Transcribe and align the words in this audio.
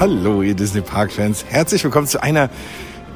Hallo, 0.00 0.42
ihr 0.42 0.54
Disney 0.54 0.80
Park 0.80 1.10
Fans. 1.10 1.44
Herzlich 1.48 1.82
willkommen 1.82 2.06
zu 2.06 2.22
einer 2.22 2.50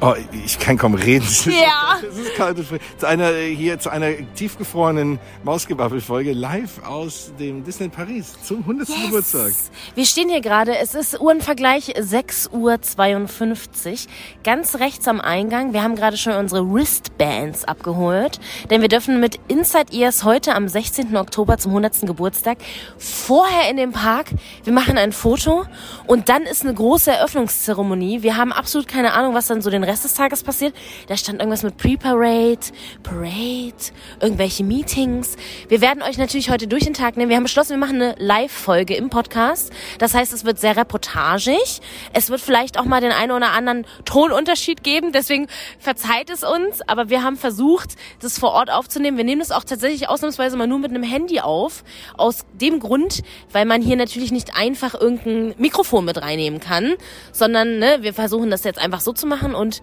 Oh, 0.05 0.15
ich 0.45 0.59
kann 0.59 0.77
kaum 0.77 0.95
reden. 0.95 1.23
Das 1.23 1.47
ist 1.47 1.55
Ja. 1.55 1.97
So, 2.01 2.07
das 2.07 2.17
ist 2.17 2.35
kalt 2.35 2.57
und 2.57 2.67
frisch. 2.67 2.81
Zu 2.97 3.07
einer, 3.07 3.31
hier, 3.31 3.79
zu 3.79 3.89
einer 3.89 4.09
tiefgefrorenen 4.35 5.17
Mausgebabbel-Folge 5.45 6.33
live 6.33 6.83
aus 6.85 7.31
dem 7.39 7.63
Disney 7.63 7.87
Paris 7.87 8.33
zum 8.43 8.59
100. 8.59 8.87
Geburtstag. 9.05 9.53
Wir 9.95 10.05
stehen 10.05 10.27
hier 10.27 10.41
gerade, 10.41 10.77
es 10.77 10.93
ist 10.93 11.21
Uhrenvergleich 11.21 11.95
6.52 11.95 12.51
Uhr, 12.51 13.97
ganz 14.43 14.75
rechts 14.75 15.07
am 15.07 15.21
Eingang. 15.21 15.71
Wir 15.71 15.83
haben 15.83 15.95
gerade 15.95 16.17
schon 16.17 16.33
unsere 16.33 16.69
Wristbands 16.69 17.63
abgeholt, 17.63 18.41
denn 18.69 18.81
wir 18.81 18.89
dürfen 18.89 19.21
mit 19.21 19.39
Inside 19.47 19.93
Ears 19.93 20.25
heute 20.25 20.53
am 20.53 20.67
16. 20.67 21.15
Oktober 21.15 21.57
zum 21.57 21.71
100. 21.71 22.01
Geburtstag 22.01 22.57
vorher 22.97 23.69
in 23.69 23.77
den 23.77 23.93
Park. 23.93 24.31
Wir 24.65 24.73
machen 24.73 24.97
ein 24.97 25.13
Foto 25.13 25.65
und 26.07 26.27
dann 26.27 26.41
ist 26.41 26.63
eine 26.63 26.73
große 26.73 27.11
Eröffnungszeremonie. 27.11 28.21
Wir 28.21 28.35
haben 28.35 28.51
absolut 28.51 28.89
keine 28.89 29.13
Ahnung, 29.13 29.33
was 29.33 29.47
dann 29.47 29.61
so 29.61 29.69
den 29.69 29.83
Rest 29.83 29.92
des 30.01 30.15
Tages 30.15 30.43
passiert. 30.43 30.73
Da 31.07 31.15
stand 31.15 31.39
irgendwas 31.39 31.63
mit 31.63 31.77
Pre-Parade, 31.77 32.59
Parade, 33.03 33.73
irgendwelche 34.19 34.63
Meetings. 34.63 35.35
Wir 35.67 35.81
werden 35.81 36.01
euch 36.01 36.17
natürlich 36.17 36.49
heute 36.49 36.67
durch 36.67 36.85
den 36.85 36.93
Tag 36.93 37.15
nehmen. 37.15 37.29
Wir 37.29 37.35
haben 37.35 37.43
beschlossen, 37.43 37.71
wir 37.71 37.77
machen 37.77 38.01
eine 38.01 38.15
Live-Folge 38.17 38.95
im 38.95 39.09
Podcast. 39.09 39.71
Das 39.99 40.13
heißt, 40.13 40.33
es 40.33 40.45
wird 40.45 40.59
sehr 40.59 40.75
reportagig. 40.75 41.81
Es 42.13 42.29
wird 42.29 42.41
vielleicht 42.41 42.79
auch 42.79 42.85
mal 42.85 43.01
den 43.01 43.11
einen 43.11 43.31
oder 43.31 43.51
anderen 43.51 43.85
Tonunterschied 44.05 44.83
geben. 44.83 45.11
Deswegen 45.11 45.47
verzeiht 45.77 46.31
es 46.31 46.43
uns. 46.43 46.81
Aber 46.87 47.09
wir 47.09 47.23
haben 47.23 47.37
versucht, 47.37 47.91
das 48.19 48.39
vor 48.39 48.51
Ort 48.53 48.71
aufzunehmen. 48.71 49.17
Wir 49.17 49.23
nehmen 49.23 49.39
das 49.39 49.51
auch 49.51 49.63
tatsächlich 49.63 50.09
ausnahmsweise 50.09 50.57
mal 50.57 50.67
nur 50.67 50.79
mit 50.79 50.89
einem 50.89 51.03
Handy 51.03 51.39
auf. 51.39 51.83
Aus 52.17 52.45
dem 52.59 52.79
Grund, 52.79 53.21
weil 53.51 53.65
man 53.65 53.81
hier 53.81 53.95
natürlich 53.95 54.31
nicht 54.31 54.55
einfach 54.55 54.99
irgendein 54.99 55.53
Mikrofon 55.57 56.05
mit 56.05 56.21
reinnehmen 56.21 56.59
kann, 56.59 56.95
sondern 57.31 57.77
ne, 57.77 57.99
wir 58.01 58.13
versuchen 58.13 58.49
das 58.49 58.63
jetzt 58.63 58.79
einfach 58.79 59.01
so 59.01 59.13
zu 59.13 59.27
machen 59.27 59.53
und 59.53 59.82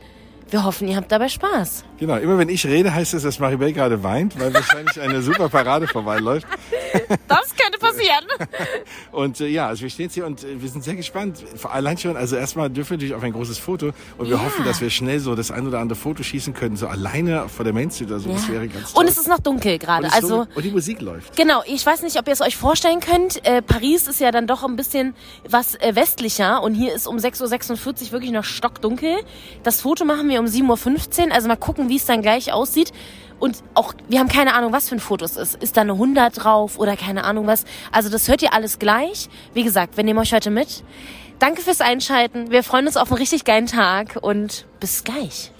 wir 0.51 0.65
hoffen, 0.65 0.89
ihr 0.89 0.97
habt 0.97 1.11
dabei 1.13 1.29
Spaß. 1.29 1.85
Genau, 1.99 2.17
immer 2.17 2.39
wenn 2.39 2.49
ich 2.49 2.67
rede, 2.67 2.93
heißt 2.95 3.15
es, 3.15 3.23
dass 3.23 3.39
Maribel 3.39 3.73
gerade 3.73 4.03
weint, 4.03 4.39
weil 4.41 4.53
wahrscheinlich 4.55 5.01
eine 5.01 5.21
super 5.23 5.49
Parade 5.49 5.87
vorbeiläuft. 5.87 6.47
Das 7.29 7.55
könnte 7.57 7.79
passieren. 7.79 8.25
Und 9.13 9.41
äh, 9.41 9.47
ja, 9.49 9.69
also 9.69 9.83
wir 9.83 9.91
stehen 9.91 10.07
jetzt 10.07 10.15
hier 10.15 10.27
und 10.27 10.43
äh, 10.45 10.61
wir 10.61 10.69
sind 10.69 10.83
sehr 10.83 10.95
gespannt. 10.97 11.39
Vor 11.57 11.73
allein 11.73 11.97
schon, 11.99 12.17
also 12.17 12.37
erstmal 12.37 12.69
dürfen 12.71 12.91
wir 12.91 12.97
natürlich 12.97 13.15
auf 13.15 13.23
ein 13.23 13.33
großes 13.33 13.59
Foto 13.59 13.91
und 14.19 14.29
wir 14.29 14.37
Ja. 14.37 14.45
hoffen, 14.45 14.65
dass 14.65 14.81
wir 14.81 14.91
schnell 14.91 15.21
so 15.21 15.35
das 15.35 15.51
ein 15.51 15.67
oder 15.67 15.79
andere 15.79 15.99
Foto 15.99 16.23
schießen 16.23 16.55
können, 16.55 16.77
so 16.77 16.87
alleine 16.89 17.49
vor 17.49 17.65
der 17.65 17.73
Main 17.75 17.91
Street 17.91 18.09
oder 18.09 18.19
so. 18.21 18.31
Das 18.33 18.49
wäre 18.49 18.67
ganz 18.69 18.93
toll. 18.93 19.03
Und 19.05 19.09
es 19.09 19.19
ist 19.19 19.29
noch 19.29 19.39
dunkel 19.41 19.79
gerade. 19.79 20.13
Also 20.13 20.29
so- 20.29 20.47
und 20.55 20.65
die 20.65 20.71
Musik 20.71 21.01
läuft. 21.01 21.37
Genau, 21.37 21.63
ich 21.67 21.85
weiß 21.85 22.03
nicht, 22.03 22.19
ob 22.19 22.27
ihr 22.27 22.33
es 22.33 22.41
euch 22.41 22.57
vorstellen 22.57 23.01
könnt. 23.01 23.45
Äh, 23.47 23.63
Paris 23.63 24.09
ist 24.09 24.21
ja 24.21 24.31
dann 24.33 24.47
doch 24.47 24.65
ein 24.65 24.77
bisschen 24.77 25.15
was 25.49 25.75
äh, 25.77 25.95
westlicher 25.95 26.63
und 26.63 26.75
hier 26.75 26.95
ist 26.95 27.07
um 27.07 27.17
6.46 27.19 28.07
Uhr 28.07 28.13
wirklich 28.13 28.33
noch 28.33 28.45
stockdunkel. 28.45 29.17
Das 29.63 29.81
Foto 29.83 30.05
machen 30.05 30.29
wir 30.29 30.40
um 30.41 30.47
7.15 30.47 31.27
Uhr, 31.29 31.35
also 31.35 31.49
mal 31.49 31.57
gucken, 31.57 31.89
wie 31.89 31.97
es 31.97 32.05
dann 32.05 32.23
gleich 32.23 32.53
aussieht. 32.53 32.93
Und 33.39 33.63
auch, 33.75 33.95
wir 34.09 34.19
haben 34.19 34.29
keine 34.29 34.55
Ahnung, 34.55 34.73
was 34.73 34.89
für 34.89 34.97
ein 34.97 35.01
Foto 35.01 35.25
es 35.25 35.37
ist. 35.37 35.63
Ist 35.63 35.77
da 35.77 35.81
eine 35.81 35.93
100 35.93 36.45
drauf 36.45 36.79
oder 36.79 36.97
keine 36.97 37.25
Ahnung 37.25 37.47
was. 37.47 37.65
Also 37.91 38.11
das 38.11 38.29
hört 38.29 38.43
ihr 38.43 38.53
alles 38.53 38.79
gleich. 38.79 39.29
Wie 39.55 39.63
gesagt, 39.63 39.97
wir 39.97 40.05
nehmen 40.05 40.19
euch 40.19 40.35
heute 40.35 40.51
mit. 40.51 40.85
Danke 41.39 41.63
fürs 41.63 41.81
Einschalten. 41.81 42.51
Wir 42.51 42.63
freuen 42.63 42.87
uns 42.87 42.99
auf 42.99 43.11
einen 43.11 43.19
richtig 43.19 43.45
geilen 43.45 43.67
Tag 43.67 44.19
und 44.21 44.67
bis 44.79 45.05
gleich. 45.05 45.53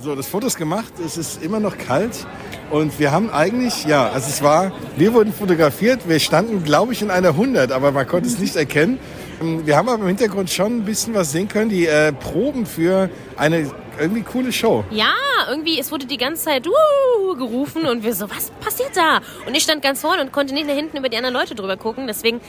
So, 0.00 0.14
das 0.14 0.28
Foto 0.28 0.46
ist 0.46 0.56
gemacht, 0.56 0.92
es 1.04 1.16
ist 1.16 1.42
immer 1.42 1.58
noch 1.58 1.76
kalt 1.76 2.24
und 2.70 3.00
wir 3.00 3.10
haben 3.10 3.30
eigentlich, 3.30 3.84
ja, 3.84 4.08
also 4.08 4.28
es 4.28 4.42
war, 4.42 4.70
wir 4.96 5.12
wurden 5.12 5.32
fotografiert, 5.32 6.08
wir 6.08 6.20
standen, 6.20 6.62
glaube 6.62 6.92
ich, 6.92 7.02
in 7.02 7.10
einer 7.10 7.30
100, 7.30 7.72
aber 7.72 7.90
man 7.90 8.06
konnte 8.06 8.28
es 8.28 8.38
nicht 8.38 8.54
erkennen. 8.54 9.00
Ähm, 9.40 9.66
Wir 9.66 9.76
haben 9.76 9.88
aber 9.88 10.02
im 10.02 10.08
Hintergrund 10.08 10.50
schon 10.50 10.78
ein 10.78 10.84
bisschen 10.84 11.14
was 11.14 11.32
sehen 11.32 11.48
können, 11.48 11.70
die 11.70 11.86
äh, 11.86 12.12
Proben 12.12 12.66
für 12.66 13.10
eine 13.36 13.70
irgendwie 13.98 14.22
coole 14.22 14.52
Show. 14.52 14.84
Ja, 14.90 15.12
irgendwie, 15.48 15.78
es 15.78 15.90
wurde 15.90 16.06
die 16.06 16.16
ganze 16.16 16.44
Zeit 16.44 16.66
uh, 16.66 17.34
gerufen 17.34 17.84
und 17.84 18.04
wir 18.04 18.14
so, 18.14 18.30
was 18.30 18.50
passiert 18.60 18.96
da? 18.96 19.20
Und 19.46 19.56
ich 19.56 19.62
stand 19.62 19.82
ganz 19.82 20.00
vorne 20.00 20.22
und 20.22 20.32
konnte 20.32 20.54
nicht 20.54 20.66
nach 20.66 20.74
hinten 20.74 20.96
über 20.96 21.08
die 21.08 21.16
anderen 21.16 21.34
Leute 21.34 21.54
drüber 21.54 21.76
gucken. 21.76 22.06
Deswegen 22.06 22.40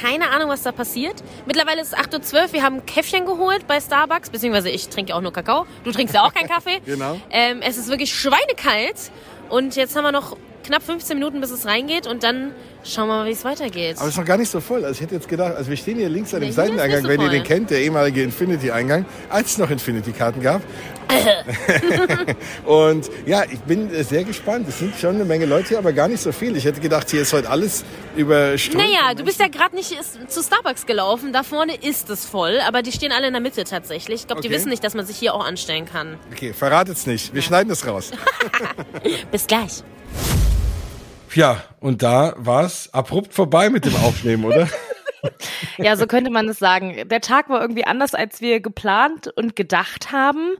keine 0.00 0.30
Ahnung, 0.30 0.48
was 0.48 0.62
da 0.62 0.72
passiert. 0.72 1.22
Mittlerweile 1.46 1.80
ist 1.80 1.94
es 1.94 1.98
8.12 1.98 2.34
Uhr, 2.34 2.52
wir 2.52 2.62
haben 2.62 2.76
ein 2.76 2.86
Käffchen 2.86 3.24
geholt 3.26 3.66
bei 3.66 3.80
Starbucks, 3.80 4.30
beziehungsweise 4.30 4.70
ich 4.70 4.88
trinke 4.88 5.14
auch 5.14 5.20
nur 5.20 5.32
Kakao. 5.32 5.66
Du 5.84 5.92
trinkst 5.92 6.14
ja 6.14 6.22
auch 6.24 6.34
keinen 6.34 6.48
Kaffee. 6.48 6.80
Genau. 6.88 7.20
Ähm, 7.30 7.60
es 7.60 7.76
ist 7.76 7.88
wirklich 7.88 8.14
schweinekalt 8.14 8.96
und 9.50 9.76
jetzt 9.76 9.94
haben 9.94 10.04
wir 10.04 10.12
noch 10.12 10.36
knapp 10.68 10.82
15 10.82 11.18
Minuten, 11.18 11.40
bis 11.40 11.50
es 11.50 11.66
reingeht 11.66 12.06
und 12.06 12.22
dann 12.22 12.52
schauen 12.84 13.08
wir 13.08 13.16
mal, 13.16 13.26
wie 13.26 13.32
es 13.32 13.44
weitergeht. 13.44 13.96
Aber 13.96 14.04
es 14.06 14.12
ist 14.12 14.18
noch 14.18 14.24
gar 14.24 14.36
nicht 14.38 14.50
so 14.50 14.60
voll. 14.60 14.84
Also 14.84 14.92
ich 14.96 15.00
hätte 15.00 15.14
jetzt 15.14 15.28
gedacht, 15.28 15.56
also 15.56 15.68
wir 15.68 15.76
stehen 15.76 15.98
hier 15.98 16.08
links 16.08 16.32
an 16.34 16.40
dem 16.40 16.48
Nee, 16.50 16.52
Seiteneingang, 16.54 17.02
so 17.02 17.08
wenn 17.08 17.20
ihr 17.20 17.28
den 17.30 17.42
kennt, 17.42 17.70
der 17.70 17.80
ehemalige 17.80 18.22
Infinity-Eingang, 18.22 19.04
als 19.30 19.52
es 19.52 19.58
noch 19.58 19.70
Infinity-Karten 19.70 20.40
gab. 20.42 20.62
und 22.66 23.10
ja, 23.26 23.44
ich 23.50 23.60
bin 23.60 23.88
sehr 24.04 24.24
gespannt. 24.24 24.68
Es 24.68 24.78
sind 24.78 24.94
schon 24.96 25.14
eine 25.14 25.24
Menge 25.24 25.46
Leute 25.46 25.68
hier, 25.70 25.78
aber 25.78 25.92
gar 25.94 26.06
nicht 26.08 26.20
so 26.22 26.32
viel. 26.32 26.54
Ich 26.56 26.64
hätte 26.66 26.80
gedacht, 26.80 27.10
hier 27.10 27.22
ist 27.22 27.32
heute 27.32 27.48
alles 27.48 27.82
überströmt. 28.16 28.76
Naja, 28.76 29.08
von 29.08 29.16
du 29.16 29.24
bist 29.24 29.40
ja 29.40 29.48
gerade 29.48 29.74
nicht 29.74 29.96
zu 30.28 30.42
Starbucks 30.42 30.84
gelaufen. 30.84 31.32
Da 31.32 31.42
vorne 31.44 31.74
ist 31.76 32.10
es 32.10 32.26
voll, 32.26 32.60
aber 32.66 32.82
die 32.82 32.92
stehen 32.92 33.12
alle 33.12 33.26
in 33.26 33.32
der 33.32 33.40
Mitte 33.42 33.64
tatsächlich. 33.64 34.20
Ich 34.22 34.26
glaube, 34.26 34.42
die 34.42 34.48
Okay. 34.48 34.56
wissen 34.56 34.68
nicht, 34.68 34.84
dass 34.84 34.94
man 34.94 35.06
sich 35.06 35.16
hier 35.16 35.32
auch 35.34 35.44
anstellen 35.46 35.86
kann. 35.86 36.18
Okay, 36.32 36.52
verratet's 36.52 37.06
nicht. 37.06 37.32
Wir 37.34 37.40
schneiden 37.42 37.68
das 37.70 37.86
raus. 37.86 38.10
Bis 39.30 39.46
gleich. 39.46 39.82
Ja, 41.34 41.62
und 41.80 42.02
da 42.02 42.34
war's 42.36 42.92
abrupt 42.92 43.34
vorbei 43.34 43.70
mit 43.70 43.84
dem 43.84 43.94
Aufnehmen, 43.96 44.44
oder? 44.44 44.68
Ja, 45.78 45.96
so 45.96 46.06
könnte 46.06 46.30
man 46.30 46.48
es 46.48 46.60
sagen. 46.60 47.08
Der 47.08 47.20
Tag 47.20 47.48
war 47.48 47.60
irgendwie 47.60 47.84
anders, 47.84 48.14
als 48.14 48.40
wir 48.40 48.60
geplant 48.60 49.26
und 49.36 49.56
gedacht 49.56 50.12
haben. 50.12 50.54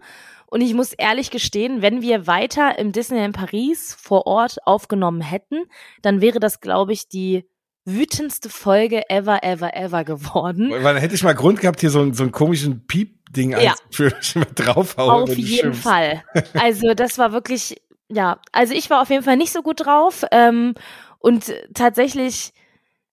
Und 0.47 0.63
ich 0.63 0.75
muss 0.75 0.93
ehrlich 0.93 1.31
gestehen, 1.31 1.81
wenn 1.81 2.03
wir 2.03 2.27
weiter 2.27 2.77
im 2.77 2.91
Disneyland 2.91 3.37
Paris 3.37 3.97
vor 4.01 4.27
Ort 4.27 4.57
aufgenommen 4.67 5.21
hätten, 5.21 5.65
dann 6.03 6.21
wäre 6.21 6.41
das, 6.41 6.61
glaube 6.61 6.93
ich, 6.93 7.09
die 7.09 7.45
wütendste 7.85 8.49
Folge 8.49 9.09
ever, 9.11 9.45
ever, 9.45 9.77
ever 9.77 10.03
geworden. 10.05 10.71
Weil 10.73 10.83
dann 10.83 10.97
hätte 10.97 11.15
ich 11.15 11.23
mal 11.23 11.35
Grund 11.37 11.61
gehabt, 11.61 11.81
hier 11.81 11.91
so, 11.91 12.01
einen- 12.01 12.15
so 12.15 12.25
einen 12.25 12.33
komischen 12.33 12.85
Piep-Ding 12.89 13.53
Ja. 13.53 13.75
für 13.93 14.11
draufhauen. 14.57 15.23
Auf 15.23 15.29
wenn 15.29 15.37
du 15.37 15.41
jeden 15.41 15.73
schimpfst. 15.73 15.83
Fall. 15.85 16.25
Also 16.55 16.95
das 16.95 17.17
war 17.19 17.33
wirklich, 17.33 17.81
ja, 18.09 18.41
also 18.53 18.75
ich 18.75 18.91
war 18.91 19.03
auf 19.03 19.11
jeden 19.11 19.25
Fall 19.25 19.37
nicht 19.37 19.53
so 19.53 19.63
gut 19.63 19.85
drauf. 19.85 20.25
Ähm, 20.31 20.75
und 21.19 21.53
tatsächlich 21.75 22.53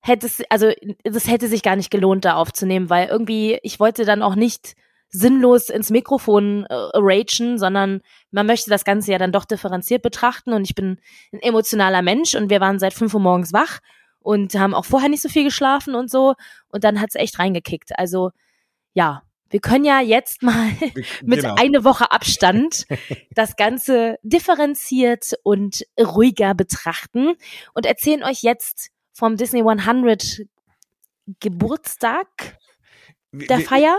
hätte 0.02 0.28
es, 0.28 0.44
also 0.50 0.72
das 1.04 1.28
hätte 1.28 1.48
sich 1.48 1.64
gar 1.64 1.76
nicht 1.76 1.92
gelohnt, 1.92 2.26
da 2.26 2.36
aufzunehmen, 2.36 2.90
weil 2.90 3.08
irgendwie, 3.08 3.60
ich 3.64 3.80
wollte 3.80 4.06
dann 4.06 4.22
auch 4.22 4.36
nicht 4.36 4.76
sinnlos 5.10 5.70
ins 5.70 5.90
Mikrofon 5.90 6.66
äh, 6.66 6.74
ragen, 6.74 7.58
sondern 7.58 8.02
man 8.32 8.46
möchte 8.46 8.70
das 8.70 8.84
Ganze 8.84 9.12
ja 9.12 9.18
dann 9.18 9.32
doch 9.32 9.46
differenziert 9.46 10.02
betrachten 10.02 10.54
und 10.54 10.64
ich 10.66 10.76
bin 10.76 11.00
ein 11.32 11.40
emotionaler 11.40 12.02
Mensch 12.02 12.36
und 12.36 12.50
wir 12.50 12.60
waren 12.60 12.80
seit 12.80 12.94
fünf 12.94 13.14
Uhr 13.14 13.20
morgens 13.20 13.54
wach 13.54 13.80
und 14.20 14.54
haben 14.56 14.74
auch 14.74 14.86
vorher 14.86 15.10
nicht 15.10 15.22
so 15.22 15.30
viel 15.30 15.44
geschlafen 15.44 15.96
und 15.96 16.12
so 16.12 16.36
und 16.70 16.84
dann 16.84 17.00
hat's 17.00 17.16
echt 17.16 17.40
reingekickt. 17.40 17.98
Also 17.98 18.32
ja, 18.94 19.24
wir 19.50 19.60
können 19.60 19.86
ja 19.86 20.02
jetzt 20.02 20.42
mal 20.44 20.72
mit 21.24 21.42
Genau. 21.42 21.56
eine 21.58 21.84
Woche 21.84 22.12
Abstand 22.12 22.86
das 23.32 23.56
Ganze 23.56 24.18
differenziert 24.24 25.34
und 25.44 25.84
ruhiger 26.00 26.54
betrachten 26.54 27.34
und 27.74 27.86
erzählen 27.86 28.24
euch 28.24 28.42
jetzt 28.42 28.90
vom 29.14 29.38
Disney 29.38 29.62
100 29.62 30.42
Geburtstag 31.40 32.28
der 33.32 33.60
Wir- 33.60 33.66
Feier. 33.66 33.98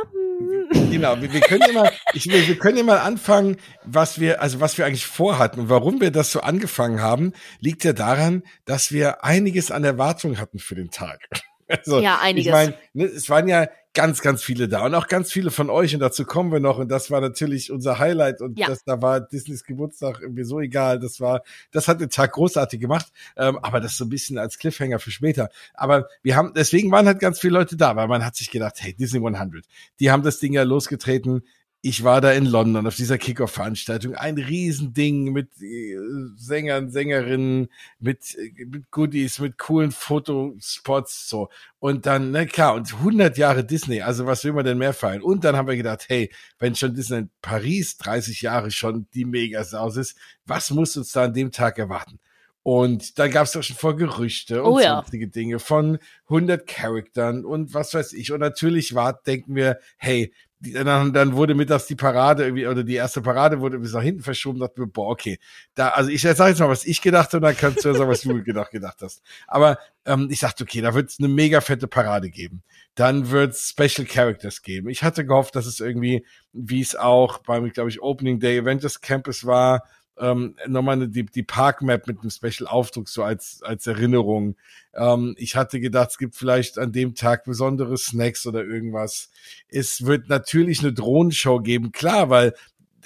Genau, 0.91 1.19
wir, 1.21 1.33
wir 1.33 1.41
können 1.41 1.63
ja 1.67 1.73
mal, 1.73 1.91
ich, 2.13 2.27
wir 2.27 2.59
können 2.59 2.77
ja 2.77 2.85
mal 2.85 2.99
anfangen, 2.99 3.57
was 3.85 4.21
wir, 4.21 4.43
also 4.43 4.61
was 4.61 4.77
wir 4.77 4.85
eigentlich 4.85 5.07
vorhatten 5.07 5.61
und 5.61 5.69
warum 5.71 6.01
wir 6.01 6.11
das 6.11 6.31
so 6.31 6.41
angefangen 6.41 7.01
haben, 7.01 7.33
liegt 7.61 7.85
ja 7.85 7.95
daran, 7.95 8.43
dass 8.67 8.93
wir 8.93 9.25
einiges 9.25 9.71
an 9.71 9.83
Erwartungen 9.85 10.39
hatten 10.39 10.59
für 10.59 10.75
den 10.75 10.91
Tag. 10.91 11.21
Also, 11.87 12.01
Ja, 12.01 12.19
einiges. 12.21 12.47
Ich 12.47 12.53
meine, 12.53 12.75
ne, 12.93 13.05
es 13.05 13.29
waren 13.29 13.49
ja 13.49 13.69
ganz, 13.97 14.21
ganz 14.21 14.43
viele 14.43 14.69
da 14.69 14.85
und 14.85 14.95
auch 14.95 15.09
ganz 15.09 15.33
viele 15.33 15.51
von 15.51 15.71
euch 15.71 15.95
und 15.95 16.01
dazu 16.01 16.27
kommen 16.27 16.53
wir 16.53 16.61
noch 16.61 16.79
und 16.79 16.89
das 16.91 17.11
war 17.11 17.23
natürlich 17.23 17.73
unser 17.73 17.99
Highlight 17.99 18.43
und 18.43 18.59
Ja. 18.59 18.67
das, 18.67 18.85
da 18.85 19.01
war 19.01 19.23
Disneys 19.23 19.65
Geburtstag 19.65 20.21
irgendwie 20.21 20.45
so 20.45 20.61
egal, 20.61 21.01
das 21.01 21.19
war, 21.19 21.43
das 21.73 21.89
hat 21.89 22.03
den 22.03 22.11
Tag 22.11 22.33
großartig 22.33 22.79
gemacht, 22.79 23.07
ähm, 23.39 23.59
aber 23.63 23.81
das 23.81 23.97
so 23.97 24.05
ein 24.05 24.11
bisschen 24.11 24.37
als 24.37 24.59
Cliffhanger 24.59 24.99
für 24.99 25.11
später. 25.11 25.49
Aber 25.73 26.09
wir 26.23 26.37
haben, 26.37 26.53
deswegen 26.55 26.91
waren 26.91 27.07
halt 27.07 27.21
ganz 27.21 27.41
viele 27.41 27.55
Leute 27.55 27.77
da, 27.77 27.97
weil 27.97 28.07
man 28.07 28.23
hat 28.25 28.37
sich 28.37 28.51
gedacht, 28.51 28.75
hey, 28.81 28.93
Disney 28.93 29.19
100, 29.27 29.65
die 29.99 30.11
haben 30.11 30.23
das 30.23 30.39
Ding 30.41 30.53
ja 30.53 30.63
losgetreten. 30.63 31.43
Ich 31.89 32.03
war 32.03 32.21
da 32.21 32.33
in 32.33 32.47
London 32.47 32.85
auf 32.89 32.97
dieser 32.97 33.17
Kickoff-Veranstaltung. 33.17 34.17
Ein 34.17 34.39
Riesending 34.39 35.33
mit 35.33 35.51
äh, 35.63 35.97
Sängern, 36.35 36.91
Sängerinnen, 36.91 37.69
mit, 38.01 38.35
äh, 38.35 38.65
mit 38.65 38.91
Goodies, 38.91 39.39
mit 39.39 39.57
coolen 39.57 39.93
Fotospots, 39.93 41.29
so. 41.29 41.49
Und 41.79 42.07
dann, 42.07 42.33
na 42.33 42.45
klar, 42.45 42.75
und 42.75 42.93
100 42.93 43.39
Jahre 43.39 43.65
Disney. 43.65 44.03
Also 44.03 44.27
was 44.27 44.43
will 44.43 44.53
man 44.53 44.65
denn 44.65 44.79
mehr 44.79 44.95
feiern? 44.95 45.23
Und 45.23 45.45
dann 45.45 45.55
haben 45.55 45.69
wir 45.69 45.77
gedacht, 45.77 46.07
hey, 46.09 46.29
wenn 46.59 46.75
schon 46.75 46.93
Disney 46.93 47.29
Paris 47.41 47.97
30 47.99 48.43
Jahre 48.43 48.73
schon 48.73 49.07
die 49.15 49.25
Megasaus 49.25 49.97
ist, 49.97 50.17
was 50.45 50.73
muss 50.73 50.97
uns 50.97 51.13
da 51.13 51.27
an 51.27 51.35
dem 51.35 51.53
Tag 51.53 51.79
erwarten? 51.79 52.19
Und 52.65 53.21
da 53.21 53.29
gab 53.29 53.45
es 53.45 53.53
doch 53.53 53.63
schon 53.63 53.77
vor 53.77 53.95
Gerüchte 53.95 54.65
und 54.65 54.73
Oh 54.73 54.81
ja. 54.81 54.97
sonstige 54.97 55.29
Dinge 55.29 55.61
von 55.61 56.01
100 56.25 56.67
Charaktern 56.67 57.45
und 57.45 57.75
was 57.75 57.95
weiß 57.95 58.13
ich. 58.13 58.33
Und 58.33 58.41
natürlich 58.41 58.97
war, 58.97 59.13
denken 59.25 59.55
wir, 59.55 59.79
hey, 59.99 60.33
dann, 60.73 61.13
dann 61.13 61.35
wurde 61.35 61.55
mittags 61.55 61.87
die 61.87 61.95
Parade 61.95 62.45
irgendwie, 62.45 62.67
oder 62.67 62.85
die 62.85 62.95
erste 62.95 63.23
Parade 63.23 63.61
wurde 63.61 63.79
bis 63.79 63.93
nach 63.93 64.03
hinten 64.03 64.23
verschoben, 64.23 64.61
dachten 64.61 64.81
wir, 64.81 64.87
boah, 64.87 65.11
okay. 65.11 65.39
Da, 65.75 65.89
also 65.89 66.11
ich 66.11 66.23
sage 66.23 66.51
jetzt 66.51 66.61
mal, 66.61 66.69
was 66.69 66.85
ich 66.85 67.03
gedacht 67.03 67.29
habe, 67.29 67.39
und 67.39 67.43
dann 67.43 67.57
kannst 67.57 67.85
du 67.85 67.89
ja 67.89 67.95
sagen, 67.95 68.11
was 68.11 68.23
du 68.23 68.43
gedacht, 68.45 68.71
gedacht 68.71 68.99
hast. 69.03 69.23
Aber 69.47 69.79
ähm, 70.05 70.29
ich 70.31 70.41
dachte, 70.41 70.65
okay, 70.65 70.81
da 70.81 70.95
wird 70.95 71.11
es 71.11 71.19
eine 71.19 71.29
mega 71.29 71.61
fette 71.61 71.89
Parade 71.89 72.31
geben. 72.31 72.63
Dann 72.95 73.31
wird 73.31 73.53
es 73.53 73.69
Special 73.71 74.07
Characters 74.07 74.63
geben. 74.63 74.89
Ich 74.89 75.03
hatte 75.03 75.27
gehofft, 75.27 75.57
dass 75.57 75.67
es 75.67 75.81
irgendwie, 75.81 76.25
wie 76.53 76.81
es 76.81 76.97
auch 76.97 77.39
beim, 77.39 77.71
glaube 77.73 77.91
ich, 77.91 78.01
Opening 78.01 78.41
Day 78.41 78.59
Avengers 78.59 79.01
Campus 79.01 79.45
war, 79.45 79.85
ähm, 80.19 80.57
nochmal 80.67 81.09
die, 81.09 81.25
die 81.25 81.43
Park-Map 81.43 82.07
mit 82.07 82.21
einem 82.21 82.31
Special-Aufdruck 82.31 83.09
so 83.09 83.23
als, 83.23 83.61
als 83.63 83.87
Erinnerung. 83.87 84.57
Ähm, 84.95 85.35
ich 85.39 85.57
hatte 85.57 85.81
gedacht, 85.81 86.11
es 86.11 86.19
gibt 86.19 86.37
vielleicht 86.37 86.79
an 86.79 86.93
dem 86.93 87.15
Tag 87.15 87.45
besondere 87.45 87.97
Snacks 87.99 88.47
oder 88.47 88.65
irgendwas. 88.65 89.31
Es 89.69 90.07
wird 90.07 90.29
natürlich 90.29 90.81
eine 90.81 90.93
Drohnenshow 90.93 91.61
geben, 91.61 91.93
klar, 91.93 92.31
weil 92.31 92.55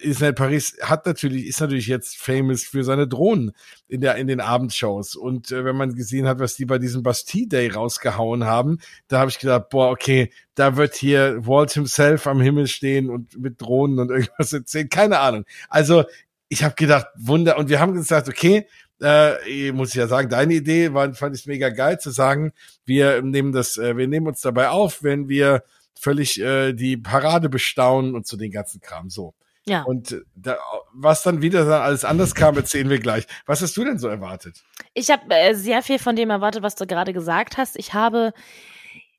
Disneyland 0.02 0.38
Paris 0.38 0.76
hat 0.82 1.06
natürlich, 1.06 1.46
ist 1.46 1.60
natürlich 1.60 1.86
jetzt 1.86 2.16
famous 2.16 2.64
für 2.64 2.84
seine 2.84 3.06
Drohnen 3.06 3.52
in 3.88 4.00
der, 4.00 4.16
in 4.16 4.26
den 4.26 4.40
Abendshows. 4.40 5.14
Und 5.14 5.52
äh, 5.52 5.64
wenn 5.64 5.76
man 5.76 5.94
gesehen 5.94 6.26
hat, 6.26 6.38
was 6.38 6.56
die 6.56 6.64
bei 6.64 6.78
diesem 6.78 7.02
Bastille 7.02 7.48
Day 7.48 7.68
rausgehauen 7.68 8.44
haben, 8.44 8.78
da 9.08 9.20
habe 9.20 9.30
ich 9.30 9.38
gedacht, 9.38 9.68
boah, 9.70 9.90
okay, 9.90 10.30
da 10.54 10.76
wird 10.76 10.94
hier 10.94 11.46
Walt 11.46 11.72
himself 11.72 12.26
am 12.26 12.40
Himmel 12.40 12.66
stehen 12.66 13.10
und 13.10 13.38
mit 13.38 13.60
Drohnen 13.60 13.98
und 13.98 14.10
irgendwas 14.10 14.52
erzählen. 14.52 14.88
Keine 14.88 15.18
Ahnung. 15.18 15.44
Also, 15.68 16.04
ich 16.50 16.64
habe 16.64 16.74
gedacht, 16.74 17.06
Wunder. 17.16 17.56
Und 17.56 17.70
wir 17.70 17.80
haben 17.80 17.94
gesagt, 17.94 18.28
okay, 18.28 18.66
äh, 19.00 19.72
muss 19.72 19.90
ich 19.90 19.94
ja 19.94 20.08
sagen, 20.08 20.28
deine 20.28 20.52
Idee 20.52 20.92
war, 20.92 21.14
fand 21.14 21.34
ich 21.36 21.46
mega 21.46 21.70
geil 21.70 21.98
zu 21.98 22.10
sagen, 22.10 22.52
wir 22.84 23.22
nehmen 23.22 23.52
das, 23.52 23.78
äh, 23.78 23.96
wir 23.96 24.08
nehmen 24.08 24.26
uns 24.26 24.42
dabei 24.42 24.68
auf, 24.68 25.02
wenn 25.02 25.28
wir 25.28 25.62
völlig 25.98 26.40
äh, 26.40 26.72
die 26.72 26.96
Parade 26.96 27.48
bestaunen 27.48 28.14
und 28.14 28.26
so 28.26 28.36
den 28.36 28.50
ganzen 28.50 28.80
Kram 28.80 29.08
so. 29.08 29.34
Ja. 29.64 29.84
Und 29.84 30.12
äh, 30.12 30.22
da, 30.34 30.58
was 30.92 31.22
dann 31.22 31.40
wieder 31.40 31.64
dann 31.64 31.82
alles 31.82 32.04
anders 32.04 32.34
kam, 32.34 32.56
erzählen 32.56 32.90
wir 32.90 32.98
gleich. 32.98 33.26
Was 33.46 33.62
hast 33.62 33.76
du 33.76 33.84
denn 33.84 33.98
so 33.98 34.08
erwartet? 34.08 34.64
Ich 34.92 35.08
habe 35.10 35.32
äh, 35.32 35.54
sehr 35.54 35.82
viel 35.82 36.00
von 36.00 36.16
dem 36.16 36.30
erwartet, 36.30 36.62
was 36.62 36.74
du 36.74 36.86
gerade 36.86 37.12
gesagt 37.12 37.58
hast. 37.58 37.76
Ich 37.76 37.94
habe 37.94 38.32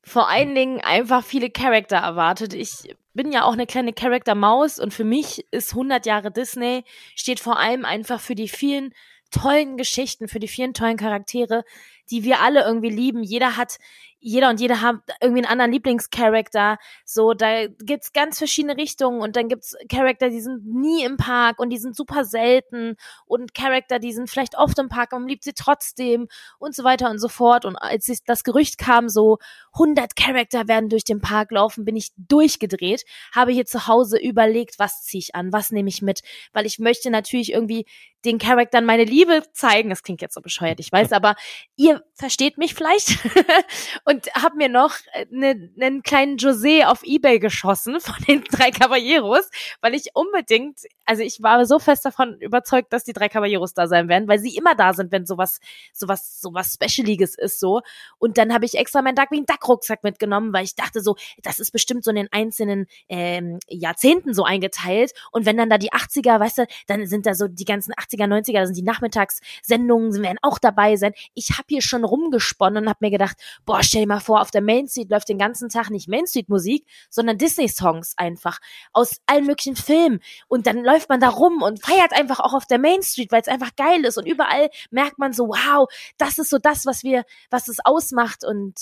vor 0.03 0.29
allen 0.29 0.53
Dingen 0.53 0.81
einfach 0.81 1.23
viele 1.23 1.49
Charakter 1.49 1.97
erwartet. 1.97 2.53
Ich 2.53 2.93
bin 3.13 3.31
ja 3.31 3.43
auch 3.43 3.53
eine 3.53 3.65
kleine 3.65 3.93
Charakter-Maus 3.93 4.79
und 4.79 4.93
für 4.93 5.03
mich 5.03 5.45
ist 5.51 5.71
100 5.71 6.05
Jahre 6.05 6.31
Disney 6.31 6.83
steht 7.15 7.39
vor 7.39 7.59
allem 7.59 7.85
einfach 7.85 8.19
für 8.19 8.35
die 8.35 8.47
vielen 8.47 8.93
tollen 9.31 9.77
Geschichten, 9.77 10.27
für 10.27 10.39
die 10.39 10.47
vielen 10.47 10.73
tollen 10.73 10.97
Charaktere, 10.97 11.63
die 12.09 12.23
wir 12.23 12.41
alle 12.41 12.63
irgendwie 12.63 12.89
lieben. 12.89 13.23
Jeder 13.23 13.57
hat, 13.57 13.77
jeder 14.21 14.49
und 14.49 14.59
jede 14.59 14.81
haben 14.81 15.01
irgendwie 15.19 15.43
einen 15.43 15.51
anderen 15.51 15.71
Lieblingscharakter. 15.71 16.77
So, 17.05 17.33
da 17.33 17.65
gibt's 17.67 18.13
ganz 18.13 18.37
verschiedene 18.37 18.77
Richtungen 18.77 19.19
und 19.19 19.35
dann 19.35 19.49
gibt's 19.49 19.75
Charakter, 19.89 20.29
die 20.29 20.41
sind 20.41 20.63
nie 20.65 21.03
im 21.03 21.17
Park 21.17 21.59
und 21.59 21.71
die 21.71 21.79
sind 21.79 21.95
super 21.95 22.23
selten 22.23 22.95
und 23.25 23.55
Charakter, 23.55 23.97
die 23.97 24.13
sind 24.13 24.29
vielleicht 24.29 24.57
oft 24.57 24.77
im 24.77 24.89
Park, 24.89 25.11
aber 25.11 25.21
man 25.21 25.27
liebt 25.27 25.43
sie 25.43 25.53
trotzdem 25.53 26.27
und 26.59 26.75
so 26.75 26.83
weiter 26.83 27.09
und 27.09 27.17
so 27.17 27.29
fort. 27.29 27.65
Und 27.65 27.75
als 27.75 28.11
das 28.25 28.43
Gerücht 28.43 28.77
kam, 28.77 29.09
so 29.09 29.39
100 29.73 30.15
Charakter 30.15 30.67
werden 30.67 30.89
durch 30.89 31.03
den 31.03 31.19
Park 31.19 31.51
laufen, 31.51 31.83
bin 31.83 31.95
ich 31.95 32.11
durchgedreht, 32.15 33.03
habe 33.33 33.51
hier 33.51 33.65
zu 33.65 33.87
Hause 33.87 34.19
überlegt, 34.19 34.77
was 34.77 35.01
ziehe 35.01 35.19
ich 35.19 35.33
an, 35.33 35.51
was 35.51 35.71
nehme 35.71 35.89
ich 35.89 36.03
mit, 36.03 36.21
weil 36.53 36.67
ich 36.67 36.77
möchte 36.77 37.09
natürlich 37.09 37.51
irgendwie 37.51 37.87
den 38.25 38.37
Charaktern 38.37 38.85
meine 38.85 39.03
Liebe 39.03 39.43
zeigen. 39.53 39.89
Das 39.89 40.03
klingt 40.03 40.21
jetzt 40.21 40.33
so 40.33 40.41
bescheuert, 40.41 40.79
ich 40.79 40.91
weiß, 40.91 41.11
aber 41.11 41.35
ihr 41.75 42.03
versteht 42.13 42.57
mich 42.57 42.73
vielleicht. 42.73 43.17
und 44.05 44.27
habe 44.35 44.57
mir 44.57 44.69
noch 44.69 44.93
einen 45.13 45.73
ne, 45.75 46.01
kleinen 46.03 46.37
José 46.37 46.85
auf 46.85 47.03
Ebay 47.03 47.39
geschossen 47.39 47.99
von 47.99 48.15
den 48.27 48.43
drei 48.51 48.71
Caballeros, 48.71 49.49
weil 49.81 49.95
ich 49.95 50.09
unbedingt, 50.13 50.81
also 51.05 51.23
ich 51.23 51.41
war 51.41 51.65
so 51.65 51.79
fest 51.79 52.05
davon 52.05 52.37
überzeugt, 52.39 52.93
dass 52.93 53.03
die 53.03 53.13
drei 53.13 53.29
Caballeros 53.29 53.73
da 53.73 53.87
sein 53.87 54.07
werden, 54.07 54.27
weil 54.27 54.39
sie 54.39 54.55
immer 54.55 54.75
da 54.75 54.93
sind, 54.93 55.11
wenn 55.11 55.25
sowas, 55.25 55.59
sowas, 55.93 56.39
sowas 56.39 56.73
Specialiges 56.73 57.35
ist 57.35 57.59
so. 57.59 57.81
Und 58.17 58.37
dann 58.37 58.53
habe 58.53 58.65
ich 58.65 58.75
extra 58.75 59.01
meinen 59.01 59.15
Darkwing 59.15 59.45
Duck 59.45 59.67
Rucksack 59.67 60.03
mitgenommen, 60.03 60.53
weil 60.53 60.63
ich 60.63 60.75
dachte 60.75 61.01
so, 61.01 61.15
das 61.41 61.59
ist 61.59 61.71
bestimmt 61.71 62.03
so 62.03 62.11
in 62.11 62.17
den 62.17 62.31
einzelnen 62.31 62.85
ähm, 63.09 63.59
Jahrzehnten 63.67 64.33
so 64.33 64.43
eingeteilt. 64.43 65.11
Und 65.31 65.45
wenn 65.45 65.57
dann 65.57 65.69
da 65.69 65.77
die 65.77 65.91
80er, 65.91 66.39
weißt 66.39 66.59
du, 66.59 66.67
dann 66.87 67.07
sind 67.07 67.25
da 67.25 67.33
so 67.33 67.47
die 67.47 67.65
ganzen 67.65 67.93
80er, 68.11 68.27
90er, 68.27 68.59
da 68.59 68.65
sind 68.65 68.77
die 68.77 68.83
Nachmittagssendungen, 68.83 70.21
werden 70.21 70.37
auch 70.41 70.59
dabei 70.59 70.95
sein. 70.95 71.13
Ich 71.33 71.51
habe 71.51 71.65
hier 71.69 71.81
schon 71.81 72.03
rumgesponnen 72.03 72.83
und 72.83 72.89
habe 72.89 72.99
mir 73.01 73.11
gedacht, 73.11 73.37
boah, 73.65 73.83
stell 73.83 74.01
dir 74.01 74.07
mal 74.07 74.19
vor, 74.19 74.41
auf 74.41 74.51
der 74.51 74.61
Main 74.61 74.87
Street 74.87 75.09
läuft 75.09 75.29
den 75.29 75.37
ganzen 75.37 75.69
Tag 75.69 75.89
nicht 75.89 76.07
Main 76.07 76.27
Street 76.27 76.49
Musik, 76.49 76.85
sondern 77.09 77.37
Disney 77.37 77.67
Songs 77.67 78.13
einfach 78.17 78.59
aus 78.93 79.17
allen 79.25 79.45
möglichen 79.45 79.75
Filmen. 79.75 80.19
Und 80.47 80.67
dann 80.67 80.83
läuft 80.83 81.09
man 81.09 81.19
da 81.19 81.29
rum 81.29 81.61
und 81.61 81.83
feiert 81.83 82.13
einfach 82.13 82.39
auch 82.39 82.53
auf 82.53 82.65
der 82.65 82.79
Main 82.79 83.01
Street, 83.03 83.31
weil 83.31 83.41
es 83.41 83.47
einfach 83.47 83.75
geil 83.75 84.03
ist. 84.05 84.17
Und 84.17 84.25
überall 84.25 84.69
merkt 84.89 85.17
man 85.17 85.33
so, 85.33 85.47
wow, 85.47 85.87
das 86.17 86.37
ist 86.37 86.49
so 86.49 86.57
das, 86.57 86.85
was 86.85 87.03
wir, 87.03 87.23
was 87.49 87.67
es 87.67 87.77
ausmacht. 87.83 88.43
Und 88.43 88.79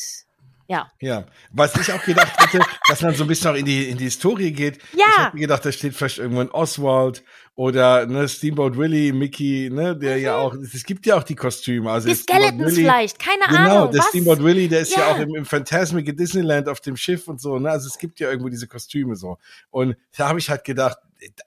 ja. 0.70 0.90
Ja, 1.02 1.26
was 1.52 1.76
ich 1.76 1.92
auch 1.92 2.04
gedacht 2.06 2.32
hätte, 2.40 2.64
dass 2.90 3.02
man 3.02 3.14
so 3.16 3.24
ein 3.26 3.28
bisschen 3.28 3.52
auch 3.52 3.56
in 3.56 3.66
die, 3.66 3.90
in 3.90 3.98
die 3.98 4.06
Historie 4.06 4.52
geht. 4.54 4.78
Ja. 4.94 5.06
Ich 5.10 5.18
habe 5.18 5.38
gedacht, 5.40 5.66
da 5.66 5.72
steht 5.72 5.94
vielleicht 5.96 6.20
irgendwo 6.20 6.40
ein 6.42 6.50
Oswald 6.52 7.24
oder 7.56 8.06
ne, 8.06 8.30
Steamboat 8.30 8.78
Willie, 8.78 9.12
Mickey, 9.12 9.70
ne, 9.70 9.94
der 9.98 10.18
ja 10.18 10.38
auch, 10.38 10.54
es 10.54 10.86
gibt 10.86 11.06
ja 11.06 11.18
auch 11.18 11.24
die 11.24 11.36
Kostüme. 11.36 11.92
Also 11.92 12.08
Mhm. 12.08 12.14
Die 12.14 12.18
Skeletons 12.20 12.62
Willie- 12.62 12.76
vielleicht, 12.76 13.20
keine 13.20 13.44
Genau, 13.50 13.78
Ahnung. 13.82 13.92
der 13.92 14.00
was? 14.00 14.08
Steamboat 14.10 14.42
Willie, 14.44 14.70
der 14.70 14.80
ist 14.82 14.96
ja, 14.96 15.02
Ja. 15.02 15.08
auch 15.16 15.20
im, 15.20 15.36
im 15.36 15.46
Phantasmic 15.46 16.08
in 16.08 16.16
Disneyland 16.16 16.70
auf 16.70 16.80
dem 16.80 16.96
Schiff 16.96 17.28
und 17.28 17.42
so, 17.42 17.60
ne? 17.60 17.70
Also 17.70 17.88
es 17.88 17.98
gibt 17.98 18.20
ja 18.22 18.30
irgendwo 18.30 18.48
diese 18.50 18.68
Kostüme 18.68 19.16
so. 19.18 19.38
Und 19.72 19.98
da 20.16 20.30
habe 20.30 20.40
ich 20.40 20.50
halt 20.50 20.64
gedacht, 20.64 20.98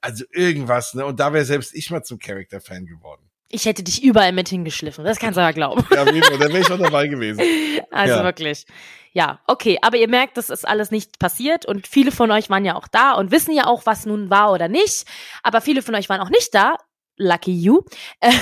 also 0.02 0.24
irgendwas, 0.32 0.92
ne? 0.92 1.06
Und 1.06 1.19
da 1.19 1.32
wäre 1.32 1.46
selbst 1.46 1.74
ich 1.74 1.90
mal 1.90 2.02
zum 2.02 2.19
Character-Fan 2.19 2.84
geworden. 2.84 3.22
Ich 3.52 3.66
hätte 3.66 3.82
dich 3.82 4.02
überall 4.02 4.32
mit 4.32 4.49
hingeschliffen, 4.49 5.04
das 5.04 5.19
kannst 5.19 5.37
du 5.37 5.43
aber 5.43 5.52
glauben. 5.52 5.84
Ja, 5.94 6.04
da 6.04 6.12
wäre 6.12 6.58
ich 6.58 6.70
auch 6.72 6.78
dabei 6.78 7.06
gewesen. 7.06 7.41
Also 7.91 8.15
Ja. 8.17 8.24
wirklich. 8.24 8.65
Ja, 9.12 9.41
okay, 9.46 9.79
aber 9.82 9.98
ihr 9.98 10.08
merkt, 10.08 10.38
das 10.38 10.48
ist 10.48 10.67
alles 10.67 10.91
nicht 10.91 11.19
passiert 11.19 11.67
und 11.67 11.86
viele 11.86 12.10
von 12.10 12.31
euch 12.31 12.48
waren 12.48 12.65
ja 12.65 12.74
auch 12.74 12.88
da 12.88 13.12
und 13.12 13.31
wissen 13.31 13.55
ja 13.55 13.67
auch, 13.67 13.84
was 13.84 14.06
nun 14.06 14.31
war 14.31 14.50
oder 14.53 14.69
nicht. 14.69 15.05
Aber 15.43 15.60
viele 15.60 15.82
von 15.82 15.94
euch 15.94 16.08
waren 16.08 16.20
auch 16.22 16.31
nicht 16.31 16.55
da. 16.55 16.76
Lucky 17.19 17.53
you. 17.53 17.82
Ähm, 18.22 18.32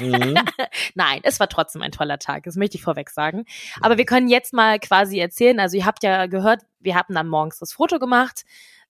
Mhm. 0.00 0.34
Nein, 0.96 1.20
es 1.22 1.38
war 1.38 1.48
trotzdem 1.48 1.80
ein 1.82 1.92
toller 1.92 2.18
Tag, 2.18 2.42
das 2.42 2.56
möchte 2.56 2.76
ich 2.76 2.82
vorweg 2.82 3.10
sagen. 3.10 3.44
Aber 3.80 3.96
wir 3.96 4.04
können 4.04 4.26
jetzt 4.28 4.52
mal 4.52 4.80
quasi 4.80 5.20
erzählen, 5.20 5.60
also 5.60 5.76
ihr 5.76 5.86
habt 5.86 6.02
ja 6.02 6.26
gehört, 6.26 6.62
wir 6.80 6.96
haben 6.96 7.14
dann 7.14 7.28
morgens 7.28 7.60
das 7.60 7.72
Foto 7.72 8.00
gemacht. 8.00 8.42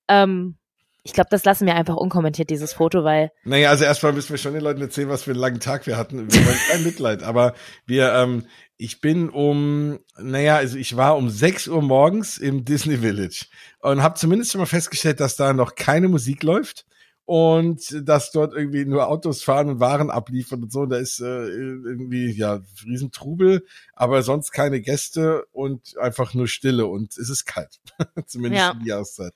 Ähm, 0.09 0.57
ich 1.05 1.13
glaube, 1.13 1.29
das 1.31 1.45
lassen 1.45 1.67
wir 1.67 1.75
einfach 1.77 1.97
unkommentiert, 1.97 2.49
dieses 2.49 2.73
Foto, 2.73 3.05
weil 3.05 3.31
Naja, 3.45 3.69
also 3.69 3.85
erstmal 3.85 4.15
müssen 4.15 4.31
wir 4.31 4.39
schon 4.39 4.55
den 4.55 4.63
Leuten 4.63 4.81
erzählen, 4.81 5.11
was 5.11 5.23
für 5.23 5.33
einen 5.33 5.41
langen 5.41 5.61
Tag 5.61 5.87
wir 5.87 5.99
hatten. 5.99 6.33
Wir 6.33 6.47
wollen 6.47 6.59
kein 6.71 6.83
Mitleid, 6.83 7.23
aber 7.23 7.55
wir, 7.85 8.13
ähm, 8.15 8.47
ich 8.79 9.03
bin 9.03 9.29
um, 9.29 10.01
naja, 10.19 10.57
also 10.57 10.79
ich 10.79 10.97
war 10.97 11.17
um 11.19 11.29
6 11.29 11.69
Uhr 11.69 11.83
morgens 11.83 12.39
im 12.39 12.65
Disney 12.65 12.97
Village 12.99 13.47
und 13.81 14.03
habe 14.03 14.19
zumindest 14.19 14.53
schon 14.53 14.61
mal 14.61 14.67
festgestellt, 14.67 15.21
dass 15.21 15.37
da 15.37 15.53
noch 15.53 15.75
keine 15.75 16.09
Musik 16.09 16.43
läuft 16.43 16.87
und 17.27 18.09
dass 18.09 18.33
dort 18.33 18.55
irgendwie 18.55 18.87
nur 18.87 19.09
Autos 19.09 19.43
fahren 19.43 19.69
und 19.69 19.81
Waren 19.81 20.11
abliefern 20.11 20.63
und 20.63 20.73
so. 20.73 20.87
Da 20.87 20.97
ist 20.97 21.21
äh, 21.21 21.25
irgendwie, 21.49 22.33
ja, 22.33 22.61
Riesentrubel, 22.85 23.67
aber 23.93 24.23
sonst 24.23 24.53
keine 24.53 24.81
Gäste 24.81 25.45
und 25.53 25.99
einfach 25.99 26.33
nur 26.33 26.49
Stille 26.49 26.87
und 26.87 27.17
es 27.19 27.29
ist 27.29 27.45
kalt. 27.45 27.81
zumindest 28.27 28.63
Ja. 28.63 28.71
in 28.73 28.81
die 28.81 28.89
Jahreszeit. 28.89 29.33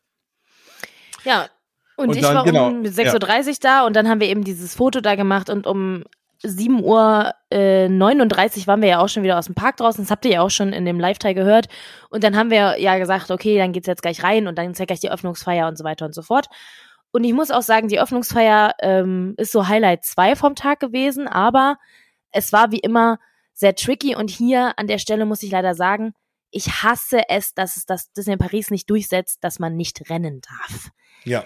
Ja, 1.24 1.48
und, 1.98 2.10
Und 2.10 2.16
ich 2.16 2.22
dann, 2.22 2.36
war 2.36 2.44
genau, 2.44 2.68
um 2.68 2.82
6.30 2.82 3.48
Uhr 3.48 3.54
da 3.60 3.86
und 3.86 3.96
dann 3.96 4.08
haben 4.08 4.20
wir 4.20 4.28
eben 4.28 4.44
dieses 4.44 4.74
Foto 4.74 5.00
da 5.00 5.16
gemacht 5.16 5.50
und 5.50 5.66
um 5.66 6.04
7 6.42 6.82
Uhr 6.84 7.34
äh, 7.50 7.88
39 7.88 8.68
waren 8.68 8.80
wir 8.80 8.88
ja 8.88 9.00
auch 9.00 9.08
schon 9.08 9.24
wieder 9.24 9.36
aus 9.36 9.46
dem 9.46 9.56
Park 9.56 9.78
draußen. 9.78 10.04
Das 10.04 10.10
habt 10.10 10.24
ihr 10.24 10.30
ja 10.30 10.42
auch 10.42 10.50
schon 10.50 10.72
in 10.72 10.84
dem 10.84 11.00
Live-Teil 11.00 11.34
gehört. 11.34 11.66
Und 12.10 12.22
dann 12.22 12.36
haben 12.36 12.50
wir 12.50 12.80
ja 12.80 12.96
gesagt, 12.98 13.32
okay, 13.32 13.58
dann 13.58 13.72
geht's 13.72 13.88
jetzt 13.88 14.02
gleich 14.02 14.22
rein 14.22 14.46
und 14.46 14.56
dann 14.56 14.70
ist 14.70 14.78
ja 14.78 14.84
gleich 14.84 15.00
die 15.00 15.10
Öffnungsfeier 15.10 15.66
und 15.66 15.76
so 15.76 15.82
weiter 15.82 16.06
und 16.06 16.14
so 16.14 16.22
fort. 16.22 16.46
Und 17.10 17.24
ich 17.24 17.32
muss 17.32 17.50
auch 17.50 17.62
sagen, 17.62 17.88
die 17.88 18.00
Öffnungsfeier 18.00 18.74
ähm, 18.80 19.34
ist 19.36 19.50
so 19.50 19.66
Highlight 19.66 20.04
2 20.04 20.36
vom 20.36 20.54
Tag 20.54 20.78
gewesen, 20.78 21.26
aber 21.26 21.78
es 22.30 22.52
war 22.52 22.70
wie 22.70 22.78
immer 22.78 23.18
sehr 23.54 23.74
tricky 23.74 24.14
und 24.14 24.30
hier 24.30 24.78
an 24.78 24.86
der 24.86 24.98
Stelle 24.98 25.26
muss 25.26 25.42
ich 25.42 25.50
leider 25.50 25.74
sagen, 25.74 26.12
ich 26.50 26.84
hasse 26.84 27.22
es, 27.28 27.54
dass 27.54 27.76
es 27.76 27.86
das 27.86 28.12
Disney 28.12 28.36
Paris 28.36 28.70
nicht 28.70 28.88
durchsetzt, 28.88 29.42
dass 29.42 29.58
man 29.58 29.74
nicht 29.74 30.08
rennen 30.08 30.40
darf. 30.40 30.90
Ja. 31.24 31.44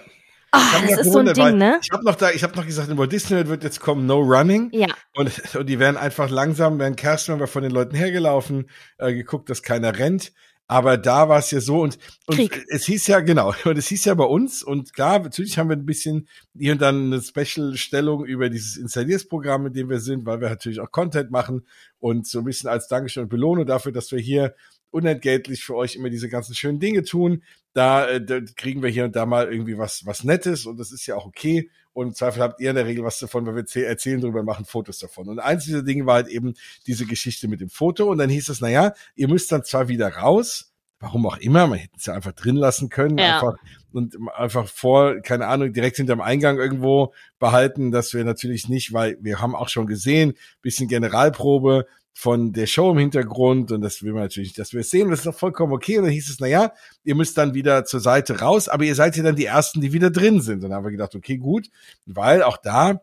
Ah, 0.55 0.73
hab 0.73 0.87
das 0.87 0.99
ist 0.99 1.11
so 1.11 1.17
ein 1.17 1.25
gewundert, 1.25 1.37
Ding, 1.37 1.57
ne? 1.57 1.79
Ich 1.81 1.89
habe 1.91 2.05
noch 2.05 2.13
da, 2.13 2.29
ich 2.29 2.43
habe 2.43 2.55
noch 2.55 2.65
gesagt, 2.65 2.87
in 2.87 2.97
Walt 2.99 3.11
Disney 3.11 3.47
wird 3.47 3.63
jetzt 3.63 3.79
kommen 3.79 4.05
No 4.05 4.19
Running 4.19 4.69
Ja, 4.71 4.87
und, 5.15 5.31
und 5.55 5.65
die 5.67 5.79
werden 5.79 5.97
einfach 5.97 6.29
langsam, 6.29 6.77
werden 6.77 6.95
Kerstin 6.95 7.39
wir 7.39 7.47
von 7.47 7.63
den 7.63 7.71
Leuten 7.71 7.95
hergelaufen, 7.95 8.69
äh, 8.99 9.13
geguckt, 9.13 9.49
dass 9.49 9.63
keiner 9.63 9.97
rennt. 9.97 10.31
Aber 10.67 10.97
da 10.97 11.27
war 11.27 11.39
es 11.39 11.49
ja 11.49 11.59
so 11.59 11.81
und, 11.81 11.97
und 12.27 12.35
Krieg. 12.35 12.65
es 12.69 12.85
hieß 12.85 13.07
ja, 13.07 13.19
genau, 13.19 13.53
und 13.65 13.77
es 13.77 13.87
hieß 13.87 14.05
ja 14.05 14.13
bei 14.13 14.25
uns 14.25 14.61
und 14.61 14.93
klar, 14.93 15.19
natürlich 15.19 15.57
haben 15.57 15.69
wir 15.69 15.75
ein 15.75 15.87
bisschen 15.87 16.27
hier 16.55 16.73
und 16.73 16.81
dann 16.81 17.11
eine 17.11 17.21
Special-Stellung 17.21 18.23
über 18.23 18.49
dieses 18.49 18.77
Installiersprogramm, 18.77 19.65
in 19.65 19.73
dem 19.73 19.89
wir 19.89 19.99
sind, 19.99 20.25
weil 20.27 20.39
wir 20.39 20.49
natürlich 20.49 20.79
auch 20.79 20.91
Content 20.91 21.31
machen 21.31 21.65
und 21.99 22.27
so 22.27 22.39
ein 22.39 22.45
bisschen 22.45 22.69
als 22.69 22.87
Dankeschön 22.87 23.23
und 23.23 23.29
Belohnung 23.29 23.65
dafür, 23.65 23.91
dass 23.91 24.11
wir 24.11 24.19
hier 24.19 24.55
unentgeltlich 24.93 25.63
für 25.63 25.75
euch 25.75 25.95
immer 25.95 26.09
diese 26.09 26.29
ganzen 26.29 26.55
schönen 26.55 26.79
Dinge 26.79 27.03
tun. 27.03 27.43
Da, 27.73 28.07
äh, 28.07 28.23
da 28.23 28.39
kriegen 28.55 28.83
wir 28.83 28.89
hier 28.89 29.05
und 29.05 29.15
da 29.15 29.25
mal 29.25 29.51
irgendwie 29.51 29.77
was, 29.77 30.05
was 30.05 30.23
Nettes 30.23 30.65
und 30.65 30.79
das 30.79 30.91
ist 30.91 31.05
ja 31.07 31.15
auch 31.15 31.25
okay. 31.25 31.69
Und 31.93 32.07
im 32.07 32.13
Zweifel 32.13 32.41
habt 32.41 32.59
ihr 32.61 32.69
in 32.69 32.75
der 32.75 32.85
Regel 32.85 33.03
was 33.03 33.19
davon, 33.19 33.45
weil 33.45 33.55
wir 33.55 33.63
erzäh- 33.63 33.83
erzählen 33.83 34.21
drüber, 34.21 34.43
machen 34.43 34.65
Fotos 34.65 34.99
davon. 34.99 35.27
Und 35.29 35.39
eins 35.39 35.65
dieser 35.65 35.83
Dinge 35.83 36.05
war 36.05 36.15
halt 36.15 36.27
eben 36.27 36.53
diese 36.87 37.05
Geschichte 37.05 37.47
mit 37.47 37.61
dem 37.61 37.69
Foto. 37.69 38.09
Und 38.09 38.17
dann 38.19 38.29
hieß 38.29 38.49
es, 38.49 38.61
na 38.61 38.69
ja, 38.69 38.93
ihr 39.15 39.27
müsst 39.27 39.51
dann 39.51 39.63
zwar 39.63 39.87
wieder 39.89 40.07
raus, 40.09 40.71
warum 40.99 41.25
auch 41.27 41.37
immer, 41.37 41.67
man 41.67 41.77
hätte 41.79 41.93
es 41.97 42.05
ja 42.05 42.13
einfach 42.13 42.31
drin 42.31 42.55
lassen 42.55 42.89
können, 42.89 43.17
Ja. 43.17 43.35
einfach 43.35 43.55
und 43.91 44.15
einfach 44.35 44.67
vor, 44.69 45.19
keine 45.21 45.47
Ahnung, 45.47 45.73
direkt 45.73 45.97
hinterm 45.97 46.21
Eingang 46.21 46.57
irgendwo 46.57 47.13
behalten, 47.39 47.91
dass 47.91 48.13
wir 48.13 48.23
natürlich 48.23 48.69
nicht, 48.69 48.93
weil 48.93 49.17
wir 49.21 49.39
haben 49.39 49.53
auch 49.53 49.69
schon 49.69 49.85
gesehen, 49.85 50.33
bisschen 50.61 50.87
Generalprobe 50.87 51.85
von 52.13 52.53
der 52.53 52.67
Show 52.67 52.91
im 52.91 52.99
Hintergrund 52.99 53.71
und 53.71 53.81
das 53.81 54.03
will 54.03 54.13
man 54.13 54.21
natürlich, 54.21 54.49
nicht, 54.49 54.59
dass 54.59 54.71
wir 54.71 54.81
es 54.81 54.91
sehen, 54.91 55.09
das 55.09 55.19
ist 55.19 55.25
doch 55.25 55.35
vollkommen 55.35 55.73
okay. 55.73 55.97
Und 55.97 56.05
dann 56.05 56.13
hieß 56.13 56.29
es, 56.29 56.39
na 56.39 56.47
ja, 56.47 56.71
ihr 57.03 57.15
müsst 57.15 57.37
dann 57.37 57.55
wieder 57.55 57.85
zur 57.85 57.99
Seite 57.99 58.39
raus, 58.39 58.69
aber 58.69 58.83
ihr 58.83 58.95
seid 58.95 59.17
ja 59.17 59.23
dann 59.23 59.35
die 59.35 59.45
Ersten, 59.45 59.81
die 59.81 59.93
wieder 59.93 60.11
drin 60.11 60.39
sind. 60.39 60.63
Und 60.63 60.69
dann 60.69 60.73
haben 60.73 60.85
wir 60.85 60.91
gedacht, 60.91 61.15
okay, 61.15 61.37
gut, 61.37 61.69
weil 62.05 62.43
auch 62.43 62.57
da 62.57 63.01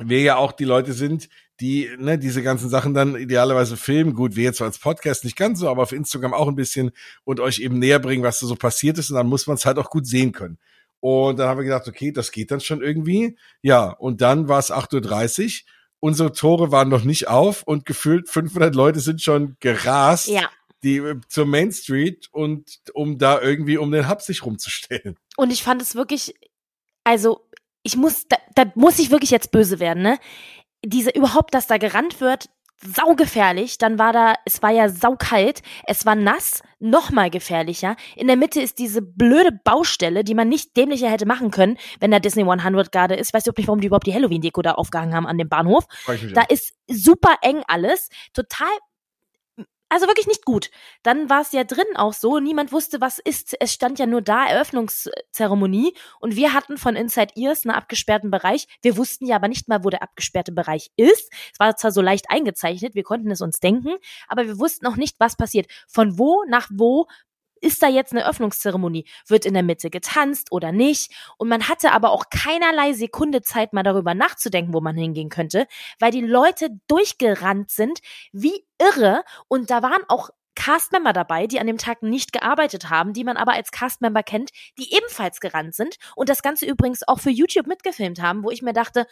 wir 0.00 0.20
ja 0.20 0.36
auch 0.36 0.52
die 0.52 0.64
Leute 0.64 0.92
sind, 0.92 1.28
die 1.60 1.90
ne, 1.98 2.18
diese 2.18 2.42
ganzen 2.42 2.68
Sachen 2.68 2.94
dann 2.94 3.16
idealerweise 3.16 3.76
filmen. 3.76 4.14
Gut, 4.14 4.36
wir 4.36 4.44
jetzt 4.44 4.62
als 4.62 4.78
Podcast 4.78 5.24
nicht 5.24 5.36
ganz 5.36 5.60
so, 5.60 5.68
aber 5.68 5.82
auf 5.82 5.92
Instagram 5.92 6.34
auch 6.34 6.48
ein 6.48 6.54
bisschen 6.54 6.92
und 7.24 7.40
euch 7.40 7.58
eben 7.60 7.78
näher 7.78 7.98
bringen, 7.98 8.22
was 8.22 8.40
da 8.40 8.46
so 8.46 8.54
passiert 8.54 8.98
ist. 8.98 9.10
Und 9.10 9.16
dann 9.16 9.26
muss 9.26 9.46
man 9.46 9.56
es 9.56 9.66
halt 9.66 9.78
auch 9.78 9.90
gut 9.90 10.06
sehen 10.06 10.32
können. 10.32 10.58
Und 11.00 11.38
dann 11.38 11.48
haben 11.48 11.58
wir 11.58 11.64
gedacht, 11.64 11.88
okay, 11.88 12.12
das 12.12 12.32
geht 12.32 12.50
dann 12.50 12.60
schon 12.60 12.82
irgendwie. 12.82 13.36
Ja, 13.62 13.90
und 13.90 14.20
dann 14.20 14.48
war 14.48 14.58
es 14.58 14.72
8.30 14.72 15.44
Uhr. 15.44 15.68
Unsere 16.00 16.32
Tore 16.32 16.70
waren 16.70 16.88
noch 16.88 17.04
nicht 17.04 17.28
auf 17.28 17.62
und 17.64 17.84
gefühlt 17.84 18.28
500 18.28 18.74
Leute 18.74 19.00
sind 19.00 19.20
schon 19.20 19.56
gerast, 19.60 20.28
Ja. 20.28 20.48
die 20.82 20.98
äh, 20.98 21.20
zur 21.28 21.46
Main 21.46 21.72
Street 21.72 22.28
und 22.32 22.80
um 22.94 23.18
da 23.18 23.40
irgendwie 23.40 23.78
um 23.78 23.90
den 23.90 24.08
Hub 24.08 24.22
sich 24.22 24.44
rumzustellen. 24.44 25.16
Und 25.36 25.52
ich 25.52 25.62
fand 25.62 25.82
es 25.82 25.94
wirklich, 25.94 26.34
also 27.04 27.40
ich 27.82 27.96
muss, 27.96 28.26
da, 28.28 28.36
da 28.54 28.70
muss 28.74 28.98
ich 28.98 29.10
wirklich 29.10 29.30
jetzt 29.30 29.50
böse 29.50 29.80
werden, 29.80 30.02
ne? 30.02 30.18
Diese 30.84 31.10
überhaupt, 31.10 31.54
dass 31.54 31.66
da 31.66 31.76
gerannt 31.78 32.20
wird, 32.20 32.48
saugefährlich. 32.80 33.78
Dann 33.78 33.98
war 33.98 34.12
da, 34.12 34.34
es 34.44 34.62
war 34.62 34.70
ja 34.70 34.88
saukalt, 34.88 35.62
es 35.86 36.06
war 36.06 36.14
nass, 36.14 36.62
noch 36.80 37.10
mal 37.10 37.30
gefährlicher. 37.30 37.96
In 38.16 38.28
der 38.28 38.36
Mitte 38.36 38.60
ist 38.60 38.78
diese 38.78 39.02
blöde 39.02 39.50
Baustelle, 39.64 40.22
die 40.24 40.34
man 40.34 40.48
nicht 40.48 40.76
dämlicher 40.76 41.10
hätte 41.10 41.26
machen 41.26 41.50
können, 41.50 41.76
wenn 42.00 42.10
da 42.10 42.20
Disney 42.20 42.44
100 42.44 42.92
gerade 42.92 43.14
ist. 43.16 43.34
Weiß 43.34 43.46
ich 43.46 43.56
nicht, 43.56 43.68
warum 43.68 43.80
die 43.80 43.88
überhaupt 43.88 44.06
die 44.06 44.14
Halloween-Deko 44.14 44.62
da 44.62 44.72
aufgehangen 44.72 45.14
haben 45.14 45.26
an 45.26 45.38
dem 45.38 45.48
Bahnhof. 45.48 45.84
Da 46.34 46.42
ist 46.42 46.74
super 46.88 47.36
eng 47.42 47.62
alles, 47.66 48.08
total, 48.32 48.68
also 49.88 50.06
wirklich 50.06 50.26
nicht 50.26 50.44
gut. 50.44 50.70
Dann 51.02 51.30
war 51.30 51.40
es 51.40 51.52
ja 51.52 51.64
drin 51.64 51.86
auch 51.96 52.12
so, 52.12 52.38
niemand 52.38 52.72
wusste, 52.72 53.00
was 53.00 53.18
ist. 53.18 53.56
Es 53.60 53.72
stand 53.72 53.98
ja 53.98 54.06
nur 54.06 54.22
da, 54.22 54.46
Eröffnungszeremonie. 54.46 55.94
Und 56.20 56.36
wir 56.36 56.52
hatten 56.52 56.76
von 56.76 56.96
Inside 56.96 57.32
Ears 57.36 57.64
einen 57.64 57.74
abgesperrten 57.74 58.30
Bereich. 58.30 58.66
Wir 58.82 58.96
wussten 58.96 59.26
ja 59.26 59.36
aber 59.36 59.48
nicht 59.48 59.68
mal, 59.68 59.84
wo 59.84 59.90
der 59.90 60.02
abgesperrte 60.02 60.52
Bereich 60.52 60.90
ist. 60.96 61.32
Es 61.52 61.58
war 61.58 61.76
zwar 61.76 61.92
so 61.92 62.02
leicht 62.02 62.30
eingezeichnet, 62.30 62.94
wir 62.94 63.02
konnten 63.02 63.30
es 63.30 63.40
uns 63.40 63.60
denken, 63.60 63.96
aber 64.28 64.46
wir 64.46 64.58
wussten 64.58 64.86
auch 64.86 64.96
nicht, 64.96 65.18
was 65.20 65.36
passiert. 65.36 65.66
Von 65.86 66.18
wo 66.18 66.44
nach 66.48 66.68
wo 66.72 67.06
ist 67.60 67.82
da 67.82 67.88
jetzt 67.88 68.12
eine 68.12 68.26
Öffnungszeremonie? 68.28 69.06
Wird 69.26 69.46
in 69.46 69.54
der 69.54 69.62
Mitte 69.62 69.90
getanzt 69.90 70.52
oder 70.52 70.72
nicht? 70.72 71.12
Und 71.36 71.48
man 71.48 71.68
hatte 71.68 71.92
aber 71.92 72.10
auch 72.10 72.24
keinerlei 72.30 72.92
Sekunde 72.92 73.42
Zeit, 73.42 73.72
mal 73.72 73.82
darüber 73.82 74.14
nachzudenken, 74.14 74.72
wo 74.72 74.80
man 74.80 74.96
hingehen 74.96 75.28
könnte, 75.28 75.66
weil 75.98 76.10
die 76.10 76.20
Leute 76.20 76.70
durchgerannt 76.88 77.70
sind 77.70 78.00
wie 78.32 78.64
irre. 78.78 79.22
Und 79.48 79.70
da 79.70 79.82
waren 79.82 80.02
auch 80.08 80.30
Castmember 80.58 81.12
dabei, 81.12 81.46
die 81.46 81.60
an 81.60 81.68
dem 81.68 81.78
Tag 81.78 82.02
nicht 82.02 82.32
gearbeitet 82.32 82.90
haben, 82.90 83.12
die 83.12 83.22
man 83.22 83.36
aber 83.36 83.52
als 83.52 83.70
Castmember 83.70 84.24
kennt, 84.24 84.50
die 84.76 84.92
ebenfalls 84.92 85.38
gerannt 85.38 85.76
sind 85.76 85.96
und 86.16 86.28
das 86.28 86.42
Ganze 86.42 86.66
übrigens 86.66 87.06
auch 87.06 87.20
für 87.20 87.30
YouTube 87.30 87.68
mitgefilmt 87.68 88.20
haben, 88.20 88.42
wo 88.42 88.50
ich 88.50 88.60
mir 88.60 88.72
dachte, 88.72 89.06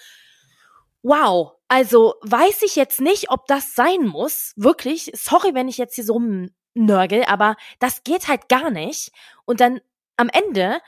wow, 1.02 1.52
also 1.68 2.14
weiß 2.22 2.62
ich 2.62 2.74
jetzt 2.74 3.00
nicht, 3.00 3.30
ob 3.30 3.46
das 3.46 3.76
sein 3.76 4.06
muss. 4.06 4.54
Wirklich, 4.56 5.12
sorry, 5.14 5.54
wenn 5.54 5.68
ich 5.68 5.78
jetzt 5.78 5.94
hier 5.94 6.04
so 6.04 6.20
rumnörgel, 6.76 7.24
aber 7.24 7.56
das 7.78 8.04
geht 8.04 8.28
halt 8.28 8.48
gar 8.48 8.70
nicht. 8.70 9.10
Und 9.44 9.60
dann 9.60 9.80
am 10.16 10.28
Ende 10.28 10.78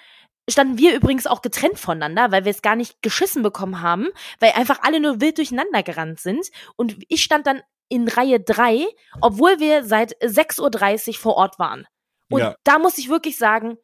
standen 0.48 0.78
wir 0.78 0.94
übrigens 0.94 1.26
auch 1.26 1.42
getrennt 1.42 1.78
voneinander, 1.78 2.32
weil 2.32 2.44
wir 2.44 2.50
es 2.50 2.62
gar 2.62 2.76
nicht 2.76 3.02
geschissen 3.02 3.42
bekommen 3.42 3.82
haben, 3.82 4.08
weil 4.40 4.52
einfach 4.52 4.78
alle 4.82 5.00
nur 5.00 5.20
wild 5.20 5.38
durcheinander 5.38 5.82
gerannt 5.82 6.20
sind. 6.20 6.50
Und 6.76 6.96
ich 7.08 7.22
stand 7.22 7.46
dann 7.46 7.62
in 7.88 8.08
Reihe 8.08 8.40
drei, 8.40 8.86
obwohl 9.20 9.60
wir 9.60 9.84
seit 9.84 10.12
6.30 10.22 11.08
Uhr 11.08 11.14
vor 11.14 11.36
Ort 11.36 11.58
waren. 11.58 11.86
Und 12.30 12.40
Ja. 12.40 12.54
da 12.64 12.78
muss 12.78 12.98
ich 12.98 13.08
wirklich 13.08 13.36
sagen, 13.38 13.78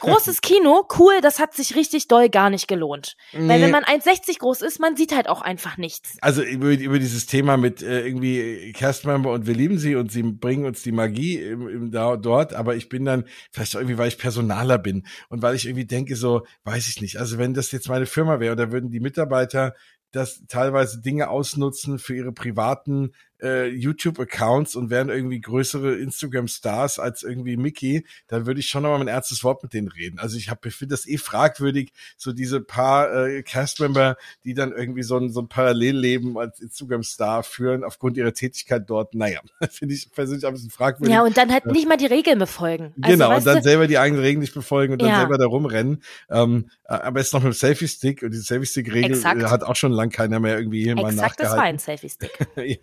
großes 0.00 0.40
Kino, 0.40 0.86
cool, 0.98 1.20
das 1.22 1.38
hat 1.38 1.54
sich 1.54 1.74
richtig 1.74 2.08
doll 2.08 2.28
gar 2.28 2.50
nicht 2.50 2.68
gelohnt. 2.68 3.16
Weil 3.32 3.58
Nee. 3.58 3.62
wenn 3.62 3.70
man 3.70 3.84
1,60 3.84 4.38
groß 4.38 4.62
ist, 4.62 4.78
man 4.80 4.96
sieht 4.96 5.14
halt 5.14 5.28
auch 5.28 5.40
einfach 5.42 5.76
nichts. 5.76 6.16
Also 6.20 6.42
über, 6.42 6.70
über 6.70 6.98
dieses 6.98 7.26
Thema 7.26 7.56
mit 7.56 7.82
äh, 7.82 8.06
irgendwie 8.06 8.72
Castmember 8.72 9.32
und 9.32 9.46
wir 9.46 9.54
lieben 9.54 9.78
sie 9.78 9.96
und 9.96 10.12
sie 10.12 10.22
bringen 10.22 10.66
uns 10.66 10.82
die 10.82 10.92
Magie 10.92 11.36
im, 11.36 11.68
im, 11.68 11.90
da, 11.90 12.16
dort, 12.16 12.54
aber 12.54 12.76
ich 12.76 12.88
bin 12.88 13.04
dann, 13.04 13.24
vielleicht 13.50 13.74
auch 13.76 13.80
irgendwie, 13.80 13.98
weil 13.98 14.08
ich 14.08 14.18
Personaler 14.18 14.78
bin 14.78 15.06
und 15.28 15.42
weil 15.42 15.54
ich 15.54 15.66
irgendwie 15.66 15.86
denke, 15.86 16.16
so, 16.16 16.46
weiß 16.64 16.88
ich 16.88 17.00
nicht, 17.00 17.18
also 17.18 17.38
wenn 17.38 17.54
das 17.54 17.72
jetzt 17.72 17.88
meine 17.88 18.06
Firma 18.06 18.40
wäre, 18.40 18.56
da 18.56 18.72
würden 18.72 18.90
die 18.90 19.00
Mitarbeiter 19.00 19.74
das 20.12 20.44
teilweise 20.48 21.00
Dinge 21.00 21.28
ausnutzen 21.28 21.98
für 21.98 22.14
ihre 22.14 22.32
privaten 22.32 23.12
äh, 23.42 23.66
YouTube-Accounts 23.68 24.76
und 24.76 24.90
wären 24.90 25.08
irgendwie 25.08 25.40
größere 25.40 25.96
Instagram-Stars 25.96 26.98
als 26.98 27.22
irgendwie 27.22 27.56
Mickey, 27.56 28.04
dann 28.28 28.46
würde 28.46 28.60
ich 28.60 28.68
schon 28.68 28.82
nochmal 28.82 28.98
mein 28.98 29.08
ernstes 29.08 29.44
Wort 29.44 29.62
mit 29.62 29.72
denen 29.74 29.88
reden. 29.88 30.18
Also 30.18 30.36
ich 30.36 30.48
habe, 30.50 30.68
ich 30.68 30.74
finde 30.74 30.94
das 30.94 31.06
eh 31.06 31.18
fragwürdig, 31.18 31.92
so 32.16 32.32
diese 32.32 32.60
paar 32.60 33.26
äh, 33.26 33.42
Cast-Member, 33.42 34.16
die 34.44 34.54
dann 34.54 34.72
irgendwie 34.72 35.02
so 35.02 35.16
ein, 35.18 35.30
so 35.30 35.40
ein 35.40 35.48
Parallelleben 35.48 36.38
als 36.38 36.60
Instagram-Star 36.60 37.42
führen 37.42 37.84
aufgrund 37.84 38.16
ihrer 38.16 38.32
Tätigkeit 38.32 38.84
dort. 38.88 39.14
Naja, 39.14 39.40
finde 39.70 39.94
ich 39.94 40.10
persönlich 40.12 40.46
ein 40.46 40.52
bisschen 40.52 40.70
fragwürdig. 40.70 41.14
Ja, 41.14 41.22
und 41.22 41.36
dann 41.36 41.52
halt 41.52 41.66
nicht 41.66 41.88
mal 41.88 41.96
die 41.96 42.06
Regeln 42.06 42.38
befolgen. 42.38 42.94
Also, 43.00 43.16
Genau, 43.16 43.36
und 43.36 43.46
dann 43.46 43.56
du, 43.58 43.62
selber 43.62 43.86
die 43.86 43.98
eigenen 43.98 44.22
Regeln 44.22 44.40
nicht 44.40 44.54
befolgen 44.54 44.94
und 44.94 45.02
dann 45.02 45.08
Ja. 45.10 45.18
selber 45.20 45.38
da 45.38 45.46
rumrennen. 45.46 46.02
Ähm, 46.30 46.70
aber 46.84 47.18
jetzt 47.20 47.32
noch 47.32 47.42
mit 47.42 47.52
dem 47.52 47.56
Selfie-Stick 47.56 48.22
und 48.22 48.30
die 48.32 48.38
Selfie-Stick-Regel 48.38 49.12
Exakt. 49.12 49.40
äh, 49.40 49.46
hat 49.46 49.62
auch 49.62 49.76
schon 49.76 49.92
lang 49.92 50.10
keiner 50.10 50.40
mehr 50.40 50.56
irgendwie 50.58 50.94
mal 50.94 51.10
exakt, 51.12 51.40
das 51.40 51.50
war 51.56 51.62
ein 51.62 51.76
nachgehalten. 51.76 51.78
Selfie-Stick. 51.78 52.30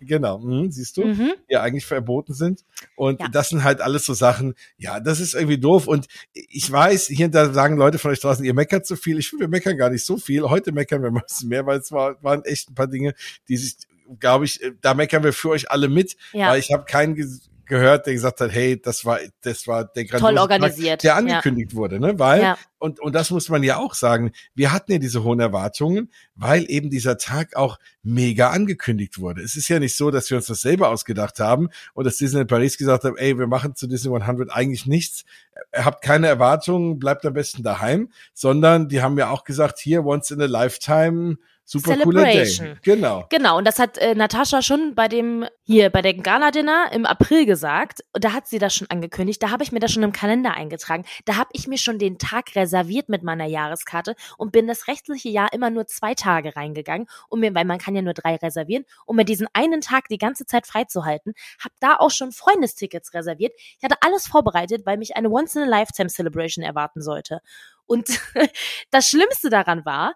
Genau, 0.00 0.38
mhm, 0.44 0.70
siehst 0.70 0.96
du, 0.96 1.04
Mhm. 1.06 1.32
ja 1.48 1.62
eigentlich 1.62 1.86
verboten 1.86 2.34
sind. 2.34 2.64
Und 2.96 3.20
Ja. 3.20 3.28
das 3.28 3.48
sind 3.48 3.64
halt 3.64 3.80
alles 3.80 4.04
so 4.04 4.14
Sachen, 4.14 4.54
ja, 4.78 5.00
das 5.00 5.20
ist 5.20 5.34
irgendwie 5.34 5.58
doof. 5.58 5.86
Und 5.88 6.06
ich 6.32 6.70
weiß, 6.70 7.06
hier 7.08 7.26
und 7.26 7.34
da 7.34 7.52
sagen 7.52 7.76
Leute 7.76 7.98
von 7.98 8.10
euch 8.10 8.20
draußen, 8.20 8.44
ihr 8.44 8.54
meckert 8.54 8.86
zu 8.86 8.96
viel. 8.96 9.18
Ich 9.18 9.28
finde, 9.30 9.44
wir 9.44 9.48
meckern 9.48 9.76
gar 9.76 9.90
nicht 9.90 10.04
so 10.04 10.16
viel. 10.16 10.42
Heute 10.42 10.72
meckern 10.72 11.02
wir 11.02 11.08
ein 11.10 11.22
bisschen 11.26 11.48
mehr, 11.48 11.66
weil 11.66 11.78
es 11.78 11.90
war, 11.92 12.22
waren 12.22 12.44
echt 12.44 12.70
ein 12.70 12.74
paar 12.74 12.86
Dinge, 12.88 13.14
die 13.48 13.56
sich, 13.56 13.76
glaube 14.20 14.44
ich, 14.44 14.62
äh, 14.62 14.72
da 14.80 14.94
meckern 14.94 15.22
wir 15.24 15.32
für 15.32 15.50
euch 15.50 15.70
alle 15.70 15.88
mit. 15.88 16.16
Ja. 16.32 16.50
Weil 16.50 16.60
ich 16.60 16.70
habe 16.72 16.84
keinen 16.84 17.14
gehört, 17.66 18.06
der 18.06 18.14
gesagt 18.14 18.40
hat, 18.40 18.50
hey, 18.52 18.80
das 18.80 19.04
war, 19.04 19.18
das 19.42 19.66
war 19.66 19.84
der 19.84 20.06
Toll 20.06 20.38
organisiert. 20.38 21.00
Tag, 21.00 21.02
der 21.02 21.10
Ja. 21.12 21.16
angekündigt 21.16 21.74
wurde, 21.74 21.98
ne? 22.00 22.18
Weil, 22.18 22.42
Ja. 22.42 22.58
und, 22.78 23.00
und 23.00 23.14
das 23.14 23.30
muss 23.30 23.48
man 23.48 23.62
ja 23.62 23.76
auch 23.78 23.94
sagen, 23.94 24.32
wir 24.54 24.72
hatten 24.72 24.92
ja 24.92 24.98
diese 24.98 25.22
hohen 25.24 25.40
Erwartungen, 25.40 26.10
weil 26.34 26.64
eben 26.70 26.90
dieser 26.90 27.18
Tag 27.18 27.56
auch 27.56 27.78
mega 28.02 28.50
angekündigt 28.50 29.18
wurde. 29.18 29.42
Es 29.42 29.56
ist 29.56 29.68
ja 29.68 29.78
nicht 29.78 29.96
so, 29.96 30.10
dass 30.10 30.30
wir 30.30 30.36
uns 30.36 30.46
das 30.46 30.60
selber 30.60 30.88
ausgedacht 30.88 31.40
haben 31.40 31.68
und 31.94 32.04
dass 32.04 32.16
Disney 32.18 32.42
in 32.42 32.46
Paris 32.46 32.76
gesagt 32.78 33.04
hat, 33.04 33.12
ey, 33.16 33.38
wir 33.38 33.46
machen 33.46 33.74
zu 33.74 33.86
Disney 33.86 34.14
100 34.14 34.50
eigentlich 34.54 34.86
nichts, 34.86 35.24
Ihr 35.72 35.84
habt 35.84 36.02
keine 36.02 36.26
Erwartungen, 36.26 36.98
bleibt 36.98 37.24
am 37.24 37.32
besten 37.34 37.62
daheim, 37.62 38.10
sondern 38.32 38.88
die 38.88 39.02
haben 39.02 39.16
ja 39.18 39.30
auch 39.30 39.44
gesagt, 39.44 39.78
hier, 39.78 40.04
once 40.04 40.32
in 40.32 40.40
a 40.42 40.46
lifetime, 40.46 41.36
super 41.64 41.96
cooler 41.98 42.24
Day. 42.24 42.44
Celebration. 42.44 42.78
Genau. 42.82 43.26
Genau, 43.30 43.58
und 43.58 43.64
das 43.64 43.78
hat 43.78 43.98
äh, 43.98 44.14
Natascha 44.14 44.62
schon 44.62 44.94
bei 44.94 45.08
dem, 45.08 45.46
hier, 45.62 45.90
bei 45.90 46.02
dem 46.02 46.22
Gala-Dinner 46.22 46.90
im 46.92 47.06
April 47.06 47.46
gesagt. 47.46 48.04
Und 48.12 48.24
da 48.24 48.32
hat 48.32 48.46
sie 48.46 48.58
das 48.58 48.74
schon 48.74 48.88
angekündigt. 48.90 49.42
Da 49.42 49.50
habe 49.50 49.62
ich 49.62 49.72
mir 49.72 49.80
das 49.80 49.92
schon 49.92 50.02
im 50.02 50.12
Kalender 50.12 50.54
eingetragen. 50.54 51.04
Da 51.24 51.36
habe 51.36 51.50
ich 51.52 51.66
mir 51.66 51.78
schon 51.78 51.98
den 51.98 52.18
Tag 52.18 52.54
reserviert 52.54 53.08
mit 53.08 53.22
meiner 53.22 53.46
Jahreskarte 53.46 54.14
und 54.36 54.52
bin 54.52 54.66
das 54.66 54.88
restliche 54.88 55.28
Jahr 55.28 55.52
immer 55.52 55.70
nur 55.70 55.86
zwei 55.86 56.14
Tage 56.14 56.54
reingegangen, 56.54 57.06
um 57.28 57.40
mir, 57.40 57.54
weil 57.54 57.64
man 57.64 57.78
kann 57.78 57.94
ja 57.94 58.02
nur 58.02 58.14
drei 58.14 58.36
reservieren, 58.36 58.84
um 59.06 59.16
mir 59.16 59.24
diesen 59.24 59.48
einen 59.52 59.80
Tag 59.80 60.08
die 60.08 60.18
ganze 60.18 60.46
Zeit 60.46 60.66
freizuhalten. 60.66 61.34
Hab 61.62 61.72
da 61.80 61.96
auch 61.96 62.10
schon 62.10 62.32
Freundestickets 62.32 63.14
reserviert. 63.14 63.52
Ich 63.78 63.82
hatte 63.82 63.96
alles 64.00 64.26
vorbereitet, 64.26 64.84
weil 64.84 64.98
mich 64.98 65.16
eine 65.16 65.30
Once-in-a-Lifetime-Celebration 65.30 66.64
erwarten 66.64 67.00
sollte. 67.00 67.40
Und 67.86 68.08
das 68.90 69.08
Schlimmste 69.08 69.50
daran 69.50 69.84
war, 69.84 70.14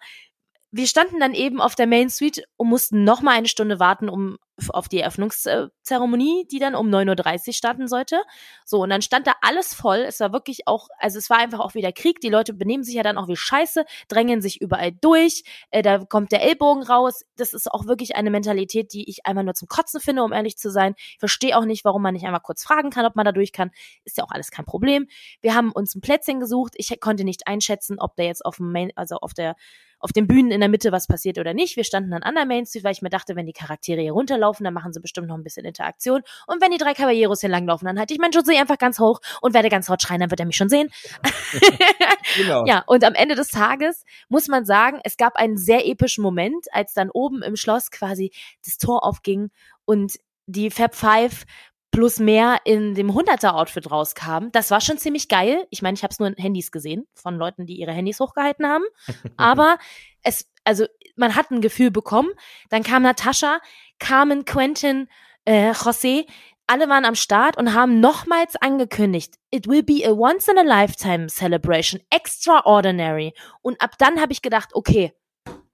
wir 0.70 0.86
standen 0.86 1.18
dann 1.18 1.32
eben 1.32 1.60
auf 1.60 1.74
der 1.74 1.86
Main 1.86 2.10
Suite 2.10 2.42
und 2.56 2.68
mussten 2.68 3.04
noch 3.04 3.22
mal 3.22 3.32
eine 3.32 3.48
Stunde 3.48 3.80
warten, 3.80 4.08
um 4.08 4.36
auf 4.70 4.88
die 4.88 4.98
Eröffnungszeremonie, 4.98 6.46
die 6.50 6.58
dann 6.58 6.74
um 6.74 6.88
9.30 6.88 7.48
Uhr 7.48 7.52
starten 7.54 7.88
sollte. 7.88 8.22
So, 8.64 8.82
und 8.82 8.90
dann 8.90 9.02
stand 9.02 9.26
da 9.26 9.34
alles 9.40 9.72
voll. 9.72 9.98
Es 9.98 10.20
war 10.20 10.32
wirklich 10.32 10.66
auch, 10.66 10.88
also 10.98 11.18
es 11.18 11.30
war 11.30 11.38
einfach 11.38 11.60
auch 11.60 11.74
wieder 11.74 11.92
Krieg. 11.92 12.20
Die 12.20 12.28
Leute 12.28 12.52
benehmen 12.52 12.82
sich 12.82 12.94
ja 12.94 13.02
dann 13.02 13.18
auch 13.18 13.28
wie 13.28 13.36
Scheiße, 13.36 13.84
drängen 14.08 14.42
sich 14.42 14.60
überall 14.60 14.92
durch. 14.92 15.44
Äh, 15.70 15.82
da 15.82 15.98
kommt 16.04 16.32
der 16.32 16.42
Ellbogen 16.42 16.82
raus. 16.82 17.24
Das 17.36 17.54
ist 17.54 17.70
auch 17.70 17.86
wirklich 17.86 18.16
eine 18.16 18.30
Mentalität, 18.30 18.92
die 18.92 19.08
ich 19.08 19.24
einfach 19.26 19.44
nur 19.44 19.54
zum 19.54 19.68
Kotzen 19.68 20.00
finde, 20.00 20.24
um 20.24 20.32
ehrlich 20.32 20.58
zu 20.58 20.70
sein. 20.70 20.94
Ich 20.98 21.18
verstehe 21.18 21.56
auch 21.56 21.64
nicht, 21.64 21.84
warum 21.84 22.02
man 22.02 22.14
nicht 22.14 22.26
einmal 22.26 22.40
kurz 22.40 22.64
fragen 22.64 22.90
kann, 22.90 23.06
ob 23.06 23.16
man 23.16 23.24
da 23.24 23.32
durch 23.32 23.52
kann. 23.52 23.70
Ist 24.04 24.18
ja 24.18 24.24
auch 24.24 24.32
alles 24.32 24.50
kein 24.50 24.64
Problem. 24.64 25.06
Wir 25.40 25.54
haben 25.54 25.70
uns 25.72 25.94
ein 25.94 26.00
Plätzchen 26.00 26.40
gesucht. 26.40 26.74
Ich 26.76 26.98
konnte 27.00 27.24
nicht 27.24 27.46
einschätzen, 27.46 27.98
ob 28.00 28.16
der 28.16 28.26
jetzt 28.26 28.44
auf 28.44 28.56
dem 28.56 28.72
Main, 28.72 28.90
also 28.96 29.16
auf 29.16 29.34
der 29.34 29.54
auf 30.00 30.12
den 30.12 30.26
Bühnen 30.26 30.50
in 30.50 30.60
der 30.60 30.68
Mitte 30.68 30.92
was 30.92 31.06
passiert 31.06 31.38
oder 31.38 31.54
nicht. 31.54 31.76
Wir 31.76 31.84
standen 31.84 32.10
dann 32.10 32.22
an 32.22 32.34
der 32.34 32.46
Main 32.46 32.66
Street, 32.66 32.84
weil 32.84 32.92
ich 32.92 33.02
mir 33.02 33.10
dachte, 33.10 33.36
wenn 33.36 33.46
die 33.46 33.52
Charaktere 33.52 34.00
hier 34.00 34.12
runterlaufen, 34.12 34.64
dann 34.64 34.74
machen 34.74 34.92
sie 34.92 35.00
bestimmt 35.00 35.28
noch 35.28 35.36
ein 35.36 35.42
bisschen 35.42 35.64
Interaktion. 35.64 36.22
Und 36.46 36.62
wenn 36.62 36.70
die 36.70 36.78
drei 36.78 36.94
Caballeros 36.94 37.40
hier 37.40 37.50
langlaufen, 37.50 37.86
dann 37.86 37.98
halte 37.98 38.14
ich 38.14 38.20
meinen 38.20 38.32
Jose 38.32 38.58
einfach 38.58 38.78
ganz 38.78 38.98
hoch 38.98 39.20
und 39.40 39.54
werde 39.54 39.68
ganz 39.68 39.88
laut 39.88 40.02
schreien, 40.02 40.20
dann 40.20 40.30
wird 40.30 40.40
er 40.40 40.46
mich 40.46 40.56
schon 40.56 40.68
sehen. 40.68 40.90
genau. 42.36 42.64
Ja, 42.66 42.84
und 42.86 43.04
am 43.04 43.14
Ende 43.14 43.34
des 43.34 43.48
Tages 43.48 44.04
muss 44.28 44.48
man 44.48 44.64
sagen, 44.64 45.00
es 45.04 45.16
gab 45.16 45.36
einen 45.36 45.56
sehr 45.56 45.86
epischen 45.86 46.22
Moment, 46.22 46.66
als 46.72 46.94
dann 46.94 47.10
oben 47.10 47.42
im 47.42 47.56
Schloss 47.56 47.90
quasi 47.90 48.32
das 48.64 48.78
Tor 48.78 49.04
aufging 49.04 49.50
und 49.84 50.18
die 50.46 50.70
Fab 50.70 50.94
Five 50.94 51.44
plus 51.90 52.18
mehr 52.18 52.58
in 52.64 52.94
dem 52.94 53.10
100er-Outfit 53.10 53.90
rauskam. 53.90 54.48
Das 54.52 54.70
war 54.70 54.80
schon 54.80 54.98
ziemlich 54.98 55.28
geil. 55.28 55.66
Ich 55.70 55.82
meine, 55.82 55.94
ich 55.94 56.02
habe 56.02 56.12
es 56.12 56.18
nur 56.18 56.28
in 56.28 56.34
Handys 56.36 56.70
gesehen 56.70 57.06
von 57.14 57.36
Leuten, 57.36 57.66
die 57.66 57.78
ihre 57.78 57.92
Handys 57.92 58.20
hochgehalten 58.20 58.66
haben. 58.66 58.84
Aber 59.36 59.78
es, 60.22 60.50
also 60.64 60.86
man 61.16 61.34
hat 61.34 61.50
ein 61.50 61.60
Gefühl 61.60 61.90
bekommen. 61.90 62.30
Dann 62.68 62.82
kam 62.82 63.02
Natascha, 63.02 63.60
Carmen, 63.98 64.44
Quentin, 64.44 65.08
äh, 65.44 65.72
José. 65.72 66.26
Alle 66.66 66.88
waren 66.90 67.06
am 67.06 67.14
Start 67.14 67.56
und 67.56 67.72
haben 67.72 68.00
nochmals 68.00 68.56
angekündigt, 68.56 69.36
it 69.50 69.66
will 69.66 69.82
be 69.82 70.06
a 70.06 70.10
once 70.10 70.48
in 70.48 70.58
a 70.58 70.62
lifetime 70.62 71.28
celebration, 71.30 72.02
extraordinary. 72.10 73.32
Und 73.62 73.80
ab 73.80 73.92
dann 73.98 74.20
habe 74.20 74.32
ich 74.32 74.42
gedacht, 74.42 74.74
okay, 74.74 75.14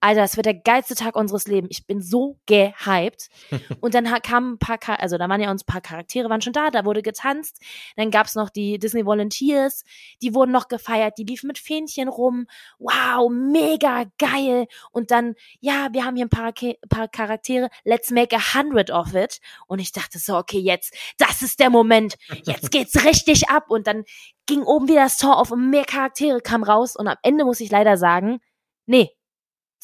Alter, 0.04 0.20
das 0.20 0.36
wird 0.36 0.44
der 0.44 0.52
geilste 0.52 0.94
Tag 0.94 1.16
unseres 1.16 1.46
Lebens. 1.46 1.70
Ich 1.70 1.86
bin 1.86 2.02
so 2.02 2.38
gehypt. 2.44 3.30
Und 3.80 3.94
dann 3.94 4.04
kamen 4.20 4.52
ein 4.52 4.58
paar, 4.58 4.78
also 5.00 5.16
da 5.16 5.30
waren 5.30 5.40
ja 5.40 5.50
uns 5.50 5.62
ein 5.62 5.72
paar 5.72 5.80
Charaktere, 5.80 6.28
waren 6.28 6.42
schon 6.42 6.52
da, 6.52 6.70
da 6.70 6.84
wurde 6.84 7.00
getanzt. 7.00 7.58
Dann 7.96 8.10
gab's 8.10 8.34
noch 8.34 8.50
die 8.50 8.78
Disney 8.78 9.06
Volunteers, 9.06 9.82
die 10.20 10.34
wurden 10.34 10.52
noch 10.52 10.68
gefeiert, 10.68 11.16
die 11.16 11.24
liefen 11.24 11.46
mit 11.46 11.56
Fähnchen 11.56 12.08
rum. 12.08 12.46
Wow, 12.78 13.30
mega 13.32 14.04
geil. 14.18 14.66
Und 14.90 15.10
dann, 15.10 15.36
ja, 15.60 15.88
wir 15.92 16.04
haben 16.04 16.16
hier 16.16 16.26
ein 16.26 16.28
paar, 16.28 16.52
paar 16.90 17.08
Charaktere, 17.08 17.70
let's 17.84 18.10
make 18.10 18.36
a 18.36 18.54
hundred 18.54 18.90
of 18.90 19.14
it. 19.14 19.40
Und 19.68 19.78
ich 19.78 19.92
dachte 19.92 20.18
so, 20.18 20.36
okay, 20.36 20.58
jetzt, 20.58 20.94
das 21.16 21.40
ist 21.40 21.60
der 21.60 21.70
Moment. 21.70 22.16
Jetzt 22.44 22.70
geht's 22.70 23.06
richtig 23.06 23.48
ab. 23.48 23.70
Und 23.70 23.86
dann 23.86 24.04
ging 24.44 24.64
oben 24.64 24.86
wieder 24.86 25.04
das 25.04 25.16
Tor 25.16 25.38
auf 25.38 25.50
und 25.50 25.70
mehr 25.70 25.86
Charaktere 25.86 26.42
kamen 26.42 26.64
raus. 26.64 26.94
Und 26.94 27.08
am 27.08 27.16
Ende 27.22 27.46
muss 27.46 27.60
ich 27.60 27.70
leider 27.70 27.96
sagen, 27.96 28.40
nee, 28.84 29.10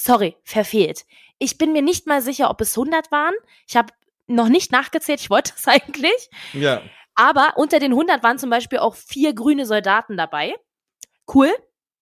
sorry, 0.00 0.37
verfehlt. 0.45 1.04
Ich 1.38 1.59
bin 1.59 1.73
mir 1.73 1.83
nicht 1.83 2.07
mal 2.07 2.23
sicher, 2.23 2.50
ob 2.50 2.61
es 2.61 2.76
100 2.76 3.11
waren. 3.12 3.35
Ich 3.69 3.76
habe 3.76 3.92
noch 4.26 4.49
nicht 4.49 4.73
nachgezählt, 4.73 5.21
ich 5.21 5.30
wollte 5.30 5.52
es 5.57 5.66
eigentlich. 5.69 6.30
Ja. 6.52 6.83
Aber 7.14 7.54
unter 7.57 7.78
den 7.78 7.92
100 7.92 8.23
waren 8.23 8.38
zum 8.38 8.50
Beispiel 8.50 8.78
auch 8.78 8.95
vier 8.95 9.35
grüne 9.35 9.66
Soldaten 9.66 10.16
dabei. 10.16 10.54
Cool. 11.33 11.50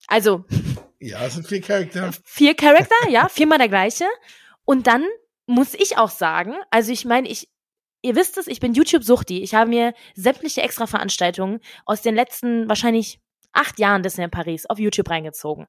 Also. 0.06 0.44
Ja, 1.00 1.24
es 1.24 1.34
sind 1.34 1.46
vier 1.46 1.60
Charakter. 1.60 2.10
Vier 2.24 2.54
Charakter, 2.54 3.08
ja, 3.08 3.28
viermal 3.28 3.58
der 3.58 3.68
gleiche. 3.68 4.06
Und 4.64 4.86
dann 4.86 5.04
muss 5.46 5.74
ich 5.74 5.96
auch 5.96 6.10
sagen, 6.10 6.54
also 6.70 6.92
ich 6.92 7.04
meine, 7.04 7.28
ich, 7.28 7.48
ihr 8.02 8.14
wisst 8.14 8.36
es, 8.36 8.46
ich 8.46 8.60
bin 8.60 8.74
YouTube-Suchti. 8.74 9.42
Ich 9.42 9.54
habe 9.54 9.70
mir 9.70 9.94
sämtliche 10.14 10.62
Extra-Veranstaltungen 10.62 11.60
aus 11.84 12.02
den 12.02 12.14
letzten 12.14 12.68
wahrscheinlich 12.68 13.20
acht 13.52 13.78
Jahren 13.78 14.02
Disney 14.02 14.24
in 14.24 14.30
Paris 14.30 14.66
auf 14.66 14.78
YouTube 14.78 15.08
reingezogen 15.10 15.66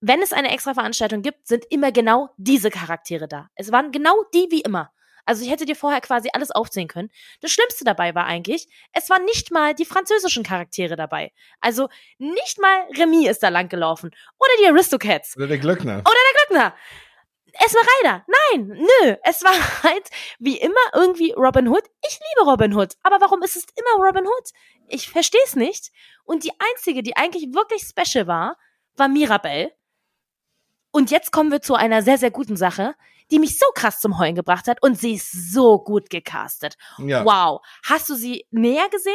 wenn 0.00 0.22
es 0.22 0.32
eine 0.32 0.52
extra 0.52 0.74
Veranstaltung 0.74 1.22
gibt, 1.22 1.46
sind 1.46 1.64
immer 1.70 1.92
genau 1.92 2.30
diese 2.36 2.70
Charaktere 2.70 3.28
da. 3.28 3.48
Es 3.54 3.72
waren 3.72 3.92
genau 3.92 4.24
die 4.34 4.48
wie 4.50 4.60
immer. 4.60 4.92
Also 5.26 5.44
ich 5.44 5.50
hätte 5.50 5.66
dir 5.66 5.74
vorher 5.74 6.00
quasi 6.00 6.30
alles 6.32 6.52
aufzählen 6.52 6.86
können. 6.86 7.10
Das 7.40 7.50
Schlimmste 7.50 7.84
dabei 7.84 8.14
war 8.14 8.26
eigentlich, 8.26 8.68
es 8.92 9.10
waren 9.10 9.24
nicht 9.24 9.50
mal 9.50 9.74
die 9.74 9.84
französischen 9.84 10.44
Charaktere 10.44 10.94
dabei. 10.94 11.32
Also 11.60 11.88
nicht 12.18 12.60
mal 12.60 12.86
Remy 12.96 13.26
ist 13.26 13.42
da 13.42 13.48
lang 13.48 13.68
gelaufen. 13.68 14.12
Oder 14.38 14.50
die 14.62 14.68
Aristocats. 14.68 15.36
Oder 15.36 15.48
der 15.48 15.58
Glöckner. 15.58 15.98
Oder 15.98 16.04
der 16.04 16.46
Glöckner. 16.46 16.76
Es 17.64 17.74
war 17.74 17.82
Ryder. 17.82 18.26
Nein, 18.28 18.86
nö. 19.02 19.16
Es 19.24 19.42
war 19.42 19.52
halt 19.82 20.08
wie 20.38 20.58
immer 20.58 20.74
irgendwie 20.94 21.32
Robin 21.32 21.68
Hood. 21.68 21.84
Ich 22.06 22.20
liebe 22.20 22.48
Robin 22.48 22.74
Hood. 22.74 22.94
Aber 23.02 23.20
warum 23.20 23.42
ist 23.42 23.56
es 23.56 23.66
immer 23.74 24.06
Robin 24.06 24.26
Hood? 24.26 24.50
Ich 24.88 25.08
verstehe 25.10 25.40
es 25.44 25.56
nicht. 25.56 25.90
Und 26.24 26.44
die 26.44 26.52
einzige, 26.58 27.02
die 27.02 27.16
eigentlich 27.16 27.52
wirklich 27.52 27.82
special 27.82 28.28
war, 28.28 28.56
war 28.94 29.08
Mirabelle 29.08 29.72
und 30.96 31.10
jetzt 31.10 31.30
kommen 31.30 31.52
wir 31.52 31.60
zu 31.60 31.74
einer 31.74 32.00
sehr, 32.00 32.16
sehr 32.16 32.30
guten 32.30 32.56
Sache, 32.56 32.94
die 33.30 33.38
mich 33.38 33.58
so 33.58 33.66
krass 33.74 34.00
zum 34.00 34.18
Heulen 34.18 34.34
gebracht 34.34 34.66
hat 34.66 34.82
und 34.82 34.98
sie 34.98 35.12
ist 35.12 35.52
so 35.52 35.76
gut 35.76 36.08
gecastet. 36.08 36.76
Ja. 36.96 37.22
Wow. 37.22 37.60
Hast 37.84 38.08
du 38.08 38.14
sie 38.14 38.46
näher 38.50 38.88
gesehen? 38.88 39.12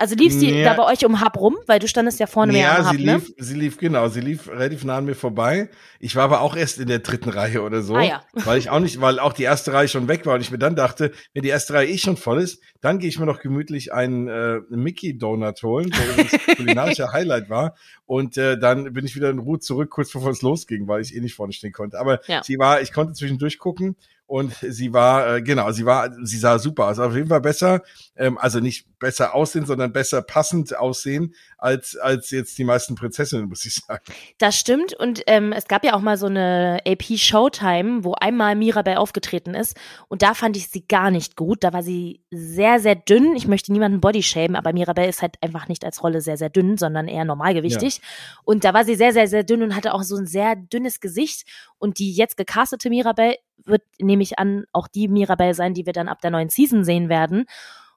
Also 0.00 0.14
lief 0.14 0.32
sie 0.32 0.50
ja. 0.50 0.64
da 0.64 0.82
bei 0.82 0.90
euch 0.90 1.04
um 1.04 1.20
Hub 1.20 1.38
rum, 1.38 1.58
weil 1.66 1.78
du 1.78 1.86
standest 1.86 2.18
ja 2.20 2.26
vorne 2.26 2.52
mehr 2.52 2.78
am 2.78 2.86
Hub, 2.88 2.96
sie 2.96 3.04
ne? 3.04 3.16
lief, 3.16 3.34
sie 3.36 3.54
lief 3.54 3.76
genau, 3.76 4.08
sie 4.08 4.22
lief 4.22 4.48
relativ 4.48 4.82
nah 4.82 4.96
an 4.96 5.04
mir 5.04 5.14
vorbei. 5.14 5.68
Ich 5.98 6.16
war 6.16 6.24
aber 6.24 6.40
auch 6.40 6.56
erst 6.56 6.78
in 6.78 6.88
der 6.88 7.00
dritten 7.00 7.28
Reihe 7.28 7.60
oder 7.60 7.82
so, 7.82 7.96
ah, 7.96 8.02
ja. 8.02 8.22
weil 8.32 8.58
ich 8.58 8.70
auch 8.70 8.80
nicht, 8.80 9.02
weil 9.02 9.18
auch 9.18 9.34
die 9.34 9.42
erste 9.42 9.74
Reihe 9.74 9.88
schon 9.88 10.08
weg 10.08 10.24
war 10.24 10.36
und 10.36 10.40
ich 10.40 10.50
mir 10.50 10.58
dann 10.58 10.74
dachte, 10.74 11.12
wenn 11.34 11.42
die 11.42 11.50
erste 11.50 11.74
Reihe 11.74 11.86
eh 11.86 11.98
schon 11.98 12.16
voll 12.16 12.40
ist, 12.40 12.62
dann 12.80 12.98
gehe 12.98 13.10
ich 13.10 13.18
mir 13.18 13.26
noch 13.26 13.40
gemütlich 13.40 13.92
einen 13.92 14.26
äh, 14.26 14.60
Mickey 14.70 15.18
Donut 15.18 15.62
holen, 15.62 15.90
wo 15.92 16.22
das 16.22 16.32
kulinarische 16.56 17.12
Highlight 17.12 17.50
war 17.50 17.74
und 18.06 18.38
äh, 18.38 18.58
dann 18.58 18.94
bin 18.94 19.04
ich 19.04 19.14
wieder 19.16 19.28
in 19.28 19.38
Ruhe 19.38 19.58
zurück, 19.58 19.90
kurz 19.90 20.10
bevor 20.10 20.30
es 20.30 20.40
losging, 20.40 20.88
weil 20.88 21.02
ich 21.02 21.14
eh 21.14 21.20
nicht 21.20 21.34
vorne 21.34 21.52
stehen 21.52 21.72
konnte. 21.72 21.98
Aber 22.00 22.20
ja. 22.26 22.42
sie 22.42 22.58
war, 22.58 22.80
ich 22.80 22.94
konnte 22.94 23.12
zwischendurch 23.12 23.58
gucken 23.58 23.96
und 24.30 24.54
sie 24.60 24.92
war, 24.92 25.38
äh, 25.38 25.42
genau, 25.42 25.72
sie 25.72 25.84
war, 25.84 26.08
sie 26.22 26.38
sah 26.38 26.60
super 26.60 26.86
aus. 26.86 27.00
Auf 27.00 27.16
jeden 27.16 27.26
Fall 27.26 27.40
besser, 27.40 27.82
ähm, 28.16 28.38
also 28.38 28.60
nicht 28.60 28.86
besser 29.00 29.34
aussehen, 29.34 29.66
sondern 29.66 29.92
besser 29.92 30.22
passend 30.22 30.76
aussehen 30.78 31.34
als, 31.58 31.96
als 31.96 32.30
jetzt 32.30 32.56
die 32.56 32.62
meisten 32.62 32.94
Prinzessinnen, 32.94 33.48
muss 33.48 33.64
ich 33.64 33.74
sagen. 33.74 34.04
Das 34.38 34.56
stimmt. 34.56 34.94
Und 34.94 35.24
ähm, 35.26 35.52
es 35.52 35.66
gab 35.66 35.84
ja 35.84 35.94
auch 35.94 36.00
mal 36.00 36.16
so 36.16 36.26
eine 36.26 36.78
AP 36.86 37.18
Showtime, 37.18 38.04
wo 38.04 38.14
einmal 38.14 38.54
Mirabelle 38.54 39.00
aufgetreten 39.00 39.54
ist. 39.54 39.76
Und 40.06 40.22
da 40.22 40.34
fand 40.34 40.56
ich 40.56 40.68
sie 40.68 40.86
gar 40.86 41.10
nicht 41.10 41.34
gut. 41.34 41.64
Da 41.64 41.72
war 41.72 41.82
sie 41.82 42.20
sehr, 42.30 42.78
sehr 42.78 42.94
dünn. 42.94 43.34
Ich 43.34 43.48
möchte 43.48 43.72
niemanden 43.72 44.00
body 44.00 44.22
shamen, 44.22 44.54
aber 44.54 44.72
Mirabelle 44.72 45.08
ist 45.08 45.22
halt 45.22 45.42
einfach 45.42 45.66
nicht 45.66 45.84
als 45.84 46.04
Rolle 46.04 46.20
sehr, 46.20 46.36
sehr 46.36 46.50
dünn, 46.50 46.78
sondern 46.78 47.08
eher 47.08 47.24
normalgewichtig. 47.24 47.96
Ja. 47.96 48.02
Und 48.44 48.62
da 48.62 48.74
war 48.74 48.84
sie 48.84 48.94
sehr, 48.94 49.12
sehr, 49.12 49.26
sehr 49.26 49.42
dünn 49.42 49.64
und 49.64 49.74
hatte 49.74 49.92
auch 49.92 50.04
so 50.04 50.16
ein 50.16 50.26
sehr 50.26 50.54
dünnes 50.54 51.00
Gesicht. 51.00 51.46
Und 51.80 51.98
die 51.98 52.12
jetzt 52.12 52.36
gecastete 52.36 52.90
Mirabelle 52.90 53.36
wird, 53.64 53.82
nehme 53.98 54.22
ich 54.22 54.38
an, 54.38 54.64
auch 54.72 54.86
die 54.86 55.08
Mirabelle 55.08 55.54
sein, 55.54 55.74
die 55.74 55.86
wir 55.86 55.92
dann 55.92 56.08
ab 56.08 56.20
der 56.20 56.30
neuen 56.30 56.50
Season 56.50 56.84
sehen 56.84 57.08
werden. 57.08 57.46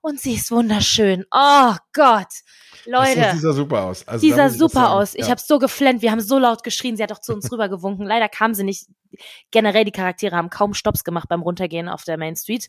Und 0.01 0.19
sie 0.19 0.33
ist 0.33 0.51
wunderschön. 0.51 1.25
Oh 1.31 1.75
Gott. 1.93 2.27
Leute. 2.85 3.21
Das, 3.21 3.39
sieht 3.39 3.53
super 3.53 3.83
aus. 3.83 4.05
Also, 4.07 4.29
sah 4.35 4.49
super 4.49 4.91
aus. 4.91 5.15
Ich 5.15 5.25
ja. 5.25 5.29
habe 5.29 5.39
so 5.39 5.59
geflennt. 5.59 6.01
Wir 6.01 6.11
haben 6.11 6.19
so 6.19 6.39
laut 6.39 6.63
geschrien. 6.63 6.97
Sie 6.97 7.03
hat 7.03 7.11
doch 7.11 7.21
zu 7.21 7.33
uns 7.33 7.49
rübergewunken. 7.51 8.05
Leider 8.05 8.27
kam 8.27 8.53
sie 8.53 8.65
nicht. 8.65 8.87
Generell, 9.51 9.85
die 9.85 9.91
Charaktere 9.91 10.35
haben 10.35 10.49
kaum 10.49 10.73
Stops 10.73 11.05
gemacht 11.05 11.29
beim 11.29 11.41
Runtergehen 11.41 11.87
auf 11.87 12.03
der 12.03 12.17
Main 12.17 12.35
Street. 12.35 12.67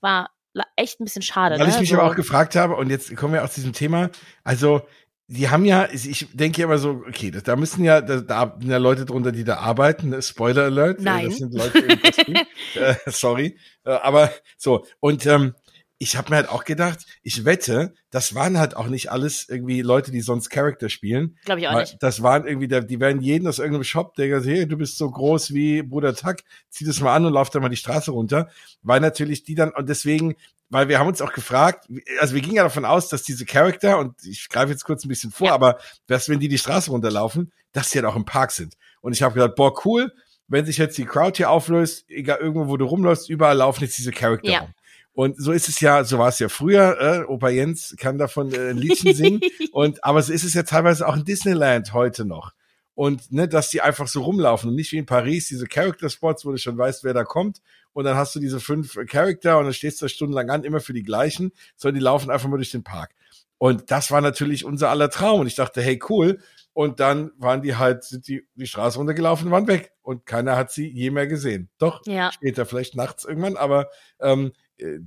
War 0.00 0.30
echt 0.76 1.00
ein 1.00 1.04
bisschen 1.04 1.22
schade. 1.22 1.58
Weil 1.58 1.66
ne? 1.66 1.72
ich 1.72 1.80
mich 1.80 1.88
so. 1.88 1.96
aber 1.96 2.10
auch 2.10 2.14
gefragt 2.14 2.54
habe, 2.54 2.76
und 2.76 2.90
jetzt 2.90 3.14
kommen 3.16 3.34
wir 3.34 3.44
auch 3.44 3.48
zu 3.48 3.56
diesem 3.56 3.72
Thema. 3.72 4.10
Also, 4.44 4.82
die 5.28 5.48
haben 5.48 5.64
ja, 5.64 5.88
ich 5.92 6.28
denke 6.32 6.60
ja 6.60 6.66
immer 6.66 6.78
so, 6.78 7.02
okay, 7.08 7.30
das, 7.30 7.42
da 7.42 7.56
müssen 7.56 7.84
ja, 7.84 8.00
da, 8.00 8.20
da 8.20 8.56
sind 8.60 8.70
ja 8.70 8.78
Leute 8.78 9.04
drunter, 9.04 9.32
die 9.32 9.44
da 9.44 9.56
arbeiten. 9.56 10.10
Ne? 10.10 10.22
Spoiler 10.22 10.64
Alert. 10.64 11.00
Nein. 11.00 11.26
Das 11.26 11.38
sind 11.38 11.52
Leute 11.52 11.78
im 11.78 12.00
Kostüm. 12.00 12.34
äh, 12.74 12.94
sorry. 13.06 13.58
Äh, 13.84 13.90
aber 13.90 14.30
so. 14.56 14.86
Und 15.00 15.26
ähm, 15.26 15.54
ich 15.98 16.16
habe 16.16 16.30
mir 16.30 16.36
halt 16.36 16.48
auch 16.50 16.64
gedacht, 16.64 17.06
ich 17.22 17.44
wette, 17.44 17.94
das 18.10 18.34
waren 18.34 18.58
halt 18.58 18.76
auch 18.76 18.86
nicht 18.86 19.10
alles 19.10 19.48
irgendwie 19.48 19.80
Leute, 19.80 20.10
die 20.10 20.20
sonst 20.20 20.50
Charakter 20.50 20.90
spielen. 20.90 21.38
Glaube 21.44 21.60
ich 21.60 21.68
auch 21.68 21.78
nicht. 21.78 21.96
Das 22.00 22.22
waren 22.22 22.46
irgendwie, 22.46 22.68
die 22.68 23.00
werden 23.00 23.22
jeden 23.22 23.48
aus 23.48 23.58
irgendeinem 23.58 23.84
Shop, 23.84 24.14
der 24.14 24.28
gesagt, 24.28 24.46
hey, 24.46 24.68
du 24.68 24.76
bist 24.76 24.98
so 24.98 25.10
groß 25.10 25.54
wie 25.54 25.82
Bruder 25.82 26.14
Tuck, 26.14 26.36
zieh 26.68 26.84
das 26.84 27.00
mal 27.00 27.14
an 27.14 27.24
und 27.24 27.32
lauf 27.32 27.50
da 27.50 27.60
mal 27.60 27.70
die 27.70 27.76
Straße 27.76 28.10
runter. 28.10 28.50
Weil 28.82 29.00
natürlich 29.00 29.42
die 29.42 29.54
dann, 29.54 29.70
und 29.70 29.88
deswegen, 29.88 30.34
weil 30.68 30.88
wir 30.88 30.98
haben 30.98 31.06
uns 31.08 31.22
auch 31.22 31.32
gefragt, 31.32 31.86
also 32.20 32.34
wir 32.34 32.42
gingen 32.42 32.56
ja 32.56 32.64
davon 32.64 32.84
aus, 32.84 33.08
dass 33.08 33.22
diese 33.22 33.44
Charakter, 33.44 33.98
und 33.98 34.14
ich 34.24 34.48
greife 34.48 34.72
jetzt 34.72 34.84
kurz 34.84 35.04
ein 35.04 35.08
bisschen 35.08 35.30
vor, 35.30 35.52
aber 35.52 35.78
dass 36.06 36.28
wenn 36.28 36.40
die 36.40 36.48
die 36.48 36.58
Straße 36.58 36.90
runterlaufen, 36.90 37.52
dass 37.72 37.90
die 37.90 37.98
halt 37.98 38.06
auch 38.06 38.16
im 38.16 38.24
Park 38.24 38.52
sind. 38.52 38.74
Und 39.00 39.12
ich 39.12 39.22
habe 39.22 39.34
gedacht, 39.34 39.54
boah, 39.54 39.86
cool, 39.86 40.12
wenn 40.48 40.66
sich 40.66 40.78
jetzt 40.78 40.98
die 40.98 41.04
Crowd 41.04 41.36
hier 41.36 41.50
auflöst, 41.50 42.04
egal 42.08 42.38
irgendwo, 42.38 42.68
wo 42.68 42.76
du 42.76 42.84
rumläufst, 42.84 43.28
überall 43.28 43.56
laufen 43.56 43.84
jetzt 43.84 43.98
diese 43.98 44.12
Charakter 44.12 44.50
ja. 44.50 44.60
rum. 44.60 44.74
Und 45.12 45.40
so 45.40 45.52
ist 45.52 45.68
es 45.68 45.80
ja, 45.80 46.04
so 46.04 46.18
war 46.18 46.28
es 46.28 46.38
ja 46.38 46.50
früher. 46.50 47.00
Äh, 47.00 47.24
Opa 47.24 47.48
Jens 47.48 47.96
kann 47.98 48.18
davon 48.18 48.52
äh, 48.52 48.70
ein 48.70 48.76
Liedchen 48.76 49.14
singen. 49.14 49.40
und 49.72 50.04
aber 50.04 50.20
so 50.22 50.32
ist 50.32 50.44
es 50.44 50.52
ja 50.52 50.62
teilweise 50.62 51.08
auch 51.08 51.16
in 51.16 51.24
Disneyland 51.24 51.94
heute 51.94 52.26
noch. 52.26 52.52
Und 52.96 53.30
ne, 53.30 53.46
dass 53.46 53.70
die 53.70 53.80
einfach 53.82 54.08
so 54.08 54.22
rumlaufen 54.22 54.70
und 54.70 54.74
nicht 54.74 54.90
wie 54.90 54.96
in 54.98 55.06
Paris 55.06 55.46
diese 55.46 55.66
Character 55.68 56.10
Spots, 56.10 56.44
wo 56.44 56.50
du 56.50 56.58
schon 56.58 56.76
weißt, 56.76 57.04
wer 57.04 57.14
da 57.14 57.22
kommt 57.22 57.60
und 57.92 58.04
dann 58.04 58.16
hast 58.16 58.34
du 58.34 58.40
diese 58.40 58.58
fünf 58.58 58.98
Charakter 59.06 59.58
und 59.58 59.64
dann 59.66 59.72
stehst 59.74 60.00
du 60.00 60.06
da 60.06 60.08
stundenlang 60.08 60.50
an, 60.50 60.64
immer 60.64 60.80
für 60.80 60.92
die 60.94 61.04
gleichen, 61.04 61.52
sondern 61.76 62.00
die 62.00 62.04
laufen 62.04 62.30
einfach 62.32 62.48
mal 62.48 62.56
durch 62.56 62.72
den 62.72 62.82
Park. 62.82 63.12
Und 63.58 63.90
das 63.90 64.10
war 64.10 64.20
natürlich 64.20 64.64
unser 64.64 64.90
aller 64.90 65.08
Traum 65.10 65.40
und 65.40 65.46
ich 65.46 65.54
dachte, 65.54 65.80
hey 65.80 65.98
cool, 66.10 66.40
und 66.74 67.00
dann 67.00 67.30
waren 67.38 67.62
die 67.62 67.76
halt, 67.76 68.04
sind 68.04 68.28
die 68.28 68.46
die 68.54 68.66
Straße 68.66 68.98
runtergelaufen 68.98 69.50
waren 69.50 69.66
weg. 69.66 69.92
Und 70.02 70.26
keiner 70.26 70.56
hat 70.56 70.70
sie 70.70 70.86
je 70.90 71.10
mehr 71.10 71.26
gesehen. 71.26 71.70
Doch, 71.78 72.02
Ja. 72.06 72.30
später, 72.32 72.66
vielleicht 72.66 72.96
nachts 72.96 73.24
irgendwann, 73.24 73.56
aber 73.56 73.88
ähm, 74.20 74.52
äh, 74.76 74.98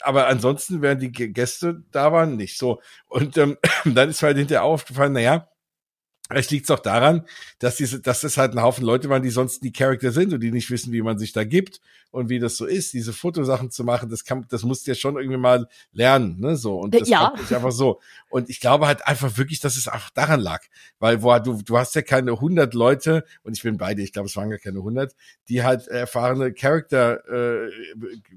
aber 0.00 0.26
ansonsten, 0.26 0.80
während 0.80 1.02
die 1.02 1.10
Gä- 1.10 1.32
Gäste 1.34 1.82
da 1.90 2.12
waren, 2.12 2.36
nicht 2.36 2.56
so. 2.56 2.80
Und 3.08 3.36
ähm, 3.36 3.58
dann 3.84 4.08
ist 4.08 4.22
mir 4.22 4.28
halt 4.28 4.38
hinterher 4.38 4.64
aufgefallen, 4.64 5.12
naja, 5.12 5.48
Vielleicht 6.28 6.50
liegt 6.50 6.64
es 6.64 6.70
auch 6.70 6.80
daran, 6.80 7.24
dass 7.58 7.76
diese, 7.76 8.00
dass 8.00 8.20
das 8.20 8.36
halt 8.36 8.52
ein 8.52 8.62
Haufen 8.62 8.84
Leute 8.84 9.08
waren, 9.08 9.22
die 9.22 9.30
sonst 9.30 9.64
die 9.64 9.72
Charakter 9.72 10.12
sind 10.12 10.32
und 10.34 10.40
die 10.40 10.50
nicht 10.50 10.70
wissen, 10.70 10.92
wie 10.92 11.00
man 11.00 11.18
sich 11.18 11.32
da 11.32 11.44
gibt 11.44 11.80
und 12.10 12.28
wie 12.28 12.38
das 12.38 12.56
so 12.56 12.66
ist, 12.66 12.92
diese 12.92 13.12
Fotosachen 13.12 13.70
zu 13.70 13.84
machen. 13.84 14.08
Das 14.08 14.24
kann, 14.24 14.46
das 14.48 14.62
musst 14.62 14.86
du 14.86 14.92
ja 14.92 14.94
schon 14.94 15.16
irgendwie 15.16 15.36
mal 15.38 15.68
lernen, 15.92 16.40
ne, 16.40 16.56
so. 16.56 16.78
Und 16.78 16.94
das 16.94 17.08
Ja. 17.08 17.32
nicht 17.36 17.52
einfach 17.52 17.72
so. 17.72 18.00
Und 18.30 18.48
ich 18.48 18.60
glaube 18.60 18.86
halt 18.86 19.06
einfach 19.06 19.36
wirklich, 19.36 19.60
dass 19.60 19.76
es 19.76 19.88
einfach 19.88 20.10
daran 20.10 20.40
lag, 20.40 20.62
weil 20.98 21.22
wo, 21.22 21.38
du, 21.38 21.62
du 21.62 21.78
hast 21.78 21.94
ja 21.94 22.02
keine 22.02 22.32
100 22.32 22.74
Leute 22.74 23.24
und 23.42 23.56
ich 23.56 23.62
bin 23.62 23.76
beide, 23.76 24.02
ich 24.02 24.12
glaube, 24.12 24.28
es 24.28 24.36
waren 24.36 24.50
gar 24.50 24.58
keine 24.58 24.78
100, 24.78 25.14
die 25.48 25.62
halt 25.62 25.86
erfahrene 25.88 26.52
Character 26.52 27.66
äh, 27.66 27.70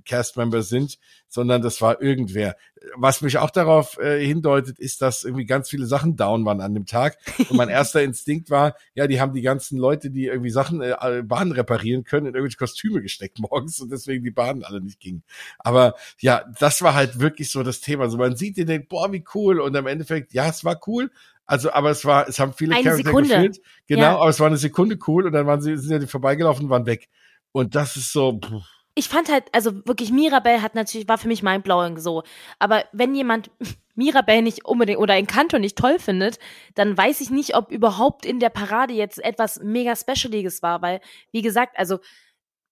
Cast 0.06 0.38
Member 0.38 0.62
sind, 0.64 0.98
sondern 1.28 1.62
das 1.62 1.82
war 1.82 2.02
irgendwer. 2.02 2.56
Was 2.96 3.22
mich 3.22 3.38
auch 3.38 3.52
darauf 3.52 3.98
äh, 4.00 4.26
hindeutet, 4.26 4.80
ist, 4.80 5.02
dass 5.02 5.24
irgendwie 5.24 5.46
ganz 5.46 5.70
viele 5.70 5.86
Sachen 5.86 6.16
down 6.16 6.46
waren 6.46 6.62
an 6.62 6.74
dem 6.74 6.86
Tag. 6.86 7.18
Und 7.50 7.54
mein 7.54 7.70
erster 7.70 8.02
Instinkt 8.02 8.50
war, 8.50 8.76
ja, 8.96 9.08
die 9.08 9.22
haben 9.22 9.34
die 9.34 9.42
ganzen 9.42 9.78
Leute, 9.78 10.10
die 10.10 10.26
irgendwie 10.26 10.50
Sachen, 10.50 10.82
äh, 10.82 11.24
Bahnen 11.24 11.52
reparieren 11.52 12.04
können, 12.04 12.26
in 12.28 12.34
irgendwelche 12.34 12.58
Kostüme 12.58 13.02
gesteckt 13.02 13.40
morgens 13.62 13.80
und 13.80 13.92
deswegen 13.92 14.24
die 14.24 14.32
Bahnen 14.32 14.64
alle 14.64 14.82
nicht 14.82 15.00
gingen. 15.00 15.24
Aber 15.60 15.96
ja, 16.20 16.44
das 16.60 16.82
war 16.82 16.94
halt 16.94 17.20
wirklich 17.20 17.50
so 17.52 17.64
das 17.64 17.80
Thema. 17.82 18.10
So 18.10 18.18
man 18.18 18.36
sieht 18.36 18.58
den 18.58 18.68
denkt, 18.68 18.90
boah, 18.90 19.12
wie 19.12 19.24
cool. 19.36 19.60
Und 19.60 19.76
im 19.76 19.88
Endeffekt, 19.88 20.34
ja, 20.34 20.48
es 20.48 20.64
war 20.66 20.80
cool. 20.88 21.12
Also, 21.46 21.72
aber 21.74 21.90
es 21.90 22.06
war, 22.06 22.28
es 22.28 22.40
haben 22.40 22.54
viele 22.54 22.74
Eine 22.76 22.84
Charakter 22.84 23.04
Sekunde. 23.06 23.30
gefehlt. 23.30 23.62
Genau, 23.88 24.02
Ja. 24.02 24.18
aber 24.18 24.30
es 24.30 24.40
war 24.40 24.48
eine 24.48 24.58
Sekunde 24.58 24.98
cool 25.08 25.26
und 25.26 25.34
dann 25.34 25.46
waren 25.48 25.62
sie, 25.62 25.78
sind 25.78 25.92
ja 25.92 26.00
die 26.00 26.08
vorbeigelaufen 26.08 26.66
und 26.66 26.70
waren 26.72 26.86
weg. 26.86 27.10
Und 27.52 27.76
das 27.76 27.98
ist 27.98 28.14
so, 28.14 28.40
pff, 28.40 28.64
ich 28.94 29.08
fand 29.08 29.32
halt, 29.32 29.46
also 29.54 29.86
wirklich, 29.86 30.12
Mirabelle 30.12 30.62
hat 30.62 30.76
natürlich, 30.76 31.08
war 31.08 31.18
für 31.18 31.28
mich 31.28 31.44
mindblowing 31.44 31.98
so. 31.98 32.24
Aber 32.60 32.84
wenn 32.92 33.16
jemand 33.16 33.50
Mirabelle 33.96 34.42
nicht 34.42 34.66
unbedingt 34.66 35.00
oder 35.00 35.16
Encanto 35.16 35.60
nicht 35.60 35.78
toll 35.78 35.98
findet, 36.00 36.40
dann 36.76 36.98
weiß 36.98 37.22
ich 37.22 37.30
nicht, 37.30 37.56
ob 37.56 37.72
überhaupt 37.72 38.26
in 38.26 38.40
der 38.40 38.50
Parade 38.50 38.94
jetzt 38.94 39.24
etwas 39.24 39.60
mega 39.64 39.96
Specialiges 39.96 40.62
war, 40.62 40.82
weil, 40.82 41.00
wie 41.32 41.42
gesagt, 41.42 41.78
also 41.78 42.00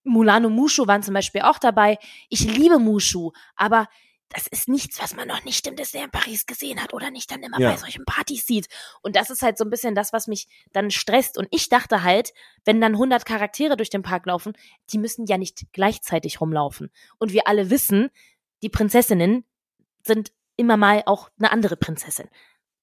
Mulan 0.09 0.45
und 0.45 0.53
Mushu 0.53 0.87
waren 0.87 1.03
zum 1.03 1.13
Beispiel 1.13 1.41
auch 1.41 1.59
dabei. 1.59 1.97
Ich 2.29 2.41
liebe 2.41 2.79
Mushu, 2.79 3.31
aber 3.55 3.87
das 4.29 4.45
ist 4.45 4.67
nichts, 4.67 5.01
was 5.01 5.15
man 5.15 5.27
noch 5.27 5.43
nicht 5.43 5.65
im 5.65 5.75
Disney 5.75 6.03
in 6.03 6.11
Paris 6.11 6.45
gesehen 6.45 6.81
hat 6.83 6.93
oder 6.93 7.09
nicht 7.09 7.31
dann 7.31 7.41
immer 7.41 7.59
Ja. 7.59 7.71
bei 7.71 7.77
solchen 7.77 8.05
Partys 8.05 8.45
sieht. 8.45 8.67
Und 9.01 9.15
das 9.15 9.31
ist 9.31 9.41
halt 9.41 9.57
so 9.57 9.63
ein 9.63 9.71
bisschen 9.71 9.95
das, 9.95 10.13
was 10.13 10.27
mich 10.27 10.47
dann 10.71 10.91
stresst. 10.91 11.35
Und 11.37 11.47
ich 11.51 11.67
dachte 11.69 12.03
halt, 12.03 12.33
wenn 12.63 12.79
dann 12.79 12.93
100 12.93 13.25
Charaktere 13.25 13.75
durch 13.75 13.89
den 13.89 14.03
Park 14.03 14.27
laufen, 14.27 14.53
die 14.91 14.99
müssen 14.99 15.25
ja 15.25 15.37
nicht 15.39 15.63
gleichzeitig 15.73 16.41
rumlaufen. 16.41 16.91
Und 17.17 17.33
wir 17.33 17.47
alle 17.47 17.71
wissen, 17.71 18.09
die 18.61 18.69
Prinzessinnen 18.69 19.45
sind 20.05 20.31
immer 20.57 20.77
mal 20.77 21.01
auch 21.07 21.29
eine 21.39 21.51
andere 21.51 21.75
Prinzessin. 21.75 22.29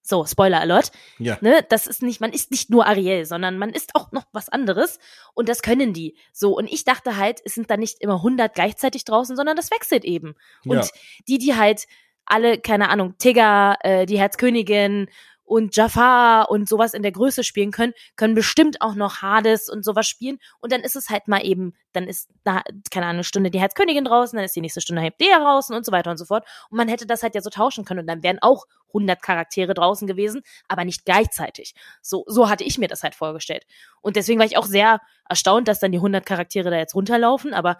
So, 0.08 0.24
Spoiler 0.24 0.60
Alert. 0.60 0.92
ja. 1.18 1.36
Ne, 1.40 1.64
das 1.68 1.88
ist 1.88 2.00
nicht, 2.00 2.20
man 2.20 2.32
ist 2.32 2.52
nicht 2.52 2.70
nur 2.70 2.86
Ariel, 2.86 3.26
sondern 3.26 3.58
man 3.58 3.70
ist 3.70 3.94
auch 3.96 4.12
noch 4.12 4.22
was 4.32 4.48
anderes 4.48 5.00
und 5.34 5.48
das 5.48 5.62
können 5.62 5.92
die. 5.92 6.16
So, 6.32 6.56
und 6.56 6.72
ich 6.72 6.84
dachte 6.84 7.16
halt, 7.16 7.40
es 7.44 7.54
sind 7.54 7.70
da 7.70 7.76
nicht 7.76 8.00
immer 8.00 8.14
100 8.16 8.54
gleichzeitig 8.54 9.04
draußen, 9.04 9.34
sondern 9.36 9.56
das 9.56 9.70
wechselt 9.72 10.04
eben. 10.04 10.36
Und 10.64 10.76
Ja. 10.78 10.88
die, 11.26 11.38
die 11.38 11.56
halt 11.56 11.86
alle, 12.24 12.58
keine 12.58 12.88
Ahnung, 12.90 13.14
Tigger, 13.18 13.76
äh, 13.80 14.06
die 14.06 14.18
Herzkönigin 14.18 15.08
und 15.46 15.76
Jafar 15.76 16.50
und 16.50 16.68
sowas 16.68 16.92
in 16.92 17.02
der 17.02 17.12
Größe 17.12 17.44
spielen 17.44 17.70
können, 17.70 17.94
können 18.16 18.34
bestimmt 18.34 18.82
auch 18.82 18.94
noch 18.94 19.22
Hades 19.22 19.68
und 19.68 19.84
sowas 19.84 20.06
spielen. 20.06 20.38
Und 20.60 20.72
dann 20.72 20.80
ist 20.80 20.96
es 20.96 21.08
halt 21.08 21.28
mal 21.28 21.44
eben, 21.46 21.74
dann 21.92 22.08
ist, 22.08 22.28
na, 22.44 22.62
keine 22.90 23.06
Ahnung, 23.06 23.18
eine 23.18 23.24
Stunde 23.24 23.50
die 23.50 23.60
Herzkönigin 23.60 24.04
draußen, 24.04 24.36
dann 24.36 24.44
ist 24.44 24.56
die 24.56 24.60
nächste 24.60 24.80
Stunde 24.80 25.02
halt 25.02 25.14
der 25.20 25.38
draußen 25.38 25.74
und 25.74 25.86
so 25.86 25.92
weiter 25.92 26.10
und 26.10 26.16
so 26.16 26.24
fort. 26.24 26.44
Und 26.68 26.76
man 26.76 26.88
hätte 26.88 27.06
das 27.06 27.22
halt 27.22 27.34
ja 27.34 27.40
so 27.40 27.50
tauschen 27.50 27.84
können 27.84 28.00
und 28.00 28.06
dann 28.08 28.24
wären 28.24 28.38
auch 28.40 28.66
100 28.88 29.22
Charaktere 29.22 29.74
draußen 29.74 30.06
gewesen, 30.06 30.42
aber 30.68 30.84
nicht 30.84 31.04
gleichzeitig. 31.04 31.74
So, 32.02 32.24
so 32.26 32.48
hatte 32.48 32.64
ich 32.64 32.78
mir 32.78 32.88
das 32.88 33.02
halt 33.02 33.14
vorgestellt. 33.14 33.66
Und 34.00 34.16
deswegen 34.16 34.40
war 34.40 34.46
ich 34.46 34.58
auch 34.58 34.66
sehr 34.66 35.00
erstaunt, 35.28 35.68
dass 35.68 35.78
dann 35.78 35.92
die 35.92 35.98
100 35.98 36.26
Charaktere 36.26 36.70
da 36.70 36.76
jetzt 36.76 36.94
runterlaufen, 36.94 37.54
aber 37.54 37.78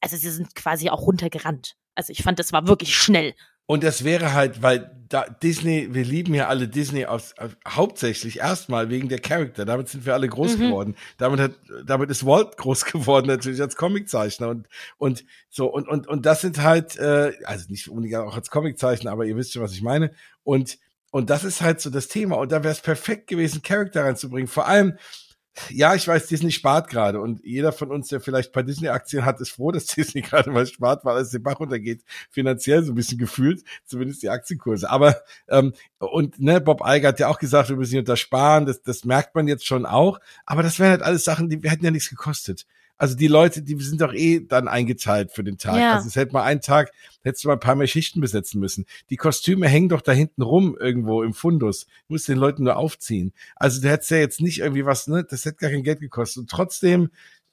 also 0.00 0.16
sie 0.16 0.30
sind 0.30 0.54
quasi 0.54 0.90
auch 0.90 1.02
runtergerannt. 1.02 1.76
Also 1.94 2.12
ich 2.12 2.22
fand, 2.22 2.38
das 2.38 2.52
war 2.52 2.68
wirklich 2.68 2.96
schnell. 2.96 3.34
Und 3.70 3.84
das 3.84 4.02
wäre 4.02 4.32
halt, 4.32 4.62
weil 4.62 4.90
da 5.10 5.24
Disney, 5.24 5.88
wir 5.92 6.04
lieben 6.04 6.32
ja 6.32 6.48
alle 6.48 6.68
Disney 6.68 7.04
aus, 7.04 7.34
aus 7.36 7.50
hauptsächlich 7.68 8.38
erstmal 8.38 8.88
wegen 8.88 9.08
der 9.10 9.18
Charakter. 9.20 9.66
Damit 9.66 9.90
sind 9.90 10.06
wir 10.06 10.14
alle 10.14 10.26
groß 10.26 10.56
Mhm. 10.56 10.62
geworden. 10.62 10.96
Damit 11.18 11.38
hat, 11.40 11.52
damit 11.84 12.08
ist 12.10 12.24
Walt 12.24 12.56
groß 12.56 12.84
geworden 12.92 13.26
natürlich 13.26 13.60
als 13.60 13.76
Comiczeichner 13.76 14.48
und 14.48 14.68
und 14.96 15.24
so 15.50 15.66
und 15.66 15.86
und 15.86 16.06
und 16.08 16.24
das 16.24 16.40
sind 16.40 16.62
halt, 16.62 16.96
äh, 16.98 17.32
also 17.44 17.66
nicht 17.68 17.88
unbedingt 17.88 18.16
auch 18.16 18.36
als 18.36 18.48
Comiczeichner, 18.50 19.12
aber 19.12 19.26
ihr 19.26 19.36
wisst 19.36 19.52
schon, 19.52 19.62
was 19.62 19.72
ich 19.72 19.82
meine. 19.82 20.12
Und 20.44 20.78
und 21.10 21.28
das 21.30 21.44
ist 21.44 21.60
halt 21.60 21.80
so 21.82 21.90
das 21.90 22.08
Thema. 22.08 22.36
Und 22.36 22.50
da 22.52 22.62
wäre 22.64 22.72
es 22.72 22.80
perfekt 22.80 23.26
gewesen, 23.28 23.62
Charakter 23.62 24.04
reinzubringen. 24.04 24.48
Vor 24.48 24.66
allem 24.66 24.98
ja, 25.70 25.94
ich 25.94 26.06
weiß, 26.06 26.26
Disney 26.26 26.52
spart 26.52 26.88
gerade 26.88 27.20
und 27.20 27.44
jeder 27.44 27.72
von 27.72 27.90
uns, 27.90 28.08
der 28.08 28.20
vielleicht 28.20 28.50
ein 28.50 28.52
paar 28.52 28.62
Disney-Aktien 28.62 29.24
hat, 29.24 29.40
ist 29.40 29.50
froh, 29.50 29.72
dass 29.72 29.86
Disney 29.94 30.22
gerade 30.22 30.50
mal 30.50 30.66
spart, 30.66 31.04
weil 31.04 31.20
es 31.20 31.30
den 31.30 31.42
Bach 31.42 31.60
runtergeht, 31.60 32.02
finanziell 32.30 32.82
so 32.82 32.92
ein 32.92 32.94
bisschen 32.94 33.18
gefühlt, 33.18 33.62
zumindest 33.84 34.22
die 34.22 34.30
Aktienkurse. 34.30 34.88
Aber 34.88 35.16
ähm, 35.48 35.72
und 35.98 36.40
ne, 36.40 36.60
Bob 36.60 36.82
Iger 36.84 37.08
hat 37.08 37.20
ja 37.20 37.28
auch 37.28 37.38
gesagt, 37.38 37.68
wir 37.68 37.76
müssen 37.76 37.92
hier 37.92 38.00
untersparen, 38.00 38.66
das, 38.66 38.82
das 38.82 39.04
merkt 39.04 39.34
man 39.34 39.48
jetzt 39.48 39.66
schon 39.66 39.86
auch. 39.86 40.20
Aber 40.46 40.62
das 40.62 40.78
wären 40.78 40.90
halt 40.90 41.02
alles 41.02 41.24
Sachen, 41.24 41.48
die 41.48 41.60
hätten 41.68 41.84
ja 41.84 41.90
nichts 41.90 42.10
gekostet. 42.10 42.66
Also 42.98 43.14
die 43.14 43.28
Leute, 43.28 43.62
die 43.62 43.80
sind 43.80 44.00
doch 44.00 44.12
eh 44.12 44.40
dann 44.40 44.68
eingeteilt 44.68 45.30
für 45.32 45.44
den 45.44 45.56
Tag. 45.56 45.80
Ja. 45.80 45.94
Also 45.94 46.08
es 46.08 46.16
hätte 46.16 46.32
mal 46.32 46.42
einen 46.42 46.60
Tag, 46.60 46.92
hättest 47.22 47.44
du 47.44 47.48
mal 47.48 47.54
ein 47.54 47.60
paar 47.60 47.76
mehr 47.76 47.86
Schichten 47.86 48.20
besetzen 48.20 48.60
müssen. 48.60 48.86
Die 49.08 49.16
Kostüme 49.16 49.68
hängen 49.68 49.88
doch 49.88 50.00
da 50.00 50.12
hinten 50.12 50.42
rum 50.42 50.76
irgendwo 50.78 51.22
im 51.22 51.32
Fundus. 51.32 51.86
Du 51.86 52.14
musst 52.14 52.28
den 52.28 52.38
Leuten 52.38 52.64
nur 52.64 52.76
aufziehen. 52.76 53.32
Also 53.54 53.80
du 53.80 53.88
hättest 53.88 54.10
ja 54.10 54.16
jetzt 54.18 54.40
nicht 54.40 54.58
irgendwie 54.58 54.84
was, 54.84 55.06
ne, 55.06 55.24
das 55.24 55.44
hätte 55.44 55.58
gar 55.58 55.70
kein 55.70 55.84
Geld 55.84 56.00
gekostet. 56.00 56.42
Und 56.42 56.50
trotzdem, 56.50 57.10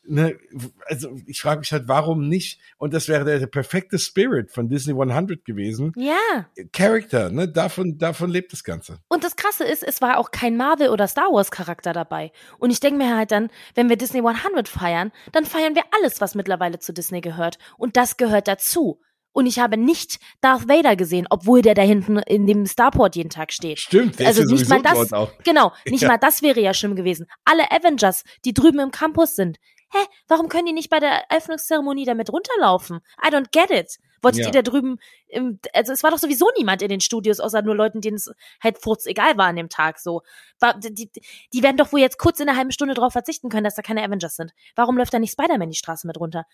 ne, 0.07 0.37
also 0.85 1.15
ich 1.25 1.41
frage 1.41 1.59
mich 1.59 1.71
halt, 1.71 1.87
warum 1.87 2.27
nicht? 2.27 2.59
Und 2.77 2.93
das 2.93 3.07
wäre 3.07 3.25
der, 3.25 3.39
der 3.39 3.47
perfekte 3.47 3.97
Spirit 3.99 4.51
von 4.51 4.69
Disney 4.69 4.93
100 4.99 5.45
gewesen. 5.45 5.91
Ja. 5.95 6.47
Character, 6.73 7.29
ne, 7.31 7.47
davon, 7.47 7.97
davon 7.97 8.29
lebt 8.29 8.53
das 8.53 8.63
Ganze. 8.63 8.99
Und 9.07 9.23
das 9.23 9.35
Krasse 9.35 9.63
ist, 9.63 9.83
es 9.83 10.01
war 10.01 10.17
auch 10.17 10.31
kein 10.31 10.57
Marvel- 10.57 10.89
oder 10.89 11.07
Star 11.07 11.31
Wars-Charakter 11.31 11.93
dabei. 11.93 12.31
Und 12.59 12.71
ich 12.71 12.79
denke 12.79 12.97
mir 12.97 13.15
halt 13.15 13.31
dann, 13.31 13.49
wenn 13.75 13.89
wir 13.89 13.97
Disney 13.97 14.21
100 14.21 14.67
feiern, 14.67 15.11
dann 15.31 15.45
feiern 15.45 15.75
wir 15.75 15.83
alles, 15.99 16.21
was 16.21 16.35
mittlerweile 16.35 16.79
zu 16.79 16.93
Disney 16.93 17.21
gehört. 17.21 17.57
Und 17.77 17.97
das 17.97 18.17
gehört 18.17 18.47
dazu. 18.47 18.99
Und 19.37 19.47
ich 19.47 19.59
habe 19.59 19.75
nicht 19.75 20.19
Darth 20.39 20.69
Vader 20.69 20.95
gesehen, 20.95 21.27
obwohl 21.29 21.61
der 21.61 21.73
da 21.73 21.81
hinten 21.81 22.19
in 22.19 22.47
dem 22.47 22.65
Starport 22.65 23.17
jeden 23.17 23.29
Tag 23.29 23.51
steht. 23.51 23.79
Stimmt, 23.79 24.17
der 24.17 24.27
Also 24.27 24.43
ist 24.43 24.49
ja 24.49 24.55
nicht 24.55 24.69
mal 24.69 24.81
das-. 24.81 25.29
Genau, 25.43 25.73
nicht 25.85 26.03
Ja. 26.03 26.07
mal 26.07 26.17
das 26.17 26.41
wäre 26.41 26.61
ja 26.61 26.73
schlimm 26.73 26.95
gewesen. 26.95 27.27
Alle 27.43 27.69
Avengers, 27.69 28.23
die 28.45 28.53
drüben 28.53 28.79
im 28.79 28.91
Campus 28.91 29.35
sind. 29.35 29.57
Hä, 29.95 30.05
warum 30.27 30.49
können 30.49 30.65
die 30.65 30.73
nicht 30.73 30.89
bei 30.89 30.99
der 30.99 31.29
Eröffnungszeremonie 31.31 32.03
damit 32.05 32.29
runterlaufen? 32.31 32.99
I 33.25 33.29
don't 33.29 33.47
get 33.51 33.69
it. 33.71 33.97
Wolltet 34.21 34.41
Ja. 34.41 34.47
ihr 34.47 34.51
da 34.53 34.61
drüben, 34.63 34.97
im, 35.27 35.59
also 35.73 35.93
es 35.93 36.01
war 36.03 36.09
doch 36.11 36.17
sowieso 36.17 36.49
niemand 36.57 36.81
in 36.81 36.89
den 36.89 36.99
Studios, 36.99 37.39
außer 37.39 37.61
nur 37.61 37.75
Leuten, 37.75 38.01
denen 38.01 38.17
es 38.17 38.31
halt 38.61 38.77
furz 38.79 39.05
egal 39.05 39.37
war 39.37 39.45
an 39.47 39.55
dem 39.55 39.69
Tag 39.69 39.99
so. 39.99 40.21
War, 40.59 40.77
die, 40.79 41.11
die, 41.53 41.63
werden 41.63 41.77
doch 41.77 41.93
wohl 41.93 41.99
jetzt 41.99 42.17
kurz 42.17 42.39
in 42.39 42.49
einer 42.49 42.57
halben 42.57 42.71
Stunde 42.71 42.93
drauf 42.95 43.13
verzichten 43.13 43.49
können, 43.49 43.63
dass 43.63 43.75
da 43.75 43.81
keine 43.83 44.03
Avengers 44.03 44.35
sind. 44.35 44.51
Warum 44.75 44.97
läuft 44.97 45.13
da 45.13 45.19
nicht 45.19 45.31
Spider-Man 45.31 45.69
die 45.69 45.77
Straße 45.77 46.07
mit 46.07 46.19
runter? 46.19 46.45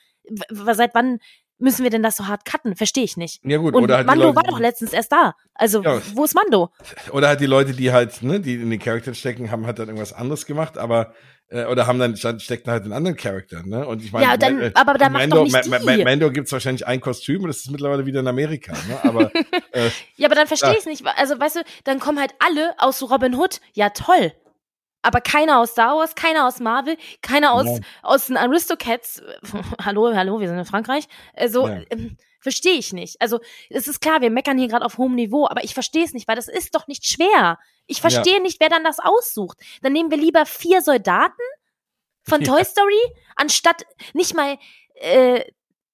W 0.49 0.73
seit 0.73 0.93
wann 0.93 1.19
müssen 1.59 1.83
wir 1.83 1.91
denn 1.91 2.03
das 2.03 2.17
so 2.17 2.27
hart 2.27 2.43
cutten? 2.43 2.75
Verstehe 2.75 3.03
ich 3.05 3.15
nicht. 3.17 3.39
Ja 3.45 3.57
gut, 3.57 3.73
Und 3.73 3.83
oder 3.83 3.97
halt 3.97 4.07
Mando 4.07 4.25
Leute, 4.25 4.35
war 4.35 4.43
doch 4.43 4.59
letztens 4.59 4.91
erst 4.93 5.11
da. 5.11 5.35
Also, 5.53 5.81
Ja. 5.81 6.01
wo 6.13 6.25
ist 6.25 6.35
Mando? 6.35 6.71
Oder 7.13 7.29
halt 7.29 7.39
die 7.39 7.45
Leute, 7.45 7.73
die 7.73 7.91
halt, 7.91 8.21
ne, 8.23 8.39
die 8.39 8.55
in 8.55 8.69
den 8.69 8.79
Charakteren 8.79 9.15
stecken, 9.15 9.49
haben 9.51 9.65
halt 9.65 9.79
dann 9.79 9.87
irgendwas 9.87 10.11
anderes 10.13 10.45
gemacht, 10.45 10.77
aber 10.77 11.13
äh, 11.51 11.65
oder 11.65 11.85
haben 11.85 11.99
dann 11.99 12.15
stecken 12.15 12.71
halt 12.71 12.85
in 12.85 12.93
anderen 12.93 13.15
Charakteren, 13.17 13.69
ne? 13.69 13.85
Und 13.85 14.03
ich 14.03 14.11
meine, 14.11 14.25
Ja, 14.25 14.37
dann- 14.37 14.61
äh, 14.61 14.71
aber 14.73 14.95
dann 14.95 15.11
mach 15.11 15.19
Mando, 15.19 15.37
doch 15.37 15.43
nicht 15.45 15.65
die. 15.99 16.03
Mando 16.03 16.31
gibt's 16.31 16.51
wahrscheinlich 16.51 16.87
ein 16.87 17.01
Kostüm 17.01 17.41
und 17.43 17.49
das 17.49 17.57
ist 17.57 17.71
mittlerweile 17.71 18.05
wieder 18.05 18.21
in 18.21 18.27
Amerika, 18.27 18.71
ne? 18.73 18.99
Aber 19.03 19.31
äh, 19.73 19.89
Ja, 20.15 20.27
aber 20.27 20.35
dann 20.35 20.47
verstehe 20.47 20.71
ich 20.71 20.79
es 20.79 20.85
nicht. 20.85 21.05
Also, 21.17 21.39
weißt 21.39 21.57
du, 21.57 21.59
dann 21.83 21.99
kommen 21.99 22.19
halt 22.19 22.33
alle 22.39 22.73
aus 22.77 23.01
Robin 23.03 23.35
Hood. 23.35 23.59
Ja, 23.73 23.89
toll. 23.89 24.31
Aber 25.03 25.19
keiner 25.19 25.59
aus 25.59 25.71
Star 25.71 25.95
Wars, 25.97 26.13
keiner 26.15 26.47
aus 26.47 26.59
Marvel, 26.59 26.95
keiner 27.23 27.53
aus, 27.53 27.65
Ja. 27.65 27.79
aus 28.03 28.27
den 28.27 28.37
Aristocats. 28.37 29.21
hallo, 29.83 30.15
hallo, 30.15 30.39
wir 30.39 30.47
sind 30.47 30.57
in 30.59 30.65
Frankreich. 30.65 31.05
Also, 31.33 31.67
Ja. 31.67 31.81
ähm, 31.89 32.17
verstehe 32.39 32.73
ich 32.77 32.93
nicht. 32.93 33.19
Also, 33.19 33.39
es 33.69 33.87
ist 33.87 33.99
klar, 33.99 34.21
wir 34.21 34.29
meckern 34.29 34.57
hier 34.59 34.67
gerade 34.67 34.85
auf 34.85 34.97
hohem 34.99 35.15
Niveau, 35.15 35.47
aber 35.47 35.63
ich 35.63 35.73
verstehe 35.73 36.03
es 36.05 36.13
nicht, 36.13 36.27
weil 36.27 36.35
das 36.35 36.47
ist 36.47 36.75
doch 36.75 36.87
nicht 36.87 37.05
schwer. 37.07 37.57
Ich 37.91 37.99
verstehe 37.99 38.35
ja. 38.35 38.39
nicht, 38.39 38.61
wer 38.61 38.69
dann 38.69 38.85
das 38.85 38.99
aussucht. 38.99 39.57
Dann 39.81 39.91
nehmen 39.91 40.09
wir 40.09 40.17
lieber 40.17 40.45
vier 40.45 40.81
Soldaten 40.81 41.41
von 42.23 42.41
Toy 42.43 42.63
Story, 42.63 43.01
anstatt 43.35 43.83
nicht 44.13 44.33
mal 44.33 44.57
äh, 44.95 45.43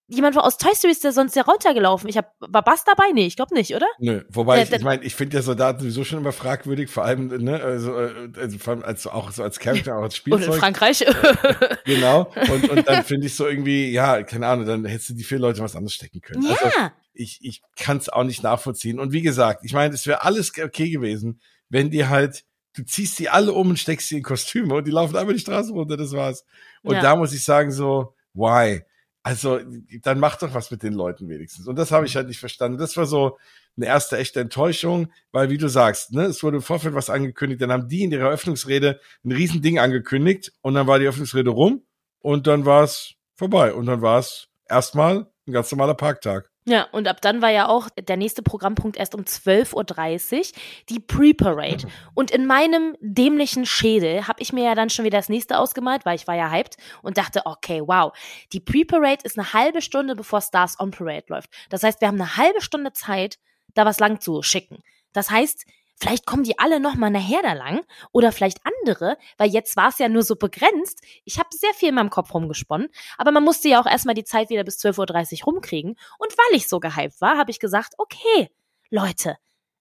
jemand 0.07 0.37
aus 0.37 0.57
Toy 0.57 0.75
Story 0.75 0.91
ist 0.91 1.03
der 1.03 1.11
sonst 1.11 1.35
ja 1.35 1.41
runtergelaufen. 1.41 2.07
Ich 2.07 2.17
hab, 2.17 2.35
war 2.39 2.63
Bass 2.63 2.83
dabei? 2.83 3.11
Nee, 3.13 3.25
ich 3.25 3.35
glaube 3.35 3.55
nicht, 3.55 3.73
oder? 3.75 3.87
Nö, 3.97 4.21
wobei 4.29 4.59
äh, 4.59 4.63
ich, 4.63 4.71
ich 4.71 4.83
meine, 4.83 5.03
ich 5.03 5.15
finde 5.15 5.37
ja 5.37 5.41
Soldaten 5.41 5.79
sowieso 5.79 6.03
schon 6.03 6.19
immer 6.19 6.31
fragwürdig, 6.31 6.89
vor 6.89 7.03
allem, 7.03 7.27
ne, 7.27 7.61
also, 7.61 7.99
äh, 7.99 8.29
also 8.37 8.59
vor 8.59 8.73
allem 8.75 8.83
als, 8.83 9.07
auch 9.07 9.31
so 9.31 9.41
als 9.41 9.59
Charakter, 9.59 9.97
auch 9.97 10.03
als 10.03 10.15
Spielzeug. 10.15 10.43
Und 10.47 10.53
in 10.53 10.59
Frankreich. 10.59 11.03
genau. 11.85 12.31
Und, 12.51 12.69
und 12.69 12.87
dann 12.87 13.03
finde 13.05 13.25
ich 13.25 13.35
so 13.35 13.47
irgendwie, 13.47 13.91
ja, 13.91 14.21
keine 14.21 14.47
Ahnung, 14.47 14.67
dann 14.67 14.85
hättest 14.85 15.09
du 15.09 15.13
die 15.15 15.23
vier 15.23 15.39
Leute 15.39 15.61
was 15.61 15.75
anderes 15.75 15.95
stecken 15.95 16.21
können. 16.21 16.43
Ja. 16.43 16.55
Also, 16.61 16.77
ich, 17.13 17.39
ich 17.41 17.61
kann 17.75 17.97
es 17.97 18.09
auch 18.09 18.23
nicht 18.23 18.43
nachvollziehen. 18.43 18.99
Und 18.99 19.11
wie 19.11 19.23
gesagt, 19.23 19.61
ich 19.63 19.73
meine, 19.73 19.93
es 19.95 20.05
wäre 20.05 20.23
alles 20.23 20.51
okay 20.57 20.89
gewesen, 20.89 21.41
wenn 21.69 21.89
die 21.89 22.07
halt, 22.07 22.45
du 22.73 22.83
ziehst 22.83 23.19
die 23.19 23.29
alle 23.29 23.53
um 23.53 23.69
und 23.69 23.79
steckst 23.79 24.09
sie 24.09 24.17
in 24.17 24.23
Kostüme 24.23 24.75
und 24.75 24.87
die 24.87 24.91
laufen 24.91 25.15
einfach 25.15 25.33
die 25.33 25.39
Straße 25.39 25.71
runter, 25.71 25.97
das 25.97 26.11
war's. 26.13 26.45
Und 26.83 26.95
ja. 26.95 27.01
da 27.01 27.15
muss 27.15 27.33
ich 27.33 27.43
sagen 27.43 27.71
so, 27.71 28.15
why? 28.33 28.83
Also, 29.23 29.59
dann 30.03 30.19
mach 30.19 30.37
doch 30.37 30.53
was 30.53 30.71
mit 30.71 30.83
den 30.83 30.93
Leuten 30.93 31.27
wenigstens. 31.27 31.67
Und 31.67 31.75
das 31.77 31.91
habe 31.91 32.05
ich 32.05 32.15
halt 32.15 32.27
nicht 32.27 32.39
verstanden. 32.39 32.77
Das 32.77 32.95
war 32.95 33.05
so 33.05 33.37
eine 33.75 33.85
erste 33.85 34.17
echte 34.17 34.39
Enttäuschung, 34.39 35.11
weil 35.31 35.49
wie 35.49 35.57
du 35.57 35.67
sagst, 35.67 36.11
ne, 36.11 36.23
es 36.23 36.41
wurde 36.43 36.57
im 36.57 36.63
Vorfeld 36.63 36.95
was 36.95 37.09
angekündigt, 37.09 37.61
dann 37.61 37.71
haben 37.71 37.87
die 37.87 38.03
in 38.03 38.11
ihrer 38.11 38.29
Öffnungsrede 38.29 38.99
ein 39.23 39.31
Riesending 39.31 39.79
angekündigt 39.79 40.53
und 40.61 40.73
dann 40.73 40.87
war 40.87 40.99
die 40.99 41.07
Öffnungsrede 41.07 41.49
rum 41.49 41.83
und 42.19 42.47
dann 42.47 42.65
war 42.65 42.83
es 42.83 43.13
vorbei 43.35 43.73
und 43.73 43.85
dann 43.85 44.01
war 44.01 44.19
es 44.19 44.47
erstmal 44.67 45.27
ein 45.47 45.53
ganz 45.53 45.71
normaler 45.71 45.93
Parktag. 45.93 46.49
Ja, 46.69 46.85
und 46.91 47.07
ab 47.07 47.21
dann 47.21 47.41
war 47.41 47.49
ja 47.49 47.69
auch 47.69 47.87
der 47.97 48.17
nächste 48.17 48.43
Programmpunkt 48.43 48.97
erst 48.97 49.15
um 49.15 49.21
12.30 49.21 50.37
Uhr, 50.37 50.43
die 50.89 50.99
Pre-Parade. 50.99 51.87
Und 52.13 52.29
in 52.29 52.45
meinem 52.45 52.97
dämlichen 52.99 53.65
Schädel 53.65 54.27
habe 54.27 54.41
ich 54.41 54.51
mir 54.51 54.65
ja 54.65 54.75
dann 54.75 54.89
schon 54.89 55.05
wieder 55.05 55.17
das 55.17 55.29
nächste 55.29 55.59
ausgemalt, 55.59 56.05
weil 56.05 56.17
ich 56.17 56.27
war 56.27 56.35
ja 56.35 56.51
hyped 56.51 56.75
und 57.03 57.17
dachte, 57.17 57.43
okay, 57.45 57.81
wow, 57.85 58.11
die 58.51 58.59
Pre-Parade 58.59 59.23
ist 59.23 59.39
eine 59.39 59.53
halbe 59.53 59.81
Stunde, 59.81 60.13
bevor 60.13 60.41
Stars 60.41 60.77
on 60.77 60.91
Parade 60.91 61.23
läuft. 61.29 61.49
Das 61.69 61.83
heißt, 61.83 62.01
wir 62.01 62.09
haben 62.09 62.19
eine 62.19 62.35
halbe 62.35 62.59
Stunde 62.59 62.91
Zeit, 62.91 63.39
da 63.73 63.85
was 63.85 64.01
lang 64.01 64.19
zu 64.19 64.41
schicken. 64.41 64.83
Das 65.13 65.31
heißt, 65.31 65.65
Vielleicht 65.99 66.27
kommen 66.27 66.43
die 66.43 66.59
alle 66.59 66.79
noch 66.79 66.95
mal 66.95 67.09
nachher 67.09 67.41
da 67.41 67.53
lang 67.53 67.83
oder 68.11 68.31
vielleicht 68.31 68.59
andere, 68.63 69.17
weil 69.37 69.49
jetzt 69.49 69.75
war 69.75 69.89
es 69.89 69.97
ja 69.97 70.07
nur 70.09 70.21
so 70.21 70.35
begrenzt. 70.35 71.01
Ich 71.25 71.39
habe 71.39 71.49
sehr 71.51 71.73
viel 71.73 71.89
in 71.89 71.95
meinem 71.95 72.11
Kopf 72.11 72.33
rumgesponnen, 72.33 72.89
aber 73.17 73.31
man 73.31 73.43
musste 73.43 73.67
ja 73.67 73.81
auch 73.81 73.87
erstmal 73.87 74.15
die 74.15 74.23
Zeit 74.23 74.49
wieder 74.49 74.63
bis 74.63 74.77
12.30 74.77 75.39
Uhr 75.39 75.45
rumkriegen. 75.45 75.95
Und 76.19 76.37
weil 76.37 76.57
ich 76.57 76.67
so 76.67 76.79
gehypt 76.79 77.19
war, 77.19 77.37
habe 77.37 77.49
ich 77.49 77.59
gesagt, 77.59 77.95
okay, 77.97 78.49
Leute, 78.89 79.37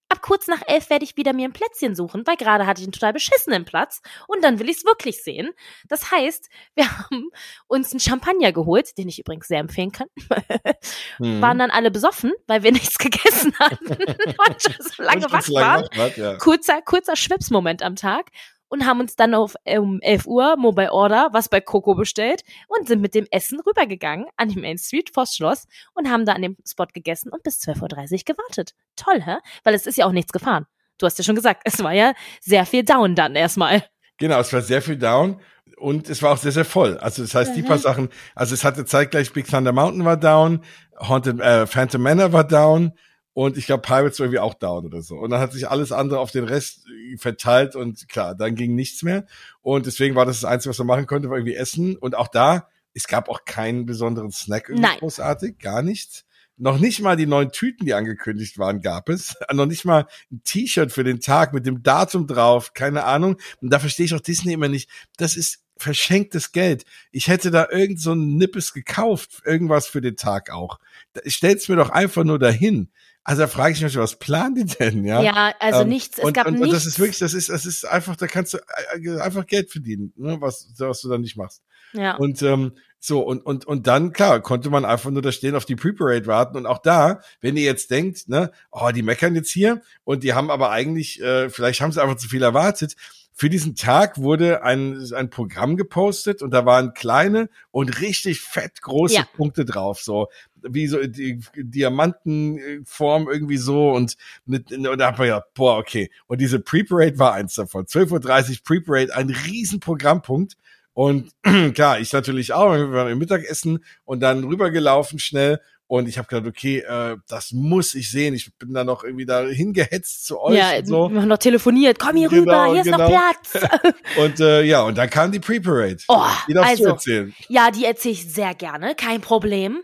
Ab 0.09 0.23
kurz 0.23 0.47
nach 0.47 0.63
elf 0.67 0.89
werde 0.89 1.05
ich 1.05 1.17
wieder 1.17 1.33
mir 1.33 1.49
ein 1.49 1.53
Plätzchen 1.53 1.97
suchen, 1.97 2.23
weil 2.27 2.37
gerade 2.37 2.67
hatte 2.67 2.81
ich 2.81 2.87
einen 2.87 2.93
total 2.93 3.13
beschissenen 3.13 3.65
Platz 3.65 4.03
und 4.29 4.45
dann 4.45 4.61
will 4.61 4.69
ich 4.69 4.79
es 4.79 4.85
wirklich 4.85 5.23
sehen. 5.23 5.51
Das 5.89 6.13
heißt, 6.13 6.49
wir 6.75 6.91
haben 6.99 7.31
uns 7.67 7.93
einen 7.93 8.01
Champagner 8.01 8.53
geholt, 8.53 8.97
den 8.99 9.09
ich 9.09 9.19
übrigens 9.19 9.49
sehr 9.49 9.59
empfehlen 9.59 9.91
kann. 9.93 10.09
mhm. 11.19 11.41
Waren 11.41 11.59
dann 11.59 11.71
alle 11.71 11.91
besoffen, 11.91 12.33
weil 12.47 12.63
wir 12.63 12.73
nichts 12.77 12.99
gegessen 12.99 13.53
hatten 13.59 13.87
und 13.89 14.63
so 14.63 15.03
lange 15.03 15.31
wach 15.33 15.49
waren. 15.51 16.39
Kurzer, 16.39 16.83
kurzer 16.83 17.17
Schwipsmoment 17.17 17.83
am 17.83 17.97
Tag 17.97 18.31
und 18.69 18.87
haben 18.87 19.01
uns 19.01 19.17
dann 19.17 19.35
auf 19.35 19.55
um 19.65 20.01
11 20.01 20.27
Uhr 20.27 20.57
Mobile 20.57 20.93
Order 20.93 21.29
was 21.33 21.49
bei 21.49 21.61
Coco 21.61 21.95
bestellt 21.95 22.43
und 22.69 22.89
sind 22.89 23.01
mit 23.01 23.15
dem 23.15 23.27
Essen 23.31 23.61
rübergegangen 23.61 24.27
an 24.37 24.49
die 24.49 24.59
Main 24.59 24.79
Street 24.79 25.11
Forstschloss 25.13 25.67
und 25.95 26.11
haben 26.11 26.25
da 26.25 26.33
an 26.33 26.43
dem 26.43 26.57
Spot 26.67 26.87
gegessen 26.93 27.31
und 27.31 27.43
bis 27.43 27.61
12.30 27.61 28.13
Uhr 28.13 28.35
gewartet. 28.35 28.75
Toll, 28.97 29.23
hä? 29.23 29.37
Weil 29.65 29.75
es 29.75 29.87
ist 29.87 29.99
ja 29.99 30.07
auch 30.07 30.13
nichts 30.13 30.33
gefahren. 30.33 30.67
Du 30.99 31.07
hast 31.07 31.19
ja 31.19 31.25
schon 31.25 31.35
gesagt, 31.35 31.63
es 31.65 31.83
war 31.83 31.93
ja 31.93 32.15
sehr 32.41 32.65
viel 32.65 32.83
down 32.83 33.15
dann 33.15 33.37
erstmal. 33.37 33.85
Genau, 34.19 34.41
es 34.41 34.53
war 34.53 34.63
sehr 34.63 34.81
viel 34.81 34.97
down 34.97 35.41
und 35.77 36.09
es 36.09 36.23
war 36.23 36.33
auch 36.33 36.39
sehr, 36.39 36.53
sehr 36.53 36.65
voll. 36.65 36.97
Also 36.99 37.23
das 37.23 37.35
heißt, 37.35 37.51
mhm. 37.51 37.57
die 37.57 37.63
paar 37.63 37.79
Sachen, 37.79 38.09
also 38.35 38.55
es 38.55 38.65
hatte 38.65 38.85
zeitgleich 38.87 39.33
Big 39.33 39.47
Thunder 39.47 39.73
Mountain 39.73 40.05
war 40.05 40.17
down, 40.17 40.63
Haunted 40.99 41.39
äh, 41.41 41.67
Phantom 41.67 42.03
Manor 42.03 42.33
war 42.33 42.45
down, 42.45 42.93
und 43.37 43.59
ich 43.59 43.67
glaube, 43.67 43.83
Pirates 43.83 44.19
war 44.19 44.25
irgendwie 44.25 44.39
auch 44.39 44.55
down 44.55 44.87
oder 44.87 45.03
so. 45.03 45.17
Und 45.17 45.29
dann 45.29 45.41
hat 45.41 45.53
sich 45.53 45.69
alles 45.69 45.93
andere 45.93 46.21
auf 46.21 46.31
den 46.31 46.45
Rest 46.45 46.87
verteilt 47.19 47.77
und 47.77 48.09
klar, 48.09 48.35
dann 48.35 48.55
ging 48.55 48.75
nichts 48.75 49.03
mehr. 49.03 49.27
Und 49.61 49.85
deswegen 49.85 50.15
war 50.15 50.25
das 50.25 50.41
das 50.41 50.51
Einzige, 50.51 50.71
was 50.71 50.79
man 50.79 50.87
machen 50.87 51.07
konnte, 51.07 51.29
war 51.29 51.37
irgendwie 51.37 51.55
Essen. 51.55 51.99
Und 51.99 52.15
auch 52.15 52.29
da, 52.29 52.71
es 52.95 53.07
gab 53.07 53.29
auch 53.29 53.45
keinen 53.45 53.85
besonderen 53.85 54.31
Snack 54.31 54.71
irgendwie 54.71 54.89
Nein. 54.89 54.99
großartig, 55.01 55.59
gar 55.59 55.83
nichts. 55.83 56.25
Noch 56.57 56.79
nicht 56.79 57.03
mal 57.03 57.19
die 57.19 57.27
neuen 57.27 57.53
Tüten, 57.53 57.85
die 57.85 57.93
angekündigt 57.93 58.57
waren, 58.57 58.81
gab 58.81 59.11
es. 59.11 59.35
Noch 59.53 59.67
nicht 59.67 59.85
mal 59.85 60.07
ein 60.33 60.41
T-Shirt 60.43 60.91
für 60.91 61.05
den 61.05 61.21
Tag 61.21 61.53
mit 61.53 61.67
dem 61.67 61.83
Datum 61.83 62.27
drauf, 62.27 62.73
keine 62.73 63.05
Ahnung. 63.05 63.37
Und 63.61 63.69
da 63.69 63.79
verstehe 63.81 64.07
ich 64.07 64.15
auch 64.15 64.21
Disney 64.21 64.55
immer 64.55 64.69
nicht. 64.69 64.89
Das 65.19 65.37
ist 65.37 65.63
verschenktes 65.77 66.53
Geld. 66.53 66.87
Ich 67.13 67.29
hätte 67.29 67.51
da 67.51 67.69
irgend 67.71 68.01
so 68.01 68.15
ein 68.15 68.39
Nippes 68.39 68.73
gekauft, 68.73 69.43
irgendwas 69.45 69.87
für 69.89 70.01
den 70.01 70.17
Tag 70.17 70.49
auch. 70.49 70.79
Stell's 71.27 71.69
mir 71.69 71.77
doch 71.77 71.91
einfach 71.91 72.25
nur 72.25 72.39
dahin. 72.39 72.89
Also 73.27 73.43
da 73.43 73.49
frage 73.49 73.75
ich 73.75 73.83
mich, 73.83 73.97
was 73.97 74.21
planen 74.21 74.55
die 74.55 74.65
denn, 74.65 75.05
ja? 75.05 75.21
Ja, 75.21 75.53
also 75.59 75.81
ähm, 75.81 75.89
nichts, 75.89 76.17
es 76.17 76.25
und, 76.25 76.33
gab 76.33 76.47
und, 76.47 76.53
nichts. 76.53 76.69
Und 76.69 76.73
das 76.75 76.87
ist 76.87 77.01
wirklich, 77.01 77.19
das 77.19 77.35
ist, 77.35 77.49
das 77.49 77.67
ist 77.67 77.85
einfach, 77.85 78.15
da 78.15 78.29
kannst 78.29 78.55
du 78.55 78.59
äh, 78.59 79.19
einfach 79.19 79.45
Geld 79.49 79.73
verdienen, 79.73 80.13
ne, 80.15 80.37
was, 80.41 80.73
was 80.79 81.01
du 81.01 81.09
dann 81.09 81.23
nicht 81.23 81.37
machst. 81.37 81.61
Ja. 81.93 82.15
Und 82.15 82.41
ähm, 82.43 82.77
so, 83.01 83.23
und, 83.23 83.45
und, 83.45 83.65
und 83.65 83.89
dann, 83.89 84.13
klar, 84.13 84.41
konnte 84.41 84.71
man 84.71 84.85
einfach 84.85 85.11
nur 85.11 85.23
da 85.23 85.33
stehen 85.33 85.57
auf 85.57 85.65
die 85.65 85.75
Pre-Parade 85.75 86.29
warten. 86.29 86.57
Und 86.57 86.67
auch 86.67 86.79
da, 86.79 87.21
wenn 87.41 87.57
ihr 87.57 87.65
jetzt 87.65 87.91
denkt, 87.91 88.29
ne, 88.29 88.53
oh, 88.71 88.91
die 88.95 89.03
meckern 89.03 89.35
jetzt 89.35 89.51
hier 89.51 89.83
und 90.05 90.23
die 90.23 90.35
haben 90.35 90.49
aber 90.49 90.71
eigentlich, 90.71 91.21
äh, 91.21 91.51
vielleicht 91.51 91.81
haben 91.81 91.91
sie 91.91 92.01
einfach 92.01 92.19
zu 92.19 92.29
viel 92.29 92.45
erwartet, 92.45 92.95
für 93.39 93.51
diesen 93.51 93.75
Tag 93.75 94.17
wurde 94.17 94.63
ein, 94.63 95.13
ein 95.13 95.29
Programm 95.29 95.77
gepostet 95.77 96.41
und 96.41 96.53
da 96.53 96.65
waren 96.65 96.95
kleine 96.95 97.51
und 97.71 98.01
richtig 98.01 98.41
fett 98.41 98.81
große 98.81 99.17
ja. 99.17 99.29
Punkte 99.37 99.67
drauf, 99.67 100.01
so 100.01 100.29
wie 100.63 100.87
so 100.87 101.07
die 101.07 101.41
Diamantenform 101.55 103.29
irgendwie 103.29 103.59
so 103.59 103.91
und, 103.91 104.17
mit, 104.47 104.73
und 104.73 104.99
da 104.99 105.09
haben 105.09 105.19
wir 105.19 105.27
ja, 105.27 105.45
boah, 105.53 105.77
okay. 105.77 106.11
Und 106.27 106.41
diese 106.41 106.61
Pre-Parade 106.61 107.19
war 107.19 107.35
eins 107.35 107.55
davon. 107.55 107.85
12.30 107.85 108.51
Uhr 108.51 108.57
Pre-Parade, 108.65 109.15
ein 109.15 109.29
riesen 109.29 109.81
Programmpunkt. 109.81 110.57
Und 110.95 111.31
klar, 111.75 112.01
ich 112.01 112.15
natürlich 112.15 112.55
auch, 112.55 112.73
wir 112.73 112.91
waren 112.91 113.13
im 113.13 113.19
Mittagessen 113.19 113.85
und 114.07 114.21
dann 114.21 114.45
rübergelaufen 114.45 115.19
schnell 115.19 115.61
und 115.89 116.09
ich 116.09 116.19
habe 116.19 116.27
gedacht, 116.27 116.49
okay, 116.49 116.79
äh, 116.79 117.17
das 117.29 117.53
muss 117.53 117.95
ich 117.95 118.11
sehen. 118.11 118.35
Ich 118.35 118.53
bin 118.59 118.75
da 118.75 118.83
noch 118.83 119.05
irgendwie 119.05 119.27
da 119.27 119.43
hingehetzt 119.43 120.27
zu 120.27 120.41
euch. 120.41 120.57
Ja, 120.57 120.77
und 120.77 120.87
so. 120.87 121.11
wir 121.11 121.21
haben 121.21 121.29
noch 121.29 121.39
telefoniert. 121.39 121.99
Komm 121.99 122.17
hier 122.17 122.29
genau, 122.29 122.65
rüber, 122.67 122.73
hier 122.73 122.83
genau. 122.83 123.07
ist 123.07 123.13
noch 123.53 123.53
genau. 123.53 123.71
Platz. 123.71 123.95
und 124.19 124.41
äh, 124.41 124.63
ja, 124.63 124.83
und 124.83 124.99
dann 124.99 125.09
kam 125.09 125.31
die 125.31 125.39
Pre-Parade. 125.39 125.99
Oh, 126.09 126.27
die 126.49 126.55
darfst 126.55 126.71
also, 126.71 126.85
du 126.85 126.91
erzählen. 126.91 127.35
Ja, 127.49 127.71
die 127.71 127.85
erzähle 127.85 128.15
ich 128.15 128.33
sehr 128.33 128.55
gerne, 128.55 128.95
kein 128.97 129.21
Problem. 129.21 129.83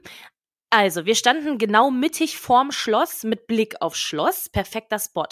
Also, 0.70 1.04
wir 1.04 1.14
standen 1.14 1.58
genau 1.58 1.90
mittig 1.90 2.38
vorm 2.38 2.72
Schloss 2.72 3.24
mit 3.24 3.46
Blick 3.46 3.76
aufs 3.80 3.98
Schloss. 3.98 4.48
Perfekter 4.48 4.98
Spot 4.98 5.28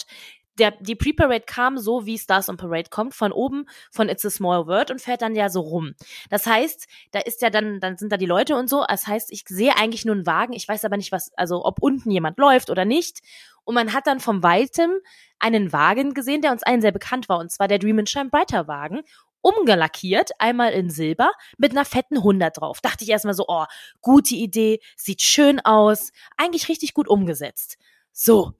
der, 0.57 0.71
die 0.71 0.95
Pre-Parade 0.95 1.45
kam 1.45 1.77
so, 1.77 2.05
wie 2.05 2.17
Stars 2.17 2.49
on 2.49 2.57
Parade 2.57 2.89
kommt, 2.89 3.13
von 3.13 3.31
oben 3.31 3.65
von 3.91 4.09
It's 4.09 4.25
a 4.25 4.29
Small 4.29 4.67
World 4.67 4.91
und 4.91 5.01
fährt 5.01 5.21
dann 5.21 5.35
ja 5.35 5.49
so 5.49 5.61
rum. 5.61 5.93
Das 6.29 6.45
heißt, 6.45 6.87
da 7.11 7.19
ist 7.19 7.41
ja 7.41 7.49
dann, 7.49 7.79
dann 7.79 7.97
sind 7.97 8.11
da 8.11 8.17
die 8.17 8.25
Leute 8.25 8.55
und 8.55 8.69
so. 8.69 8.83
Das 8.87 9.07
heißt, 9.07 9.31
ich 9.31 9.43
sehe 9.47 9.75
eigentlich 9.77 10.05
nur 10.05 10.15
einen 10.15 10.25
Wagen. 10.25 10.53
Ich 10.53 10.67
weiß 10.67 10.85
aber 10.85 10.97
nicht, 10.97 11.11
was, 11.11 11.31
also 11.35 11.65
ob 11.65 11.81
unten 11.81 12.11
jemand 12.11 12.37
läuft 12.37 12.69
oder 12.69 12.85
nicht. 12.85 13.21
Und 13.63 13.75
man 13.75 13.93
hat 13.93 14.07
dann 14.07 14.19
vom 14.19 14.43
Weitem 14.43 14.91
einen 15.39 15.71
Wagen 15.71 16.13
gesehen, 16.13 16.41
der 16.41 16.51
uns 16.51 16.63
allen 16.63 16.81
sehr 16.81 16.91
bekannt 16.91 17.29
war, 17.29 17.39
und 17.39 17.51
zwar 17.51 17.67
der 17.67 17.79
Dream 17.79 17.99
and 17.99 18.09
Shine 18.09 18.29
Brighter 18.29 18.67
Wagen 18.67 19.01
umgelackiert, 19.41 20.31
einmal 20.39 20.71
in 20.71 20.89
Silber, 20.89 21.31
mit 21.57 21.71
einer 21.71 21.85
fetten 21.85 22.17
100 22.17 22.57
drauf. 22.57 22.79
Dachte 22.81 23.03
ich 23.03 23.09
erstmal 23.09 23.33
so, 23.33 23.45
oh, 23.47 23.65
gute 24.01 24.35
Idee, 24.35 24.79
sieht 24.95 25.21
schön 25.21 25.59
aus, 25.59 26.11
eigentlich 26.37 26.69
richtig 26.69 26.93
gut 26.93 27.07
umgesetzt. 27.07 27.77
So. 28.11 28.53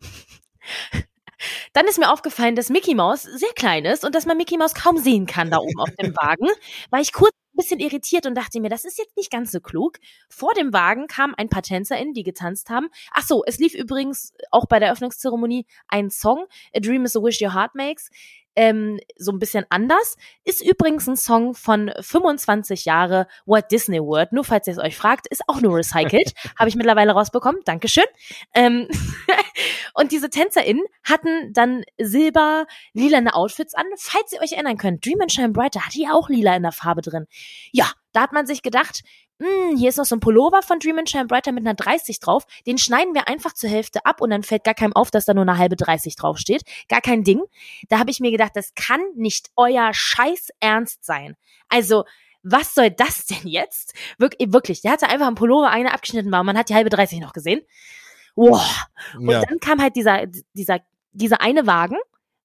Dann 1.74 1.88
ist 1.88 2.00
mir 2.00 2.12
aufgefallen, 2.12 2.56
dass 2.56 2.70
Mickey 2.70 2.96
Mouse 2.96 3.24
sehr 3.24 3.54
klein 3.56 3.86
ist 3.86 4.04
und 4.04 4.16
dass 4.16 4.26
man 4.26 4.38
Mickey 4.38 4.58
Mouse 4.58 4.74
kaum 4.74 4.98
sehen 4.98 5.26
kann 5.26 5.50
da 5.50 5.58
oben 5.58 5.80
auf 5.80 5.96
dem 6.02 6.16
Wagen. 6.16 6.48
War 6.90 7.02
ich 7.02 7.14
kurz 7.14 7.34
ein 7.54 7.58
bisschen 7.58 7.80
irritiert 7.80 8.26
und 8.26 8.36
dachte 8.36 8.60
mir, 8.62 8.70
das 8.70 8.86
ist 8.86 8.98
jetzt 8.98 9.18
nicht 9.18 9.32
ganz 9.32 9.52
so 9.52 9.60
klug. 9.60 9.98
Vor 10.30 10.54
dem 10.54 10.74
Wagen 10.74 11.08
kamen 11.08 11.34
ein 11.36 11.50
paar 11.50 11.64
TänzerInnen, 11.64 12.14
die 12.14 12.24
getanzt 12.24 12.70
haben. 12.70 12.88
Ach 13.12 13.26
so, 13.26 13.44
es 13.46 13.58
lief 13.60 13.74
übrigens 13.74 14.34
auch 14.52 14.66
bei 14.66 14.80
der 14.80 14.88
Eröffnungszeremonie 14.88 15.66
ein 15.88 16.10
Song, 16.10 16.46
A 16.76 16.80
Dream 16.80 17.06
is 17.06 17.16
a 17.16 17.22
Wish 17.22 17.42
Your 17.42 17.54
Heart 17.54 17.76
Makes 17.76 18.10
ähm, 18.56 19.00
so 19.18 19.32
ein 19.32 19.40
bisschen 19.40 19.66
anders. 19.70 20.18
Ist 20.44 20.62
übrigens 20.62 21.08
ein 21.08 21.16
Song 21.16 21.54
von 21.54 21.92
25 22.00 22.86
Jahre 22.86 23.28
Walt 23.46 23.72
Disney 23.72 24.00
World. 24.00 24.34
Nur 24.34 24.44
falls 24.44 24.68
ihr 24.68 24.74
es 24.74 24.80
euch 24.80 24.98
fragt, 24.98 25.28
ist 25.28 25.44
auch 25.48 25.62
nur 25.62 25.78
recycelt. 25.78 26.34
Habe 26.60 26.70
ich 26.70 26.76
mittlerweile 26.76 27.14
rausbekommen. 27.14 27.62
Dankeschön. 27.66 28.06
Ähm 28.54 28.88
und 29.94 30.12
diese 30.12 30.30
TänzerInnen 30.30 30.84
hatten 31.04 31.54
dann 31.54 31.84
silber, 32.00 32.66
lilane 32.94 33.34
Outfits 33.34 33.74
an. 33.74 33.86
Falls 33.98 34.32
ihr 34.32 34.42
euch 34.42 34.54
erinnern 34.54 34.78
könnt, 34.78 35.06
Dream 35.06 35.22
and 35.22 35.32
Shine 35.32 35.50
Brighter 35.50 35.86
hatte 35.86 36.00
ja 36.00 36.14
auch 36.14 36.30
lila 36.30 36.56
in 36.56 36.64
der 36.64 36.72
Farbe 36.72 37.02
drin. 37.02 37.28
Ja, 37.72 37.92
da 38.14 38.22
hat 38.22 38.34
man 38.34 38.46
sich 38.46 38.62
gedacht, 38.62 39.04
hm, 39.42 39.76
hier 39.76 39.90
ist 39.90 39.98
noch 39.98 40.06
so 40.06 40.16
ein 40.16 40.20
Pullover 40.20 40.62
von 40.62 40.78
Dream 40.78 41.00
and 41.00 41.10
Shine 41.10 41.26
Brighter 41.26 41.52
mit 41.52 41.66
einer 41.66 41.74
30 41.74 42.20
drauf, 42.20 42.46
den 42.68 42.78
schneiden 42.78 43.16
wir 43.16 43.28
einfach 43.28 43.54
zur 43.54 43.72
Hälfte 43.72 44.06
ab 44.06 44.22
und 44.22 44.30
dann 44.30 44.44
fällt 44.44 44.64
gar 44.64 44.76
keinem 44.76 44.94
auf, 44.94 45.10
dass 45.10 45.26
da 45.26 45.34
nur 45.34 45.42
eine 45.42 45.58
halbe 45.58 45.76
30 45.76 46.16
draufsteht. 46.16 46.62
Gar 46.90 47.02
kein 47.02 47.24
Ding. 47.24 47.42
Da 47.90 47.98
habe 47.98 48.12
ich 48.12 48.20
mir 48.20 48.30
gedacht, 48.30 48.52
das 48.54 48.76
kann 48.76 49.02
nicht 49.16 49.50
euer 49.56 49.92
Scheiß 49.94 50.50
Ernst 50.60 51.04
sein. 51.04 51.36
Also, 51.70 52.06
was 52.44 52.76
soll 52.76 52.92
das 52.92 53.26
denn 53.26 53.48
jetzt? 53.48 53.96
Wir 54.20 54.30
wirklich, 54.54 54.82
der 54.82 54.92
hatte 54.92 55.10
einfach 55.10 55.28
ein 55.28 55.36
Pullover, 55.36 55.70
eine 55.72 55.94
abgeschnitten 55.94 56.32
war 56.32 56.42
und 56.42 56.46
man 56.46 56.58
hat 56.58 56.70
die 56.70 56.76
halbe 56.76 56.92
30 56.92 57.20
noch 57.20 57.34
gesehen. 57.34 57.62
Wow. 58.36 58.86
Und 59.16 59.30
Ja. 59.30 59.42
dann 59.42 59.60
kam 59.60 59.82
halt 59.82 59.96
dieser, 59.96 60.26
dieser, 60.54 60.80
dieser 61.12 61.42
eine 61.42 61.68
Wagen 61.68 61.98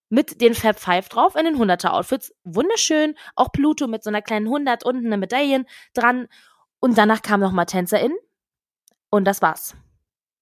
mit 0.09 0.41
den 0.41 0.55
Fab 0.55 0.79
Five 0.79 1.09
drauf 1.09 1.35
in 1.37 1.45
den 1.45 1.57
100er 1.57 1.91
Outfits. 1.91 2.33
Wunderschön. 2.45 3.15
Auch 3.35 3.51
Pluto 3.53 3.87
mit 3.87 4.03
so 4.05 4.11
einer 4.11 4.23
kleinen 4.23 4.47
100 4.47 4.85
unten 4.85 5.07
eine 5.07 5.17
Medaille 5.19 5.65
dran. 5.95 6.29
Und 6.81 6.97
danach 6.99 7.23
kam 7.23 7.41
noch 7.41 7.53
mal 7.53 7.65
TänzerInnen. 7.65 8.17
Und 9.11 9.25
das 9.25 9.43
war's. 9.43 9.75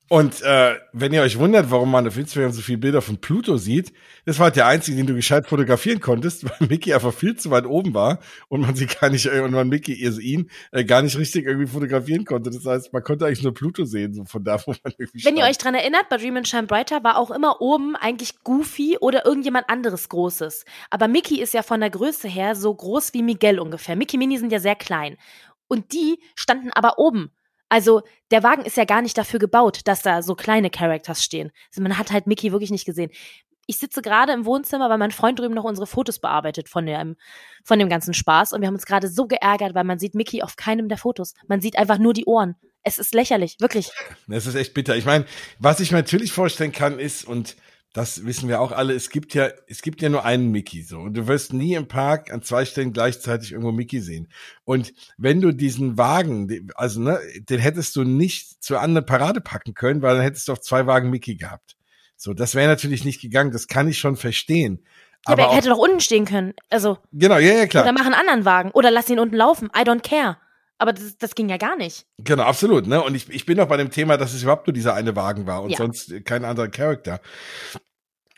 Und 0.08 0.42
äh, 0.42 0.76
wenn 0.92 1.14
ihr 1.14 1.22
euch 1.22 1.38
wundert, 1.38 1.70
warum 1.70 1.90
man 1.90 2.06
auf 2.06 2.18
Instagram 2.18 2.52
so 2.52 2.60
viele 2.60 2.76
Bilder 2.76 3.00
von 3.00 3.18
Pluto 3.18 3.56
sieht, 3.56 3.94
das 4.26 4.38
war 4.38 4.44
halt 4.44 4.56
der 4.56 4.66
einzige, 4.66 4.98
den 4.98 5.06
du 5.06 5.14
gescheit 5.14 5.46
fotografieren 5.46 6.00
konntest, 6.00 6.44
weil 6.60 6.68
Mickey 6.68 6.92
einfach 6.92 7.14
viel 7.14 7.36
zu 7.36 7.50
weit 7.50 7.64
oben 7.64 7.94
war 7.94 8.18
und 8.48 8.60
man 8.60 8.74
sie 8.74 8.86
gar 8.86 9.08
nicht, 9.08 9.24
äh, 9.26 9.40
und 9.40 9.52
man 9.52 9.68
Mickey, 9.68 10.04
also 10.04 10.20
ihn, 10.20 10.50
äh, 10.72 10.84
gar 10.84 11.00
nicht 11.00 11.16
richtig 11.16 11.46
irgendwie 11.46 11.66
fotografieren 11.66 12.26
konnte. 12.26 12.50
Das 12.50 12.66
heißt, 12.66 12.92
man 12.92 13.02
konnte 13.02 13.24
eigentlich 13.24 13.42
nur 13.42 13.54
Pluto 13.54 13.86
sehen, 13.86 14.12
so 14.12 14.24
von 14.26 14.44
da, 14.44 14.60
wo 14.66 14.72
man 14.72 14.92
irgendwie 14.98 15.24
Wenn 15.24 15.36
ihr 15.36 15.42
stand. 15.42 15.50
euch 15.50 15.58
dran 15.58 15.74
erinnert, 15.74 16.08
bei 16.10 16.18
Dream 16.18 16.36
and 16.36 16.48
Shine 16.48 16.66
Brighter 16.66 17.02
war 17.02 17.16
auch 17.16 17.30
immer 17.30 17.62
oben 17.62 17.96
eigentlich 17.96 18.44
Goofy 18.44 18.98
oder 19.00 19.24
irgendjemand 19.24 19.70
anderes 19.70 20.10
Großes. 20.10 20.66
Aber 20.90 21.08
Mickey 21.08 21.40
ist 21.40 21.54
ja 21.54 21.62
von 21.62 21.80
der 21.80 21.90
Größe 21.90 22.28
her 22.28 22.54
so 22.54 22.74
groß 22.74 23.14
wie 23.14 23.22
Miguel 23.22 23.58
ungefähr. 23.58 23.96
Mickey 23.96 24.18
Mini 24.18 24.36
sind 24.36 24.52
ja 24.52 24.60
sehr 24.60 24.76
klein. 24.76 25.16
Und 25.66 25.94
die 25.94 26.18
standen 26.34 26.70
aber 26.72 26.98
oben. 26.98 27.30
Also 27.74 28.02
der 28.30 28.44
Wagen 28.44 28.64
ist 28.64 28.76
ja 28.76 28.84
gar 28.84 29.02
nicht 29.02 29.18
dafür 29.18 29.40
gebaut, 29.40 29.80
dass 29.86 30.00
da 30.00 30.22
so 30.22 30.36
kleine 30.36 30.70
Characters 30.70 31.24
stehen. 31.24 31.50
Also 31.70 31.82
man 31.82 31.98
hat 31.98 32.12
halt 32.12 32.28
Mickey 32.28 32.52
wirklich 32.52 32.70
nicht 32.70 32.84
gesehen. 32.84 33.10
Ich 33.66 33.78
sitze 33.78 34.00
gerade 34.00 34.32
im 34.32 34.44
Wohnzimmer, 34.44 34.88
weil 34.88 34.98
mein 34.98 35.10
Freund 35.10 35.40
drüben 35.40 35.56
noch 35.56 35.64
unsere 35.64 35.88
Fotos 35.88 36.20
bearbeitet 36.20 36.68
von 36.68 36.86
dem, 36.86 37.16
von 37.64 37.80
dem 37.80 37.88
ganzen 37.88 38.14
Spaß. 38.14 38.52
Und 38.52 38.60
wir 38.60 38.68
haben 38.68 38.76
uns 38.76 38.86
gerade 38.86 39.08
so 39.08 39.26
geärgert, 39.26 39.74
weil 39.74 39.82
man 39.82 39.98
sieht 39.98 40.14
Mickey 40.14 40.40
auf 40.40 40.54
keinem 40.54 40.88
der 40.88 40.98
Fotos. 40.98 41.34
Man 41.48 41.60
sieht 41.60 41.76
einfach 41.76 41.98
nur 41.98 42.12
die 42.12 42.26
Ohren. 42.26 42.54
Es 42.84 42.98
ist 42.98 43.12
lächerlich, 43.12 43.56
wirklich. 43.58 43.90
Das 44.28 44.46
ist 44.46 44.54
echt 44.54 44.72
bitter. 44.72 44.94
Ich 44.94 45.04
meine, 45.04 45.24
was 45.58 45.80
ich 45.80 45.90
mir 45.90 45.98
natürlich 45.98 46.30
vorstellen 46.30 46.70
kann, 46.70 47.00
ist, 47.00 47.24
und 47.24 47.56
das 47.94 48.26
wissen 48.26 48.48
wir 48.48 48.60
auch 48.60 48.72
alle, 48.72 48.92
es 48.92 49.08
gibt 49.08 49.34
ja, 49.34 49.50
es 49.68 49.80
gibt 49.80 50.02
ja 50.02 50.08
nur 50.08 50.24
einen 50.24 50.50
Mickey 50.50 50.82
so. 50.82 50.98
Und 50.98 51.14
du 51.14 51.28
wirst 51.28 51.52
nie 51.52 51.74
im 51.74 51.86
Park 51.86 52.32
an 52.32 52.42
zwei 52.42 52.64
Stellen 52.64 52.92
gleichzeitig 52.92 53.52
irgendwo 53.52 53.70
Mickey 53.70 54.00
sehen. 54.00 54.28
Und 54.64 54.92
wenn 55.16 55.40
du 55.40 55.52
diesen 55.52 55.96
Wagen, 55.96 56.68
also 56.74 57.00
ne, 57.00 57.20
den 57.48 57.60
hättest 57.60 57.94
du 57.94 58.02
nicht 58.02 58.62
zur 58.64 58.80
anderen 58.80 59.06
Parade 59.06 59.40
packen 59.40 59.74
können, 59.74 60.02
weil 60.02 60.16
dann 60.16 60.24
hättest 60.24 60.48
du 60.48 60.52
auf 60.52 60.60
zwei 60.60 60.88
Wagen 60.88 61.08
Mickey 61.08 61.36
gehabt. 61.36 61.76
So, 62.16 62.34
das 62.34 62.56
wäre 62.56 62.66
natürlich 62.66 63.04
nicht 63.04 63.20
gegangen, 63.20 63.52
das 63.52 63.68
kann 63.68 63.86
ich 63.86 63.98
schon 63.98 64.16
verstehen. 64.16 64.80
Ja, 64.82 65.32
aber 65.32 65.44
Aber 65.44 65.52
er 65.52 65.56
hätte 65.56 65.68
doch 65.68 65.78
unten 65.78 66.00
stehen 66.00 66.24
können. 66.24 66.54
Also, 66.70 66.98
genau, 67.12 67.38
ja, 67.38 67.54
ja, 67.54 67.66
klar. 67.68 67.84
oder 67.84 67.92
mach 67.92 68.06
einen 68.06 68.14
anderen 68.14 68.44
Wagen. 68.44 68.72
Oder 68.72 68.90
lass 68.90 69.08
ihn 69.08 69.20
unten 69.20 69.36
laufen. 69.36 69.68
I 69.68 69.82
don't 69.82 70.02
care. 70.02 70.36
Aber 70.84 70.92
das, 70.92 71.16
das 71.16 71.34
ging 71.34 71.48
ja 71.48 71.56
gar 71.56 71.76
nicht. 71.76 72.04
Genau, 72.18 72.42
absolut. 72.42 72.86
Ne? 72.86 73.02
Und 73.02 73.14
ich, 73.14 73.30
ich 73.30 73.46
bin 73.46 73.58
auch 73.58 73.68
bei 73.68 73.78
dem 73.78 73.88
Thema, 73.90 74.18
dass 74.18 74.34
es 74.34 74.42
überhaupt 74.42 74.66
nur 74.66 74.74
dieser 74.74 74.92
eine 74.92 75.16
Wagen 75.16 75.46
war 75.46 75.62
und 75.62 75.70
Ja. 75.70 75.78
sonst 75.78 76.12
kein 76.26 76.44
anderer 76.44 76.68
Charakter. 76.68 77.22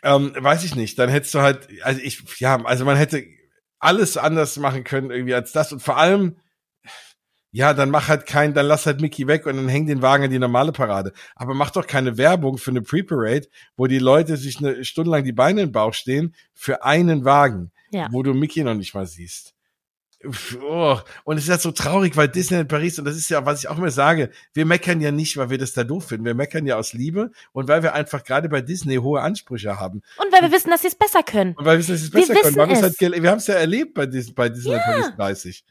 Ähm, 0.01 0.31
weiß 0.33 0.63
ich 0.63 0.73
nicht. 0.73 0.97
Dann 0.97 1.09
hättest 1.09 1.33
du 1.33 1.41
halt, 1.41 1.67
also 1.81 1.99
ich, 2.01 2.23
ja, 2.39 2.55
also 2.63 2.85
man 2.85 2.95
hätte 2.95 3.21
alles 3.79 4.15
anders 4.15 4.55
machen 4.55 4.85
können 4.85 5.11
irgendwie 5.11 5.33
als 5.33 5.51
das 5.51 5.73
und 5.73 5.81
vor 5.81 5.97
allem, 5.97 6.37
ja, 7.51 7.73
dann 7.73 7.89
mach 7.89 8.07
halt 8.07 8.25
kein, 8.25 8.53
dann 8.53 8.65
lass 8.65 8.85
halt 8.85 9.01
Mickey 9.01 9.27
weg 9.27 9.45
und 9.45 9.57
dann 9.57 9.67
häng 9.67 9.85
den 9.85 10.01
Wagen 10.01 10.23
in 10.23 10.31
die 10.31 10.39
normale 10.39 10.71
Parade. 10.71 11.11
Aber 11.35 11.53
mach 11.53 11.71
doch 11.71 11.85
keine 11.85 12.17
Werbung 12.17 12.57
für 12.57 12.71
eine 12.71 12.81
Pre-Parade, 12.81 13.47
wo 13.75 13.87
die 13.87 13.99
Leute 13.99 14.37
sich 14.37 14.59
eine 14.59 14.85
Stunde 14.85 15.11
lang 15.11 15.25
die 15.25 15.33
Beine 15.33 15.63
im 15.63 15.73
Bauch 15.73 15.93
stehen 15.93 16.33
für 16.53 16.85
einen 16.85 17.25
Wagen, 17.25 17.73
Ja. 17.91 18.07
wo 18.11 18.23
du 18.23 18.33
Mickey 18.33 18.63
noch 18.63 18.73
nicht 18.73 18.93
mal 18.93 19.05
siehst. 19.05 19.53
Oh, 20.61 20.97
und 21.25 21.37
es 21.37 21.43
ist 21.43 21.49
halt 21.49 21.61
so 21.61 21.71
traurig, 21.71 22.17
weil 22.17 22.27
Disney 22.27 22.59
in 22.59 22.67
Paris, 22.67 22.97
und 22.97 23.05
das 23.05 23.15
ist 23.15 23.29
ja, 23.29 23.45
was 23.45 23.59
ich 23.59 23.69
auch 23.69 23.77
immer 23.77 23.91
sage, 23.91 24.31
wir 24.53 24.65
meckern 24.65 24.99
ja 24.99 25.11
nicht, 25.11 25.37
weil 25.37 25.51
wir 25.51 25.59
das 25.59 25.73
da 25.73 25.83
doof 25.83 26.07
finden. 26.07 26.25
Wir 26.25 26.33
meckern 26.33 26.65
ja 26.65 26.75
aus 26.77 26.93
Liebe 26.93 27.31
und 27.51 27.67
weil 27.67 27.83
wir 27.83 27.93
einfach 27.93 28.23
gerade 28.23 28.49
bei 28.49 28.61
Disney 28.61 28.95
hohe 28.95 29.21
Ansprüche 29.21 29.79
haben. 29.79 30.01
Und 30.17 30.33
weil 30.33 30.41
wir 30.41 30.51
wissen, 30.51 30.71
dass 30.71 30.81
sie 30.81 30.87
es 30.87 30.95
besser 30.95 31.21
können. 31.21 31.53
Und 31.53 31.65
weil 31.65 31.77
wir 31.77 31.93
es 31.93 32.13
Wir 32.13 32.21
besser 32.21 32.33
können, 32.41 32.55
weil 32.55 32.67
wir 32.69 32.73
es 32.73 32.81
wissen 32.81 32.99
halt, 32.99 33.15
es. 33.15 33.23
wir 33.23 33.29
haben 33.29 33.37
es 33.37 33.47
ja 33.47 33.55
erlebt 33.55 33.93
bei, 33.93 34.07
Dis 34.07 34.33
bei 34.33 34.49
Disney 34.49 34.73
in 34.73 34.79
Paris 34.79 35.11
30. 35.15 35.63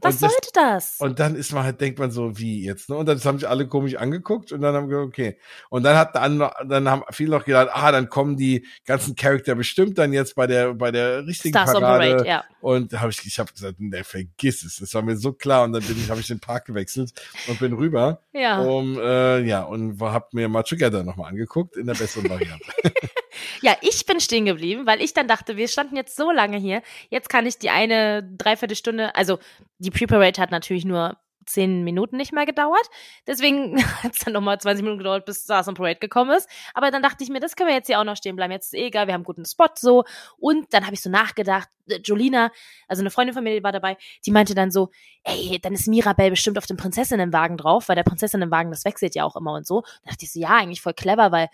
Was 0.00 0.14
Und 0.14 0.30
sollte 0.30 0.50
das? 0.54 0.96
und 1.00 1.18
dann 1.18 1.34
ist 1.34 1.52
man 1.52 1.64
halt, 1.64 1.80
denkt 1.80 1.98
man 1.98 2.12
so, 2.12 2.38
wie 2.38 2.64
jetzt, 2.64 2.88
ne? 2.88 2.96
Und 2.96 3.06
dann 3.06 3.18
haben 3.18 3.38
sich 3.38 3.48
alle 3.48 3.66
komisch 3.66 3.96
angeguckt 3.96 4.52
und 4.52 4.60
dann 4.60 4.74
haben 4.74 4.88
wir, 4.88 4.98
okay. 4.98 5.38
Und 5.70 5.82
dann 5.82 5.96
hat 5.96 6.14
dann, 6.14 6.38
dann 6.38 6.88
haben 6.88 7.02
viele 7.10 7.30
noch 7.30 7.44
gedacht, 7.44 7.70
ah, 7.72 7.90
dann 7.90 8.08
kommen 8.08 8.36
die 8.36 8.64
ganzen 8.86 9.16
Charakter 9.16 9.56
bestimmt 9.56 9.98
dann 9.98 10.12
jetzt 10.12 10.36
bei 10.36 10.46
der, 10.46 10.74
bei 10.74 10.92
der 10.92 11.26
richtigen 11.26 11.52
Stars 11.52 11.72
Parade. 11.72 12.10
Parade, 12.10 12.28
ja. 12.28 12.44
Und 12.60 12.92
da 12.92 13.00
habe 13.00 13.10
ich, 13.10 13.26
ich 13.26 13.38
habe 13.40 13.52
gesagt, 13.52 13.80
ne, 13.80 14.04
vergiss 14.04 14.62
es. 14.62 14.76
Das 14.76 14.94
war 14.94 15.02
mir 15.02 15.16
so 15.16 15.32
klar. 15.32 15.64
Und 15.64 15.72
dann 15.72 15.82
bin 15.82 15.96
ich, 15.98 16.08
habe 16.10 16.20
ich 16.20 16.28
den 16.28 16.38
Park 16.40 16.66
gewechselt 16.66 17.12
und 17.48 17.58
bin 17.58 17.72
rüber. 17.72 18.20
Ja. 18.32 18.60
Um, 18.60 18.98
äh, 19.00 19.40
ja, 19.40 19.62
und 19.62 20.00
habe 20.00 20.28
mir 20.32 20.48
mal 20.48 20.62
Together 20.62 21.02
nochmal 21.02 21.30
angeguckt 21.30 21.76
in 21.76 21.86
der 21.86 21.94
besseren 21.94 22.30
Variante. 22.30 22.66
Ja, 23.62 23.76
ich 23.80 24.06
bin 24.06 24.20
stehen 24.20 24.46
geblieben, 24.46 24.86
weil 24.86 25.02
ich 25.02 25.14
dann 25.14 25.28
dachte, 25.28 25.56
wir 25.56 25.68
standen 25.68 25.96
jetzt 25.96 26.16
so 26.16 26.30
lange 26.30 26.58
hier. 26.58 26.82
Jetzt 27.10 27.28
kann 27.28 27.46
ich 27.46 27.58
die 27.58 27.70
eine 27.70 28.22
Dreiviertelstunde, 28.22 29.14
also 29.14 29.38
die 29.78 29.87
Pre-Parade 29.90 30.40
hat 30.40 30.50
natürlich 30.50 30.84
nur 30.84 31.16
zehn 31.48 31.82
Minuten 31.82 32.16
nicht 32.16 32.32
mehr 32.32 32.46
gedauert. 32.46 32.88
Deswegen 33.26 33.82
hat 34.02 34.12
es 34.14 34.20
dann 34.20 34.34
nochmal 34.34 34.60
20 34.60 34.82
Minuten 34.82 34.98
gedauert, 34.98 35.24
bis 35.24 35.42
Stars 35.42 35.68
on 35.68 35.74
Parade 35.74 35.98
gekommen 35.98 36.36
ist. 36.36 36.48
Aber 36.74 36.90
dann 36.90 37.02
dachte 37.02 37.24
ich 37.24 37.30
mir, 37.30 37.40
das 37.40 37.56
können 37.56 37.68
wir 37.68 37.74
jetzt 37.74 37.86
hier 37.86 37.98
auch 37.98 38.04
noch 38.04 38.16
stehen 38.16 38.36
bleiben. 38.36 38.52
Jetzt 38.52 38.72
ist 38.72 38.78
eh 38.78 38.86
egal, 38.86 39.06
wir 39.06 39.14
haben 39.14 39.20
einen 39.20 39.24
guten 39.24 39.44
Spot 39.44 39.68
so. 39.74 40.04
Und 40.38 40.72
dann 40.72 40.84
habe 40.84 40.94
ich 40.94 41.00
so 41.00 41.10
nachgedacht, 41.10 41.68
äh, 41.88 41.98
Jolina, 42.04 42.50
also 42.86 43.00
eine 43.00 43.10
Freundin 43.10 43.34
von 43.34 43.42
mir, 43.42 43.56
die 43.56 43.64
war 43.64 43.72
dabei, 43.72 43.96
die 44.26 44.30
meinte 44.30 44.54
dann 44.54 44.70
so, 44.70 44.90
ey, 45.24 45.58
dann 45.60 45.72
ist 45.72 45.88
Mirabelle 45.88 46.30
bestimmt 46.30 46.58
auf 46.58 46.66
dem 46.66 46.76
Prinzessinnenwagen 46.76 47.56
drauf, 47.56 47.88
weil 47.88 47.96
der 47.96 48.04
Prinzessinnenwagen, 48.04 48.70
das 48.70 48.84
wechselt 48.84 49.14
ja 49.14 49.24
auch 49.24 49.36
immer 49.36 49.54
und 49.54 49.66
so. 49.66 49.82
Da 50.04 50.10
dachte 50.10 50.24
ich 50.24 50.32
so, 50.32 50.40
ja, 50.40 50.56
eigentlich 50.56 50.82
voll 50.82 50.94
clever, 50.94 51.32
weil 51.32 51.48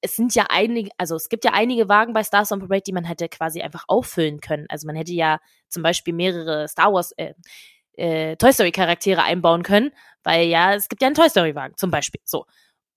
es 0.00 0.16
sind 0.16 0.34
ja 0.34 0.46
einige, 0.48 0.90
also 0.98 1.16
es 1.16 1.28
gibt 1.28 1.44
ja 1.44 1.52
einige 1.52 1.88
Wagen 1.88 2.12
bei 2.12 2.24
Stars 2.24 2.52
on 2.52 2.60
Parade, 2.60 2.82
die 2.86 2.92
man 2.92 3.04
hätte 3.04 3.28
quasi 3.28 3.62
einfach 3.62 3.84
auffüllen 3.88 4.40
können. 4.40 4.66
Also 4.68 4.86
man 4.86 4.96
hätte 4.96 5.12
ja 5.12 5.40
zum 5.68 5.82
Beispiel 5.82 6.14
mehrere 6.14 6.68
Star 6.68 6.92
Wars, 6.92 7.12
äh, 7.12 7.34
äh, 7.96 8.36
Toy 8.36 8.52
Story 8.52 8.72
Charaktere 8.72 9.22
einbauen 9.22 9.62
können, 9.62 9.92
weil 10.22 10.46
ja, 10.48 10.74
es 10.74 10.88
gibt 10.88 11.02
ja 11.02 11.06
einen 11.06 11.14
Toy 11.14 11.28
Story 11.28 11.54
Wagen 11.54 11.76
zum 11.76 11.90
Beispiel. 11.90 12.20
So. 12.24 12.46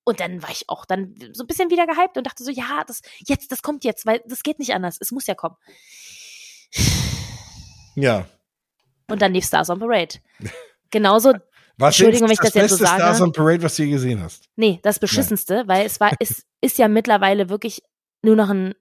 Und 0.04 0.20
dann 0.20 0.42
war 0.42 0.52
ich 0.52 0.70
auch 0.70 0.86
dann 0.86 1.16
so 1.34 1.44
ein 1.44 1.48
bisschen 1.48 1.70
wieder 1.70 1.86
gehypt 1.86 2.18
und 2.18 2.26
dachte 2.26 2.44
so, 2.44 2.52
ja, 2.52 2.84
das 2.88 3.02
jetzt, 3.26 3.52
das 3.52 3.62
kommt 3.62 3.84
jetzt, 3.84 4.06
weil 4.06 4.22
das 4.26 4.44
geht 4.44 4.60
nicht 4.60 4.74
anders. 4.74 4.98
Es 5.00 5.12
muss 5.12 5.28
ja 5.28 5.36
kommen. 5.36 5.58
ja. 7.96 8.26
Und 9.10 9.22
dann 9.22 9.34
lief 9.34 9.46
Stars 9.46 9.70
on 9.70 9.80
Parade. 9.80 10.20
Genauso, 10.92 11.34
Was 11.78 11.96
Entschuldigung, 12.00 12.30
ist 12.30 12.40
wenn 12.42 12.46
ich 12.46 12.54
das 12.54 12.54
jetzt 12.54 12.70
so 12.72 12.76
beste 12.78 12.86
sage. 12.86 13.02
Stars 13.02 13.22
on 13.22 13.32
Parade, 13.32 13.62
was 13.64 13.76
du 13.76 13.84
je 13.84 13.92
gesehen 13.92 14.22
hast? 14.22 14.50
nee, 14.56 14.80
das 14.82 15.00
Beschissenste, 15.00 15.64
weil 15.68 15.86
es 15.86 16.00
war, 16.00 16.12
es 16.20 16.44
ist 16.62 16.78
ja 16.78 16.88
mittlerweile 16.88 17.50
wirklich 17.50 17.84
nur 18.24 18.36
noch 18.36 18.50
ein, 18.50 18.74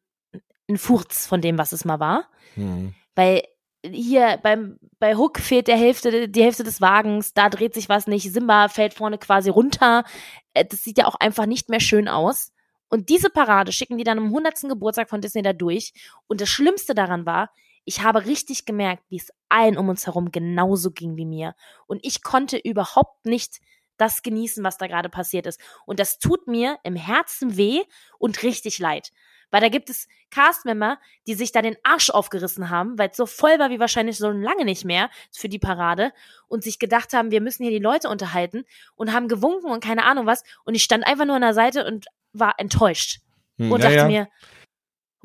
ein 0.68 0.78
Furz 0.78 1.26
von 1.26 1.40
dem, 1.40 1.58
was 1.58 1.72
es 1.72 1.84
mal 1.84 2.00
war. 2.00 2.28
Hm. 2.54 2.94
Weil 3.14 3.42
hier 3.84 4.38
beim, 4.42 4.78
bei 4.98 5.14
Hook 5.14 5.38
fehlt 5.38 5.68
der 5.68 5.76
Hälfte, 5.76 6.28
die 6.28 6.42
Hälfte 6.42 6.64
des 6.64 6.80
Wagens, 6.80 7.34
da 7.34 7.50
dreht 7.50 7.74
sich 7.74 7.88
was 7.88 8.06
nicht, 8.06 8.32
Simba 8.32 8.68
fällt 8.68 8.94
vorne 8.94 9.18
quasi 9.18 9.50
runter. 9.50 10.04
Äh, 10.54 10.64
Das 10.64 10.82
sieht 10.82 10.98
ja 10.98 11.06
auch 11.06 11.14
einfach 11.16 11.46
nicht 11.46 11.68
mehr 11.68 11.80
schön 11.80 12.08
aus. 12.08 12.52
Und 12.88 13.08
diese 13.08 13.30
Parade 13.30 13.72
schicken 13.72 13.98
die 13.98 14.04
dann 14.04 14.18
am 14.18 14.26
100. 14.26 14.62
Geburtstag 14.62 15.10
von 15.10 15.20
Disney 15.20 15.42
da 15.42 15.52
durch. 15.52 15.92
Und 16.28 16.40
das 16.40 16.48
Schlimmste 16.48 16.94
daran 16.94 17.26
war, 17.26 17.50
ich 17.86 18.02
habe 18.02 18.26
richtig 18.26 18.66
gemerkt, 18.66 19.04
wie 19.08 19.16
es 19.16 19.30
allen 19.48 19.78
um 19.78 19.88
uns 19.88 20.06
herum 20.06 20.30
genauso 20.30 20.90
ging 20.90 21.16
wie 21.16 21.24
mir. 21.24 21.54
Und 21.86 22.04
ich 22.04 22.22
konnte 22.22 22.58
überhaupt 22.58 23.24
nicht 23.24 23.60
das 23.96 24.22
genießen, 24.22 24.62
was 24.62 24.76
da 24.76 24.88
gerade 24.88 25.08
passiert 25.08 25.46
ist. 25.46 25.58
Und 25.86 25.98
das 25.98 26.18
tut 26.18 26.46
mir 26.48 26.78
im 26.82 26.96
Herzen 26.96 27.56
weh 27.56 27.82
und 28.18 28.42
richtig 28.42 28.78
leid. 28.78 29.12
Weil 29.50 29.60
da 29.60 29.68
gibt 29.68 29.88
es 29.88 30.08
Castmember, 30.30 30.98
die 31.26 31.34
sich 31.34 31.52
da 31.52 31.62
den 31.62 31.76
Arsch 31.84 32.10
aufgerissen 32.10 32.68
haben, 32.68 32.98
weil 32.98 33.10
es 33.10 33.16
so 33.16 33.24
voll 33.24 33.58
war 33.58 33.70
wie 33.70 33.78
wahrscheinlich 33.78 34.18
so 34.18 34.30
lange 34.30 34.64
nicht 34.64 34.84
mehr 34.84 35.08
für 35.32 35.48
die 35.48 35.60
Parade 35.60 36.12
und 36.48 36.64
sich 36.64 36.80
gedacht 36.80 37.12
haben, 37.12 37.30
wir 37.30 37.40
müssen 37.40 37.62
hier 37.62 37.72
die 37.72 37.78
Leute 37.78 38.08
unterhalten 38.10 38.64
und 38.96 39.12
haben 39.12 39.28
gewunken 39.28 39.70
und 39.70 39.82
keine 39.82 40.04
Ahnung 40.04 40.26
was. 40.26 40.42
Und 40.64 40.74
ich 40.74 40.82
stand 40.82 41.06
einfach 41.06 41.24
nur 41.24 41.36
an 41.36 41.42
der 41.42 41.54
Seite 41.54 41.86
und 41.86 42.06
war 42.32 42.54
enttäuscht 42.58 43.20
Hm, 43.58 43.72
und 43.72 43.82
ja, 43.82 43.88
dachte 43.88 43.98
ja. 43.98 44.06
mir, 44.06 44.28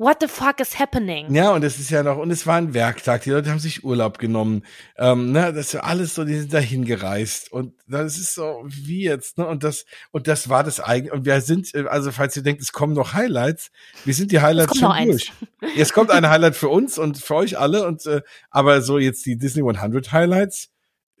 what 0.02 0.16
the 0.20 0.26
fuck 0.26 0.60
is 0.60 0.78
happening? 0.78 1.32
Ja, 1.32 1.52
und 1.52 1.62
es 1.62 1.78
ist 1.78 1.90
ja 1.90 2.02
noch, 2.02 2.18
und 2.18 2.30
es 2.30 2.46
war 2.46 2.56
ein 2.56 2.74
Werktag, 2.74 3.22
die 3.22 3.30
Leute 3.30 3.50
haben 3.50 3.60
sich 3.60 3.84
Urlaub 3.84 4.18
genommen, 4.18 4.64
ähm, 4.96 5.30
ne, 5.30 5.52
das 5.52 5.72
ist 5.72 5.76
alles 5.76 6.14
so, 6.14 6.24
die 6.24 6.38
sind 6.38 6.52
dahin 6.52 6.84
gereist 6.84 7.52
und 7.52 7.74
das 7.86 8.18
ist 8.18 8.34
so, 8.34 8.64
wie 8.66 9.04
jetzt, 9.04 9.38
ne, 9.38 9.46
und 9.46 9.62
das, 9.62 9.86
und 10.10 10.26
das 10.26 10.48
war 10.48 10.64
das 10.64 10.80
eigentlich, 10.80 11.12
und 11.12 11.24
wir 11.24 11.40
sind, 11.40 11.72
also 11.86 12.10
falls 12.10 12.36
ihr 12.36 12.42
denkt, 12.42 12.60
es 12.60 12.72
kommen 12.72 12.94
noch 12.94 13.14
Highlights, 13.14 13.70
wir 14.04 14.14
sind 14.14 14.32
die 14.32 14.40
Highlights 14.40 14.76
schon 14.76 14.88
noch 14.88 14.94
eins. 14.94 15.30
durch. 15.60 15.78
Es 15.78 15.92
kommt 15.92 16.10
ein 16.10 16.28
Highlight 16.28 16.56
für 16.56 16.68
uns 16.68 16.98
und 16.98 17.18
für 17.18 17.36
euch 17.36 17.58
alle 17.58 17.86
und, 17.86 18.04
äh, 18.06 18.22
aber 18.50 18.82
so 18.82 18.98
jetzt 18.98 19.24
die 19.24 19.36
Disney 19.38 19.62
100 19.62 20.10
Highlights, 20.10 20.70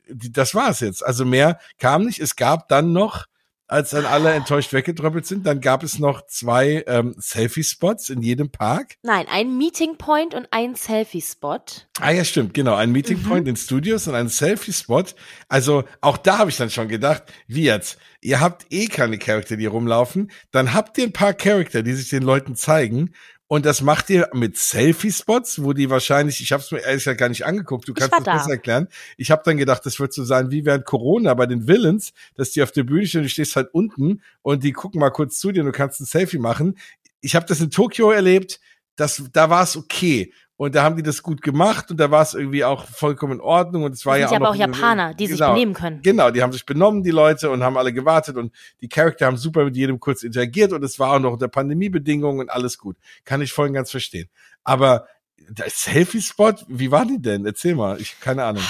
die, 0.08 0.32
das 0.32 0.54
war's 0.54 0.80
jetzt. 0.80 1.06
Also 1.06 1.24
mehr 1.24 1.58
kam 1.78 2.04
nicht. 2.04 2.18
Es 2.18 2.34
gab 2.34 2.68
dann 2.68 2.92
noch 2.92 3.26
als 3.72 3.90
dann 3.90 4.04
alle 4.04 4.32
enttäuscht 4.32 4.74
weggedröppelt 4.74 5.24
sind. 5.24 5.46
Dann 5.46 5.62
gab 5.62 5.82
es 5.82 5.98
noch 5.98 6.26
zwei 6.26 6.84
ähm, 6.86 7.14
Selfie-Spots 7.18 8.10
in 8.10 8.20
jedem 8.20 8.50
Park. 8.50 8.96
Nein, 9.02 9.26
ein 9.30 9.56
Meeting 9.56 9.96
Point 9.96 10.34
und 10.34 10.46
ein 10.50 10.74
Selfie-Spot. 10.74 11.64
Ah 11.98 12.10
ja, 12.10 12.22
stimmt, 12.22 12.52
genau. 12.52 12.74
Ein 12.74 12.92
Meeting 12.92 13.18
mhm. 13.18 13.28
Point 13.28 13.48
in 13.48 13.56
Studios 13.56 14.06
und 14.06 14.14
ein 14.14 14.28
Selfie-Spot. 14.28 15.04
Also 15.48 15.84
auch 16.02 16.18
da 16.18 16.38
habe 16.38 16.50
ich 16.50 16.58
dann 16.58 16.68
schon 16.68 16.88
gedacht, 16.88 17.22
wie 17.46 17.64
jetzt? 17.64 17.96
Ihr 18.20 18.40
habt 18.40 18.66
eh 18.70 18.86
keine 18.86 19.16
Charakter, 19.16 19.56
die 19.56 19.66
rumlaufen. 19.66 20.30
Dann 20.50 20.74
habt 20.74 20.98
ihr 20.98 21.04
ein 21.04 21.14
paar 21.14 21.32
Charakter, 21.32 21.82
die 21.82 21.94
sich 21.94 22.10
den 22.10 22.22
Leuten 22.22 22.54
zeigen. 22.54 23.14
Und 23.52 23.66
das 23.66 23.82
macht 23.82 24.08
ihr 24.08 24.30
mit 24.32 24.56
Selfie-Spots, 24.56 25.62
wo 25.62 25.74
die 25.74 25.90
wahrscheinlich, 25.90 26.40
ich 26.40 26.52
habe 26.52 26.62
es 26.62 26.70
mir 26.70 26.78
ehrlich 26.78 27.04
gesagt 27.04 27.20
gar 27.20 27.28
nicht 27.28 27.44
angeguckt, 27.44 27.86
du 27.86 27.92
kannst 27.92 28.16
es 28.16 28.24
besser 28.24 28.52
erklären. 28.52 28.88
Ich 29.18 29.30
habe 29.30 29.42
dann 29.44 29.58
gedacht, 29.58 29.84
das 29.84 30.00
wird 30.00 30.14
so 30.14 30.24
sein 30.24 30.50
wie 30.50 30.64
während 30.64 30.86
Corona 30.86 31.34
bei 31.34 31.44
den 31.44 31.68
Villains, 31.68 32.14
dass 32.34 32.52
die 32.52 32.62
auf 32.62 32.72
der 32.72 32.84
Bühne 32.84 33.04
stehen, 33.04 33.24
du 33.24 33.28
stehst 33.28 33.54
halt 33.54 33.68
unten 33.74 34.22
und 34.40 34.64
die 34.64 34.72
gucken 34.72 35.00
mal 35.00 35.10
kurz 35.10 35.38
zu 35.38 35.52
dir 35.52 35.60
und 35.60 35.66
du 35.66 35.72
kannst 35.72 36.00
ein 36.00 36.06
Selfie 36.06 36.38
machen. 36.38 36.78
Ich 37.20 37.36
habe 37.36 37.44
das 37.44 37.60
in 37.60 37.70
Tokio 37.70 38.10
erlebt, 38.10 38.58
das, 38.96 39.22
da 39.34 39.50
war 39.50 39.64
es 39.64 39.76
okay. 39.76 40.32
Und 40.62 40.76
da 40.76 40.84
haben 40.84 40.94
die 40.94 41.02
das 41.02 41.24
gut 41.24 41.42
gemacht 41.42 41.90
und 41.90 41.98
da 41.98 42.12
war 42.12 42.22
es 42.22 42.34
irgendwie 42.34 42.64
auch 42.64 42.84
vollkommen 42.84 43.32
in 43.32 43.40
Ordnung 43.40 43.82
und 43.82 43.94
es 43.94 44.06
war 44.06 44.14
das 44.14 44.20
ja 44.20 44.28
sind 44.28 44.36
auch, 44.36 44.40
aber 44.42 44.50
auch 44.50 44.54
Japaner, 44.54 45.12
die 45.12 45.26
genau, 45.26 45.36
sich 45.36 45.46
benehmen 45.46 45.74
können. 45.74 46.02
Genau, 46.02 46.30
die 46.30 46.40
haben 46.40 46.52
sich 46.52 46.64
benommen, 46.64 47.02
die 47.02 47.10
Leute 47.10 47.50
und 47.50 47.64
haben 47.64 47.76
alle 47.76 47.92
gewartet 47.92 48.36
und 48.36 48.54
die 48.80 48.88
Charakter 48.88 49.26
haben 49.26 49.36
super 49.36 49.64
mit 49.64 49.74
jedem 49.74 49.98
kurz 49.98 50.22
interagiert 50.22 50.72
und 50.72 50.84
es 50.84 51.00
war 51.00 51.14
auch 51.14 51.18
noch 51.18 51.32
unter 51.32 51.48
Pandemiebedingungen 51.48 52.42
und 52.42 52.48
alles 52.48 52.78
gut. 52.78 52.96
Kann 53.24 53.42
ich 53.42 53.52
voll 53.52 53.66
und 53.66 53.72
ganz 53.72 53.90
verstehen. 53.90 54.28
Aber 54.62 55.08
der 55.36 55.68
Selfie-Spot, 55.68 56.54
wie 56.68 56.92
war 56.92 57.06
die 57.06 57.20
denn? 57.20 57.44
Erzähl 57.44 57.74
mal, 57.74 58.00
ich 58.00 58.20
keine 58.20 58.44
Ahnung. 58.44 58.62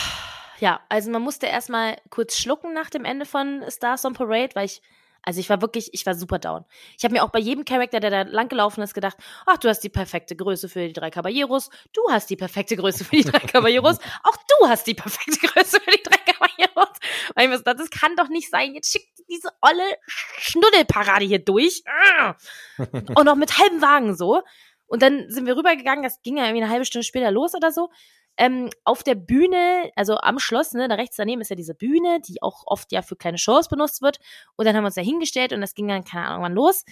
Ja, 0.61 0.81
also 0.89 1.11
man 1.11 1.21
musste 1.21 1.45
erstmal 1.45 1.99
kurz 2.09 2.39
schlucken 2.39 2.73
nach 2.73 2.89
dem 2.89 3.05
Ende 3.05 3.27
von 3.27 3.65
Stars 3.69 4.07
on 4.07 4.15
Parade, 4.15 4.55
weil 4.55 4.65
ich 4.65 4.81
also 5.23 5.41
ich 5.41 5.49
war 5.49 5.63
wirklich, 5.63 5.95
ich 5.95 6.05
war 6.05 6.15
super 6.15 6.39
down. 6.39 6.65
Ich 6.99 7.05
habe 7.05 7.15
mir 7.15 7.23
auch 7.23 7.31
bei 7.31 7.39
jedem 7.39 7.65
Charakter, 7.65 8.01
der 8.01 8.11
da 8.11 8.23
langgelaufen 8.23 8.83
ist, 8.83 8.95
gedacht, 8.95 9.17
ach, 9.47 9.57
du 9.59 9.69
hast 9.69 9.81
die 9.81 9.89
perfekte 9.89 10.35
Größe 10.35 10.69
für 10.69 10.87
die 10.87 10.93
drei 10.93 11.11
Caballeros, 11.11 11.71
du 11.93 12.03
hast 12.11 12.29
die 12.31 12.37
perfekte 12.37 12.77
Größe 12.77 13.05
für 13.05 13.17
die 13.17 13.25
drei 13.25 13.39
Caballeros, 13.47 13.99
auch 14.25 14.37
du 14.37 14.69
hast 14.69 14.87
die 14.87 14.95
perfekte 14.95 15.47
Größe 15.47 15.81
für 15.81 15.91
die 15.91 16.03
drei 16.03 16.17
Caballeros. 16.17 16.99
Weil 17.35 17.45
ich 17.45 17.51
mir 17.51 17.59
so 17.59 17.63
dachte, 17.63 17.79
das 17.79 17.91
kann 17.91 18.17
doch 18.17 18.29
nicht 18.29 18.51
sein, 18.51 18.75
jetzt 18.75 18.93
schickt 18.93 19.09
diese 19.29 19.51
olle 19.61 19.99
Schnuddelparade 20.07 21.25
hier 21.25 21.39
durch. 21.39 21.83
Und 22.79 23.25
noch 23.25 23.37
mit 23.37 23.59
halbem 23.59 23.81
Wagen 23.81 24.17
so. 24.17 24.43
Und 24.87 25.03
dann 25.03 25.31
sind 25.31 25.47
wir 25.47 25.57
rübergegangen, 25.57 26.03
das 26.03 26.21
ging 26.23 26.37
ja 26.37 26.45
irgendwie 26.45 26.65
eine 26.65 26.73
halbe 26.73 26.85
Stunde 26.85 27.05
später 27.05 27.31
los 27.31 27.55
oder 27.55 27.73
so 27.73 27.89
ähm, 28.37 28.71
auf 28.85 29.03
der 29.03 29.15
Bühne, 29.15 29.91
also 29.97 30.17
am 30.17 30.39
Schloss, 30.39 30.73
ne, 30.73 30.89
da 30.89 30.95
rechts 30.95 31.17
daneben 31.17 31.41
ist 31.41 31.51
ja 31.51 31.57
diese 31.57 31.75
Bühne, 31.75 32.21
die 32.27 32.43
auch 32.43 32.63
oft 32.67 32.91
ja 32.93 33.03
für 33.03 33.17
kleine 33.17 33.39
Shows 33.39 33.69
benutzt 33.69 34.03
wird. 34.03 34.19
Und 34.57 34.65
dann 34.65 34.75
haben 34.75 34.85
wir 34.85 34.87
uns 34.87 34.95
da 34.95 35.03
hingestellt 35.03 35.53
und 35.53 35.61
das 35.61 35.75
ging 35.75 35.89
dann, 35.89 36.05
keine 36.05 36.27
Ahnung, 36.27 36.43
wann 36.43 36.55
los. 36.55 36.85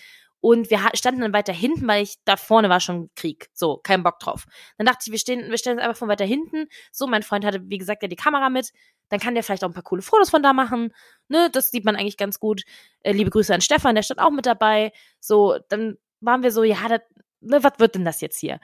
Und 0.42 0.70
wir 0.70 0.78
standen 0.94 1.20
dann 1.20 1.34
weiter 1.34 1.52
hinten, 1.52 1.86
weil 1.86 2.02
ich 2.02 2.16
da 2.24 2.36
vorne 2.36 2.70
war 2.70 2.80
schon 2.80 3.10
Krieg. 3.14 3.50
So, 3.52 3.78
kein 3.82 4.02
Bock 4.02 4.18
drauf. 4.20 4.46
Dann 4.78 4.86
dachte 4.86 5.00
ich, 5.04 5.12
wir 5.12 5.18
stehen, 5.18 5.50
wir 5.50 5.58
stellen 5.58 5.76
uns 5.76 5.84
einfach 5.84 5.98
von 5.98 6.08
weiter 6.08 6.24
hinten. 6.24 6.66
So, 6.92 7.06
mein 7.06 7.22
Freund 7.22 7.44
hatte, 7.44 7.60
wie 7.64 7.76
gesagt, 7.76 8.02
ja 8.02 8.08
die 8.08 8.16
Kamera 8.16 8.48
mit. 8.48 8.70
Dann 9.10 9.20
kann 9.20 9.34
der 9.34 9.42
vielleicht 9.42 9.64
auch 9.64 9.68
ein 9.68 9.74
paar 9.74 9.82
coole 9.82 10.02
Fotos 10.02 10.30
von 10.30 10.42
da 10.42 10.52
machen. 10.54 10.94
Ne, 11.28 11.50
das 11.52 11.70
sieht 11.70 11.84
man 11.84 11.94
eigentlich 11.94 12.16
ganz 12.16 12.40
gut. 12.40 12.62
Äh, 13.02 13.12
liebe 13.12 13.30
Grüße 13.30 13.54
an 13.54 13.60
Stefan, 13.60 13.94
der 13.94 14.02
stand 14.02 14.20
auch 14.20 14.30
mit 14.30 14.46
dabei. 14.46 14.92
So, 15.20 15.58
dann 15.68 15.98
waren 16.20 16.42
wir 16.42 16.52
so, 16.52 16.62
ja, 16.62 16.88
das, 16.88 17.00
ne, 17.40 17.62
was 17.62 17.78
wird 17.78 17.94
denn 17.96 18.04
das 18.06 18.22
jetzt 18.22 18.38
hier? 18.38 18.60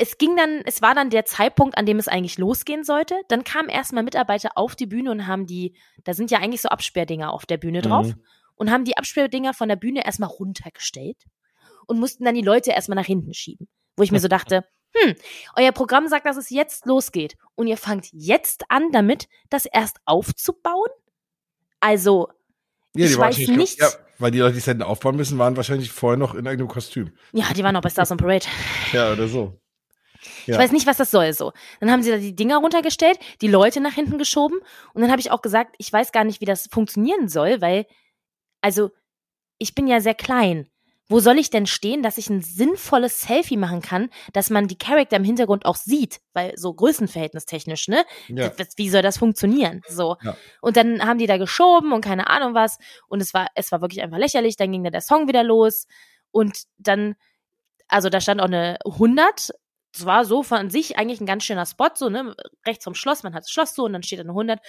Es 0.00 0.16
ging 0.16 0.34
dann, 0.34 0.62
es 0.64 0.80
war 0.80 0.94
dann 0.94 1.10
der 1.10 1.26
Zeitpunkt, 1.26 1.76
an 1.76 1.84
dem 1.84 1.98
es 1.98 2.08
eigentlich 2.08 2.38
losgehen 2.38 2.84
sollte. 2.84 3.20
Dann 3.28 3.44
kamen 3.44 3.68
erstmal 3.68 4.02
Mitarbeiter 4.02 4.52
auf 4.54 4.74
die 4.74 4.86
Bühne 4.86 5.10
und 5.10 5.26
haben 5.26 5.46
die, 5.46 5.76
da 6.04 6.14
sind 6.14 6.30
ja 6.30 6.38
eigentlich 6.38 6.62
so 6.62 6.70
Absperrdinger 6.70 7.30
auf 7.30 7.44
der 7.44 7.58
Bühne 7.58 7.82
drauf, 7.82 8.06
mhm. 8.06 8.22
und 8.54 8.70
haben 8.70 8.84
die 8.84 8.96
Absperrdinger 8.96 9.52
von 9.52 9.68
der 9.68 9.76
Bühne 9.76 10.04
erstmal 10.04 10.30
runtergestellt 10.30 11.18
und 11.86 12.00
mussten 12.00 12.24
dann 12.24 12.34
die 12.34 12.40
Leute 12.40 12.70
erstmal 12.70 12.96
nach 12.96 13.04
hinten 13.04 13.34
schieben. 13.34 13.68
Wo 13.96 14.02
ich 14.02 14.10
mir 14.10 14.20
so 14.20 14.28
dachte, 14.28 14.64
hm, 14.96 15.14
euer 15.56 15.72
Programm 15.72 16.08
sagt, 16.08 16.24
dass 16.24 16.38
es 16.38 16.48
jetzt 16.48 16.86
losgeht. 16.86 17.36
Und 17.54 17.66
ihr 17.66 17.76
fangt 17.76 18.08
jetzt 18.12 18.64
an 18.70 18.92
damit, 18.92 19.28
das 19.50 19.66
erst 19.66 19.98
aufzubauen? 20.06 20.88
Also, 21.78 22.28
ja, 22.96 23.04
ich 23.04 23.18
weiß 23.18 23.36
nicht. 23.48 23.80
Ja, 23.80 23.88
weil 24.18 24.30
die 24.30 24.38
Leute, 24.38 24.54
die 24.54 24.60
es 24.60 24.66
hätten 24.66 24.82
aufbauen 24.82 25.16
müssen, 25.16 25.36
waren 25.36 25.56
wahrscheinlich 25.56 25.92
vorher 25.92 26.16
noch 26.16 26.32
in 26.32 26.46
irgendeinem 26.46 26.68
Kostüm. 26.68 27.12
Ja, 27.32 27.52
die 27.52 27.62
waren 27.62 27.74
noch 27.74 27.82
bei 27.82 27.90
Stars 27.90 28.10
on 28.10 28.16
Parade. 28.16 28.46
ja, 28.92 29.12
oder 29.12 29.28
so. 29.28 29.60
Ja. 30.46 30.54
Ich 30.54 30.60
weiß 30.60 30.72
nicht, 30.72 30.86
was 30.86 30.96
das 30.96 31.10
soll 31.10 31.32
so. 31.32 31.52
Dann 31.80 31.90
haben 31.90 32.02
sie 32.02 32.10
da 32.10 32.18
die 32.18 32.34
Dinger 32.34 32.58
runtergestellt, 32.58 33.18
die 33.40 33.48
Leute 33.48 33.80
nach 33.80 33.94
hinten 33.94 34.18
geschoben 34.18 34.58
und 34.92 35.02
dann 35.02 35.10
habe 35.10 35.20
ich 35.20 35.30
auch 35.30 35.42
gesagt, 35.42 35.74
ich 35.78 35.92
weiß 35.92 36.12
gar 36.12 36.24
nicht, 36.24 36.40
wie 36.40 36.46
das 36.46 36.68
funktionieren 36.70 37.28
soll, 37.28 37.60
weil 37.60 37.86
also 38.60 38.90
ich 39.58 39.74
bin 39.74 39.86
ja 39.86 40.00
sehr 40.00 40.14
klein. 40.14 40.68
Wo 41.08 41.18
soll 41.18 41.40
ich 41.40 41.50
denn 41.50 41.66
stehen, 41.66 42.04
dass 42.04 42.18
ich 42.18 42.30
ein 42.30 42.40
sinnvolles 42.40 43.22
Selfie 43.22 43.56
machen 43.56 43.82
kann, 43.82 44.10
dass 44.32 44.48
man 44.48 44.68
die 44.68 44.78
Charakter 44.78 45.16
im 45.16 45.24
Hintergrund 45.24 45.66
auch 45.66 45.74
sieht, 45.74 46.20
weil 46.34 46.56
so 46.56 46.72
größenverhältnistechnisch, 46.72 47.88
ne? 47.88 48.04
Ja. 48.28 48.52
Wie 48.76 48.88
soll 48.88 49.02
das 49.02 49.18
funktionieren? 49.18 49.82
So. 49.88 50.18
Ja. 50.22 50.36
Und 50.60 50.76
dann 50.76 51.04
haben 51.04 51.18
die 51.18 51.26
da 51.26 51.36
geschoben 51.36 51.92
und 51.92 52.04
keine 52.04 52.30
Ahnung 52.30 52.54
was 52.54 52.78
und 53.08 53.20
es 53.20 53.34
war 53.34 53.48
es 53.56 53.72
war 53.72 53.80
wirklich 53.80 54.02
einfach 54.02 54.18
lächerlich, 54.18 54.56
dann 54.56 54.70
ging 54.70 54.84
da 54.84 54.90
der 54.90 55.00
Song 55.00 55.26
wieder 55.26 55.42
los 55.42 55.88
und 56.30 56.62
dann 56.78 57.16
also 57.88 58.08
da 58.08 58.20
stand 58.20 58.40
auch 58.40 58.44
eine 58.44 58.78
100 58.84 59.50
es 59.94 60.06
war 60.06 60.24
so 60.24 60.42
von 60.42 60.70
sich 60.70 60.98
eigentlich 60.98 61.20
ein 61.20 61.26
ganz 61.26 61.44
schöner 61.44 61.66
Spot, 61.66 61.88
so, 61.94 62.08
ne, 62.08 62.34
rechts 62.66 62.84
vom 62.84 62.94
Schloss, 62.94 63.22
man 63.22 63.34
hat 63.34 63.44
das 63.44 63.50
Schloss 63.50 63.74
so 63.74 63.84
und 63.84 63.92
dann 63.92 64.02
steht 64.02 64.18
da 64.18 64.22
eine 64.22 64.32
100, 64.32 64.60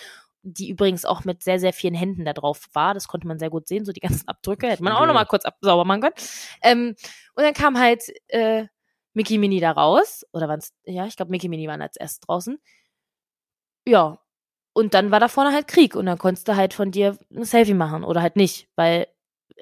die 0.43 0.69
übrigens 0.69 1.05
auch 1.05 1.23
mit 1.23 1.43
sehr, 1.43 1.59
sehr 1.59 1.73
vielen 1.73 1.93
Händen 1.93 2.25
da 2.25 2.33
drauf 2.33 2.67
war. 2.73 2.93
Das 2.93 3.07
konnte 3.07 3.27
man 3.27 3.39
sehr 3.39 3.49
gut 3.49 3.67
sehen, 3.67 3.85
so 3.85 3.91
die 3.91 3.99
ganzen 3.99 4.27
Abdrücke, 4.27 4.67
hätte 4.67 4.83
man 4.83 4.93
auch 4.93 5.05
nochmal 5.05 5.25
kurz 5.27 5.45
ab 5.45 5.57
sauber 5.61 5.85
machen 5.85 6.01
können. 6.01 6.15
Ähm, 6.63 6.95
und 7.35 7.43
dann 7.43 7.53
kam 7.53 7.77
halt 7.79 8.03
äh, 8.29 8.65
Mickey 9.13 9.37
Mini 9.37 9.59
da 9.59 9.71
raus, 9.71 10.25
oder 10.33 10.47
waren's, 10.47 10.73
ja, 10.85 11.05
ich 11.05 11.15
glaube 11.15 11.31
Mickey 11.31 11.49
Mini 11.49 11.67
waren 11.67 11.81
als 11.81 11.97
erst 11.97 12.27
draußen. 12.27 12.59
Ja, 13.87 14.19
und 14.73 14.93
dann 14.93 15.11
war 15.11 15.19
da 15.19 15.27
vorne 15.27 15.51
halt 15.53 15.67
Krieg 15.67 15.95
und 15.95 16.05
dann 16.05 16.17
konntest 16.17 16.47
du 16.47 16.55
halt 16.55 16.73
von 16.73 16.91
dir 16.91 17.17
ein 17.33 17.43
Selfie 17.43 17.73
machen 17.73 18.03
oder 18.03 18.21
halt 18.21 18.35
nicht, 18.35 18.69
weil, 18.75 19.07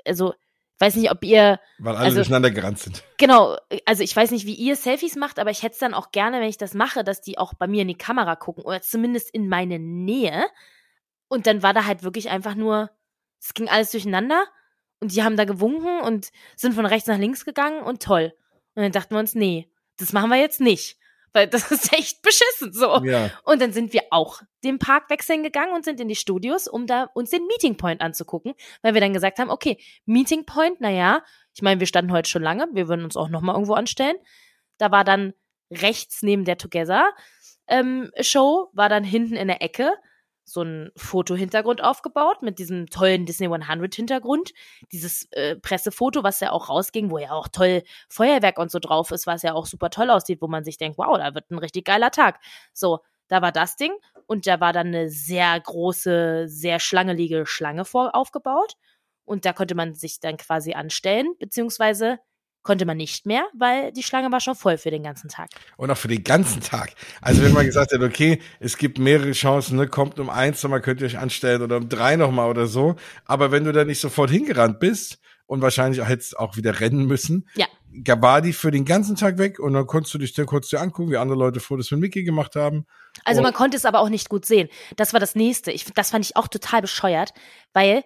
also, 0.05 0.33
weiß 0.79 0.95
nicht, 0.95 1.11
ob 1.11 1.23
ihr. 1.23 1.59
Weil 1.77 1.95
alle 1.95 2.05
also, 2.05 2.17
durcheinander 2.17 2.51
gerannt 2.51 2.79
sind. 2.79 3.03
Genau, 3.17 3.57
also 3.85 4.03
ich 4.03 4.15
weiß 4.15 4.31
nicht, 4.31 4.45
wie 4.45 4.55
ihr 4.55 4.75
Selfies 4.75 5.15
macht, 5.15 5.39
aber 5.39 5.51
ich 5.51 5.63
hätte 5.63 5.73
es 5.73 5.79
dann 5.79 5.93
auch 5.93 6.11
gerne, 6.11 6.39
wenn 6.39 6.49
ich 6.49 6.57
das 6.57 6.73
mache, 6.73 7.03
dass 7.03 7.21
die 7.21 7.37
auch 7.37 7.53
bei 7.53 7.67
mir 7.67 7.83
in 7.83 7.87
die 7.87 7.97
Kamera 7.97 8.35
gucken 8.35 8.63
oder 8.63 8.81
zumindest 8.81 9.33
in 9.33 9.49
meine 9.49 9.79
Nähe. 9.79 10.45
Und 11.27 11.47
dann 11.47 11.63
war 11.63 11.73
da 11.73 11.85
halt 11.85 12.03
wirklich 12.03 12.29
einfach 12.29 12.55
nur, 12.55 12.89
es 13.39 13.53
ging 13.53 13.69
alles 13.69 13.91
durcheinander 13.91 14.45
und 14.99 15.15
die 15.15 15.23
haben 15.23 15.37
da 15.37 15.45
gewunken 15.45 16.01
und 16.01 16.29
sind 16.55 16.73
von 16.73 16.85
rechts 16.85 17.07
nach 17.07 17.17
links 17.17 17.45
gegangen 17.45 17.81
und 17.81 18.01
toll. 18.03 18.33
Und 18.75 18.83
dann 18.83 18.91
dachten 18.91 19.15
wir 19.15 19.19
uns, 19.19 19.35
nee, 19.35 19.71
das 19.97 20.13
machen 20.13 20.29
wir 20.29 20.37
jetzt 20.37 20.61
nicht 20.61 20.98
weil 21.33 21.47
das 21.47 21.71
ist 21.71 21.93
echt 21.93 22.21
beschissen 22.21 22.73
so. 22.73 23.03
Ja. 23.03 23.31
Und 23.43 23.61
dann 23.61 23.71
sind 23.71 23.93
wir 23.93 24.03
auch 24.11 24.41
den 24.63 24.79
Park 24.79 25.09
wechseln 25.09 25.43
gegangen 25.43 25.73
und 25.73 25.85
sind 25.85 25.99
in 25.99 26.07
die 26.07 26.15
Studios, 26.15 26.67
um 26.67 26.87
da 26.87 27.09
uns 27.13 27.29
den 27.29 27.45
Meeting 27.47 27.77
Point 27.77 28.01
anzugucken, 28.01 28.53
weil 28.81 28.93
wir 28.93 29.01
dann 29.01 29.13
gesagt 29.13 29.39
haben, 29.39 29.49
okay, 29.49 29.77
Meeting 30.05 30.45
Point, 30.45 30.81
naja, 30.81 31.23
ich 31.53 31.61
meine, 31.61 31.79
wir 31.79 31.87
standen 31.87 32.11
heute 32.11 32.29
schon 32.29 32.43
lange, 32.43 32.67
wir 32.73 32.87
würden 32.87 33.03
uns 33.03 33.17
auch 33.17 33.29
nochmal 33.29 33.55
irgendwo 33.55 33.73
anstellen. 33.73 34.15
Da 34.77 34.91
war 34.91 35.03
dann 35.03 35.33
rechts 35.71 36.21
neben 36.21 36.45
der 36.45 36.57
Together 36.57 37.13
ähm, 37.67 38.11
Show, 38.19 38.69
war 38.73 38.89
dann 38.89 39.03
hinten 39.03 39.35
in 39.35 39.47
der 39.47 39.61
Ecke 39.61 39.93
so 40.49 40.63
ein 40.63 40.91
Fotohintergrund 40.95 41.83
aufgebaut 41.83 42.41
mit 42.41 42.59
diesem 42.59 42.87
tollen 42.87 43.25
Disney 43.25 43.47
100 43.47 43.93
Hintergrund. 43.93 44.53
Dieses 44.91 45.27
äh, 45.31 45.55
Pressefoto, 45.55 46.23
was 46.23 46.39
ja 46.39 46.51
auch 46.51 46.69
rausging, 46.69 47.11
wo 47.11 47.17
ja 47.17 47.31
auch 47.31 47.47
toll 47.47 47.83
Feuerwerk 48.09 48.57
und 48.57 48.71
so 48.71 48.79
drauf 48.79 49.11
ist, 49.11 49.27
was 49.27 49.43
ja 49.43 49.53
auch 49.53 49.65
super 49.65 49.89
toll 49.89 50.09
aussieht, 50.09 50.41
wo 50.41 50.47
man 50.47 50.63
sich 50.63 50.77
denkt, 50.77 50.97
wow, 50.97 51.17
da 51.17 51.33
wird 51.35 51.51
ein 51.51 51.59
richtig 51.59 51.85
geiler 51.85 52.11
Tag. 52.11 52.39
So, 52.73 52.99
da 53.27 53.41
war 53.41 53.51
das 53.51 53.75
Ding 53.75 53.93
und 54.25 54.47
da 54.47 54.59
war 54.59 54.73
dann 54.73 54.87
eine 54.87 55.09
sehr 55.09 55.59
große, 55.59 56.47
sehr 56.47 56.79
schlangelige 56.79 57.45
Schlange 57.45 57.85
vor 57.85 58.15
aufgebaut. 58.15 58.75
Und 59.25 59.45
da 59.45 59.53
konnte 59.53 59.75
man 59.75 59.93
sich 59.93 60.19
dann 60.19 60.37
quasi 60.37 60.73
anstellen, 60.73 61.35
beziehungsweise 61.37 62.19
konnte 62.63 62.85
man 62.85 62.97
nicht 62.97 63.25
mehr, 63.25 63.45
weil 63.57 63.91
die 63.93 64.03
Schlange 64.03 64.31
war 64.31 64.39
schon 64.39 64.55
voll 64.55 64.77
für 64.77 64.91
den 64.91 65.03
ganzen 65.03 65.29
Tag. 65.29 65.49
Und 65.77 65.89
auch 65.91 65.97
für 65.97 66.07
den 66.07 66.23
ganzen 66.23 66.61
Tag. 66.61 66.93
Also 67.21 67.41
wenn 67.41 67.53
man 67.53 67.65
gesagt 67.65 67.93
hat, 67.93 68.01
okay, 68.01 68.41
es 68.59 68.77
gibt 68.77 68.99
mehrere 68.99 69.31
Chancen, 69.31 69.77
ne, 69.77 69.87
kommt 69.87 70.19
um 70.19 70.29
eins 70.29 70.61
nochmal, 70.61 70.81
könnt 70.81 71.01
ihr 71.01 71.07
euch 71.07 71.17
anstellen 71.17 71.61
oder 71.61 71.77
um 71.77 71.89
drei 71.89 72.15
nochmal 72.15 72.49
oder 72.49 72.67
so. 72.67 72.95
Aber 73.25 73.51
wenn 73.51 73.63
du 73.63 73.71
da 73.71 73.85
nicht 73.85 73.99
sofort 73.99 74.29
hingerannt 74.29 74.79
bist 74.79 75.19
und 75.45 75.61
wahrscheinlich 75.61 76.05
hättest 76.05 76.37
auch 76.37 76.57
wieder 76.57 76.79
rennen 76.79 77.05
müssen, 77.05 77.47
ja. 77.55 77.65
war 78.21 78.41
die 78.41 78.53
für 78.53 78.71
den 78.71 78.85
ganzen 78.85 79.15
Tag 79.15 79.37
weg 79.37 79.59
und 79.59 79.73
dann 79.73 79.87
konntest 79.87 80.13
du 80.13 80.19
dich 80.19 80.33
dann 80.33 80.45
kurz 80.45 80.69
dir 80.69 80.81
angucken, 80.81 81.11
wie 81.11 81.17
andere 81.17 81.39
Leute 81.39 81.59
Fotos 81.59 81.89
mit 81.91 82.01
Mickey 82.01 82.23
gemacht 82.23 82.55
haben. 82.55 82.85
Also 83.23 83.41
man 83.41 83.53
konnte 83.53 83.77
es 83.77 83.85
aber 83.85 83.99
auch 83.99 84.09
nicht 84.09 84.29
gut 84.29 84.45
sehen. 84.45 84.69
Das 84.95 85.13
war 85.13 85.19
das 85.19 85.33
nächste. 85.33 85.71
Ich, 85.71 85.85
das 85.85 86.11
fand 86.11 86.25
ich 86.25 86.35
auch 86.35 86.47
total 86.47 86.81
bescheuert, 86.81 87.33
weil 87.73 88.03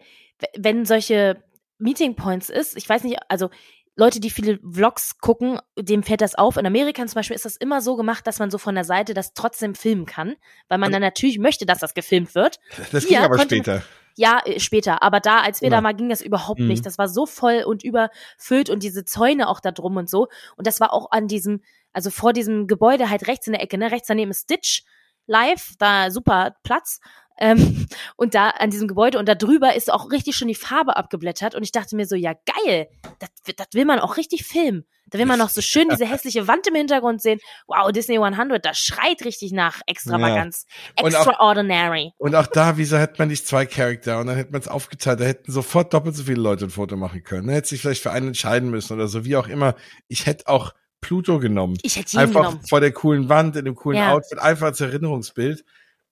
wenn 0.58 0.86
solche 0.86 1.44
Meeting 1.80 2.16
Points 2.16 2.50
ist, 2.50 2.78
ich 2.78 2.88
weiß 2.88 3.04
nicht, 3.04 3.20
also 3.28 3.50
Leute, 3.96 4.20
die 4.20 4.30
viele 4.32 4.60
Vlogs 4.60 5.20
gucken, 5.20 5.60
dem 5.78 6.02
fällt 6.04 6.22
das 6.22 6.34
auf. 6.36 6.58
In 6.58 6.66
Amerika 6.66 7.06
zum 7.06 7.16
Beispiel 7.16 7.36
ist 7.36 7.46
das 7.46 7.56
immer 7.58 7.82
so 7.82 7.96
gemacht, 7.96 8.26
dass 8.26 8.40
man 8.40 8.50
so 8.50 8.58
von 8.58 8.74
der 8.76 8.84
Seite 8.86 9.14
das 9.14 9.34
trotzdem 9.34 9.76
filmen 9.76 10.06
kann, 10.06 10.36
weil 10.68 10.80
man 10.80 10.92
dann 10.92 11.02
natürlich 11.02 11.38
möchte, 11.38 11.66
dass 11.68 11.80
das 11.80 11.94
gefilmt 11.94 12.34
wird. 12.36 12.60
Das 12.92 13.04
Hier 13.06 13.18
ging 13.20 13.26
aber 13.26 13.40
später. 13.40 13.84
Ja, 14.16 14.42
äh, 14.46 14.60
später. 14.60 15.02
Aber 15.04 15.20
da, 15.20 15.42
als 15.42 15.62
wir 15.62 15.70
Ja. 15.70 15.76
da 15.78 15.82
mal 15.82 15.94
gingen, 15.94 16.10
das 16.10 16.22
überhaupt 16.22 16.60
Mhm. 16.60 16.68
nicht. 16.68 16.86
Das 16.86 16.98
war 16.98 17.08
so 17.08 17.26
voll 17.26 17.64
und 17.66 17.84
überfüllt 17.84 18.70
und 18.70 18.84
diese 18.84 19.06
Zäune 19.06 19.48
auch 19.48 19.60
da 19.60 19.72
drum 19.72 19.98
und 19.98 20.10
so. 20.10 20.28
Und 20.56 20.66
das 20.68 20.80
war 20.80 20.92
auch 20.94 21.12
an 21.12 21.28
diesem, 21.28 21.62
also 21.94 22.10
vor 22.10 22.34
diesem 22.34 22.68
Gebäude 22.68 23.10
halt 23.10 23.28
rechts 23.28 23.46
in 23.48 23.54
der 23.54 23.62
Ecke, 23.62 23.78
ne? 23.78 23.92
Rechts 23.92 24.08
daneben 24.08 24.32
ist 24.32 24.44
Stitch 24.44 24.84
Live, 25.26 25.74
da 25.80 26.12
super 26.12 26.56
Platz. 26.64 27.00
Ähm, 27.40 27.88
und 28.16 28.36
da 28.36 28.50
an 28.50 28.70
diesem 28.70 28.88
Gebäude 28.88 29.20
und 29.20 29.28
da 29.28 29.36
drüber 29.36 29.76
ist 29.76 29.92
auch 29.92 30.12
richtig 30.12 30.36
schon 30.36 30.48
die 30.48 30.56
Farbe 30.56 30.96
abgeblättert. 30.98 31.56
Und 31.56 31.64
ich 31.64 31.72
dachte 31.72 31.96
mir 31.96 32.06
so, 32.06 32.16
ja 32.16 32.34
geil, 32.66 32.88
das, 33.20 33.30
das 33.56 33.68
will 33.74 33.86
man 33.86 34.00
auch 34.00 34.18
richtig 34.18 34.46
filmen. 34.46 34.86
Da 35.08 35.20
will 35.20 35.26
man 35.28 35.38
noch 35.38 35.50
so 35.50 35.62
schön 35.62 35.90
diese 35.90 36.06
hässliche 36.08 36.48
Wand 36.48 36.66
im 36.66 36.74
Hintergrund 36.74 37.22
sehen. 37.22 37.40
Wow, 37.68 37.92
Disney 37.92 38.18
100, 38.18 38.66
das 38.66 38.80
schreit 38.80 39.24
richtig 39.26 39.52
nach 39.52 39.82
Extravaganz. 39.86 40.66
Und 41.00 41.16
auch- 41.16 41.28
Extraordinary. 41.28 42.14
Und 42.18 42.34
auch 42.34 42.48
da, 42.48 42.78
wieso 42.78 42.98
hätte 42.98 43.16
man 43.20 43.28
nicht 43.28 43.46
zwei 43.46 43.66
Charakter 43.68 44.20
und 44.20 44.28
dann 44.28 44.38
hätte 44.38 44.52
man 44.52 44.62
es 44.62 44.68
aufgeteilt, 44.68 45.20
da 45.20 45.26
hätten 45.26 45.52
sofort 45.52 45.94
doppelt 45.94 46.16
so 46.16 46.24
viele 46.24 46.42
Leute 46.42 46.66
ein 46.66 46.72
Foto 46.72 46.96
machen 46.96 47.24
können. 47.24 47.48
Da 47.48 47.54
hätte 47.54 47.68
sich 47.68 47.82
vielleicht 47.82 48.02
für 48.02 48.12
einen 48.12 48.28
entscheiden 48.28 48.72
müssen 48.72 48.94
oder 48.94 49.08
so, 49.08 49.24
wie 49.24 49.36
auch 49.36 49.48
immer. 49.48 49.76
Ich 50.08 50.26
hätte 50.26 50.48
auch 50.48 50.74
Pluto 51.02 51.38
genommen. 51.38 51.78
Ich 51.84 51.98
hätte 51.98 52.14
jeden 52.14 52.22
Einfach 52.30 52.48
genommen. 52.48 52.66
vor 52.68 52.80
der 52.80 52.92
coolen 52.92 53.30
Wand, 53.30 53.56
in 53.56 53.66
dem 53.66 53.76
coolen 53.76 54.00
Ja. 54.00 54.14
Outfit, 54.14 54.40
einfach 54.40 54.68
als 54.68 54.82
Erinnerungsbild. 54.82 55.64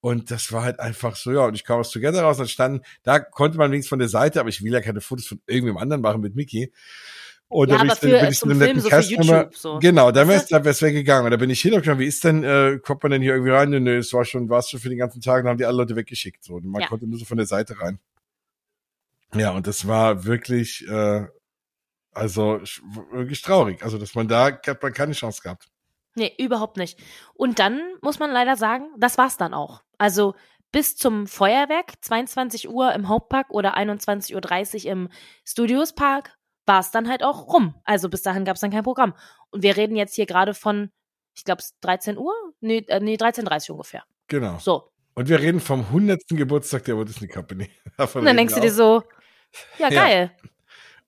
Und 0.01 0.31
das 0.31 0.51
war 0.51 0.63
halt 0.63 0.79
einfach 0.79 1.15
so, 1.15 1.31
ja, 1.31 1.45
und 1.45 1.53
ich 1.53 1.63
kam 1.63 1.79
aus 1.79 1.91
Together 1.91 2.23
raus 2.23 2.39
und 2.39 2.49
standen, 2.49 2.83
da 3.03 3.19
konnte 3.19 3.57
man 3.59 3.71
links 3.71 3.87
von 3.87 3.99
der 3.99 4.09
Seite, 4.09 4.39
aber 4.39 4.49
ich 4.49 4.63
will 4.63 4.73
ja 4.73 4.81
keine 4.81 4.99
Fotos 4.99 5.27
von 5.27 5.39
irgendwem 5.45 5.77
anderen 5.77 6.01
machen 6.01 6.21
mit 6.21 6.35
Mickey. 6.35 6.73
Und 7.47 7.69
Ja, 7.69 7.75
da 7.77 7.81
bin 7.83 7.91
ich, 7.91 7.99
dann- 7.99 8.09
für- 8.09 8.19
bin 8.19 8.29
ich 8.31 8.39
zum 8.39 8.49
in 8.49 8.55
einem 8.55 8.61
Film, 8.63 8.77
netten 8.77 8.81
so 8.81 8.89
für 8.89 9.31
YouTube, 9.33 9.55
so. 9.55 9.79
Genau, 9.79 10.11
da 10.11 10.23
es 10.23 10.47
da 10.47 10.63
wär's 10.65 10.81
weggegangen. 10.81 11.25
Und 11.25 11.31
da 11.31 11.37
bin 11.37 11.49
ich 11.49 11.61
hin 11.61 11.73
und 11.73 11.81
gesagt, 11.81 11.99
wie 11.99 12.05
ist 12.05 12.23
denn, 12.23 12.43
äh, 12.43 12.79
kommt 12.81 13.03
man 13.03 13.11
denn 13.11 13.21
hier 13.21 13.33
irgendwie 13.33 13.51
rein? 13.51 13.69
Nö, 13.69 13.79
nö, 13.79 13.97
es 13.97 14.11
war 14.13 14.25
schon, 14.25 14.49
war 14.49 14.63
schon 14.63 14.79
für 14.79 14.89
den 14.89 14.97
ganzen 14.97 15.21
Tag, 15.21 15.43
dann 15.43 15.49
haben 15.51 15.57
die 15.57 15.65
alle 15.65 15.77
Leute 15.77 15.95
weggeschickt. 15.95 16.43
So. 16.43 16.55
Und 16.55 16.65
man 16.65 16.81
Ja. 16.81 16.87
konnte 16.87 17.05
nur 17.07 17.19
so 17.19 17.25
von 17.25 17.37
der 17.37 17.45
Seite 17.45 17.79
rein. 17.79 17.99
Ja, 19.35 19.51
und 19.51 19.67
das 19.67 19.85
war 19.87 20.23
wirklich, 20.25 20.87
äh, 20.87 21.25
also 22.13 22.59
wirklich 23.11 23.41
traurig. 23.41 23.83
Also, 23.83 23.97
dass 23.97 24.15
man 24.15 24.27
da 24.27 24.45
hat 24.65 24.81
man 24.81 24.93
keine 24.93 25.13
Chance 25.13 25.41
gehabt. 25.43 25.67
Nee, 26.15 26.33
überhaupt 26.37 26.77
nicht. 26.77 26.99
Und 27.33 27.59
dann 27.59 27.81
muss 28.01 28.19
man 28.19 28.31
leider 28.31 28.55
sagen, 28.55 28.87
das 28.97 29.17
war's 29.17 29.37
dann 29.37 29.53
auch. 29.53 29.81
Also 29.97 30.35
bis 30.71 30.95
zum 30.95 31.27
Feuerwerk, 31.27 31.93
22 32.01 32.69
Uhr 32.69 32.93
im 32.93 33.07
Hauptpark 33.07 33.49
oder 33.51 33.77
21.30 33.77 34.85
Uhr 34.85 34.91
im 34.91 35.09
Studios 35.45 35.93
Park, 35.93 36.37
war 36.65 36.79
es 36.79 36.91
dann 36.91 37.09
halt 37.09 37.23
auch 37.23 37.47
rum. 37.47 37.75
Also 37.83 38.09
bis 38.09 38.21
dahin 38.21 38.45
gab's 38.45 38.61
dann 38.61 38.71
kein 38.71 38.83
Programm. 38.83 39.13
Und 39.49 39.63
wir 39.63 39.75
reden 39.75 39.95
jetzt 39.95 40.15
hier 40.15 40.25
gerade 40.25 40.53
von, 40.53 40.89
ich 41.33 41.43
glaube, 41.43 41.63
13 41.81 42.17
Uhr? 42.17 42.33
Nee, 42.61 42.85
äh, 42.87 42.99
nee 42.99 43.15
13.30 43.15 43.69
Uhr 43.69 43.75
ungefähr. 43.75 44.03
Genau. 44.27 44.57
So. 44.59 44.91
Und 45.13 45.27
wir 45.27 45.39
reden 45.39 45.59
vom 45.59 45.81
100. 45.81 46.21
Geburtstag 46.29 46.85
der 46.85 46.97
Walt 46.97 47.09
Disney 47.09 47.27
Company. 47.27 47.69
Davon 47.97 48.21
Und 48.21 48.25
dann 48.25 48.37
denkst 48.37 48.55
du 48.55 48.61
dir 48.61 48.71
so, 48.71 49.03
ja, 49.77 49.89
Ja. 49.91 50.31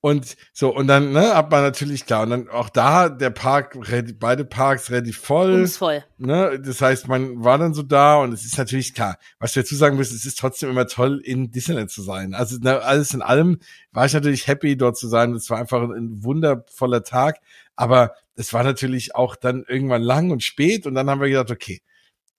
Und 0.05 0.35
so, 0.51 0.75
und 0.75 0.87
dann, 0.87 1.13
ne, 1.13 1.33
hat 1.33 1.49
man 1.49 1.61
natürlich 1.61 2.05
klar. 2.05 2.23
Und 2.23 2.31
dann 2.31 2.49
auch 2.49 2.67
da, 2.67 3.07
der 3.07 3.29
Park, 3.29 3.77
beide 4.19 4.43
Parks 4.43 4.91
relativ 4.91 5.17
voll. 5.17 5.61
Uns 5.61 5.77
voll. 5.77 6.03
Ne? 6.17 6.59
Das 6.59 6.81
heißt, 6.81 7.07
man 7.07 7.41
war 7.41 7.57
dann 7.57 7.73
so 7.73 7.83
da 7.83 8.17
und 8.17 8.33
es 8.33 8.43
ist 8.43 8.57
natürlich 8.57 8.93
klar, 8.93 9.17
was 9.39 9.55
wir 9.55 9.63
dazu 9.63 9.75
sagen 9.75 9.95
müssen, 9.95 10.17
es 10.17 10.25
ist 10.25 10.37
trotzdem 10.37 10.69
immer 10.69 10.87
toll, 10.87 11.21
in 11.23 11.51
Disneyland 11.51 11.89
zu 11.89 12.01
sein. 12.01 12.33
Also 12.33 12.57
ne, 12.57 12.81
alles 12.81 13.13
in 13.13 13.21
allem 13.21 13.59
war 13.93 14.05
ich 14.05 14.11
natürlich 14.11 14.45
happy, 14.45 14.75
dort 14.75 14.97
zu 14.97 15.07
sein. 15.07 15.33
Es 15.35 15.49
war 15.49 15.57
einfach 15.57 15.81
ein 15.81 16.21
wundervoller 16.21 17.05
Tag, 17.05 17.39
aber 17.77 18.13
es 18.35 18.51
war 18.51 18.65
natürlich 18.65 19.15
auch 19.15 19.37
dann 19.37 19.63
irgendwann 19.65 20.01
lang 20.01 20.31
und 20.31 20.43
spät 20.43 20.85
und 20.85 20.95
dann 20.95 21.09
haben 21.09 21.21
wir 21.21 21.29
gedacht, 21.29 21.49
okay, 21.49 21.81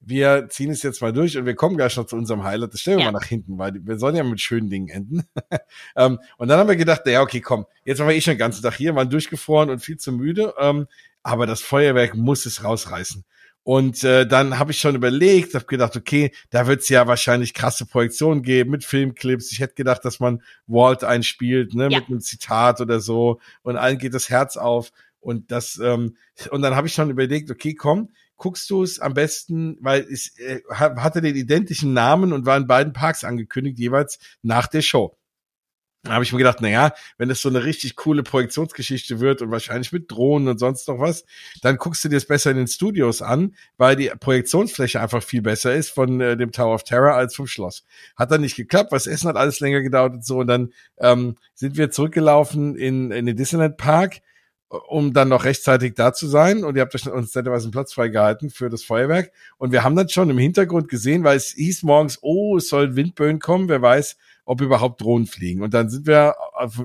wir 0.07 0.49
ziehen 0.49 0.71
es 0.71 0.83
jetzt 0.83 1.01
mal 1.03 1.13
durch 1.13 1.37
und 1.37 1.47
wir 1.47 1.55
kommen 1.55 1.77
gleich 1.77 1.97
noch 1.97 2.07
zu 2.07 2.17
unserem 2.17 2.45
Highlight. 2.45 2.73
Das 2.75 2.81
stellen 2.81 2.99
wir 2.99 3.05
Ja. 3.07 3.13
mal 3.13 3.19
nach 3.21 3.27
hinten, 3.27 3.59
weil 3.59 3.75
wir 3.83 3.99
sollen 3.99 4.17
ja 4.17 4.25
mit 4.25 4.41
schönen 4.41 4.71
Dingen 4.71 4.89
enden. 4.89 5.23
ähm, 5.97 6.19
und 6.39 6.49
dann 6.49 6.59
haben 6.59 6.69
wir 6.69 6.77
gedacht, 6.77 7.03
ja, 7.07 7.23
okay, 7.23 7.41
komm, 7.41 7.67
jetzt 7.85 7.99
waren 7.99 8.09
wir 8.09 8.15
eh 8.17 8.21
schon 8.21 8.35
den 8.35 8.39
ganzen 8.39 8.63
Tag 8.63 8.75
hier, 8.75 8.95
waren 8.95 9.11
durchgefroren 9.11 9.71
und 9.71 9.81
viel 9.81 9.97
zu 9.97 10.13
müde. 10.13 10.55
Ähm, 10.59 10.87
aber 11.23 11.47
das 11.47 11.61
Feuerwerk 11.63 12.15
muss 12.15 12.47
es 12.47 12.63
rausreißen. 12.65 13.25
Und 13.63 14.05
äh, 14.05 14.27
dann 14.27 14.59
habe 14.59 14.73
ich 14.73 14.79
schon 14.79 14.95
überlegt, 14.95 15.55
habe 15.55 15.65
gedacht, 15.65 15.97
okay, 15.97 16.33
da 16.51 16.67
wird 16.67 16.83
es 16.83 16.91
ja 16.91 17.07
wahrscheinlich 17.07 17.55
krasse 17.55 17.87
Projektionen 17.87 18.43
geben 18.43 18.71
mit 18.71 18.85
Filmclips. 18.85 19.51
Ich 19.53 19.61
hätte 19.61 19.75
gedacht, 19.75 20.05
dass 20.05 20.21
man 20.21 20.43
Walt 20.67 21.03
einspielt, 21.03 21.73
ne, 21.73 21.89
Ja. 21.91 22.01
mit 22.01 22.09
einem 22.09 22.21
Zitat 22.21 22.83
oder 22.83 23.01
so. 23.01 23.41
Und 23.63 23.79
allen 23.79 23.97
geht 23.97 24.13
das 24.13 24.29
Herz 24.29 24.59
auf. 24.59 24.91
Und 25.21 25.51
das, 25.51 25.81
ähm, 25.83 26.19
und 26.51 26.61
dann 26.61 26.77
habe 26.77 26.89
ich 26.89 26.93
schon 26.93 27.09
überlegt, 27.09 27.51
okay, 27.51 27.75
komm, 27.75 28.11
guckst 28.37 28.69
du 28.71 28.83
es 28.83 29.01
am 29.01 29.15
besten, 29.15 29.77
weil 29.81 30.03
es 30.03 30.39
äh, 30.39 30.61
ha- 30.71 30.97
hatte 31.03 31.21
den 31.21 31.37
identischen 31.37 31.93
Namen 31.93 32.33
und 32.33 32.47
war 32.47 32.57
in 32.57 32.67
beiden 32.67 32.93
Parks 32.93 33.25
angekündigt, 33.25 33.79
jeweils 33.79 34.19
nach 34.43 34.67
der 34.67 34.83
Show. 34.83 35.17
Da 36.05 36.13
habe 36.13 36.25
ich 36.25 36.33
mir 36.33 36.39
gedacht, 36.39 36.59
na 36.61 36.69
ja, 36.69 36.93
wenn 37.17 37.31
es 37.31 37.41
so 37.41 37.49
eine 37.49 37.65
richtig 37.65 37.97
coole 37.97 38.23
Projektionsgeschichte 38.23 39.21
wird 39.21 39.41
und 39.41 39.51
wahrscheinlich 39.51 39.91
mit 39.91 40.11
Drohnen 40.11 40.49
und 40.49 40.59
sonst 40.59 40.87
noch 40.87 40.99
was, 40.99 41.25
dann 41.63 41.79
guckst 41.79 42.05
du 42.05 42.11
dir 42.11 42.17
das 42.17 42.27
besser 42.27 42.51
in 42.51 42.59
den 42.59 42.67
Studios 42.67 43.23
an, 43.23 43.57
weil 43.79 43.97
die 43.97 44.11
Projektionsfläche 44.21 45.01
einfach 45.01 45.23
viel 45.23 45.41
besser 45.41 45.75
ist 45.75 45.89
von 45.89 46.21
äh, 46.21 46.37
dem 46.37 46.53
Tower 46.53 46.75
of 46.75 46.85
Terror 46.85 47.15
als 47.15 47.35
vom 47.35 47.47
Schloss. 47.47 47.85
Hat 48.17 48.31
dann 48.31 48.43
nicht 48.43 48.55
geklappt, 48.55 48.93
was 48.93 49.07
Essen 49.07 49.29
hat 49.29 49.37
alles 49.37 49.61
länger 49.61 49.81
gedauert 49.81 50.13
und 50.13 50.27
so. 50.27 50.41
Und 50.41 50.49
dann 50.49 50.75
ähm, 50.99 51.37
sind 51.55 51.79
wir 51.79 51.91
zurückgelaufen 51.91 52.77
in, 52.77 53.11
in 53.11 53.25
den 53.25 53.37
Disneyland 53.37 53.79
Park, 53.79 54.21
um 54.89 55.13
dann 55.13 55.29
noch 55.29 55.45
rechtzeitig 55.45 55.95
da 55.95 56.13
zu 56.13 56.27
sein. 56.27 56.65
Und 56.65 56.77
ihr 56.77 56.83
habt 56.83 56.95
euch 56.95 57.11
uns 57.11 57.35
netterweise 57.35 57.65
einen 57.65 57.73
Platz 57.73 57.93
freigehalten 57.93 58.51
für 58.51 58.71
das 58.71 58.83
Feuerwerk. 58.83 59.33
Und 59.59 59.73
wir 59.73 59.85
haben 59.85 59.97
dann 59.97 60.09
schon 60.09 60.31
im 60.31 60.39
Hintergrund 60.39 60.89
gesehen, 60.89 61.25
weil 61.25 61.37
es 61.37 61.49
hieß 61.49 61.83
morgens, 61.83 62.19
oh, 62.23 62.57
es 62.57 62.69
soll 62.69 62.97
Windböen 62.97 63.39
kommen, 63.39 63.69
wer 63.69 63.83
weiß, 63.83 64.17
ob 64.45 64.61
überhaupt 64.61 65.01
Drohnen 65.01 65.27
fliegen. 65.27 65.63
Und 65.63 65.75
dann 65.75 65.89
sind 65.89 66.07
wir, 66.07 66.35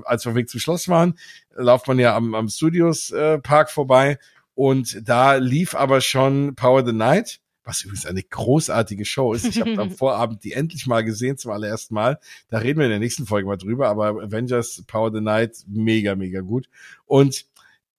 als 0.04 0.24
wir 0.24 0.34
Weg 0.34 0.48
zum 0.48 0.60
Schloss 0.60 0.88
waren, 0.88 1.14
lauft 1.54 1.88
man 1.88 1.98
ja 1.98 2.16
am, 2.16 2.34
am 2.34 2.48
Studios 2.48 3.10
äh, 3.10 3.38
Park 3.38 3.70
vorbei. 3.70 4.18
Und 4.54 5.08
da 5.08 5.34
lief 5.34 5.74
aber 5.74 6.00
schon 6.00 6.54
Power 6.54 6.84
the 6.84 6.92
Night, 6.92 7.40
was 7.64 7.82
übrigens 7.82 8.06
eine 8.06 8.22
großartige 8.22 9.04
Show 9.04 9.32
ist. 9.32 9.46
Ich 9.46 9.60
habe 9.60 9.78
am 9.78 9.90
Vorabend 9.96 10.44
die 10.44 10.52
endlich 10.52 10.86
mal 10.86 11.04
gesehen 11.04 11.38
zum 11.38 11.52
allerersten 11.52 11.94
Mal. 11.94 12.18
Da 12.48 12.58
reden 12.58 12.78
wir 12.78 12.86
in 12.86 12.90
der 12.90 12.98
nächsten 12.98 13.26
Folge 13.26 13.46
mal 13.46 13.56
drüber. 13.56 13.88
Aber 13.88 14.22
Avengers 14.22 14.82
Power 14.86 15.12
the 15.12 15.20
Night, 15.20 15.64
mega, 15.66 16.14
mega 16.14 16.40
gut. 16.40 16.68
Und 17.06 17.46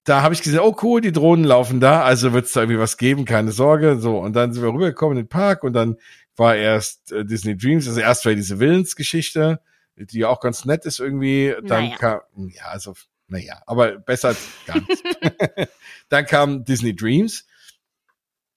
da 0.04 0.22
habe 0.24 0.34
ich 0.34 0.42
gesehen, 0.42 0.60
oh 0.62 0.76
cool, 0.82 1.02
die 1.02 1.12
Drohnen 1.12 1.46
laufen 1.46 1.80
da, 1.80 2.04
also 2.04 2.34
wird 2.34 2.46
es 2.46 2.54
da 2.54 2.62
irgendwie 2.62 2.80
was 2.80 2.98
geben, 2.98 3.26
keine 3.26 3.52
Sorge. 3.52 4.00
So, 4.00 4.18
und 4.20 4.34
dann 4.34 4.54
sind 4.54 4.64
wir 4.64 4.74
rübergekommen 4.74 5.18
in 5.18 5.26
den 5.26 5.30
Park 5.30 5.64
und 5.64 5.74
dann 5.74 5.98
war 6.36 6.56
erst 6.56 7.12
äh, 7.12 7.24
Disney 7.26 7.56
Dreams, 7.56 7.88
also 7.88 8.00
erst 8.00 8.26
war 8.26 8.34
diese 8.34 8.60
Willensgeschichte, 8.60 9.62
die 9.96 10.20
ja 10.20 10.30
auch 10.30 10.40
ganz 10.40 10.66
nett 10.66 10.86
ist 10.86 11.00
irgendwie. 11.00 11.54
Dann 11.64 11.86
Naja. 11.86 11.98
kam, 11.98 12.20
ja, 12.50 12.66
also, 12.66 12.94
naja, 13.28 13.62
aber 13.68 14.00
besser 14.00 14.30
als 14.30 14.48
gar 14.66 14.78
nichts. 14.80 15.04
dann 16.10 16.26
kam 16.26 16.66
Disney 16.66 16.96
Dreams. 16.96 17.46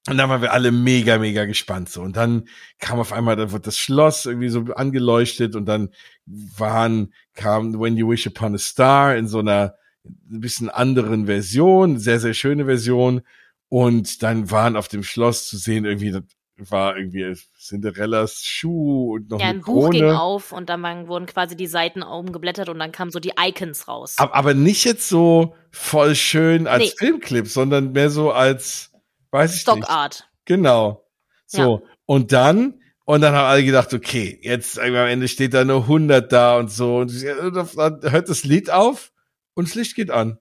Und 0.06 0.18
dann 0.18 0.28
waren 0.28 0.42
wir 0.42 0.52
alle 0.52 0.70
mega, 0.70 1.16
mega 1.18 1.46
gespannt 1.46 1.88
so. 1.88 2.02
Und 2.02 2.16
dann 2.16 2.46
kam 2.78 2.98
auf 3.00 3.10
einmal, 3.12 3.36
da 3.36 3.52
wird 3.52 3.66
das 3.66 3.78
Schloss 3.78 4.26
irgendwie 4.26 4.50
so 4.50 4.60
angeleuchtet 4.74 5.56
und 5.56 5.64
dann 5.64 5.94
waren, 6.26 7.14
kam 7.32 7.80
When 7.80 7.96
You 7.96 8.10
Wish 8.10 8.26
Upon 8.26 8.54
a 8.54 8.58
Star 8.58 9.16
in 9.16 9.28
so 9.28 9.38
einer 9.38 9.76
ein 10.04 10.40
bisschen 10.40 10.68
anderen 10.68 11.26
Version, 11.26 11.98
sehr, 11.98 12.20
sehr 12.20 12.34
schöne 12.34 12.66
Version. 12.66 13.22
Und 13.68 14.22
dann 14.22 14.50
waren 14.50 14.76
auf 14.76 14.88
dem 14.88 15.02
Schloss 15.02 15.48
zu 15.48 15.56
sehen, 15.56 15.84
irgendwie, 15.84 16.10
das 16.12 16.22
war 16.70 16.96
irgendwie 16.96 17.34
Cinderellas 17.58 18.42
Schuh 18.44 19.14
und 19.14 19.30
noch 19.30 19.40
Ja, 19.40 19.46
eine 19.46 19.58
ein 19.58 19.62
Buch 19.62 19.90
ging 19.90 20.04
auf 20.10 20.52
und 20.52 20.68
dann 20.68 21.08
wurden 21.08 21.26
quasi 21.26 21.56
die 21.56 21.66
Seiten 21.66 22.02
umgeblättert 22.02 22.68
und 22.68 22.78
dann 22.78 22.92
kamen 22.92 23.10
so 23.10 23.18
die 23.18 23.32
Icons 23.40 23.88
raus. 23.88 24.14
Ab- 24.18 24.30
Aber 24.34 24.54
nicht 24.54 24.84
jetzt 24.84 25.08
so 25.08 25.54
voll 25.72 26.14
schön 26.14 26.66
als 26.68 26.84
Nee. 26.84 26.92
Filmclip, 26.98 27.48
sondern 27.48 27.92
mehr 27.92 28.10
so 28.10 28.30
als, 28.30 28.92
weiß 29.30 29.50
ich 29.56 29.66
nicht. 29.66 29.78
Stockart. 29.78 30.28
Genau. 30.44 31.04
So. 31.46 31.82
Und 32.06 32.30
dann, 32.32 32.80
und 33.04 33.20
dann 33.22 33.34
haben 33.34 33.46
alle 33.46 33.64
gedacht, 33.64 33.92
okay, 33.92 34.38
jetzt 34.42 34.78
am 34.78 34.94
Ende 34.94 35.26
steht 35.28 35.54
da 35.54 35.62
eine 35.62 35.74
100 35.74 36.30
da 36.32 36.56
und 36.58 36.70
so. 36.70 36.98
Und 36.98 37.12
dann 37.24 38.00
hört 38.02 38.28
das 38.28 38.44
Lied 38.44 38.70
auf 38.70 39.10
und 39.54 39.68
das 39.68 39.74
Licht 39.74 39.94
geht 39.96 40.10
an. 40.10 40.38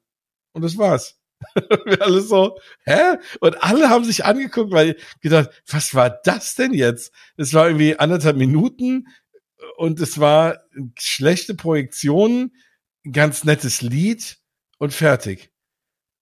Und 0.54 0.64
das 0.64 0.78
war's. 0.78 1.20
Wir 1.86 2.02
alle 2.02 2.22
so, 2.22 2.58
hä? 2.86 3.18
Und 3.40 3.62
alle 3.64 3.90
haben 3.90 4.06
sich 4.06 4.26
angeguckt, 4.26 4.72
weil 4.72 4.96
gedacht, 5.22 5.50
was 5.68 5.94
war 5.94 6.10
das 6.24 6.56
denn 6.56 6.74
jetzt? 6.74 7.14
Es 7.38 7.54
war 7.54 7.68
irgendwie 7.68 7.98
anderthalb 7.98 8.38
Minuten 8.38 9.08
und 9.78 10.00
es 10.00 10.20
war 10.20 10.60
schlechte 10.98 11.56
Projektionen, 11.56 12.56
ganz 13.12 13.44
nettes 13.44 13.82
Lied 13.82 14.38
und 14.78 14.94
fertig. 14.94 15.52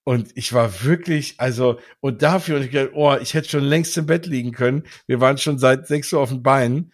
Und 0.04 0.36
ich 0.36 0.52
war 0.52 0.82
wirklich, 0.82 1.34
also, 1.38 1.78
und 2.00 2.22
dafür, 2.22 2.56
und 2.56 2.64
ich 2.64 2.72
gedacht, 2.72 2.90
oh, 2.94 3.16
ich 3.20 3.34
hätte 3.34 3.48
schon 3.48 3.64
längst 3.64 3.96
im 3.96 4.06
Bett 4.06 4.26
liegen 4.26 4.50
können. 4.50 4.82
Wir 5.06 5.20
waren 5.20 5.38
schon 5.38 5.58
seit 5.58 5.86
sechs 5.86 6.12
Uhr 6.12 6.20
auf 6.20 6.30
den 6.30 6.42
Beinen. 6.42 6.92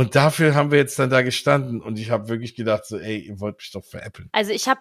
Und 0.00 0.16
dafür 0.16 0.54
haben 0.54 0.70
wir 0.70 0.78
jetzt 0.78 0.98
dann 0.98 1.10
da 1.10 1.20
gestanden. 1.20 1.82
Und 1.82 1.98
ich 1.98 2.10
habe 2.10 2.30
wirklich 2.30 2.54
gedacht, 2.54 2.86
so, 2.86 2.96
ey, 2.96 3.18
ihr 3.18 3.38
wollt 3.38 3.58
mich 3.58 3.70
doch 3.70 3.84
veräppeln. 3.84 4.30
Also 4.32 4.50
ich 4.50 4.66
habe 4.66 4.80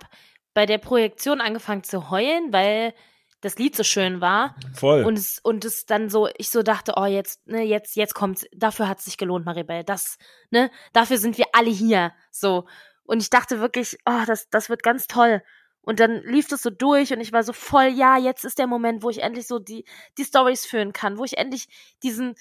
bei 0.53 0.65
der 0.65 0.77
Projektion 0.77 1.41
angefangen 1.41 1.83
zu 1.83 2.09
heulen, 2.09 2.53
weil 2.53 2.93
das 3.41 3.57
Lied 3.57 3.75
so 3.75 3.83
schön 3.83 4.21
war. 4.21 4.55
Voll. 4.73 5.03
Und 5.03 5.17
es, 5.17 5.39
und 5.39 5.65
es 5.65 5.85
dann 5.85 6.09
so, 6.09 6.29
ich 6.37 6.49
so 6.51 6.63
dachte, 6.63 6.93
oh, 6.95 7.03
jetzt, 7.03 7.45
ne, 7.47 7.63
jetzt, 7.63 7.97
jetzt 7.97 8.13
kommt's. 8.13 8.45
Dafür 8.55 8.87
hat 8.87 8.99
es 8.99 9.05
sich 9.05 9.17
gelohnt, 9.17 9.45
Maribel. 9.45 9.83
Das, 9.83 10.19
ne, 10.51 10.71
dafür 10.93 11.17
sind 11.17 11.37
wir 11.37 11.47
alle 11.51 11.69
hier. 11.69 12.13
So. 12.31 12.65
Und 13.03 13.21
ich 13.21 13.29
dachte 13.29 13.59
wirklich, 13.59 13.97
oh, 14.05 14.23
das, 14.25 14.49
das 14.49 14.69
wird 14.69 14.83
ganz 14.83 15.07
toll. 15.07 15.41
Und 15.81 15.99
dann 15.99 16.21
lief 16.23 16.47
das 16.47 16.61
so 16.61 16.69
durch 16.69 17.11
und 17.13 17.19
ich 17.19 17.31
war 17.33 17.43
so 17.43 17.51
voll, 17.51 17.87
ja, 17.87 18.17
jetzt 18.17 18.45
ist 18.45 18.59
der 18.59 18.67
Moment, 18.67 19.01
wo 19.01 19.09
ich 19.09 19.23
endlich 19.23 19.47
so 19.47 19.59
die, 19.59 19.85
die 20.17 20.23
Stories 20.23 20.65
führen 20.65 20.93
kann, 20.93 21.17
wo 21.17 21.23
ich 21.23 21.37
endlich 21.37 21.67
diesen, 22.03 22.35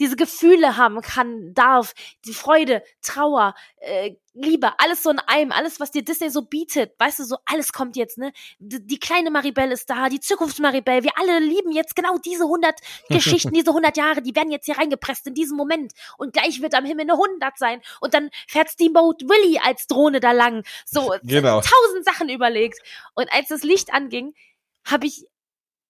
diese 0.00 0.16
Gefühle 0.16 0.76
haben 0.76 1.00
kann, 1.00 1.54
darf, 1.54 1.94
die 2.24 2.34
Freude, 2.34 2.82
Trauer, 3.02 3.54
äh, 3.78 4.16
Liebe, 4.36 4.72
alles 4.80 5.04
so 5.04 5.10
in 5.10 5.20
einem, 5.20 5.52
alles, 5.52 5.78
was 5.78 5.92
dir 5.92 6.04
Disney 6.04 6.28
so 6.28 6.42
bietet, 6.42 6.94
weißt 6.98 7.20
du, 7.20 7.24
so 7.24 7.36
alles 7.46 7.72
kommt 7.72 7.94
jetzt, 7.96 8.18
ne? 8.18 8.32
Die, 8.58 8.84
die 8.84 8.98
kleine 8.98 9.30
Maribel 9.30 9.70
ist 9.70 9.88
da, 9.88 10.08
die 10.08 10.18
Zukunft 10.18 10.58
Maribel, 10.58 11.04
wir 11.04 11.12
alle 11.16 11.38
lieben 11.38 11.70
jetzt 11.70 11.94
genau 11.94 12.18
diese 12.18 12.42
100 12.42 12.74
Geschichten, 13.10 13.52
diese 13.52 13.70
100 13.70 13.96
Jahre, 13.96 14.22
die 14.22 14.34
werden 14.34 14.50
jetzt 14.50 14.64
hier 14.64 14.76
reingepresst 14.76 15.28
in 15.28 15.34
diesem 15.34 15.56
Moment 15.56 15.92
und 16.18 16.32
gleich 16.32 16.60
wird 16.60 16.74
am 16.74 16.84
Himmel 16.84 17.02
eine 17.02 17.12
100 17.12 17.56
sein 17.56 17.80
und 18.00 18.12
dann 18.12 18.30
fährt 18.48 18.70
Steamboat 18.70 19.22
Willy 19.22 19.60
als 19.62 19.86
Drohne 19.86 20.18
da 20.18 20.32
lang, 20.32 20.64
so 20.84 21.14
Genau. 21.22 21.60
tausend 21.60 22.04
Sachen 22.04 22.28
überlegt 22.28 22.80
und 23.14 23.32
als 23.32 23.48
das 23.48 23.62
Licht 23.62 23.94
anging, 23.94 24.34
habe 24.84 25.06
ich 25.06 25.26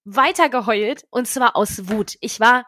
weiter 0.03 0.49
geheult 0.49 1.05
und 1.09 1.27
zwar 1.27 1.55
aus 1.55 1.89
Wut. 1.89 2.15
Ich 2.21 2.39
war 2.39 2.65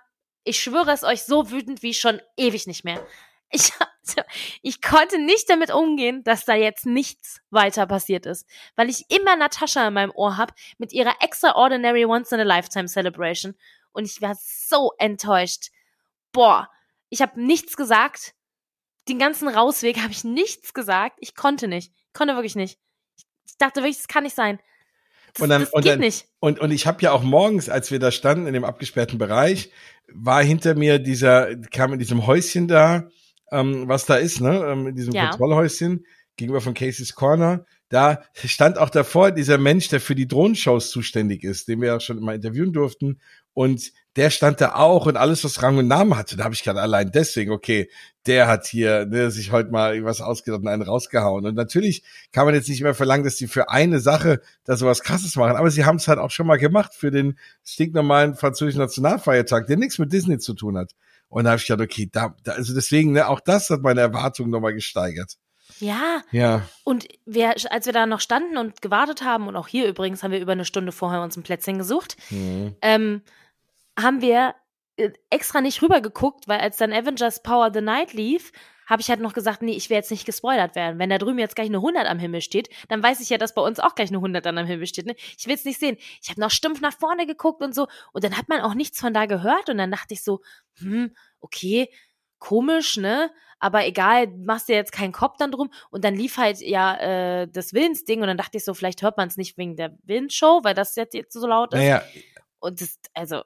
ich 0.48 0.60
schwöre 0.62 0.92
es 0.92 1.04
euch, 1.04 1.24
so 1.24 1.52
wütend 1.52 1.84
wie 1.84 1.94
schon 1.94 2.22
ewig 2.38 2.68
nicht 2.68 2.84
mehr. 2.84 3.06
Ich, 3.50 3.72
ich 4.62 4.82
konnte 4.82 5.20
nicht 5.20 5.50
damit 5.50 5.72
umgehen, 5.72 6.24
dass 6.24 6.46
da 6.46 6.56
jetzt 6.56 6.86
nichts 6.86 7.42
weiter 7.50 7.86
passiert 7.86 8.26
ist, 8.26 8.48
weil 8.76 8.90
ich 8.90 9.06
immer 9.10 9.36
Natascha 9.36 9.88
in 9.88 9.94
meinem 9.94 10.12
Ohr 10.16 10.38
hab 10.38 10.54
mit 10.78 10.94
ihrer 10.94 11.16
Extraordinary 11.22 12.06
Once 12.06 12.32
in 12.32 12.40
a 12.40 12.44
Lifetime 12.44 12.88
Celebration 12.88 13.56
und 13.92 14.06
ich 14.06 14.22
war 14.22 14.36
so 14.36 14.94
enttäuscht. 14.98 15.72
Boah, 16.32 16.70
ich 17.10 17.22
habe 17.22 17.42
nichts 17.42 17.78
gesagt. 17.78 18.34
Den 19.08 19.20
ganzen 19.20 19.48
Rausweg 19.48 19.98
habe 20.00 20.12
ich 20.12 20.24
nichts 20.24 20.74
gesagt. 20.74 21.18
Ich 21.22 21.36
konnte 21.36 21.68
nicht. 21.68 21.92
Ich 22.08 22.14
konnte 22.14 22.36
wirklich 22.36 22.56
nicht. 22.56 22.80
Ich 23.46 23.58
dachte 23.58 23.82
wirklich, 23.82 23.98
das 23.98 24.08
kann 24.08 24.24
nicht 24.24 24.36
sein. 24.36 24.60
Das, 25.38 25.42
Und 25.44 25.50
dann- 25.50 25.62
das 25.62 25.74
und 25.74 25.82
geht 25.84 25.92
dann- 25.94 26.00
nicht. 26.00 26.26
Und, 26.40 26.60
und 26.60 26.72
ich 26.72 26.88
habe 26.88 27.02
ja 27.02 27.12
auch 27.12 27.24
morgens, 27.24 27.70
als 27.70 27.92
wir 27.92 28.00
da 28.00 28.12
standen 28.12 28.48
in 28.48 28.54
dem 28.54 28.64
abgesperrten 28.66 29.18
Bereich, 29.18 29.72
war 30.14 30.44
hinter 30.44 30.76
mir 30.76 31.00
dieser, 31.00 31.56
kam 31.72 31.94
in 31.94 32.00
diesem 32.00 32.26
Häuschen 32.28 32.68
da, 32.68 33.08
ähm, 33.52 33.88
was 33.88 34.06
da 34.06 34.16
ist, 34.16 34.42
ne, 34.42 34.66
ähm, 34.68 34.88
in 34.88 34.96
diesem 34.96 35.14
Ja. 35.14 35.30
Kontrollhäuschen 35.30 36.06
gegenüber 36.38 36.62
von 36.62 36.74
Casey's 36.74 37.14
Corner. 37.16 37.66
Da 37.90 38.22
stand 38.34 38.78
auch 38.78 38.90
davor 38.90 39.32
dieser 39.32 39.58
Mensch, 39.58 39.88
der 39.88 40.02
für 40.02 40.16
die 40.16 40.28
Drohnenshows 40.28 40.90
zuständig 40.92 41.44
ist, 41.44 41.68
den 41.68 41.80
wir 41.82 41.88
ja 41.88 42.00
schon 42.00 42.20
mal 42.20 42.36
interviewen 42.36 42.74
durften. 42.74 43.20
Und 43.54 43.92
der 44.18 44.32
stand 44.32 44.60
da 44.60 44.74
auch 44.74 45.06
und 45.06 45.16
alles, 45.16 45.44
was 45.44 45.62
Rang 45.62 45.78
und 45.78 45.88
Namen 45.88 46.18
hatte. 46.18 46.36
Da 46.36 46.44
habe 46.44 46.56
ich 46.56 46.64
gerade 46.64 46.82
allein 46.82 47.12
deswegen, 47.12 47.52
okay, 47.52 47.90
der 48.26 48.48
hat 48.48 48.66
hier 48.66 49.06
ne, 49.06 49.30
sich 49.32 49.52
heute 49.52 49.70
mal 49.70 49.94
irgendwas 49.94 50.22
ausgedacht 50.22 50.62
und 50.62 50.68
einen 50.68 50.82
rausgehauen. 50.82 51.46
Und 51.46 51.56
natürlich 51.56 52.04
kann 52.34 52.46
man 52.46 52.56
jetzt 52.56 52.68
nicht 52.68 52.82
mehr 52.82 52.96
verlangen, 52.96 53.24
dass 53.24 53.36
die 53.36 53.48
für 53.48 53.70
eine 53.70 54.00
Sache 54.00 54.42
da 54.66 54.76
sowas 54.76 55.02
krasses 55.02 55.36
machen. 55.36 55.56
Aber 55.56 55.70
sie 55.70 55.86
haben 55.86 55.98
es 55.98 56.08
halt 56.08 56.20
auch 56.20 56.32
schon 56.32 56.48
mal 56.48 56.58
gemacht 56.58 56.94
für 56.96 57.12
den 57.12 57.38
stinknormalen 57.64 58.36
französischen 58.36 58.80
Nationalfeiertag, 58.80 59.68
der 59.68 59.78
nichts 59.78 60.00
mit 60.00 60.12
Disney 60.12 60.40
zu 60.40 60.56
tun 60.56 60.78
hat. 60.78 60.94
Und 61.30 61.44
da 61.44 61.52
habe 61.52 61.62
ich 61.62 61.68
gedacht, 61.68 61.86
okay, 61.86 62.10
da, 62.12 62.36
da, 62.44 62.54
also 62.54 62.74
deswegen, 62.74 63.12
ne, 63.12 63.28
auch 63.28 63.40
das 63.40 63.70
hat 63.70 63.82
meine 63.82 64.02
Erwartungen 64.02 64.50
nochmal 64.50 64.74
gesteigert. 64.74 65.36
Ja, 65.80 66.24
Ja. 66.32 66.68
Und 66.86 67.08
wir, 67.26 67.54
als 67.70 67.86
wir 67.86 67.94
da 67.94 68.06
noch 68.06 68.22
standen 68.22 68.58
und 68.58 68.82
gewartet 68.82 69.22
haben, 69.22 69.48
und 69.48 69.56
auch 69.56 69.68
hier 69.68 69.88
übrigens 69.88 70.24
haben 70.24 70.32
wir 70.32 70.40
über 70.40 70.54
eine 70.54 70.66
Stunde 70.66 70.92
vorher 70.92 71.22
uns 71.22 71.38
ein 71.38 71.44
Plätzchen 71.44 71.78
gesucht, 71.78 72.18
Hm. 72.30 72.76
ähm, 72.82 73.22
haben 73.98 74.22
wir 74.22 74.56
äh, 74.98 75.12
extra 75.30 75.62
nicht 75.62 75.82
rübergeguckt, 75.82 76.48
weil 76.48 76.60
als 76.60 76.78
dann 76.78 76.94
Avengers 76.94 77.44
Power 77.44 77.72
the 77.74 77.82
Night 77.82 78.14
lief, 78.14 78.52
habe 78.88 79.02
ich 79.02 79.10
halt 79.10 79.20
noch 79.20 79.34
gesagt, 79.34 79.62
nee, 79.62 79.76
ich 79.76 79.90
will 79.90 79.98
jetzt 79.98 80.12
nicht 80.12 80.26
gespoilert 80.26 80.76
werden. 80.76 80.98
Wenn 80.98 81.10
da 81.10 81.18
drüben 81.18 81.40
jetzt 81.40 81.56
gleich 81.56 81.68
eine 81.68 81.78
100 81.78 82.08
am 82.08 82.20
Himmel 82.20 82.42
steht, 82.42 82.70
dann 82.88 83.04
weiß 83.04 83.20
ich 83.20 83.30
ja, 83.30 83.38
dass 83.38 83.54
bei 83.54 83.62
uns 83.62 83.80
auch 83.80 83.96
gleich 83.96 84.10
eine 84.10 84.18
100 84.18 84.46
dann 84.46 84.58
am 84.58 84.66
Himmel 84.66 84.88
steht. 84.88 85.06
Ne? 85.06 85.16
Ich 85.38 85.46
will 85.46 85.56
es 85.56 85.66
nicht 85.66 85.80
sehen. 85.80 85.98
Ich 86.22 86.30
habe 86.30 86.40
noch 86.40 86.52
stumpf 86.52 86.80
nach 86.80 86.98
vorne 86.98 87.28
geguckt 87.28 87.62
und 87.62 87.76
so. 87.76 87.88
Und 88.14 88.24
dann 88.24 88.38
hat 88.38 88.48
man 88.48 88.62
auch 88.62 88.74
nichts 88.74 89.00
von 89.00 89.14
da 89.14 89.26
gehört. 89.26 89.70
Und 89.70 89.78
dann 89.78 89.92
dachte 89.92 90.14
ich 90.14 90.24
so, 90.24 90.40
hm, 90.80 91.14
okay, 91.42 91.90
komisch, 92.40 92.98
ne? 92.98 93.30
Aber 93.60 93.86
egal, 93.86 94.28
machst 94.28 94.70
dir 94.70 94.76
jetzt 94.76 94.92
keinen 94.92 95.12
Kopf 95.12 95.36
dann 95.38 95.52
drum. 95.52 95.70
Und 95.90 96.06
dann 96.06 96.16
lief 96.16 96.38
halt 96.38 96.62
ja 96.62 96.96
äh, 96.96 97.48
das 97.48 97.74
Willensding. 97.74 98.22
Und 98.22 98.28
dann 98.28 98.38
dachte 98.38 98.58
ich 98.58 98.64
so, 98.64 98.74
vielleicht 98.74 99.02
hört 99.02 99.18
man 99.18 99.28
es 99.28 99.36
nicht 99.36 99.58
wegen 99.58 99.76
der 99.76 99.98
Willensshow, 100.04 100.62
weil 100.64 100.76
das 100.76 100.96
jetzt, 100.96 101.14
jetzt 101.14 101.34
so 101.34 101.46
laut 101.46 101.74
ist. 101.74 101.80
Naja, 101.80 102.04
Und 102.60 102.80
das, 102.80 103.00
also, 103.14 103.44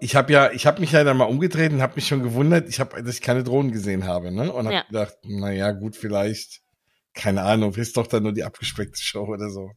ich 0.00 0.16
habe 0.16 0.32
ja, 0.32 0.50
ich 0.50 0.66
habe 0.66 0.80
mich 0.80 0.92
ja 0.92 1.04
dann 1.04 1.16
mal 1.16 1.24
umgedreht 1.24 1.72
und 1.72 1.80
habe 1.82 1.94
mich 1.96 2.06
schon 2.06 2.22
gewundert, 2.22 2.68
ich 2.68 2.80
habe, 2.80 3.02
dass 3.02 3.14
ich 3.16 3.22
keine 3.22 3.42
Drohnen 3.44 3.72
gesehen 3.72 4.06
habe, 4.06 4.30
ne? 4.30 4.52
Und 4.52 4.66
habe 4.66 4.74
Ja. 4.76 4.82
gedacht, 4.82 5.16
naja, 5.24 5.72
gut, 5.72 5.96
vielleicht, 5.96 6.60
keine 7.14 7.42
Ahnung, 7.42 7.74
ist 7.74 7.96
doch 7.96 8.06
dann 8.06 8.22
nur 8.24 8.32
die 8.32 8.44
abgespeckte 8.44 9.00
Show 9.00 9.24
oder 9.26 9.48
so. 9.50 9.70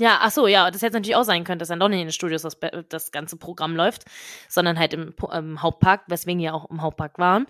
Ja, 0.00 0.18
ach 0.22 0.30
so, 0.30 0.46
ja, 0.46 0.70
das 0.70 0.82
hätte 0.82 0.94
natürlich 0.94 1.16
auch 1.16 1.24
sein 1.24 1.42
können, 1.44 1.58
dass 1.58 1.68
dann 1.68 1.80
doch 1.80 1.88
nicht 1.88 2.00
in 2.00 2.06
den 2.06 2.12
Studios 2.12 2.42
das, 2.42 2.56
das 2.88 3.10
ganze 3.10 3.36
Programm 3.36 3.74
läuft, 3.74 4.04
sondern 4.48 4.78
halt 4.78 4.94
im, 4.94 5.14
im 5.32 5.60
Hauptpark, 5.62 6.04
weswegen 6.06 6.40
wir 6.40 6.54
auch 6.54 6.70
im 6.70 6.82
Hauptpark 6.82 7.18
waren. 7.18 7.46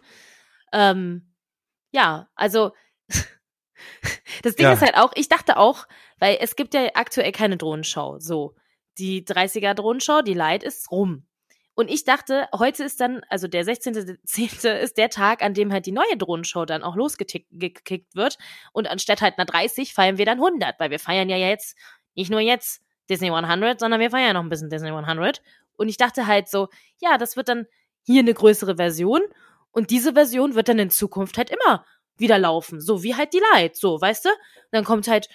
Ähm, 0.72 1.34
ja, 1.91 2.28
also 2.34 2.72
das 4.43 4.57
Ding 4.57 4.66
Ja. 4.66 4.72
ist 4.72 4.82
halt 4.82 4.97
auch, 4.97 5.12
ich 5.14 5.28
dachte 5.28 5.57
auch, 5.59 5.86
weil 6.18 6.39
es 6.41 6.57
gibt 6.57 6.74
ja 6.74 6.89
aktuell 6.95 7.32
keine 7.32 7.57
Drohnenshow, 7.57 8.18
so. 8.18 8.55
Die 8.99 9.24
30er 9.24 9.74
Drohnenshow, 9.74 10.22
die 10.22 10.34
Light 10.34 10.64
ist 10.64 10.91
rum. 10.91 11.27
Und 11.78 11.92
ich 11.92 12.02
dachte, 12.02 12.48
heute 12.52 12.82
ist 12.82 13.00
dann, 13.00 13.20
also 13.28 13.46
der 13.46 13.64
16.10. 13.64 14.68
ist 14.82 14.98
der 14.98 15.10
Tag, 15.10 15.44
an 15.44 15.54
dem 15.54 15.72
halt 15.72 15.86
die 15.86 15.92
neue 15.92 16.16
Drohnenshow 16.16 16.64
dann 16.64 16.82
auch 16.82 16.96
losgekickt 16.96 18.16
wird. 18.16 18.36
Und 18.72 18.88
anstatt 18.90 19.22
halt 19.22 19.38
einer 19.38 19.44
30 19.44 19.94
feiern 19.94 20.18
wir 20.18 20.26
dann 20.26 20.38
100, 20.38 20.80
weil 20.80 20.90
wir 20.90 20.98
feiern 20.98 21.28
ja 21.28 21.36
jetzt 21.36 21.76
nicht 22.16 22.32
nur 22.32 22.40
jetzt 22.40 22.82
Disney 23.08 23.30
100, 23.30 23.78
sondern 23.78 24.00
wir 24.00 24.10
feiern 24.10 24.26
ja 24.26 24.32
noch 24.32 24.42
ein 24.42 24.48
bisschen 24.48 24.70
Disney 24.70 24.90
100. 24.90 25.40
Und 25.76 25.88
ich 25.88 25.96
dachte 25.96 26.26
halt 26.26 26.48
so, 26.48 26.66
ja, 27.00 27.16
das 27.16 27.36
wird 27.36 27.48
dann 27.48 27.66
hier 28.02 28.22
eine 28.22 28.34
größere 28.34 28.74
Version 28.74 29.20
und 29.70 29.90
diese 29.90 30.14
Version 30.14 30.56
wird 30.56 30.68
dann 30.68 30.80
in 30.80 30.90
Zukunft 30.90 31.38
halt 31.38 31.50
immer 31.50 31.86
wieder 32.16 32.40
laufen, 32.40 32.80
so 32.80 33.04
wie 33.04 33.14
halt 33.14 33.32
die 33.32 33.42
Light, 33.52 33.76
so, 33.76 34.00
weißt 34.00 34.24
du? 34.24 34.30
dann 34.72 34.82
kommt 34.82 35.06
halt 35.06 35.28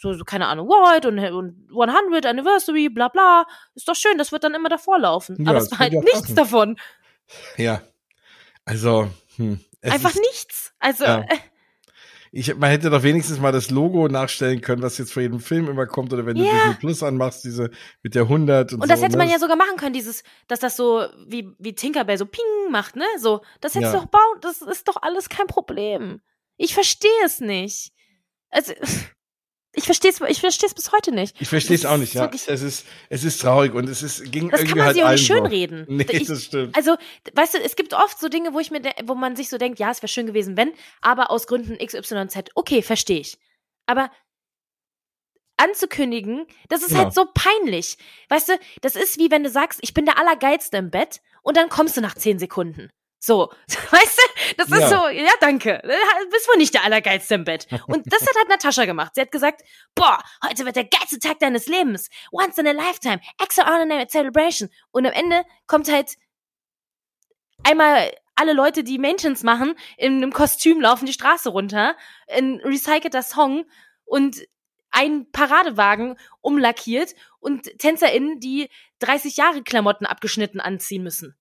so, 0.00 0.12
so 0.14 0.24
keine 0.24 0.46
Ahnung, 0.46 0.68
White 0.68 1.08
und, 1.08 1.18
und 1.18 1.68
100 1.70 2.26
Anniversary, 2.26 2.88
bla 2.88 3.08
bla. 3.08 3.46
Ist 3.74 3.86
doch 3.88 3.94
schön, 3.96 4.16
das 4.18 4.32
wird 4.32 4.44
dann 4.44 4.54
immer 4.54 4.68
davor 4.68 4.98
laufen. 4.98 5.36
Ja, 5.44 5.50
Aber 5.50 5.58
es 5.58 5.70
war 5.70 5.78
halt 5.80 5.92
nichts 5.92 6.20
passen. 6.22 6.34
davon. 6.36 6.76
Ja. 7.56 7.82
Also, 8.64 9.10
hm. 9.36 9.60
Einfach 9.82 10.10
ist, 10.14 10.20
nichts. 10.20 10.72
Also, 10.78 11.04
Ja. 11.04 11.20
äh, 11.22 11.36
Ich, 12.32 12.54
man 12.54 12.70
hätte 12.70 12.90
doch 12.90 13.02
wenigstens 13.02 13.40
mal 13.40 13.50
das 13.50 13.70
Logo 13.70 14.06
nachstellen 14.06 14.60
können, 14.60 14.82
was 14.82 14.98
jetzt 14.98 15.12
vor 15.12 15.20
jedem 15.22 15.40
Film 15.40 15.68
immer 15.68 15.86
kommt, 15.86 16.12
oder 16.12 16.24
wenn 16.26 16.36
du 16.36 16.44
Ja. 16.44 16.52
Disney 16.52 16.74
Plus 16.74 17.02
anmachst, 17.02 17.42
diese 17.44 17.70
mit 18.04 18.14
der 18.14 18.22
100 18.22 18.72
und, 18.72 18.80
Und 18.82 18.86
so. 18.86 18.94
das 18.94 19.02
hätte 19.02 19.16
man 19.16 19.26
ne? 19.26 19.32
ja 19.32 19.38
sogar 19.40 19.56
machen 19.56 19.76
können, 19.76 19.92
dieses, 19.94 20.22
dass 20.46 20.60
das 20.60 20.76
so 20.76 21.04
wie, 21.26 21.54
wie 21.58 21.74
Tinkerbell 21.74 22.16
so 22.18 22.26
ping 22.26 22.44
macht, 22.70 22.94
ne? 22.94 23.04
So, 23.18 23.40
das 23.60 23.74
hättest 23.74 23.92
Ja. 23.94 23.98
du 24.00 24.04
doch 24.06 24.10
bauen, 24.12 24.38
das 24.42 24.62
ist 24.62 24.86
doch 24.86 24.96
alles 25.02 25.28
kein 25.28 25.48
Problem. 25.48 26.20
Ich 26.56 26.72
verstehe 26.74 27.10
es 27.24 27.40
nicht. 27.40 27.92
Also, 28.50 28.74
ich 29.72 29.84
verstehe 29.84 30.10
es, 30.10 30.20
ich 30.28 30.40
verstehe 30.40 30.66
es 30.68 30.74
bis 30.74 30.90
heute 30.92 31.12
nicht. 31.12 31.40
Ich 31.40 31.48
verstehe 31.48 31.76
es 31.76 31.86
auch 31.86 31.96
nicht, 31.96 32.14
ja. 32.14 32.28
Es 32.32 32.48
ist, 32.62 32.86
es 33.08 33.24
ist 33.24 33.40
traurig 33.40 33.72
und 33.74 33.88
es 33.88 34.02
ist, 34.02 34.30
ging 34.32 34.50
Das 34.50 34.60
kann 34.60 34.66
irgendwie 34.68 34.78
man 34.78 34.86
halt 34.86 34.94
sich 34.96 35.04
auch 35.04 35.10
nicht 35.10 35.26
schönreden. 35.26 35.84
Nee, 35.88 36.06
Ich- 36.10 36.26
das 36.28 36.44
stimmt. 36.44 36.76
Also, 36.76 36.96
weißt 37.34 37.54
du, 37.54 37.58
es 37.58 37.76
gibt 37.76 37.94
oft 37.94 38.18
so 38.18 38.28
Dinge, 38.28 38.52
wo 38.52 38.58
ich 38.60 38.70
mir, 38.70 38.82
wo 39.04 39.14
man 39.14 39.36
sich 39.36 39.48
so 39.48 39.58
denkt, 39.58 39.78
ja, 39.78 39.90
es 39.90 39.98
wäre 40.02 40.08
schön 40.08 40.26
gewesen, 40.26 40.56
wenn, 40.56 40.72
aber 41.00 41.30
aus 41.30 41.46
Gründen 41.46 41.78
XYZ, 41.78 42.50
okay, 42.54 42.82
verstehe 42.82 43.20
ich. 43.20 43.38
Aber 43.86 44.10
anzukündigen, 45.56 46.46
das 46.68 46.82
ist 46.82 46.88
Genau. 46.90 47.04
halt 47.04 47.14
so 47.14 47.26
peinlich. 47.34 47.98
Weißt 48.28 48.48
du, 48.48 48.58
das 48.80 48.96
ist 48.96 49.18
wie 49.18 49.30
wenn 49.30 49.44
du 49.44 49.50
sagst, 49.50 49.78
ich 49.82 49.92
bin 49.94 50.06
der 50.06 50.18
Allergeilste 50.18 50.78
im 50.78 50.90
Bett 50.90 51.20
und 51.42 51.56
dann 51.56 51.68
kommst 51.68 51.96
du 51.96 52.00
nach 52.00 52.14
zehn 52.14 52.38
Sekunden. 52.38 52.90
So, 53.22 53.52
weißt 53.68 54.18
du, 54.18 54.54
das 54.56 54.68
ist 54.70 54.80
Ja. 54.80 54.88
so, 54.88 55.08
ja, 55.08 55.30
danke. 55.40 55.80
Du 55.82 56.30
bist 56.30 56.48
wohl 56.48 56.56
nicht 56.56 56.72
der 56.72 56.84
Allergeilste 56.84 57.34
im 57.34 57.44
Bett. 57.44 57.66
Und 57.86 58.10
das 58.10 58.22
hat 58.22 58.34
halt 58.34 58.48
Natascha 58.48 58.86
gemacht. 58.86 59.14
Sie 59.14 59.20
hat 59.20 59.30
gesagt, 59.30 59.62
boah, 59.94 60.18
heute 60.44 60.64
wird 60.64 60.76
der 60.76 60.84
geilste 60.86 61.18
Tag 61.18 61.38
deines 61.38 61.66
Lebens. 61.66 62.08
Once 62.32 62.56
in 62.56 62.66
a 62.66 62.72
lifetime. 62.72 63.20
Extraordinary 63.40 64.08
celebration. 64.08 64.70
Und 64.90 65.06
am 65.06 65.12
Ende 65.12 65.44
kommt 65.66 65.92
halt 65.92 66.14
einmal 67.62 68.10
alle 68.36 68.54
Leute, 68.54 68.84
die 68.84 68.98
Mentions 68.98 69.42
machen, 69.42 69.74
in 69.98 70.16
einem 70.16 70.32
Kostüm 70.32 70.80
laufen 70.80 71.04
die 71.04 71.12
Straße 71.12 71.50
runter, 71.50 71.94
ein 72.26 72.58
recycelter 72.64 73.22
Song 73.22 73.66
und 74.06 74.38
ein 74.90 75.30
Paradewagen 75.30 76.16
umlackiert 76.40 77.14
und 77.38 77.64
TänzerInnen, 77.78 78.40
die 78.40 78.70
30 79.00 79.36
Jahre 79.36 79.62
Klamotten 79.62 80.06
abgeschnitten 80.06 80.58
anziehen 80.58 81.02
müssen. 81.02 81.36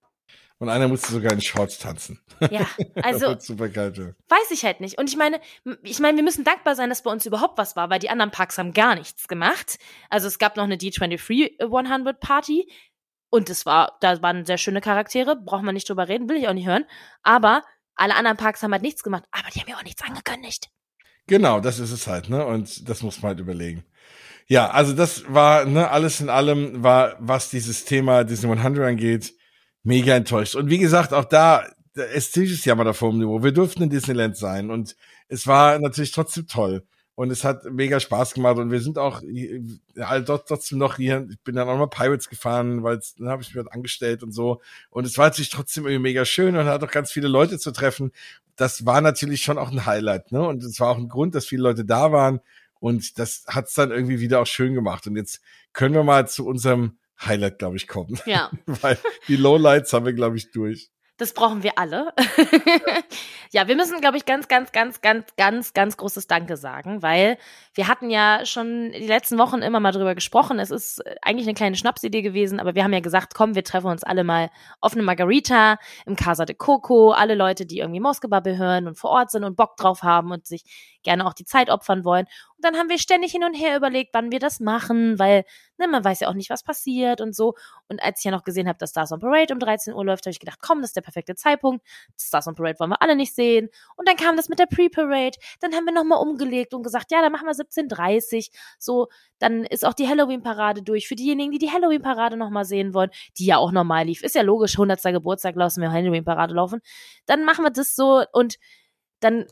Und 0.60 0.68
einer 0.68 0.89
musste 0.89 1.14
sogar 1.14 1.32
in 1.32 1.41
Shorts 1.41 1.80
tanzen. 1.80 2.20
Ja, 2.51 2.68
also 3.01 3.39
super 3.39 3.70
geil. 3.70 3.93
Ja. 3.95 4.05
weiß 4.28 4.51
ich 4.51 4.66
halt 4.66 4.82
nicht. 4.82 4.97
Und 4.97 5.10
ich 5.10 5.16
meine, 5.16 5.39
ich 5.84 5.99
meine, 5.99 6.18
wir 6.18 6.24
müssen 6.24 6.43
dankbar 6.43 6.76
sein, 6.76 6.89
dass 6.89 7.03
bei 7.03 7.12
uns 7.12 7.26
überhaupt 7.26 7.57
was 7.57 7.78
war, 7.78 7.89
weil 7.89 7.99
die 7.99 8.10
anderen 8.10 8.32
Parks 8.32 8.57
haben 8.57 8.74
gar 8.74 8.95
nichts 8.95 9.30
gemacht. 9.30 9.80
Also 10.10 10.28
es 10.28 10.38
gab 10.38 10.57
noch 10.57 10.66
eine 10.66 10.76
D23 10.76 11.62
100 11.62 12.20
Party 12.20 12.70
und 13.30 13.49
es 13.49 13.66
war, 13.66 13.97
da 14.01 14.22
waren 14.22 14.45
sehr 14.45 14.57
schöne 14.57 14.82
Charaktere, 14.82 15.38
braucht 15.38 15.64
man 15.64 15.76
nicht 15.76 15.88
drüber 15.88 16.10
reden, 16.10 16.28
will 16.28 16.38
ich 16.38 16.47
auch 16.49 16.53
nicht 16.53 16.68
hören. 16.68 16.86
Aber 17.24 17.64
alle 17.95 18.16
anderen 18.16 18.38
Parks 18.38 18.62
haben 18.62 18.74
halt 18.74 18.82
nichts 18.82 19.03
gemacht, 19.03 19.24
aber 19.32 19.49
die 19.53 19.62
haben 19.62 19.70
ja 19.70 19.78
auch 19.78 19.84
nichts 19.84 20.01
angekündigt. 20.01 20.70
Genau, 21.28 21.60
das 21.60 21.80
ist 21.80 21.91
es 21.91 22.07
halt, 22.07 22.30
ne? 22.30 22.45
Und 22.45 22.89
das 22.89 23.03
muss 23.03 23.22
man 23.22 23.30
halt 23.30 23.39
überlegen. 23.39 23.86
Ja, 24.47 24.72
also 24.72 24.93
das 24.93 25.32
war, 25.32 25.66
ne, 25.66 25.91
alles 25.91 26.22
in 26.22 26.30
allem 26.30 26.84
war, 26.84 27.16
was 27.20 27.49
dieses 27.51 27.86
Thema 27.86 28.24
Disney 28.24 28.51
100 28.51 28.84
angeht, 28.88 29.36
mega 29.84 30.16
enttäuscht. 30.16 30.56
Und 30.56 30.70
wie 30.70 30.80
gesagt, 30.80 31.14
auch 31.14 31.26
da, 31.26 31.66
es 31.96 32.36
ist 32.36 32.66
ja 32.66 32.76
mal 32.76 32.84
davor 32.84 33.12
im 33.12 33.20
Niveau. 33.20 33.44
Wir 33.44 33.52
durften 33.52 33.84
in 33.84 33.90
Disneyland 33.90 34.38
sein 34.38 34.70
und 34.70 34.96
es 35.28 35.48
war 35.48 35.80
natürlich 35.80 36.12
trotzdem 36.12 36.48
toll. 36.48 36.84
Und 37.16 37.32
es 37.32 37.44
hat 37.44 37.66
mega 37.66 38.00
Spaß 38.00 38.34
gemacht 38.34 38.60
und 38.60 38.72
wir 38.72 38.80
sind 38.80 38.98
auch 38.98 39.22
ja, 39.94 40.20
dort 40.22 40.48
trotzdem 40.48 40.78
noch 40.78 40.96
hier, 40.96 41.28
ich 41.30 41.38
bin 41.42 41.56
dann 41.56 41.68
auch 41.68 41.78
mal 41.78 41.88
Pirates 41.88 42.30
gefahren, 42.30 42.82
weil 42.82 43.02
dann 43.18 43.28
habe 43.28 43.42
ich 43.42 43.50
mich 43.50 43.62
dort 43.62 43.74
angestellt 43.74 44.24
und 44.24 44.32
so. 44.32 44.62
Und 44.90 45.06
es 45.06 45.18
war 45.18 45.26
natürlich 45.28 45.50
trotzdem 45.50 45.86
irgendwie 45.86 46.04
mega 46.04 46.24
schön 46.24 46.56
und 46.56 46.66
hat 46.66 46.82
auch 46.82 46.92
ganz 46.92 47.12
viele 47.12 47.28
Leute 47.28 47.60
zu 47.60 47.72
treffen. 47.72 48.14
Das 48.56 48.86
war 48.86 49.02
natürlich 49.02 49.42
schon 49.42 49.58
auch 49.58 49.70
ein 49.70 49.86
Highlight, 49.86 50.32
ne? 50.32 50.48
Und 50.48 50.64
es 50.64 50.80
war 50.80 50.92
auch 50.92 50.98
ein 50.98 51.10
Grund, 51.10 51.36
dass 51.36 51.46
viele 51.46 51.64
Leute 51.64 51.84
da 51.84 52.14
waren. 52.14 52.40
Und 52.80 53.20
das 53.20 53.44
hat's 53.48 53.74
dann 53.74 53.92
irgendwie 53.92 54.22
wieder 54.22 54.40
auch 54.40 54.48
schön 54.48 54.74
gemacht. 54.74 55.06
Und 55.06 55.18
jetzt 55.18 55.42
können 55.74 55.96
wir 55.96 56.04
mal 56.04 56.26
zu 56.26 56.46
unserem 56.46 57.00
Highlight, 57.26 57.60
glaube 57.60 57.78
ich, 57.78 57.88
kommen. 57.88 58.20
Ja. 58.26 58.52
Weil 58.66 58.98
die 59.28 59.36
Lowlights 59.36 59.94
haben 59.94 60.06
wir, 60.06 60.14
glaube 60.14 60.38
ich, 60.38 60.52
durch. 60.52 60.92
Das 61.20 61.34
brauchen 61.34 61.64
wir 61.64 61.78
alle. 61.78 62.14
ja, 63.52 63.68
wir 63.68 63.76
müssen, 63.76 64.00
glaube 64.00 64.16
ich, 64.16 64.24
ganz, 64.24 64.48
ganz, 64.48 64.72
ganz, 64.72 65.02
ganz, 65.02 65.26
ganz, 65.36 65.74
ganz 65.74 65.98
großes 65.98 66.28
Danke 66.28 66.56
sagen, 66.56 67.02
weil 67.04 67.38
wir 67.74 67.90
hatten 67.90 68.10
ja 68.10 68.46
schon 68.46 68.94
die 68.94 69.06
letzten 69.06 69.38
Wochen 69.38 69.62
immer 69.62 69.82
mal 69.82 69.92
drüber 69.92 70.16
gesprochen. 70.16 70.60
Es 70.60 70.72
ist 70.72 71.04
eigentlich 71.22 71.46
eine 71.46 71.56
kleine 71.56 71.76
Schnapsidee 71.76 72.22
gewesen, 72.22 72.62
aber 72.62 72.74
wir 72.74 72.86
haben 72.86 72.94
ja 72.94 73.02
gesagt, 73.02 73.34
komm, 73.36 73.54
wir 73.54 73.66
treffen 73.66 73.88
uns 73.88 74.06
alle 74.06 74.24
mal 74.24 74.50
auf 74.80 74.94
eine 74.94 75.04
Margarita 75.04 75.78
im 76.06 76.16
Casa 76.16 76.46
de 76.46 76.56
Coco. 76.56 77.12
Alle 77.12 77.36
Leute, 77.36 77.66
die 77.66 77.80
irgendwie 77.80 78.00
Moskebubble 78.00 78.58
hören 78.58 78.88
und 78.88 78.98
vor 78.98 79.10
Ort 79.10 79.32
sind 79.32 79.44
und 79.44 79.58
Bock 79.58 79.76
drauf 79.76 80.04
haben 80.04 80.32
und 80.32 80.48
sich 80.48 80.64
gerne 81.04 81.28
auch 81.28 81.34
die 81.34 81.46
Zeit 81.46 81.70
opfern 81.70 82.06
wollen. 82.06 82.28
Und 82.56 82.64
dann 82.64 82.78
haben 82.78 82.88
wir 82.88 82.98
ständig 82.98 83.34
hin 83.34 83.44
und 83.44 83.56
her 83.56 83.76
überlegt, 83.76 84.12
wann 84.14 84.32
wir 84.32 84.40
das 84.40 84.62
machen, 84.62 85.20
weil 85.20 85.44
ne, 85.80 85.88
man 85.88 86.04
weiß 86.04 86.22
ja 86.22 86.28
auch 86.28 86.34
nicht, 86.34 86.50
was 86.50 86.64
passiert 86.64 87.22
und 87.22 87.36
so. 87.36 87.56
Und 87.88 88.02
als 88.04 88.20
ich 88.20 88.26
ja 88.26 88.32
noch 88.32 88.44
gesehen 88.44 88.68
habe, 88.68 88.78
dass 88.78 88.92
Stars 88.92 89.12
on 89.12 89.20
Parade 89.20 89.54
um 89.54 89.60
13 89.60 89.94
Uhr 89.94 90.06
läuft, 90.06 90.26
habe 90.26 90.32
ich 90.32 90.40
gedacht, 90.40 90.60
komm, 90.62 90.82
das 90.82 90.90
ist 90.90 90.96
der 90.96 91.02
perfekte 91.02 91.36
Zeitpunkt. 91.36 91.86
Stars 92.20 92.48
on 92.48 92.56
Parade 92.56 92.80
wollen 92.80 92.92
wir 92.92 93.02
alle 93.02 93.16
nicht 93.16 93.34
sehen. 93.34 93.70
Und 93.96 94.08
dann 94.08 94.16
kam 94.16 94.38
das 94.38 94.50
mit 94.50 94.60
der 94.60 94.66
Pre-Parade. 94.68 95.38
Dann 95.62 95.74
haben 95.74 95.86
wir 95.86 95.94
nochmal 95.94 96.22
umgelegt 96.22 96.74
und 96.74 96.84
gesagt, 96.84 97.12
ja, 97.12 97.22
dann 97.22 97.32
machen 97.32 97.48
wir 97.48 97.54
17.30 97.54 98.50
So, 98.78 99.08
dann 99.40 99.64
ist 99.64 99.86
auch 99.86 99.94
die 99.94 100.08
Halloween-Parade 100.08 100.84
durch. 100.84 101.08
Für 101.08 101.16
diejenigen, 101.16 101.52
die 101.52 101.60
die 101.60 101.72
Halloween-Parade 101.72 102.38
nochmal 102.38 102.66
sehen 102.66 102.94
wollen, 102.94 103.10
die 103.38 103.46
ja 103.46 103.58
auch 103.58 103.72
normal 103.72 104.06
lief. 104.06 104.22
Ist 104.24 104.36
ja 104.36 104.42
logisch, 104.42 104.74
100. 104.74 105.02
Geburtstag 105.02 105.56
lassen 105.56 105.82
wir 105.82 105.92
Halloween-Parade 105.92 106.54
laufen. 106.54 106.82
Dann 107.26 107.46
machen 107.46 107.64
wir 107.64 107.72
das 107.72 107.96
so 107.96 108.24
und 108.34 108.58
dann 109.22 109.46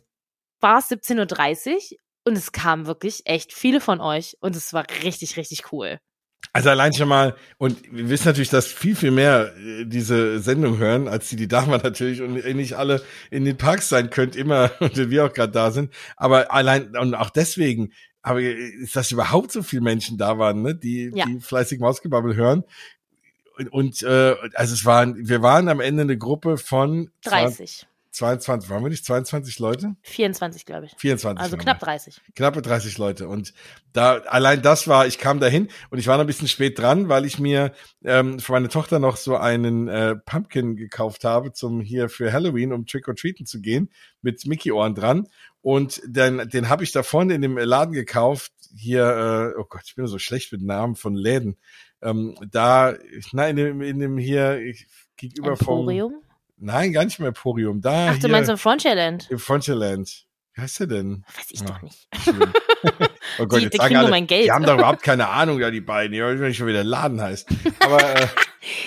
war 0.60 0.80
es 0.80 0.90
17.30 0.90 1.76
Uhr 1.94 1.98
und 2.26 2.38
es 2.38 2.52
kamen 2.52 2.88
wirklich 2.88 3.22
echt 3.26 3.54
viele 3.54 3.80
von 3.80 4.02
euch 4.02 4.38
und 4.42 4.56
es 4.56 4.74
war 4.74 4.86
richtig, 5.04 5.38
richtig 5.38 5.72
cool. 5.72 6.00
Also 6.54 6.70
allein 6.70 6.94
schon 6.94 7.08
mal, 7.08 7.36
und 7.58 7.78
wir 7.92 8.10
wissen 8.10 8.28
natürlich, 8.28 8.50
dass 8.50 8.66
viel, 8.66 8.96
viel 8.96 9.12
mehr 9.12 9.54
äh, 9.58 9.86
diese 9.86 10.40
Sendung 10.40 10.78
hören, 10.78 11.08
als 11.08 11.30
die, 11.30 11.36
die 11.36 11.48
da 11.48 11.68
waren 11.68 11.82
natürlich 11.84 12.22
und 12.22 12.34
nicht 12.34 12.74
alle 12.74 13.04
in 13.30 13.46
den 13.46 13.58
Parks 13.58 13.90
sein 13.90 14.10
könnt, 14.10 14.36
immer, 14.36 14.72
und 14.80 14.96
wir 14.98 15.26
auch 15.26 15.34
gerade 15.34 15.52
da 15.52 15.72
sind. 15.72 15.94
Aber 16.16 16.52
allein, 16.52 16.96
und 16.98 17.14
auch 17.16 17.30
deswegen, 17.30 17.92
aber 18.22 18.42
ist 18.42 18.96
das 18.96 19.12
überhaupt 19.12 19.52
so 19.52 19.62
viele 19.62 19.84
Menschen 19.84 20.18
da 20.18 20.38
waren, 20.38 20.62
ne, 20.62 20.76
die, 20.76 21.12
ja. 21.14 21.26
die 21.26 21.40
fleißig 21.40 21.80
Mausgebabbel 21.80 22.36
hören. 22.36 22.64
Und, 23.58 23.72
und 23.72 24.04
äh, 24.04 24.36
also 24.54 24.74
es 24.74 24.86
waren, 24.86 25.28
wir 25.28 25.42
waren 25.42 25.70
am 25.70 25.80
Ende 25.80 26.04
eine 26.04 26.18
Gruppe 26.18 26.58
von 26.58 27.12
30. 27.24 27.88
22, 28.18 28.70
waren 28.70 28.84
wir 28.84 28.90
nicht 28.90 29.06
22 29.06 29.60
Leute? 29.60 29.96
24, 30.04 30.66
glaube 30.66 30.88
ich. 30.88 30.96
24. 30.98 31.42
Also 31.42 31.56
knapp 31.58 31.80
30. 31.80 32.20
Knappe 32.36 32.62
30 32.62 32.98
Leute. 32.98 33.28
Und 33.28 33.54
da, 33.94 34.18
allein 34.18 34.62
das 34.62 34.88
war, 34.88 35.08
ich 35.08 35.18
kam 35.20 35.40
dahin 35.40 35.70
und 35.90 36.00
ich 36.00 36.08
war 36.08 36.18
noch 36.18 36.24
ein 36.24 36.28
bisschen 36.28 36.48
spät 36.48 36.78
dran, 36.80 37.10
weil 37.10 37.26
ich 37.26 37.40
mir 37.40 37.74
ähm, 38.04 38.40
für 38.40 38.52
meine 38.52 38.70
Tochter 38.70 39.00
noch 39.00 39.18
so 39.18 39.38
einen 39.38 39.88
äh, 39.88 40.16
Pumpkin 40.16 40.76
gekauft 40.76 41.24
habe, 41.24 41.54
zum 41.54 41.80
hier 41.80 42.10
für 42.10 42.34
Halloween, 42.34 42.74
um 42.74 42.86
Trick-or-Treaten 42.86 43.46
zu 43.46 43.62
gehen, 43.62 43.90
mit 44.22 44.46
Mickey-Ohren 44.46 44.96
dran. 44.96 45.28
Und 45.62 46.02
dann, 46.08 46.50
den 46.50 46.70
habe 46.70 46.84
ich 46.84 46.92
da 46.92 47.04
vorne 47.04 47.36
in 47.36 47.42
dem 47.42 47.58
Laden 47.58 47.94
gekauft. 47.94 48.52
Hier, 48.76 49.54
äh, 49.56 49.60
oh 49.60 49.66
Gott, 49.70 49.84
ich 49.86 49.96
bin 49.96 50.08
so 50.08 50.20
schlecht 50.20 50.52
mit 50.52 50.62
Namen 50.62 50.96
von 50.96 51.16
Läden. 51.16 51.58
Ähm, 52.02 52.36
da, 52.52 52.96
na, 53.32 53.48
in 53.48 53.56
dem, 53.56 53.82
in 53.82 54.00
dem 54.00 54.18
hier 54.18 54.62
gegenüber 55.18 55.52
Emporium? 55.52 56.12
vom 56.12 56.27
Nein, 56.58 56.92
gar 56.92 57.06
nicht 57.06 57.20
mehr 57.20 57.30
Emporium. 57.30 57.82
Da. 57.82 58.10
Ach, 58.12 58.20
du 58.20 58.28
meinst 58.28 58.50
im 58.50 58.58
Frontierland? 58.58 59.30
Im 59.30 59.40
Frontierland. 59.40 60.26
Wie 60.58 60.62
heißt 60.62 60.80
der 60.80 60.88
denn? 60.88 61.24
Weiß 61.36 61.52
ich 61.52 61.60
ja. 61.60 61.68
doch 61.68 61.82
nicht. 61.84 62.08
oh 63.38 63.46
Gott, 63.46 63.60
die, 63.60 63.66
jetzt 63.66 63.74
die 63.74 63.78
sagen 63.78 63.96
alle, 63.96 64.10
mein 64.10 64.26
Geld. 64.26 64.46
die 64.46 64.52
haben 64.52 64.66
doch 64.66 64.74
überhaupt 64.74 65.04
keine 65.04 65.28
Ahnung, 65.30 65.60
ja, 65.60 65.70
die 65.70 65.82
beiden. 65.82 66.16
Ich 66.16 66.22
weiß 66.22 66.40
nicht, 66.40 66.66
wie 66.66 66.74
der 66.74 66.84
Laden 66.84 67.22
heißt. 67.22 67.48
Aber 67.80 68.02
äh, 68.02 68.28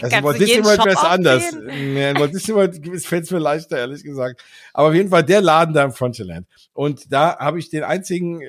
also 0.03 0.17
in 0.17 0.25
Walt 0.25 0.41
Disney 0.41 0.65
World 0.65 0.85
wäre 0.85 0.97
es 0.97 1.05
anders. 1.05 1.53
Nee, 1.53 2.11
in 2.11 2.19
Walt 2.19 2.35
Disney 2.35 2.55
World 2.57 3.05
fällt 3.05 3.25
es 3.25 3.31
mir 3.31 3.39
leichter, 3.39 3.79
ehrlich 3.79 4.03
gesagt. 4.03 4.43
Aber 4.75 4.89
auf 4.89 4.95
jeden 4.95 5.11
Fall 5.11 5.23
der 5.23 5.43
Laden 5.43 5.73
da 5.73 5.85
im 5.85 5.93
Frontierland. 5.93 6.49
Und 6.73 7.13
da 7.13 7.39
habe 7.39 7.61
ich 7.61 7.71
den 7.71 7.85
einzigen 7.85 8.41
äh, 8.41 8.47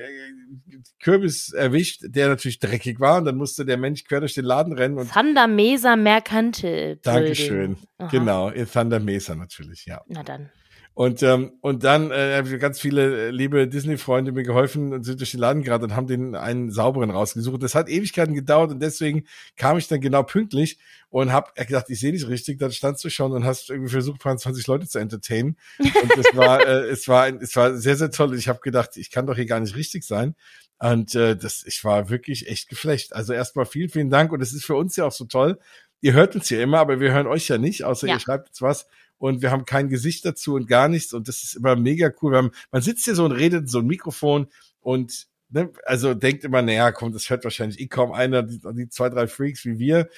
Kürbis 1.00 1.52
erwischt, 1.52 2.02
der 2.04 2.28
natürlich 2.28 2.58
dreckig 2.58 3.00
war. 3.00 3.18
Und 3.18 3.24
dann 3.24 3.36
musste 3.36 3.64
der 3.64 3.76
Mensch 3.76 4.04
quer 4.04 4.20
durch 4.20 4.34
den 4.34 4.44
Laden 4.44 4.72
rennen. 4.72 4.98
Und 4.98 5.12
Thunder 5.12 5.46
Mesa 5.46 5.96
Merkantil. 5.96 7.00
Dankeschön. 7.02 7.76
Aha. 7.98 8.08
Genau, 8.08 8.50
Thunder 8.50 9.00
Mesa 9.00 9.34
natürlich, 9.34 9.86
ja. 9.86 10.02
Na 10.08 10.22
dann. 10.22 10.50
Und, 10.94 11.22
ähm, 11.22 11.52
und 11.62 11.84
dann 11.84 12.10
äh, 12.10 12.36
haben 12.36 12.58
ganz 12.58 12.78
viele 12.78 13.28
äh, 13.28 13.30
liebe 13.30 13.66
Disney-Freunde 13.66 14.30
mir 14.32 14.42
geholfen 14.42 14.92
und 14.92 15.04
sind 15.04 15.20
durch 15.20 15.30
den 15.30 15.40
Laden 15.40 15.62
gerade 15.62 15.84
und 15.84 15.96
haben 15.96 16.06
den 16.06 16.34
einen 16.34 16.70
sauberen 16.70 17.10
rausgesucht. 17.10 17.62
Das 17.62 17.74
hat 17.74 17.88
Ewigkeiten 17.88 18.34
gedauert 18.34 18.72
und 18.72 18.80
deswegen 18.80 19.24
kam 19.56 19.78
ich 19.78 19.88
dann 19.88 20.02
genau 20.02 20.22
pünktlich 20.22 20.78
und 21.08 21.32
habe 21.32 21.50
gedacht, 21.54 21.86
ich 21.88 21.98
sehe 21.98 22.12
nicht 22.12 22.28
richtig. 22.28 22.58
Dann 22.58 22.72
standst 22.72 23.02
du 23.04 23.08
schon 23.08 23.32
und 23.32 23.44
hast 23.44 23.70
irgendwie 23.70 23.90
versucht, 23.90 24.20
20 24.20 24.66
Leute 24.66 24.86
zu 24.86 24.98
entertainen. 24.98 25.56
Und 25.78 26.18
es 26.18 26.36
war, 26.36 26.60
äh, 26.66 26.90
es 26.90 27.08
war, 27.08 27.28
es 27.28 27.56
war 27.56 27.74
sehr, 27.76 27.96
sehr 27.96 28.10
toll. 28.10 28.30
Und 28.30 28.38
ich 28.38 28.48
habe 28.48 28.60
gedacht, 28.60 28.96
ich 28.96 29.10
kann 29.10 29.26
doch 29.26 29.36
hier 29.36 29.46
gar 29.46 29.60
nicht 29.60 29.74
richtig 29.74 30.04
sein. 30.04 30.34
Und 30.78 31.14
äh, 31.14 31.36
das, 31.36 31.64
ich 31.66 31.82
war 31.84 32.10
wirklich 32.10 32.48
echt 32.48 32.68
geflecht. 32.68 33.14
Also 33.14 33.32
erstmal 33.32 33.64
vielen, 33.64 33.88
vielen 33.88 34.10
Dank. 34.10 34.30
Und 34.30 34.42
es 34.42 34.52
ist 34.52 34.66
für 34.66 34.74
uns 34.74 34.96
ja 34.96 35.06
auch 35.06 35.12
so 35.12 35.24
toll. 35.24 35.58
Ihr 36.02 36.12
hört 36.12 36.34
uns 36.34 36.50
ja 36.50 36.60
immer, 36.60 36.80
aber 36.80 37.00
wir 37.00 37.12
hören 37.12 37.28
euch 37.28 37.48
ja 37.48 37.56
nicht, 37.56 37.84
außer 37.84 38.08
ja. 38.08 38.14
ihr 38.14 38.20
schreibt 38.20 38.48
jetzt 38.48 38.60
was 38.60 38.86
und 39.22 39.40
wir 39.40 39.52
haben 39.52 39.64
kein 39.64 39.88
Gesicht 39.88 40.24
dazu 40.24 40.54
und 40.54 40.66
gar 40.66 40.88
nichts 40.88 41.12
und 41.12 41.28
das 41.28 41.44
ist 41.44 41.54
immer 41.54 41.76
mega 41.76 42.10
cool. 42.20 42.36
Haben, 42.36 42.50
man 42.72 42.82
sitzt 42.82 43.04
hier 43.04 43.14
so 43.14 43.24
und 43.24 43.30
redet 43.30 43.70
so 43.70 43.78
ein 43.78 43.86
Mikrofon 43.86 44.48
und 44.80 45.28
ne, 45.48 45.70
also 45.86 46.12
denkt 46.12 46.42
immer, 46.42 46.60
naja, 46.60 46.90
komm, 46.90 47.12
das 47.12 47.30
hört 47.30 47.44
wahrscheinlich 47.44 47.78
eh 47.78 47.86
kaum 47.86 48.10
einer, 48.10 48.42
die, 48.42 48.58
die 48.74 48.88
zwei, 48.88 49.10
drei 49.10 49.28
Freaks 49.28 49.64
wie 49.64 49.78
wir, 49.78 50.08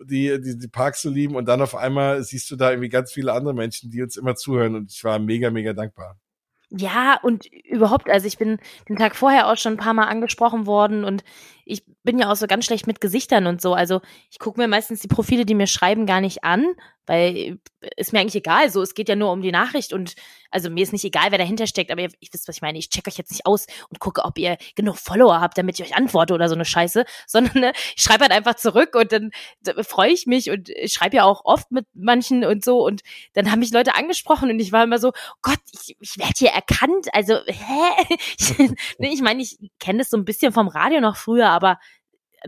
die, 0.00 0.40
die 0.40 0.58
die 0.58 0.68
Parks 0.68 1.02
so 1.02 1.10
lieben 1.10 1.36
und 1.36 1.44
dann 1.44 1.60
auf 1.60 1.74
einmal 1.74 2.22
siehst 2.24 2.50
du 2.50 2.56
da 2.56 2.70
irgendwie 2.70 2.88
ganz 2.88 3.12
viele 3.12 3.34
andere 3.34 3.52
Menschen, 3.52 3.90
die 3.90 4.02
uns 4.02 4.16
immer 4.16 4.34
zuhören 4.34 4.76
und 4.76 4.90
ich 4.90 5.04
war 5.04 5.18
mega, 5.18 5.50
mega 5.50 5.74
dankbar. 5.74 6.18
Ja, 6.70 7.20
und 7.22 7.44
überhaupt, 7.46 8.08
also 8.08 8.26
ich 8.26 8.38
bin 8.38 8.58
den 8.88 8.96
Tag 8.96 9.14
vorher 9.14 9.48
auch 9.48 9.58
schon 9.58 9.74
ein 9.74 9.78
paar 9.78 9.92
Mal 9.92 10.08
angesprochen 10.08 10.64
worden 10.64 11.04
und 11.04 11.22
ich 11.64 11.84
bin 12.02 12.18
ja 12.18 12.30
auch 12.30 12.36
so 12.36 12.46
ganz 12.46 12.64
schlecht 12.64 12.86
mit 12.86 13.00
Gesichtern 13.00 13.46
und 13.46 13.60
so. 13.60 13.74
Also 13.74 14.00
ich 14.30 14.38
gucke 14.38 14.60
mir 14.60 14.68
meistens 14.68 15.00
die 15.00 15.08
Profile, 15.08 15.46
die 15.46 15.54
mir 15.54 15.66
schreiben, 15.66 16.06
gar 16.06 16.20
nicht 16.20 16.44
an, 16.44 16.66
weil 17.06 17.58
ist 17.96 18.12
mir 18.12 18.20
eigentlich 18.20 18.36
egal. 18.36 18.70
So, 18.70 18.82
es 18.82 18.94
geht 18.94 19.08
ja 19.08 19.16
nur 19.16 19.30
um 19.30 19.42
die 19.42 19.52
Nachricht 19.52 19.92
und 19.92 20.14
also 20.50 20.70
mir 20.70 20.82
ist 20.82 20.92
nicht 20.92 21.04
egal, 21.04 21.30
wer 21.30 21.38
dahinter 21.38 21.66
steckt, 21.66 21.90
aber 21.90 22.02
ihr, 22.02 22.10
ich 22.20 22.32
wisst, 22.32 22.48
was 22.48 22.56
ich 22.56 22.62
meine. 22.62 22.78
Ich 22.78 22.88
check 22.88 23.06
euch 23.08 23.18
jetzt 23.18 23.32
nicht 23.32 23.44
aus 23.44 23.66
und 23.88 23.98
gucke, 23.98 24.24
ob 24.24 24.38
ihr 24.38 24.56
genug 24.74 24.96
Follower 24.96 25.40
habt, 25.40 25.58
damit 25.58 25.78
ich 25.78 25.84
euch 25.84 25.96
antworte 25.96 26.32
oder 26.32 26.48
so 26.48 26.54
eine 26.54 26.64
Scheiße, 26.64 27.04
sondern 27.26 27.60
ne, 27.60 27.72
ich 27.96 28.02
schreibe 28.02 28.22
halt 28.22 28.32
einfach 28.32 28.54
zurück 28.54 28.94
und 28.94 29.12
dann 29.12 29.30
freue 29.82 30.10
ich 30.10 30.26
mich 30.26 30.50
und 30.50 30.68
ich 30.68 30.92
schreibe 30.92 31.16
ja 31.16 31.24
auch 31.24 31.44
oft 31.44 31.70
mit 31.72 31.86
manchen 31.94 32.44
und 32.44 32.64
so 32.64 32.84
und 32.84 33.02
dann 33.34 33.50
haben 33.50 33.58
mich 33.58 33.72
Leute 33.72 33.94
angesprochen 33.94 34.50
und 34.50 34.60
ich 34.60 34.72
war 34.72 34.84
immer 34.84 34.98
so, 34.98 35.12
Gott, 35.42 35.58
ich, 35.72 35.96
ich 36.00 36.18
werde 36.18 36.34
hier 36.36 36.50
erkannt. 36.50 37.08
Also, 37.12 37.34
hä? 37.46 38.16
ich 38.98 39.22
meine, 39.22 39.42
ich 39.42 39.58
kenne 39.78 39.98
das 39.98 40.10
so 40.10 40.16
ein 40.16 40.24
bisschen 40.24 40.52
vom 40.52 40.68
Radio 40.68 41.00
noch 41.00 41.16
früher, 41.16 41.48
aber 41.54 41.78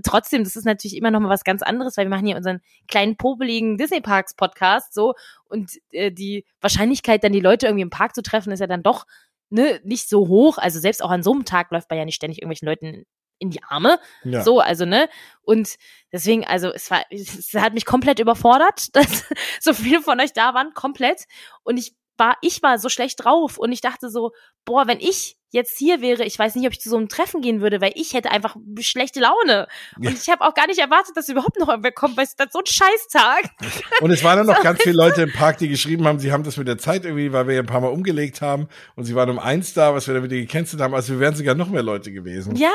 trotzdem, 0.04 0.44
das 0.44 0.56
ist 0.56 0.64
natürlich 0.64 0.96
immer 0.96 1.10
noch 1.10 1.20
mal 1.20 1.28
was 1.28 1.44
ganz 1.44 1.62
anderes, 1.62 1.96
weil 1.96 2.06
wir 2.06 2.10
machen 2.10 2.26
hier 2.26 2.36
unseren 2.36 2.60
kleinen 2.88 3.16
popeligen 3.16 3.78
Disney 3.78 4.00
Parks 4.00 4.34
Podcast 4.34 4.92
so 4.92 5.14
und 5.44 5.72
äh, 5.92 6.12
die 6.12 6.44
Wahrscheinlichkeit, 6.60 7.24
dann 7.24 7.32
die 7.32 7.40
Leute 7.40 7.66
irgendwie 7.66 7.82
im 7.82 7.90
Park 7.90 8.14
zu 8.14 8.22
treffen, 8.22 8.52
ist 8.52 8.60
ja 8.60 8.66
dann 8.66 8.82
doch 8.82 9.06
ne, 9.50 9.80
nicht 9.84 10.08
so 10.08 10.28
hoch. 10.28 10.58
Also 10.58 10.80
selbst 10.80 11.02
auch 11.02 11.10
an 11.10 11.22
so 11.22 11.32
einem 11.32 11.44
Tag 11.44 11.70
läuft 11.70 11.90
man 11.90 11.98
ja 11.98 12.04
nicht 12.04 12.16
ständig 12.16 12.38
irgendwelchen 12.38 12.68
Leuten 12.68 13.04
in 13.38 13.50
die 13.50 13.62
Arme. 13.62 13.98
Ja. 14.24 14.42
So, 14.42 14.60
also, 14.60 14.86
ne? 14.86 15.08
Und 15.42 15.76
deswegen, 16.12 16.46
also, 16.46 16.72
es 16.72 16.90
war, 16.90 17.04
es 17.10 17.52
hat 17.54 17.74
mich 17.74 17.84
komplett 17.84 18.18
überfordert, 18.18 18.88
dass 18.96 19.24
so 19.60 19.74
viele 19.74 20.00
von 20.00 20.20
euch 20.20 20.32
da 20.32 20.54
waren, 20.54 20.72
komplett. 20.74 21.24
Und 21.62 21.76
ich 21.76 21.94
war, 22.16 22.36
ich 22.40 22.62
war 22.62 22.78
so 22.78 22.88
schlecht 22.88 23.24
drauf 23.24 23.58
und 23.58 23.72
ich 23.72 23.82
dachte 23.82 24.08
so, 24.08 24.32
boah, 24.64 24.86
wenn 24.86 25.00
ich 25.00 25.36
jetzt 25.50 25.78
hier 25.78 26.00
wäre, 26.00 26.24
ich 26.24 26.38
weiß 26.38 26.54
nicht, 26.54 26.66
ob 26.66 26.72
ich 26.72 26.80
zu 26.80 26.90
so 26.90 26.96
einem 26.96 27.08
Treffen 27.08 27.40
gehen 27.40 27.60
würde, 27.60 27.80
weil 27.80 27.92
ich 27.94 28.14
hätte 28.14 28.30
einfach 28.30 28.56
schlechte 28.80 29.20
Laune. 29.20 29.68
Und 29.96 30.12
ich 30.12 30.28
habe 30.28 30.44
auch 30.44 30.54
gar 30.54 30.66
nicht 30.66 30.78
erwartet, 30.78 31.16
dass 31.16 31.28
überhaupt 31.28 31.58
noch 31.58 31.68
irgendwer 31.68 31.92
kommt, 31.92 32.16
weil 32.16 32.24
es 32.24 32.34
ist 32.34 32.52
so 32.52 32.58
ein 32.58 32.66
Scheißtag. 32.66 33.50
Und 34.00 34.10
es 34.10 34.24
waren 34.24 34.38
dann 34.38 34.46
noch 34.46 34.62
ganz 34.62 34.82
viele 34.82 34.96
Leute 34.96 35.22
im 35.22 35.32
Park, 35.32 35.58
die 35.58 35.68
geschrieben 35.68 36.06
haben, 36.06 36.18
sie 36.18 36.32
haben 36.32 36.42
das 36.42 36.56
mit 36.56 36.68
der 36.68 36.78
Zeit 36.78 37.04
irgendwie, 37.04 37.32
weil 37.32 37.46
wir 37.46 37.54
ja 37.54 37.60
ein 37.60 37.66
paar 37.66 37.80
Mal 37.80 37.88
umgelegt 37.88 38.40
haben 38.40 38.68
und 38.96 39.04
sie 39.04 39.14
waren 39.14 39.30
um 39.30 39.38
eins 39.38 39.74
da, 39.74 39.94
was 39.94 40.06
wir 40.06 40.14
dann 40.14 40.24
wieder 40.24 40.36
gecancelt 40.36 40.82
haben. 40.82 40.94
Also 40.94 41.14
wir 41.14 41.20
wären 41.20 41.34
sogar 41.34 41.54
noch 41.54 41.68
mehr 41.68 41.82
Leute 41.82 42.12
gewesen. 42.12 42.56
Ja, 42.56 42.72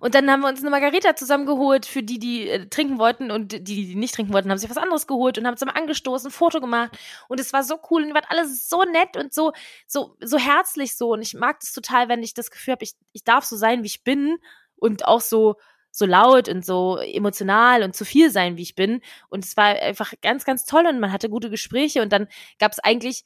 und 0.00 0.14
dann 0.14 0.30
haben 0.30 0.40
wir 0.40 0.48
uns 0.48 0.60
eine 0.60 0.70
Margarita 0.70 1.16
zusammengeholt 1.16 1.86
für 1.86 2.02
die, 2.02 2.18
die 2.18 2.48
äh, 2.48 2.66
trinken 2.66 2.98
wollten 2.98 3.30
und 3.30 3.52
die, 3.52 3.62
die 3.62 3.94
nicht 3.94 4.14
trinken 4.14 4.32
wollten, 4.32 4.50
haben 4.50 4.58
sich 4.58 4.70
was 4.70 4.76
anderes 4.76 5.06
geholt 5.06 5.38
und 5.38 5.46
haben 5.46 5.56
zusammen 5.56 5.76
angestoßen, 5.76 6.28
ein 6.28 6.32
Foto 6.32 6.60
gemacht 6.60 6.96
und 7.28 7.40
es 7.40 7.52
war 7.52 7.62
so 7.62 7.78
cool 7.90 8.02
und 8.02 8.08
ihr 8.08 8.14
wart 8.14 8.26
alle 8.28 8.46
so 8.46 8.84
nett 8.84 9.16
und 9.16 9.32
so, 9.32 9.52
so, 9.86 10.16
so 10.20 10.38
herzlich 10.38 10.96
so 10.96 11.12
und 11.12 11.22
ich 11.22 11.34
mag 11.34 11.60
das 11.60 11.72
total, 11.72 12.08
wenn 12.10 12.22
ich 12.22 12.34
das 12.34 12.50
Gefühl 12.50 12.72
habe, 12.72 12.84
ich, 12.84 12.92
ich 13.12 13.24
darf 13.24 13.46
so 13.46 13.56
sein, 13.56 13.82
wie 13.82 13.86
ich 13.86 14.04
bin 14.04 14.36
und 14.76 15.06
auch 15.06 15.22
so, 15.22 15.56
so 15.90 16.04
laut 16.04 16.48
und 16.50 16.64
so 16.64 16.98
emotional 16.98 17.82
und 17.82 17.96
zu 17.96 18.04
viel 18.04 18.30
sein, 18.30 18.56
wie 18.58 18.62
ich 18.62 18.74
bin. 18.74 19.00
Und 19.30 19.44
es 19.44 19.56
war 19.56 19.64
einfach 19.66 20.12
ganz, 20.20 20.44
ganz 20.44 20.66
toll 20.66 20.86
und 20.86 21.00
man 21.00 21.10
hatte 21.12 21.28
gute 21.30 21.48
Gespräche 21.50 22.02
und 22.02 22.12
dann 22.12 22.28
gab 22.58 22.72
es 22.72 22.78
eigentlich 22.78 23.24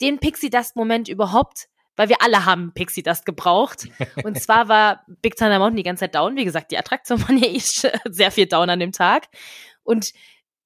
den 0.00 0.18
Pixie 0.18 0.50
Dust 0.50 0.74
Moment 0.76 1.08
überhaupt, 1.08 1.68
weil 1.96 2.08
wir 2.08 2.20
alle 2.20 2.44
haben 2.44 2.72
Pixie 2.74 3.02
Dust 3.04 3.24
gebraucht. 3.24 3.86
Und 4.24 4.40
zwar 4.42 4.68
war 4.68 5.04
Big 5.22 5.36
Thunder 5.36 5.58
Mountain 5.60 5.76
die 5.76 5.82
ganze 5.84 6.00
Zeit 6.00 6.14
down. 6.16 6.36
Wie 6.36 6.44
gesagt, 6.44 6.72
die 6.72 6.78
Attraktion 6.78 7.20
ja 7.38 7.46
eh 7.46 7.58
sch- 7.58 7.92
sehr 8.10 8.30
viel 8.32 8.46
down 8.46 8.68
an 8.68 8.80
dem 8.80 8.92
Tag. 8.92 9.28
Und 9.84 10.12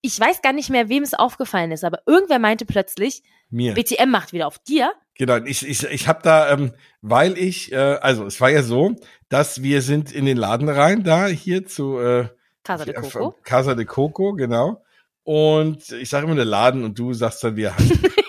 ich 0.01 0.19
weiß 0.19 0.43
gar 0.43 0.53
nicht 0.53 0.71
mehr, 0.71 0.89
wem 0.89 1.03
es 1.03 1.13
aufgefallen 1.15 1.73
ist, 1.73 1.85
aber 1.85 2.03
irgendwer 2.07 2.39
meinte 2.39 2.65
plötzlich, 2.65 3.23
Mir. 3.51 3.75
BTM 3.75 4.09
macht 4.11 4.33
wieder 4.33 4.47
auf 4.47 4.59
dir. 4.61 4.93
Genau, 5.19 5.37
ich, 5.45 5.69
ich, 5.69 5.85
ich 5.85 6.07
habe 6.07 6.21
da, 6.23 6.51
ähm, 6.53 6.73
weil 7.03 7.37
ich, 7.37 7.73
äh, 7.73 7.77
also 7.77 8.25
es 8.25 8.41
war 8.41 8.51
ja 8.51 8.63
so, 8.63 8.95
dass 9.29 9.63
wir 9.63 9.83
sind 9.83 10.13
in 10.13 10.25
den 10.25 10.37
Laden 10.37 10.69
rein, 10.69 11.03
da 11.03 11.27
hier 11.27 11.67
zu 11.67 11.99
äh, 11.99 12.29
Casa 12.63 12.85
de 12.85 12.95
Coco. 12.95 13.35
Casa 13.43 13.75
de 13.75 13.85
Coco, 13.85 14.35
genau. 14.35 14.85
Und 15.25 15.91
ich 15.91 16.09
sage 16.09 16.27
immer 16.27 16.37
der 16.37 16.45
Laden 16.45 16.85
und 16.85 16.99
du 16.99 17.13
sagst 17.15 17.43
dann 17.43 17.57
wir. 17.57 17.75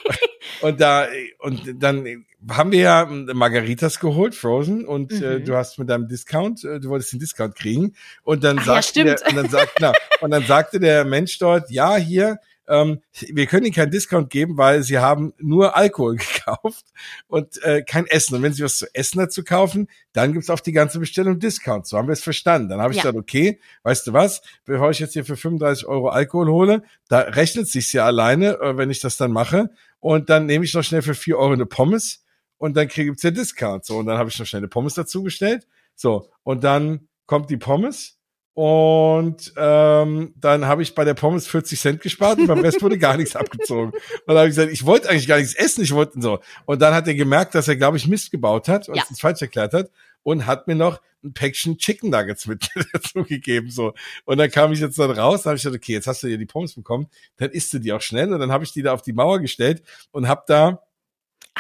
und 0.62 0.82
da 0.82 1.08
und 1.40 1.62
dann 1.82 2.26
haben 2.50 2.72
wir 2.72 2.80
ja 2.80 3.06
Margaritas 3.06 4.00
geholt, 4.00 4.34
Frozen, 4.34 4.86
und 4.86 5.12
äh, 5.12 5.40
Mhm. 5.40 5.46
du 5.46 5.56
hast 5.56 5.78
mit 5.78 5.90
deinem 5.90 6.08
Discount, 6.08 6.64
äh, 6.64 6.80
du 6.80 6.90
wolltest 6.90 7.14
den 7.14 7.20
Discount 7.20 7.56
kriegen. 7.56 7.94
Und 8.24 8.44
dann 8.44 8.60
Ach 8.60 8.96
ja, 8.96 9.04
der, 9.04 9.20
und 9.28 9.36
dann 9.36 9.50
sagt, 9.50 9.76
genau, 9.76 9.94
und 10.22 10.32
dann 10.32 10.44
sagte 10.46 10.80
der 10.80 11.06
Mensch 11.06 11.38
dort, 11.38 11.70
ja, 11.70 11.98
hier, 11.98 12.40
ähm, 12.70 13.02
wir 13.14 13.46
können 13.48 13.66
Ihnen 13.66 13.76
keinen 13.76 13.92
Discount 13.92 14.30
geben, 14.30 14.58
weil 14.58 14.84
Sie 14.84 15.00
haben 15.00 15.34
nur 15.40 15.76
Alkohol 15.76 16.16
gekauft 16.18 16.86
und 17.28 17.62
äh, 17.64 17.82
kein 17.84 18.06
Essen. 18.08 18.36
Und 18.36 18.44
wenn 18.44 18.54
Sie 18.54 18.64
was 18.64 18.78
zu 18.78 18.88
essen 18.94 19.18
dazu 19.20 19.44
kaufen, 19.44 19.88
dann 20.14 20.34
gibt's 20.34 20.50
auf 20.50 20.62
die 20.62 20.72
ganze 20.72 21.00
Bestellung 21.00 21.40
Discount. 21.40 21.88
So 21.88 21.98
haben 21.98 22.08
wir 22.08 22.14
es 22.14 22.24
verstanden. 22.24 22.70
Dann 22.70 22.80
habe 22.82 22.92
ich 22.94 22.98
Ja. 22.98 23.04
gesagt, 23.04 23.18
okay, 23.18 23.60
weißt 23.84 24.08
du 24.08 24.14
was, 24.14 24.42
bevor 24.66 24.90
ich 24.92 25.00
jetzt 25.00 25.14
hier 25.14 25.26
für 25.26 25.36
35 25.36 25.86
Euro 25.88 26.10
Alkohol 26.10 26.48
hole, 26.50 26.84
da 27.08 27.20
rechnet 27.20 27.68
sich's 27.68 27.92
ja 27.94 28.06
alleine, 28.06 28.60
äh, 28.60 28.78
wenn 28.78 28.90
ich 28.90 29.00
das 29.00 29.18
dann 29.18 29.32
mache. 29.32 29.70
Und 30.00 30.30
dann 30.30 30.46
nehme 30.46 30.64
ich 30.64 30.74
noch 30.74 30.84
schnell 30.84 31.02
für 31.02 31.16
4 31.16 31.38
Euro 31.38 31.54
eine 31.54 31.66
Pommes 31.66 32.24
und 32.58 32.78
dann 32.78 32.88
krieg- 32.88 33.08
gibt's 33.08 33.24
ja 33.24 33.32
Discount. 33.32 33.86
So, 33.86 33.98
und 33.98 34.06
dann 34.06 34.18
habe 34.18 34.30
ich 34.30 34.38
noch 34.40 34.46
schnell 34.46 34.60
eine 34.62 34.68
Pommes 34.68 34.94
dazu 34.94 35.24
bestellt. 35.24 35.68
So, 35.96 36.30
und 36.44 36.64
dann 36.64 37.08
kommt 37.26 37.50
die 37.50 37.58
Pommes. 37.58 38.19
Und 38.62 39.53
ähm, 39.55 40.34
dann 40.36 40.66
habe 40.66 40.82
ich 40.82 40.93
bei 40.93 41.05
der 41.05 41.14
Pommes 41.14 41.47
40 41.47 41.80
Cent 41.80 42.01
gespart 42.01 42.39
und 42.39 42.47
beim 42.47 42.60
Rest 42.60 42.82
wurde 42.82 42.97
gar 42.97 43.16
nichts 43.16 43.38
abgezogen. 43.38 43.91
Und 43.93 44.01
dann 44.28 44.36
habe 44.36 44.49
ich 44.49 44.55
gesagt, 44.55 44.74
ich 44.74 44.86
wollte 44.86 45.07
eigentlich 45.10 45.30
gar 45.30 45.38
nichts 45.38 45.55
essen, 45.55 45.82
ich 45.82 45.93
wollte 45.93 46.20
so. 46.22 46.39
Und 46.66 46.82
dann 46.82 46.93
hat 46.93 47.07
er 47.07 47.16
gemerkt, 47.16 47.55
dass 47.55 47.70
er, 47.70 47.78
glaube 47.78 47.95
ich, 47.95 48.05
Mist 48.10 48.32
gebaut 48.32 48.68
hat 48.68 48.89
und 48.89 48.97
Ja. 48.97 49.03
es 49.10 49.18
falsch 49.22 49.41
erklärt 49.41 49.72
hat 49.74 49.89
und 50.24 50.45
hat 50.45 50.68
mir 50.68 50.76
noch 50.76 50.99
ein 51.24 51.32
Päckchen 51.32 51.78
Chicken 51.78 52.10
Nuggets 52.10 52.47
mit 52.47 52.68
dazu 52.91 53.24
gegeben. 53.24 53.70
So. 53.72 53.93
Und 54.26 54.39
dann 54.39 54.51
kam 54.51 54.74
ich 54.74 54.82
jetzt 54.82 54.99
dann 54.99 55.12
raus, 55.12 55.43
da 55.43 55.51
habe 55.51 55.55
ich 55.55 55.64
gesagt, 55.64 55.82
okay, 55.82 55.93
jetzt 55.93 56.07
hast 56.07 56.24
du 56.24 56.28
hier 56.28 56.38
die 56.38 56.45
Pommes 56.45 56.74
bekommen, 56.74 57.07
dann 57.38 57.51
isst 57.51 57.74
du 57.74 57.80
die 57.80 57.93
auch 57.93 58.01
schnell. 58.01 58.34
Und 58.34 58.41
dann 58.41 58.51
habe 58.51 58.66
ich 58.66 58.74
die 58.74 58.82
da 58.82 58.91
auf 58.93 59.03
die 59.03 59.14
Mauer 59.14 59.39
gestellt 59.39 59.84
und 60.12 60.28
habe 60.28 60.43
da 60.47 60.82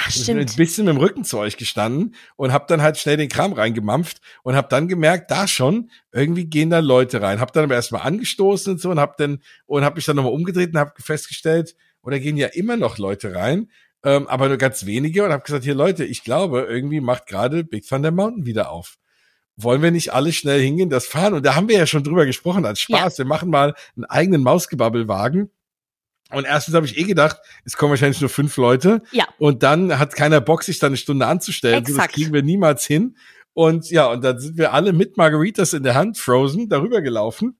Ach, 0.01 0.07
ein 0.07 0.11
stimmt. 0.11 0.55
bisschen 0.55 0.85
mit 0.85 0.95
dem 0.95 0.99
Rücken 0.99 1.23
zu 1.25 1.37
euch 1.37 1.57
gestanden 1.57 2.15
und 2.37 2.53
hab 2.53 2.67
dann 2.67 2.81
halt 2.81 2.97
schnell 2.97 3.17
den 3.17 3.27
Kram 3.27 3.51
reingemampft 3.51 4.21
und 4.43 4.55
hab 4.55 4.69
dann 4.69 4.87
gemerkt, 4.87 5.29
da 5.29 5.45
schon, 5.45 5.89
irgendwie 6.13 6.45
gehen 6.45 6.69
da 6.69 6.79
Leute 6.79 7.21
rein. 7.21 7.41
Hab 7.41 7.51
dann 7.51 7.65
aber 7.65 7.75
erstmal 7.75 8.03
angestoßen 8.03 8.73
und 8.73 8.79
so 8.79 8.91
und 8.91 8.99
hab 8.99 9.17
dann 9.17 9.41
und 9.65 9.83
hab 9.83 9.95
mich 9.95 10.05
dann 10.05 10.15
nochmal 10.15 10.31
umgedreht 10.31 10.73
und 10.73 10.79
hab 10.79 11.01
festgestellt, 11.01 11.75
oder 12.01 12.19
gehen 12.19 12.37
ja 12.37 12.47
immer 12.47 12.77
noch 12.77 12.97
Leute 12.97 13.35
rein, 13.35 13.69
ähm, 14.03 14.27
aber 14.27 14.47
nur 14.47 14.57
ganz 14.57 14.85
wenige 14.85 15.25
und 15.25 15.33
hab 15.33 15.43
gesagt, 15.43 15.65
hier 15.65 15.75
Leute, 15.75 16.05
ich 16.05 16.23
glaube, 16.23 16.61
irgendwie 16.69 17.01
macht 17.01 17.25
gerade 17.27 17.65
Big 17.65 17.85
Thunder 17.85 18.11
Mountain 18.11 18.45
wieder 18.45 18.71
auf. 18.71 18.97
Wollen 19.57 19.81
wir 19.81 19.91
nicht 19.91 20.13
alle 20.13 20.31
schnell 20.31 20.61
hingehen, 20.61 20.89
das 20.89 21.05
fahren? 21.05 21.33
Und 21.33 21.45
da 21.45 21.55
haben 21.55 21.67
wir 21.67 21.77
ja 21.77 21.85
schon 21.85 22.05
drüber 22.05 22.25
gesprochen 22.25 22.65
als 22.65 22.79
Spaß. 22.79 23.17
Wir 23.17 23.25
machen 23.25 23.49
mal 23.49 23.73
einen 23.97 24.05
eigenen 24.05 24.41
Mausgebabbelwagen. 24.41 25.51
Und 26.31 26.45
erstens 26.45 26.75
habe 26.75 26.85
ich 26.85 26.97
eh 26.97 27.03
gedacht, 27.03 27.37
es 27.65 27.75
kommen 27.75 27.91
wahrscheinlich 27.91 28.21
nur 28.21 28.29
fünf 28.29 28.55
Leute. 28.57 29.01
Ja. 29.11 29.27
Und 29.39 29.63
dann 29.63 29.97
hat 29.97 30.15
keiner 30.15 30.41
Bock, 30.41 30.63
sich 30.63 30.79
da 30.79 30.87
eine 30.87 30.97
Stunde 30.97 31.25
anzustellen. 31.25 31.85
So, 31.85 31.93
das 31.93 31.95
Exakt. 31.95 32.13
kriegen 32.13 32.33
wir 32.33 32.43
niemals 32.43 32.85
hin. 32.85 33.17
Und 33.53 33.89
ja, 33.89 34.07
und 34.07 34.23
dann 34.23 34.39
sind 34.39 34.57
wir 34.57 34.73
alle 34.73 34.93
mit 34.93 35.17
Margaritas 35.17 35.73
in 35.73 35.83
der 35.83 35.95
Hand, 35.95 36.17
frozen, 36.17 36.69
darüber 36.69 37.01
gelaufen. 37.01 37.57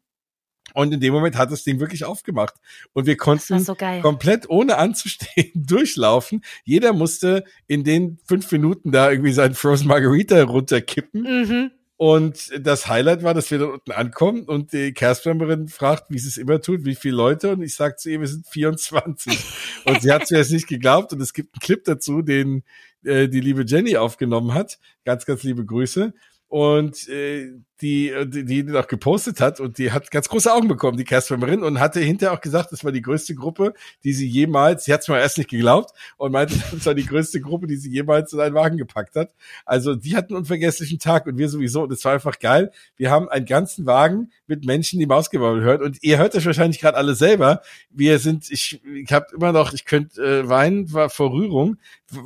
Und 0.73 0.93
in 0.93 0.99
dem 0.99 1.13
Moment 1.13 1.35
hat 1.35 1.51
das 1.51 1.63
Ding 1.63 1.79
wirklich 1.79 2.05
aufgemacht. 2.05 2.53
Und 2.93 3.07
wir 3.07 3.17
konnten 3.17 3.59
so 3.59 3.75
komplett 3.75 4.49
ohne 4.49 4.77
anzustehen 4.77 5.51
durchlaufen. 5.55 6.41
Jeder 6.63 6.93
musste 6.93 7.43
in 7.67 7.83
den 7.83 8.19
fünf 8.25 8.51
Minuten 8.51 8.91
da 8.91 9.09
irgendwie 9.09 9.31
seinen 9.31 9.55
Frozen 9.55 9.87
Margarita 9.87 10.43
runterkippen. 10.43 11.23
Mhm. 11.23 11.71
Und 12.01 12.49
das 12.57 12.87
Highlight 12.87 13.23
war, 13.23 13.33
dass 13.33 13.51
wir 13.51 13.59
da 13.59 13.65
unten 13.65 13.91
ankommen 13.91 14.43
und 14.43 14.71
die 14.71 14.93
Castmemberin 14.93 15.67
fragt, 15.67 16.05
wie 16.07 16.17
sie 16.17 16.29
es 16.29 16.37
immer 16.37 16.61
tut, 16.61 16.85
wie 16.85 16.95
viele 16.95 17.17
Leute. 17.17 17.51
Und 17.51 17.61
ich 17.61 17.75
sage 17.75 17.97
zu 17.97 18.09
ihr, 18.09 18.21
wir 18.21 18.27
sind 18.29 18.47
24. 18.47 19.37
und 19.85 20.01
sie 20.01 20.09
hat 20.09 20.25
zuerst 20.25 20.51
nicht 20.51 20.69
geglaubt. 20.69 21.11
Und 21.11 21.19
es 21.19 21.33
gibt 21.33 21.53
einen 21.53 21.59
Clip 21.59 21.83
dazu, 21.83 22.21
den 22.21 22.63
äh, 23.03 23.27
die 23.27 23.41
liebe 23.41 23.65
Jenny 23.65 23.97
aufgenommen 23.97 24.53
hat. 24.53 24.79
Ganz, 25.03 25.25
ganz 25.25 25.43
liebe 25.43 25.65
Grüße. 25.65 26.13
Und 26.49 27.07
äh, 27.07 27.53
die, 27.81 28.11
die, 28.25 28.65
die 28.65 28.77
auch 28.77 28.87
gepostet 28.87 29.39
hat 29.39 29.59
und 29.59 29.77
die 29.77 29.91
hat 29.91 30.11
ganz 30.11 30.27
große 30.27 30.51
Augen 30.51 30.67
bekommen, 30.67 30.97
die 30.97 31.05
Castmemberin, 31.05 31.63
und 31.63 31.79
hatte 31.79 31.99
hinterher 31.99 32.35
auch 32.35 32.41
gesagt, 32.41 32.71
das 32.71 32.83
war 32.83 32.91
die 32.91 33.03
größte 33.03 33.35
Gruppe, 33.35 33.73
die 34.03 34.13
sie 34.13 34.27
jemals, 34.27 34.85
sie 34.85 34.93
hat 34.93 35.01
es 35.01 35.07
mal 35.07 35.19
erst 35.19 35.37
nicht 35.37 35.49
geglaubt 35.49 35.91
und 36.17 36.31
meinte, 36.31 36.55
das 36.71 36.85
war 36.85 36.95
die 36.95 37.05
größte 37.05 37.39
Gruppe, 37.39 37.67
die 37.67 37.77
sie 37.77 37.91
jemals 37.91 38.33
in 38.33 38.39
einen 38.39 38.55
Wagen 38.55 38.77
gepackt 38.77 39.15
hat. 39.15 39.31
Also 39.63 39.95
die 39.95 40.17
hatten 40.17 40.33
einen 40.33 40.39
unvergesslichen 40.39 40.99
Tag 40.99 41.27
und 41.27 41.37
wir 41.37 41.49
sowieso. 41.49 41.83
Und 41.83 41.91
es 41.91 42.03
war 42.03 42.13
einfach 42.13 42.39
geil. 42.39 42.71
Wir 42.97 43.11
haben 43.11 43.29
einen 43.29 43.45
ganzen 43.45 43.85
Wagen 43.85 44.31
mit 44.47 44.65
Menschen, 44.65 44.99
die 44.99 45.05
Mausgebabbel 45.05 45.61
hören. 45.61 45.83
Und 45.83 45.99
ihr 46.01 46.17
hört 46.17 46.33
das 46.33 46.45
wahrscheinlich 46.45 46.81
gerade 46.81 46.97
alle 46.97 47.13
selber. 47.13 47.61
Wir 47.91 48.19
sind, 48.19 48.49
ich, 48.49 48.81
ich 48.83 49.11
habe 49.13 49.27
immer 49.35 49.51
noch, 49.51 49.71
ich 49.73 49.85
könnte 49.85 50.21
äh, 50.21 50.49
weinen 50.49 50.91
war 50.93 51.11
vor 51.11 51.31
Rührung, 51.31 51.77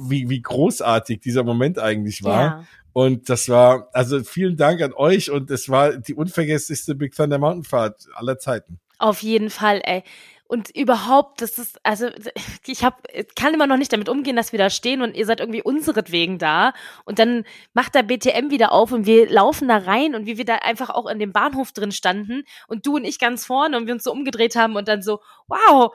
wie, 0.07 0.29
wie 0.29 0.41
großartig 0.41 1.19
dieser 1.19 1.43
Moment 1.43 1.77
eigentlich 1.77 2.23
war. 2.23 2.43
Ja. 2.43 2.63
Und 2.93 3.29
das 3.29 3.49
war, 3.49 3.89
also 3.93 4.23
vielen 4.23 4.55
Dank 4.55 4.81
an 4.81 4.93
euch 4.93 5.31
und 5.31 5.49
es 5.49 5.67
war 5.67 5.97
die 5.97 6.13
unvergesslichste 6.13 6.95
Big 6.95 7.15
Thunder 7.15 7.39
Mountain 7.39 7.63
Fahrt 7.63 8.07
aller 8.13 8.37
Zeiten. 8.37 8.79
Auf 8.99 9.23
jeden 9.23 9.49
Fall, 9.49 9.81
ey. 9.83 10.03
Und 10.45 10.69
überhaupt, 10.75 11.41
das 11.41 11.57
ist, 11.57 11.79
also 11.81 12.09
ich 12.67 12.83
hab, 12.83 13.07
kann 13.35 13.55
immer 13.55 13.65
noch 13.65 13.77
nicht 13.77 13.91
damit 13.91 14.07
umgehen, 14.07 14.35
dass 14.35 14.51
wir 14.51 14.59
da 14.59 14.69
stehen 14.69 15.01
und 15.01 15.15
ihr 15.15 15.25
seid 15.25 15.39
irgendwie 15.39 15.63
unseretwegen 15.63 16.37
da. 16.37 16.73
Und 17.05 17.17
dann 17.17 17.43
macht 17.73 17.95
der 17.95 18.03
BTM 18.03 18.51
wieder 18.51 18.71
auf 18.71 18.91
und 18.91 19.07
wir 19.07 19.27
laufen 19.29 19.67
da 19.67 19.77
rein 19.77 20.13
und 20.13 20.27
wie 20.27 20.37
wir 20.37 20.45
da 20.45 20.57
einfach 20.57 20.91
auch 20.91 21.09
in 21.09 21.17
dem 21.17 21.33
Bahnhof 21.33 21.71
drin 21.71 21.91
standen 21.91 22.43
und 22.67 22.85
du 22.85 22.97
und 22.97 23.05
ich 23.05 23.17
ganz 23.17 23.47
vorne 23.47 23.77
und 23.77 23.87
wir 23.87 23.93
uns 23.95 24.03
so 24.03 24.11
umgedreht 24.11 24.55
haben 24.55 24.75
und 24.75 24.87
dann 24.87 25.01
so, 25.01 25.21
wow, 25.47 25.91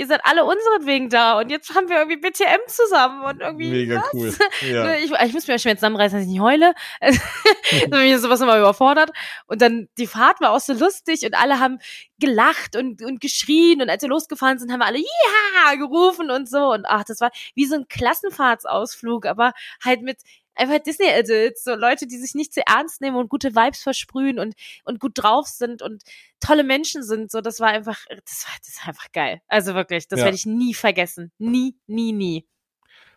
ihr 0.00 0.06
seid 0.06 0.22
alle 0.24 0.46
unseretwegen 0.46 1.10
da 1.10 1.38
und 1.38 1.50
jetzt 1.50 1.74
haben 1.74 1.90
wir 1.90 1.98
irgendwie 1.98 2.16
BTM 2.16 2.66
zusammen 2.68 3.22
und 3.22 3.40
irgendwie. 3.42 3.70
Mega 3.70 3.96
was? 3.96 4.14
cool. 4.14 4.34
Ja. 4.70 4.94
Ich, 4.94 5.10
ich 5.10 5.32
muss 5.32 5.46
mir 5.46 5.58
schnell 5.58 5.76
zusammenreißen, 5.76 6.18
dass 6.18 6.26
ich 6.26 6.32
nicht 6.32 6.40
heule. 6.40 6.74
Dann 7.00 7.90
bin 7.90 8.02
ich 8.02 8.18
sowas 8.18 8.40
immer 8.40 8.58
überfordert. 8.58 9.10
Und 9.46 9.60
dann, 9.60 9.88
die 9.98 10.06
Fahrt 10.06 10.40
war 10.40 10.52
auch 10.52 10.60
so 10.60 10.72
lustig 10.72 11.24
und 11.24 11.34
alle 11.34 11.60
haben 11.60 11.78
gelacht 12.18 12.76
und, 12.76 13.02
und 13.02 13.20
geschrien. 13.20 13.82
Und 13.82 13.90
als 13.90 14.02
wir 14.02 14.08
losgefahren 14.08 14.58
sind, 14.58 14.72
haben 14.72 14.80
wir 14.80 14.86
alle 14.86 14.98
Ja 14.98 15.74
gerufen 15.74 16.30
und 16.30 16.48
so. 16.48 16.72
Und 16.72 16.86
ach, 16.86 17.04
das 17.04 17.20
war 17.20 17.30
wie 17.54 17.66
so 17.66 17.76
ein 17.76 17.86
Klassenfahrtsausflug, 17.88 19.26
aber 19.26 19.52
halt 19.84 20.00
mit 20.02 20.18
einfach 20.54 20.78
Disney-Adults, 20.80 21.64
so 21.64 21.74
Leute, 21.74 22.06
die 22.06 22.18
sich 22.18 22.34
nicht 22.34 22.52
zu 22.52 22.60
ernst 22.66 23.00
nehmen 23.00 23.16
und 23.16 23.28
gute 23.28 23.54
Vibes 23.54 23.82
versprühen 23.82 24.38
und, 24.38 24.54
und 24.84 25.00
gut 25.00 25.12
drauf 25.14 25.46
sind 25.46 25.82
und 25.82 26.02
tolle 26.40 26.64
Menschen 26.64 27.02
sind. 27.02 27.30
So, 27.30 27.40
das 27.40 27.60
war 27.60 27.68
einfach, 27.68 28.04
das 28.08 28.44
war, 28.46 28.54
das 28.64 28.76
war 28.80 28.88
einfach 28.88 29.12
geil. 29.12 29.40
Also 29.48 29.74
wirklich, 29.74 30.08
das 30.08 30.18
Ja. 30.20 30.24
werde 30.26 30.36
ich 30.36 30.46
nie 30.46 30.74
vergessen. 30.74 31.32
Nie, 31.38 31.76
nie, 31.86 32.12
nie. 32.12 32.46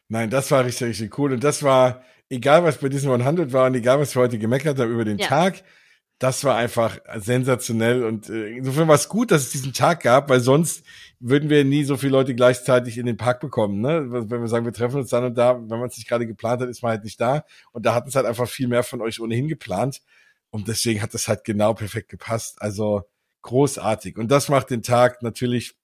Nein, 0.10 0.30
das 0.30 0.52
war 0.52 0.66
richtig, 0.66 0.90
richtig 0.90 1.18
cool. 1.18 1.34
Und 1.34 1.44
das 1.44 1.64
war 1.64 2.04
egal 2.30 2.64
was 2.64 2.78
bei 2.78 2.90
Disney 2.90 3.12
100 3.12 3.54
war 3.54 3.68
und 3.68 3.76
egal 3.76 4.00
was 4.00 4.16
wir 4.16 4.22
heute 4.22 4.38
gemeckert 4.38 4.80
haben 4.80 4.92
über 4.92 5.06
den 5.06 5.18
Ja. 5.18 5.28
Tag, 5.28 5.64
das 6.24 6.46
war 6.46 6.56
einfach 6.56 7.00
sensationell 7.18 8.06
und 8.06 8.30
äh, 8.30 8.56
insofern 8.56 8.88
war 8.88 8.96
es 8.96 9.10
gut, 9.10 9.30
dass 9.30 9.42
es 9.42 9.52
diesen 9.52 9.74
Tag 9.74 10.04
gab, 10.04 10.30
weil 10.30 10.40
sonst 10.40 10.86
würden 11.20 11.50
wir 11.50 11.66
nie 11.66 11.84
so 11.84 11.98
viele 11.98 12.14
Leute 12.14 12.34
gleichzeitig 12.34 12.98
in 12.98 13.06
den 13.06 13.18
Park 13.18 13.42
bekommen. 13.42 13.82
Ne? 13.82 14.06
Wenn 14.10 14.40
wir 14.40 14.48
sagen, 14.48 14.64
wir 14.64 14.72
treffen 14.72 15.02
uns 15.02 15.10
dann 15.10 15.26
und 15.26 15.38
da, 15.38 15.60
wenn 15.60 15.80
man 15.80 15.90
es 15.90 15.98
nicht 15.98 16.08
gerade 16.08 16.26
geplant 16.26 16.62
hat, 16.62 16.70
ist 16.70 16.82
man 16.82 16.92
halt 16.92 17.04
nicht 17.04 17.20
da. 17.20 17.44
Und 17.74 17.86
da 17.86 17.94
hatten 17.94 18.08
es 18.08 18.16
halt 18.16 18.26
einfach 18.26 18.48
viel 18.48 18.70
mehr 18.70 18.84
von 18.84 19.02
euch 19.02 19.20
ohnehin 19.20 19.50
geplant. 19.50 20.02
Und 20.50 20.70
deswegen 20.70 21.02
hat 21.02 21.14
das 21.14 21.28
halt 21.28 21.44
genau 21.44 21.74
perfekt 21.74 22.08
gepasst. 22.08 22.62
Also 22.62 23.04
großartig. 23.42 24.18
Und 24.18 24.32
das 24.32 24.48
macht 24.48 24.70
den 24.70 24.82
Tag 24.82 25.24
natürlich 25.24 25.76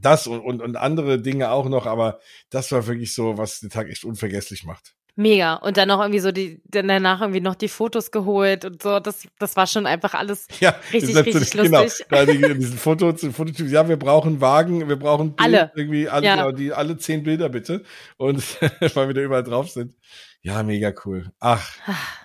das 0.00 0.26
und, 0.26 0.40
und, 0.40 0.62
und 0.62 0.74
andere 0.74 1.22
Dinge 1.22 1.50
auch 1.50 1.68
noch, 1.68 1.86
aber 1.86 2.18
das 2.50 2.72
war 2.72 2.88
wirklich 2.88 3.14
so, 3.14 3.38
was 3.38 3.60
den 3.60 3.70
Tag 3.70 3.88
echt 3.88 4.04
unvergesslich 4.04 4.64
macht. 4.64 4.96
Mega. 5.18 5.54
Und 5.54 5.76
dann 5.76 5.88
noch 5.88 5.98
irgendwie 5.98 6.20
so 6.20 6.30
die, 6.30 6.60
dann 6.66 6.86
danach 6.86 7.20
irgendwie 7.20 7.40
noch 7.40 7.56
die 7.56 7.66
Fotos 7.66 8.12
geholt 8.12 8.64
und 8.64 8.80
so. 8.80 9.00
Das, 9.00 9.26
das 9.40 9.56
war 9.56 9.66
schon 9.66 9.84
einfach 9.84 10.14
alles 10.14 10.46
Ja, 10.60 10.76
Richtig, 10.92 11.16
richtig 11.16 11.50
genau, 11.50 11.82
lustig. 11.82 12.06
Da 12.08 12.24
die, 12.24 12.38
diesen 12.54 12.78
Foto, 12.78 13.12
Fototyp, 13.16 13.68
ja, 13.68 13.88
wir 13.88 13.96
brauchen 13.96 14.40
Wagen, 14.40 14.88
wir 14.88 14.94
brauchen 14.94 15.34
Bild, 15.34 15.40
Alle. 15.40 15.72
irgendwie 15.74 16.08
alle, 16.08 16.24
Ja. 16.24 16.36
genau, 16.36 16.52
die 16.52 16.72
alle 16.72 16.98
zehn 16.98 17.24
Bilder 17.24 17.48
bitte 17.48 17.82
und 18.16 18.40
weil 18.94 19.08
wir 19.08 19.14
da 19.14 19.20
überall 19.22 19.42
drauf 19.42 19.68
sind. 19.70 19.96
Ja, 20.42 20.62
mega 20.62 20.92
cool. 21.04 21.32
Ach, 21.40 21.68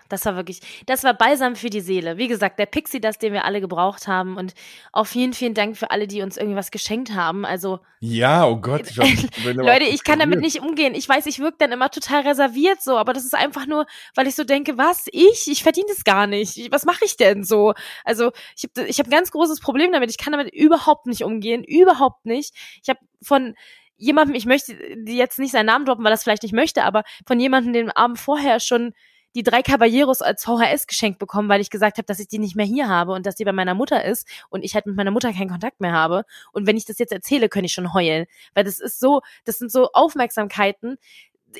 Das 0.07 0.23
war 0.25 0.35
wirklich, 0.35 0.59
das 0.85 1.03
war 1.03 1.15
Balsam 1.15 1.55
für 1.55 1.71
die 1.71 1.81
Seele. 1.81 2.17
Wie 2.19 2.27
gesagt, 2.27 2.59
der 2.59 2.67
Pixie, 2.67 3.01
das, 3.01 3.17
den 3.17 3.33
wir 3.33 3.43
alle 3.45 3.59
gebraucht 3.59 4.07
haben. 4.07 4.37
Und 4.37 4.53
auch 4.91 5.07
vielen, 5.07 5.33
vielen 5.33 5.55
Dank 5.55 5.75
für 5.75 5.89
alle, 5.89 6.07
die 6.07 6.21
uns 6.21 6.37
irgendwie 6.37 6.55
was 6.55 6.69
geschenkt 6.69 7.15
haben. 7.15 7.43
Also, 7.43 7.79
ja, 7.99 8.45
oh 8.45 8.57
Gott. 8.57 8.83
Ich 8.91 8.99
hab- 8.99 9.07
Leute, 9.55 9.85
ich 9.85 10.03
kann 10.03 10.19
damit 10.19 10.41
nicht 10.41 10.59
umgehen. 10.61 10.93
Ich 10.93 11.09
weiß, 11.09 11.25
ich 11.25 11.39
wirke 11.39 11.57
dann 11.57 11.71
immer 11.71 11.89
total 11.89 12.21
reserviert 12.21 12.83
so, 12.83 12.97
aber 12.97 13.13
das 13.13 13.25
ist 13.25 13.33
einfach 13.33 13.65
nur, 13.65 13.87
weil 14.13 14.27
ich 14.27 14.35
so 14.35 14.43
denke, 14.43 14.77
was? 14.77 15.05
Ich? 15.11 15.47
Ich 15.47 15.63
verdiene 15.63 15.87
das 15.89 16.03
gar 16.03 16.27
nicht. 16.27 16.57
Ich- 16.57 16.71
Was 16.71 16.85
mache 16.85 17.05
ich 17.05 17.17
denn 17.17 17.43
so? 17.43 17.73
Also, 18.05 18.31
ich 18.55 18.65
habe 18.65 18.87
ich 18.87 18.99
hab 18.99 19.07
ein 19.07 19.11
ganz 19.11 19.31
großes 19.31 19.59
Problem 19.59 19.91
damit. 19.91 20.11
Ich 20.11 20.19
kann 20.19 20.33
damit 20.33 20.53
überhaupt 20.53 21.07
nicht 21.07 21.23
umgehen. 21.23 21.63
Überhaupt 21.63 22.27
nicht. 22.27 22.53
Ich 22.83 22.89
habe 22.89 22.99
von 23.23 23.55
jemandem, 23.97 24.35
ich 24.35 24.45
möchte 24.45 24.75
jetzt 25.05 25.39
nicht 25.39 25.51
seinen 25.51 25.67
Namen 25.67 25.85
droppen, 25.85 26.03
weil 26.03 26.13
es 26.13 26.23
vielleicht 26.23 26.43
nicht 26.43 26.53
möchte, 26.53 26.83
aber 26.83 27.03
von 27.25 27.39
jemandem 27.39 27.73
den 27.73 27.91
Abend 27.91 28.19
vorher 28.19 28.59
schon 28.59 28.93
die 29.35 29.43
drei 29.43 29.61
Caballeros 29.61 30.21
als 30.21 30.43
VHS 30.43 30.87
geschenkt 30.87 31.19
bekommen, 31.19 31.49
weil 31.49 31.61
ich 31.61 31.69
gesagt 31.69 31.97
habe, 31.97 32.05
dass 32.05 32.19
ich 32.19 32.27
die 32.27 32.39
nicht 32.39 32.55
mehr 32.55 32.65
hier 32.65 32.87
habe 32.87 33.13
und 33.13 33.25
dass 33.25 33.35
die 33.35 33.45
bei 33.45 33.51
meiner 33.51 33.73
Mutter 33.73 34.05
ist 34.05 34.27
und 34.49 34.63
ich 34.63 34.75
halt 34.75 34.85
mit 34.85 34.95
meiner 34.95 35.11
Mutter 35.11 35.33
keinen 35.33 35.49
Kontakt 35.49 35.81
mehr 35.81 35.93
habe. 35.93 36.25
Und 36.51 36.67
wenn 36.67 36.77
ich 36.77 36.85
das 36.85 36.99
jetzt 36.99 37.11
erzähle, 37.11 37.49
könnte 37.49 37.65
ich 37.65 37.73
schon 37.73 37.93
heulen, 37.93 38.25
weil 38.53 38.63
das 38.63 38.79
ist 38.79 38.99
so, 38.99 39.21
das 39.45 39.57
sind 39.57 39.71
so 39.71 39.89
Aufmerksamkeiten. 39.93 40.97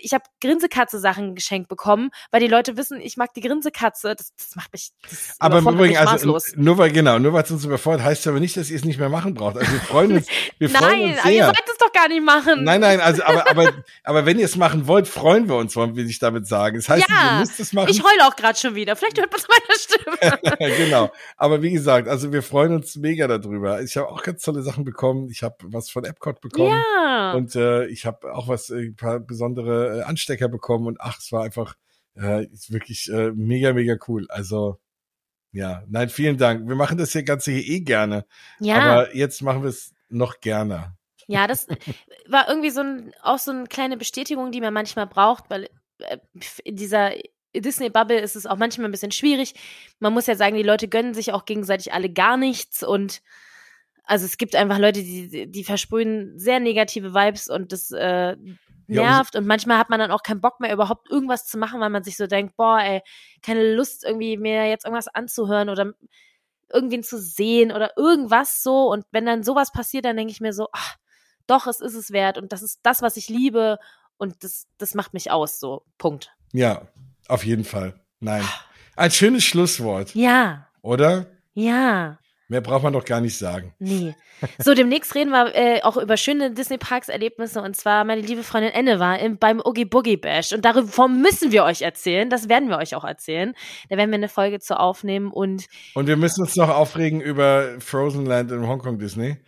Ich 0.02 0.14
habe 0.14 0.24
Grinsekatze-Sachen 0.42 1.36
geschenkt 1.36 1.70
bekommen, 1.70 2.12
weil 2.32 2.40
die 2.40 2.48
Leute 2.48 2.78
wissen, 2.78 3.00
ich 3.02 3.18
mag 3.18 3.34
die 3.34 3.42
Grinsekatze. 3.42 4.16
Das, 4.16 4.34
das 4.36 4.56
macht 4.56 4.72
mich. 4.74 4.92
Das 5.10 5.36
Aber 5.40 5.60
im 5.60 5.68
Übrigen, 5.68 5.98
also 5.98 6.12
maßlos. 6.14 6.54
nur 6.56 6.78
weil 6.78 6.92
genau, 6.92 7.20
nur 7.20 7.34
weil 7.34 7.44
es 7.44 7.52
uns 7.52 7.66
überfordert, 7.66 8.04
heißt 8.04 8.28
aber 8.28 8.40
nicht, 8.40 8.58
dass 8.58 8.70
ihr 8.70 8.78
es 8.78 8.86
nicht 8.86 9.00
mehr 9.00 9.10
machen 9.10 9.34
braucht. 9.34 9.58
Also 9.58 9.72
wir 9.72 9.80
freuen 9.82 10.12
uns, 10.14 10.28
wir 10.60 10.70
freuen 10.70 11.00
Nein, 11.00 11.10
uns 11.12 11.20
aber 11.20 11.30
ihr 11.32 11.36
sehr. 11.38 11.46
sollt 11.46 11.70
es 11.70 11.78
doch 11.78 11.92
gar 11.92 12.08
nicht 12.08 12.24
machen. 12.24 12.64
Nein, 12.64 12.82
nein, 12.82 13.02
also 13.02 13.24
aber 13.24 13.48
aber 13.50 13.74
aber 14.04 14.26
wenn 14.26 14.40
ihr 14.40 14.46
es 14.46 14.56
machen 14.56 14.88
wollt, 14.88 15.08
freuen 15.08 15.48
wir 15.48 15.56
uns, 15.56 15.76
wollen 15.76 15.96
wir 15.96 16.06
ich 16.06 16.20
damit 16.20 16.48
sagen. 16.48 16.78
Das 16.78 16.90
heißt, 16.90 17.08
Ja, 17.10 17.34
ihr 17.36 17.40
müsst 17.40 17.60
es 17.60 17.74
machen. 17.74 17.90
Ich 17.90 18.04
heule 18.04 18.28
auch 18.28 18.36
gerade 18.36 18.58
schon 18.58 18.76
wieder. 18.76 18.96
Vielleicht 18.96 19.18
hört 19.20 19.32
man 19.32 19.40
es 19.40 19.48
meiner 19.48 20.40
Stimme. 20.40 20.78
genau. 20.78 21.12
Aber 21.38 21.62
wie 21.62 21.72
gesagt, 21.72 22.08
also 22.08 22.32
wir 22.32 22.44
freuen 22.44 22.74
uns 22.74 22.96
mega 22.96 23.28
darüber. 23.28 23.82
Ich 23.82 23.96
habe 23.98 24.10
auch 24.10 24.22
ganz 24.24 24.42
tolle 24.44 24.62
Sachen 24.62 24.84
bekommen. 24.84 25.30
Ich 25.30 25.44
habe 25.44 25.56
was 25.64 25.90
von 25.90 26.04
Epcot 26.06 26.42
bekommen. 26.42 26.70
ja. 26.96 27.34
Und 27.34 27.56
äh, 27.56 27.86
ich 27.88 28.06
habe 28.06 28.34
auch 28.34 28.48
was, 28.48 28.70
äh, 28.70 28.84
ein 28.84 28.96
paar 28.96 29.20
besondere 29.20 29.83
äh, 29.84 30.02
Anstecker 30.04 30.48
bekommen 30.48 30.88
und 30.88 31.02
ach, 31.02 31.20
es 31.20 31.32
war 31.32 31.44
einfach 31.44 31.76
äh, 32.16 32.48
wirklich 32.70 33.10
äh, 33.12 33.32
mega, 33.32 33.74
mega 33.74 33.98
cool. 34.08 34.28
Also 34.30 34.80
ja, 35.52 35.84
nein, 35.88 36.10
vielen 36.10 36.38
Dank. 36.38 36.68
Wir 36.68 36.76
machen 36.76 36.98
das 36.98 37.12
hier 37.12 37.24
Ganze 37.24 37.52
hier 37.52 37.76
eh 37.76 37.80
gerne, 37.82 38.26
ja. 38.60 38.76
aber 38.76 39.16
jetzt 39.16 39.42
machen 39.42 39.62
wir 39.62 39.70
es 39.70 39.94
noch 40.10 40.40
gerne. 40.40 40.96
Ja, 41.28 41.48
das 41.48 41.68
war 42.28 42.50
irgendwie 42.50 42.72
so 42.72 42.82
ein, 42.82 43.14
auch 43.22 43.40
so 43.40 43.52
eine 43.52 43.66
kleine 43.66 43.98
Bestätigung, 43.98 44.52
die 44.52 44.62
man 44.62 44.74
manchmal 44.74 45.08
braucht, 45.08 45.50
weil 45.50 45.70
äh, 46.00 46.18
in 46.64 46.76
dieser 46.76 47.12
Disney-Bubble 47.56 48.20
ist 48.20 48.36
es 48.36 48.46
auch 48.46 48.58
manchmal 48.58 48.88
ein 48.88 48.92
bisschen 48.92 49.12
schwierig. 49.12 49.54
Man 50.00 50.14
muss 50.14 50.28
ja 50.28 50.36
sagen, 50.36 50.56
die 50.56 50.64
Leute 50.64 50.88
gönnen 50.88 51.14
sich 51.14 51.34
auch 51.34 51.46
gegenseitig 51.46 51.94
alle 51.94 52.12
gar 52.12 52.38
nichts 52.38 52.84
und 52.84 53.22
also 54.06 54.26
es 54.26 54.38
gibt 54.38 54.56
einfach 54.56 54.80
Leute, 54.80 55.02
die, 55.02 55.50
die 55.50 55.64
versprühen 55.64 56.38
sehr 56.38 56.60
negative 56.60 57.14
Vibes 57.14 57.48
und 57.48 57.72
das 57.72 57.92
äh, 57.92 58.36
Ja, 58.88 59.02
nervt 59.04 59.36
und 59.36 59.46
manchmal 59.48 59.78
hat 59.78 59.90
man 59.90 60.00
dann 60.00 60.12
auch 60.12 60.24
keinen 60.24 60.42
Bock 60.42 60.60
mehr 60.60 60.74
überhaupt 60.74 61.10
irgendwas 61.10 61.46
zu 61.46 61.58
machen, 61.58 61.80
weil 61.80 61.90
man 61.90 62.04
sich 62.04 62.18
so 62.18 62.28
denkt, 62.28 62.56
boah, 62.58 62.80
ey, 62.80 63.02
keine 63.42 63.76
Lust 63.76 64.04
irgendwie 64.04 64.38
mir 64.38 64.68
jetzt 64.68 64.86
irgendwas 64.86 65.08
anzuhören 65.08 65.70
oder 65.70 65.94
irgendwen 66.72 67.04
zu 67.04 67.20
sehen 67.20 67.72
oder 67.72 67.96
irgendwas 67.98 68.64
so 68.64 68.92
und 68.92 69.06
wenn 69.12 69.26
dann 69.26 69.44
sowas 69.44 69.72
passiert, 69.72 70.06
dann 70.06 70.18
denke 70.18 70.32
ich 70.32 70.42
mir 70.42 70.54
so, 70.54 70.68
ach, 70.72 70.96
doch, 71.48 71.68
es 71.68 71.80
ist 71.82 71.96
es 71.96 72.12
wert 72.12 72.38
und 72.38 72.52
das 72.52 72.62
ist 72.62 72.80
das, 72.84 73.02
was 73.02 73.18
ich 73.18 73.30
liebe 73.30 73.78
und 74.18 74.44
das, 74.44 74.68
das 74.78 74.94
macht 74.96 75.14
mich 75.14 75.32
aus, 75.32 75.60
so, 75.60 75.84
Punkt. 75.98 76.34
Ja, 76.52 76.88
auf 77.28 77.46
jeden 77.46 77.64
Fall. 77.66 78.00
Nein. 78.20 78.44
Ein 78.96 79.12
schönes 79.12 79.44
Schlusswort, 79.44 80.14
Ja, 80.16 80.68
oder? 80.82 81.28
ja, 81.54 82.18
Mehr 82.54 82.62
braucht 82.62 82.84
man 82.84 82.94
doch 82.94 83.04
gar 83.04 83.20
nicht 83.20 83.36
sagen. 83.36 83.74
nee. 83.80 84.14
So, 84.60 84.76
demnächst 84.76 85.16
reden 85.16 85.32
wir 85.32 85.56
äh, 85.56 85.82
auch 85.82 85.98
über 85.98 86.18
schöne 86.18 86.52
Disney-Parks-Erlebnisse 86.52 87.62
und 87.62 87.76
zwar 87.76 88.04
meine 88.04 88.22
liebe 88.22 88.44
Freundin 88.44 88.72
Enne 88.72 89.00
war 89.00 89.18
im, 89.18 89.40
beim 89.40 89.60
Oogie 89.60 89.86
Boogie 89.86 90.18
Bash 90.18 90.52
und 90.52 90.64
davon 90.64 91.20
müssen 91.20 91.52
wir 91.52 91.64
euch 91.64 91.82
erzählen, 91.82 92.30
das 92.30 92.50
werden 92.50 92.70
wir 92.70 92.78
euch 92.78 92.94
auch 92.94 93.06
erzählen. 93.06 93.56
Da 93.90 93.98
werden 93.98 94.12
wir 94.12 94.18
eine 94.18 94.30
Folge 94.30 94.60
zu 94.60 94.80
aufnehmen 94.80 95.32
und 95.32 95.66
Und 95.96 96.06
wir 96.06 96.16
müssen 96.16 96.42
uns 96.42 96.56
noch 96.56 96.70
aufregen 96.70 97.22
über 97.22 97.80
Frozen 97.80 98.28
Land 98.28 98.52
in 98.52 98.68
Hongkong 98.68 99.00
Disney. 99.00 99.38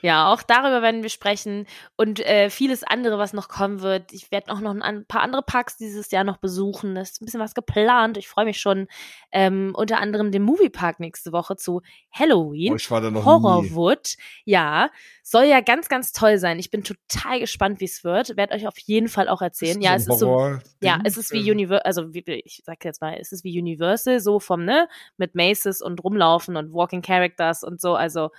Ja, 0.00 0.32
auch 0.32 0.42
darüber 0.42 0.80
werden 0.80 1.02
wir 1.02 1.10
sprechen 1.10 1.66
und 1.96 2.20
äh, 2.20 2.50
vieles 2.50 2.84
andere, 2.84 3.18
was 3.18 3.32
noch 3.32 3.48
kommen 3.48 3.80
wird. 3.80 4.12
Ich 4.12 4.30
werde 4.30 4.52
auch 4.52 4.60
noch 4.60 4.74
ein 4.80 5.04
paar 5.06 5.22
andere 5.22 5.42
Parks 5.42 5.76
dieses 5.76 6.10
Jahr 6.10 6.24
noch 6.24 6.36
besuchen. 6.36 6.94
Da 6.94 7.00
ist 7.00 7.20
ein 7.20 7.24
bisschen 7.24 7.40
was 7.40 7.54
geplant. 7.54 8.16
Ich 8.16 8.28
freue 8.28 8.44
mich 8.44 8.60
schon. 8.60 8.86
Ähm, 9.32 9.72
unter 9.74 9.98
anderem 9.98 10.30
den 10.30 10.42
Moviepark 10.42 11.00
nächste 11.28 11.32
Woche 11.32 11.56
zu 11.56 11.82
Halloween. 12.12 12.72
Oh, 12.72 12.76
ich 12.76 12.90
war 12.90 13.00
da 13.00 13.10
noch 13.10 13.20
nie. 13.20 13.26
Horrorwood. 13.26 14.16
Ja, 14.44 14.90
soll 15.22 15.44
ja 15.44 15.60
ganz, 15.60 15.88
ganz 15.88 16.12
toll 16.12 16.38
sein. 16.38 16.58
Ich 16.58 16.70
bin 16.70 16.82
total 16.82 17.40
gespannt, 17.40 17.80
wie 17.80 17.84
es 17.84 18.04
wird. 18.04 18.36
Werde 18.36 18.54
euch 18.54 18.66
auf 18.66 18.78
jeden 18.78 19.08
Fall 19.08 19.28
auch 19.28 19.42
erzählen. 19.42 19.80
Ja, 19.80 19.94
es 19.94 20.08
ist 20.08 20.18
so 20.18 20.58
ja, 20.80 21.00
es 21.04 21.16
ist 21.16 21.32
wie? 21.32 21.50
Universal, 21.50 21.82
also 21.84 22.14
wie, 22.14 22.24
ich 22.44 22.62
sag 22.64 22.84
jetzt 22.84 23.00
mal, 23.00 23.16
es 23.20 23.32
ist 23.32 23.44
wie 23.44 23.58
Universal, 23.58 24.20
so 24.20 24.40
vom, 24.40 24.64
ne, 24.64 24.88
mit 25.16 25.34
Maces 25.34 25.82
und 25.82 26.02
rumlaufen 26.02 26.56
und 26.56 26.72
Walking 26.72 27.02
Characters 27.02 27.62
und 27.64 27.80
so, 27.80 27.94
also 27.94 28.30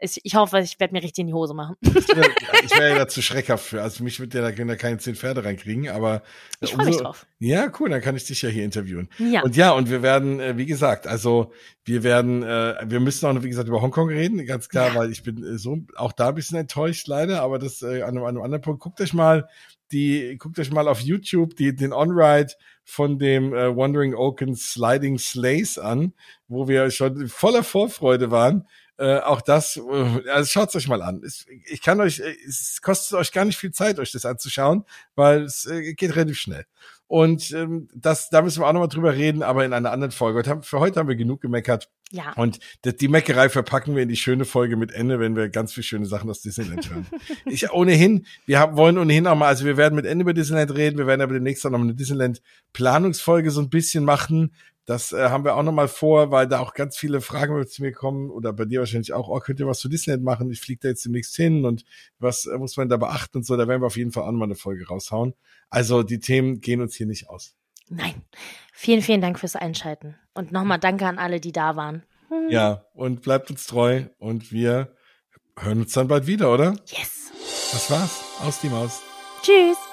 ich, 0.00 0.34
hoffe, 0.34 0.60
ich 0.60 0.78
werde 0.78 0.94
mir 0.94 1.02
richtig 1.02 1.22
in 1.22 1.26
die 1.26 1.32
Hose 1.32 1.54
machen. 1.54 1.76
Ich 1.80 1.94
wäre 1.94 2.28
wär 2.78 2.88
ja 2.88 2.98
dazu 2.98 3.20
schreckhaft 3.20 3.64
für. 3.64 3.82
Also 3.82 4.04
mich 4.04 4.20
wird 4.20 4.32
ja 4.34 4.42
da 4.42 4.52
da 4.52 4.76
keine 4.76 4.98
zehn 4.98 5.16
Pferde 5.16 5.44
reinkriegen, 5.44 5.88
aber 5.88 6.22
Ich 6.60 6.72
freue 6.72 6.86
mich 6.86 6.96
drauf. 6.98 7.26
Ja, 7.40 7.70
cool, 7.80 7.90
dann 7.90 8.00
kann 8.00 8.16
ich 8.16 8.24
dich 8.24 8.42
ja 8.42 8.48
hier 8.48 8.64
interviewen. 8.64 9.08
Ja. 9.18 9.42
Und 9.42 9.56
ja, 9.56 9.72
und 9.72 9.90
wir 9.90 10.02
werden, 10.02 10.38
äh, 10.40 10.56
wie 10.56 10.66
gesagt, 10.66 11.06
also 11.06 11.52
wir 11.84 12.04
werden, 12.04 12.42
äh, 12.42 12.76
wir 12.86 13.00
müssen 13.00 13.26
auch 13.26 13.32
noch, 13.32 13.42
wie 13.42 13.48
gesagt, 13.48 13.68
über 13.68 13.82
Hongkong 13.82 14.08
reden, 14.08 14.44
ganz 14.46 14.68
klar, 14.68 14.94
weil 14.94 15.10
ich 15.10 15.22
bin 15.22 15.42
äh, 15.42 15.58
so 15.58 15.78
auch 15.96 16.12
da 16.12 16.28
ein 16.28 16.34
bisschen 16.34 16.58
enttäuscht 16.58 17.08
leider, 17.08 17.42
aber 17.42 17.58
das 17.58 17.82
äh, 17.82 18.02
an, 18.02 18.10
einem, 18.10 18.24
an 18.24 18.28
einem 18.28 18.42
anderen 18.42 18.62
Punkt. 18.62 18.80
Guckt 18.80 19.00
euch 19.00 19.14
mal 19.14 19.48
die, 19.90 20.36
guckt 20.38 20.58
euch 20.58 20.70
mal 20.70 20.86
auf 20.86 21.00
YouTube 21.00 21.56
die, 21.56 21.74
den 21.74 21.92
On-Ride 21.92 22.52
von 22.84 23.18
dem 23.18 23.54
äh, 23.54 23.74
Wandering 23.74 24.14
Oaken 24.14 24.54
Sliding 24.54 25.18
Slays 25.18 25.78
an, 25.78 26.12
wo 26.46 26.68
wir 26.68 26.90
schon 26.90 27.28
voller 27.28 27.62
Vorfreude 27.62 28.30
waren. 28.30 28.66
Äh, 28.98 29.20
auch 29.20 29.40
das, 29.40 29.76
äh, 29.76 30.28
also 30.30 30.50
schaut's 30.50 30.74
euch 30.74 30.88
mal 30.88 31.02
an. 31.02 31.22
Ich 31.66 31.82
kann 31.82 32.00
euch, 32.00 32.18
äh, 32.18 32.34
es 32.46 32.82
kostet 32.82 33.16
euch 33.16 33.30
gar 33.32 33.44
nicht 33.44 33.56
viel 33.56 33.70
Zeit, 33.70 34.00
euch 34.00 34.10
das 34.10 34.24
anzuschauen, 34.24 34.84
weil 35.14 35.42
es 35.42 35.66
äh, 35.66 35.94
geht 35.94 36.16
relativ 36.16 36.38
schnell. 36.38 36.66
Und 37.06 37.52
ähm, 37.52 37.88
das, 37.94 38.28
da 38.28 38.42
müssen 38.42 38.60
wir 38.60 38.66
auch 38.66 38.72
nochmal 38.72 38.88
drüber 38.88 39.14
reden, 39.14 39.42
aber 39.42 39.64
in 39.64 39.72
einer 39.72 39.92
anderen 39.92 40.10
Folge. 40.10 40.40
Heute 40.40 40.50
haben, 40.50 40.62
für 40.62 40.80
heute 40.80 40.98
haben 40.98 41.08
wir 41.08 41.16
genug 41.16 41.40
gemeckert. 41.40 41.88
Ja. 42.10 42.32
Und 42.34 42.58
die 42.84 43.08
Meckerei 43.08 43.48
verpacken 43.48 43.94
wir 43.94 44.02
in 44.02 44.08
die 44.08 44.16
schöne 44.16 44.44
Folge 44.44 44.76
mit 44.76 44.92
Ende, 44.92 45.20
wenn 45.20 45.36
wir 45.36 45.48
ganz 45.48 45.72
viele 45.72 45.84
schöne 45.84 46.06
Sachen 46.06 46.28
aus 46.28 46.42
Disneyland 46.42 46.90
hören. 46.90 47.06
ich 47.46 47.70
ohnehin, 47.72 48.26
wir 48.46 48.58
haben, 48.58 48.76
wollen 48.76 48.98
ohnehin 48.98 49.26
auch 49.26 49.36
mal, 49.36 49.46
also 49.46 49.64
wir 49.64 49.76
werden 49.76 49.94
mit 49.94 50.06
Ende 50.06 50.22
über 50.22 50.34
Disneyland 50.34 50.74
reden, 50.74 50.98
wir 50.98 51.06
werden 51.06 51.20
aber 51.20 51.34
demnächst 51.34 51.64
auch 51.64 51.70
noch 51.70 51.78
mal 51.78 51.84
eine 51.84 51.94
Disneyland-Planungsfolge 51.94 53.50
so 53.52 53.60
ein 53.60 53.70
bisschen 53.70 54.04
machen. 54.04 54.52
Das 54.88 55.12
äh, 55.12 55.28
haben 55.28 55.44
wir 55.44 55.54
auch 55.54 55.62
noch 55.62 55.72
mal 55.72 55.86
vor, 55.86 56.30
weil 56.30 56.48
da 56.48 56.60
auch 56.60 56.72
ganz 56.72 56.96
viele 56.96 57.20
Fragen 57.20 57.66
zu 57.66 57.82
mir 57.82 57.92
kommen 57.92 58.30
oder 58.30 58.54
bei 58.54 58.64
dir 58.64 58.78
wahrscheinlich 58.78 59.12
auch, 59.12 59.28
oh, 59.28 59.38
könnt 59.38 59.60
ihr 59.60 59.66
was 59.66 59.80
zu 59.80 59.90
Disneyland 59.90 60.24
machen? 60.24 60.50
Ich 60.50 60.62
fliege 60.62 60.80
da 60.80 60.88
jetzt 60.88 61.04
demnächst 61.04 61.36
hin 61.36 61.66
und 61.66 61.84
was 62.18 62.46
äh, 62.46 62.56
muss 62.56 62.78
man 62.78 62.88
da 62.88 62.96
beachten 62.96 63.36
und 63.36 63.44
so. 63.44 63.58
Da 63.58 63.68
werden 63.68 63.82
wir 63.82 63.86
auf 63.86 63.98
jeden 63.98 64.12
Fall 64.12 64.22
auch 64.22 64.32
noch 64.32 64.38
mal 64.38 64.46
eine 64.46 64.54
Folge 64.54 64.88
raushauen. 64.88 65.34
Also 65.68 66.02
die 66.02 66.20
Themen 66.20 66.62
gehen 66.62 66.80
uns 66.80 66.94
hier 66.94 67.04
nicht 67.04 67.28
aus. 67.28 67.54
Nein. 67.90 68.14
Vielen, 68.72 69.02
vielen 69.02 69.20
Dank 69.20 69.38
fürs 69.38 69.56
Einschalten. 69.56 70.16
Und 70.32 70.52
nochmal 70.52 70.78
danke 70.78 71.06
an 71.06 71.18
alle, 71.18 71.38
die 71.38 71.52
da 71.52 71.76
waren. 71.76 72.02
Hm. 72.28 72.48
Ja, 72.48 72.86
und 72.94 73.20
bleibt 73.20 73.50
uns 73.50 73.66
treu 73.66 74.04
und 74.16 74.52
wir 74.52 74.96
hören 75.58 75.82
uns 75.82 75.92
dann 75.92 76.08
bald 76.08 76.26
wieder, 76.26 76.50
oder? 76.50 76.76
Yes. 76.86 77.30
Das 77.72 77.90
war's. 77.90 78.24
Aus 78.40 78.58
die 78.62 78.70
Maus. 78.70 79.02
Tschüss. 79.42 79.87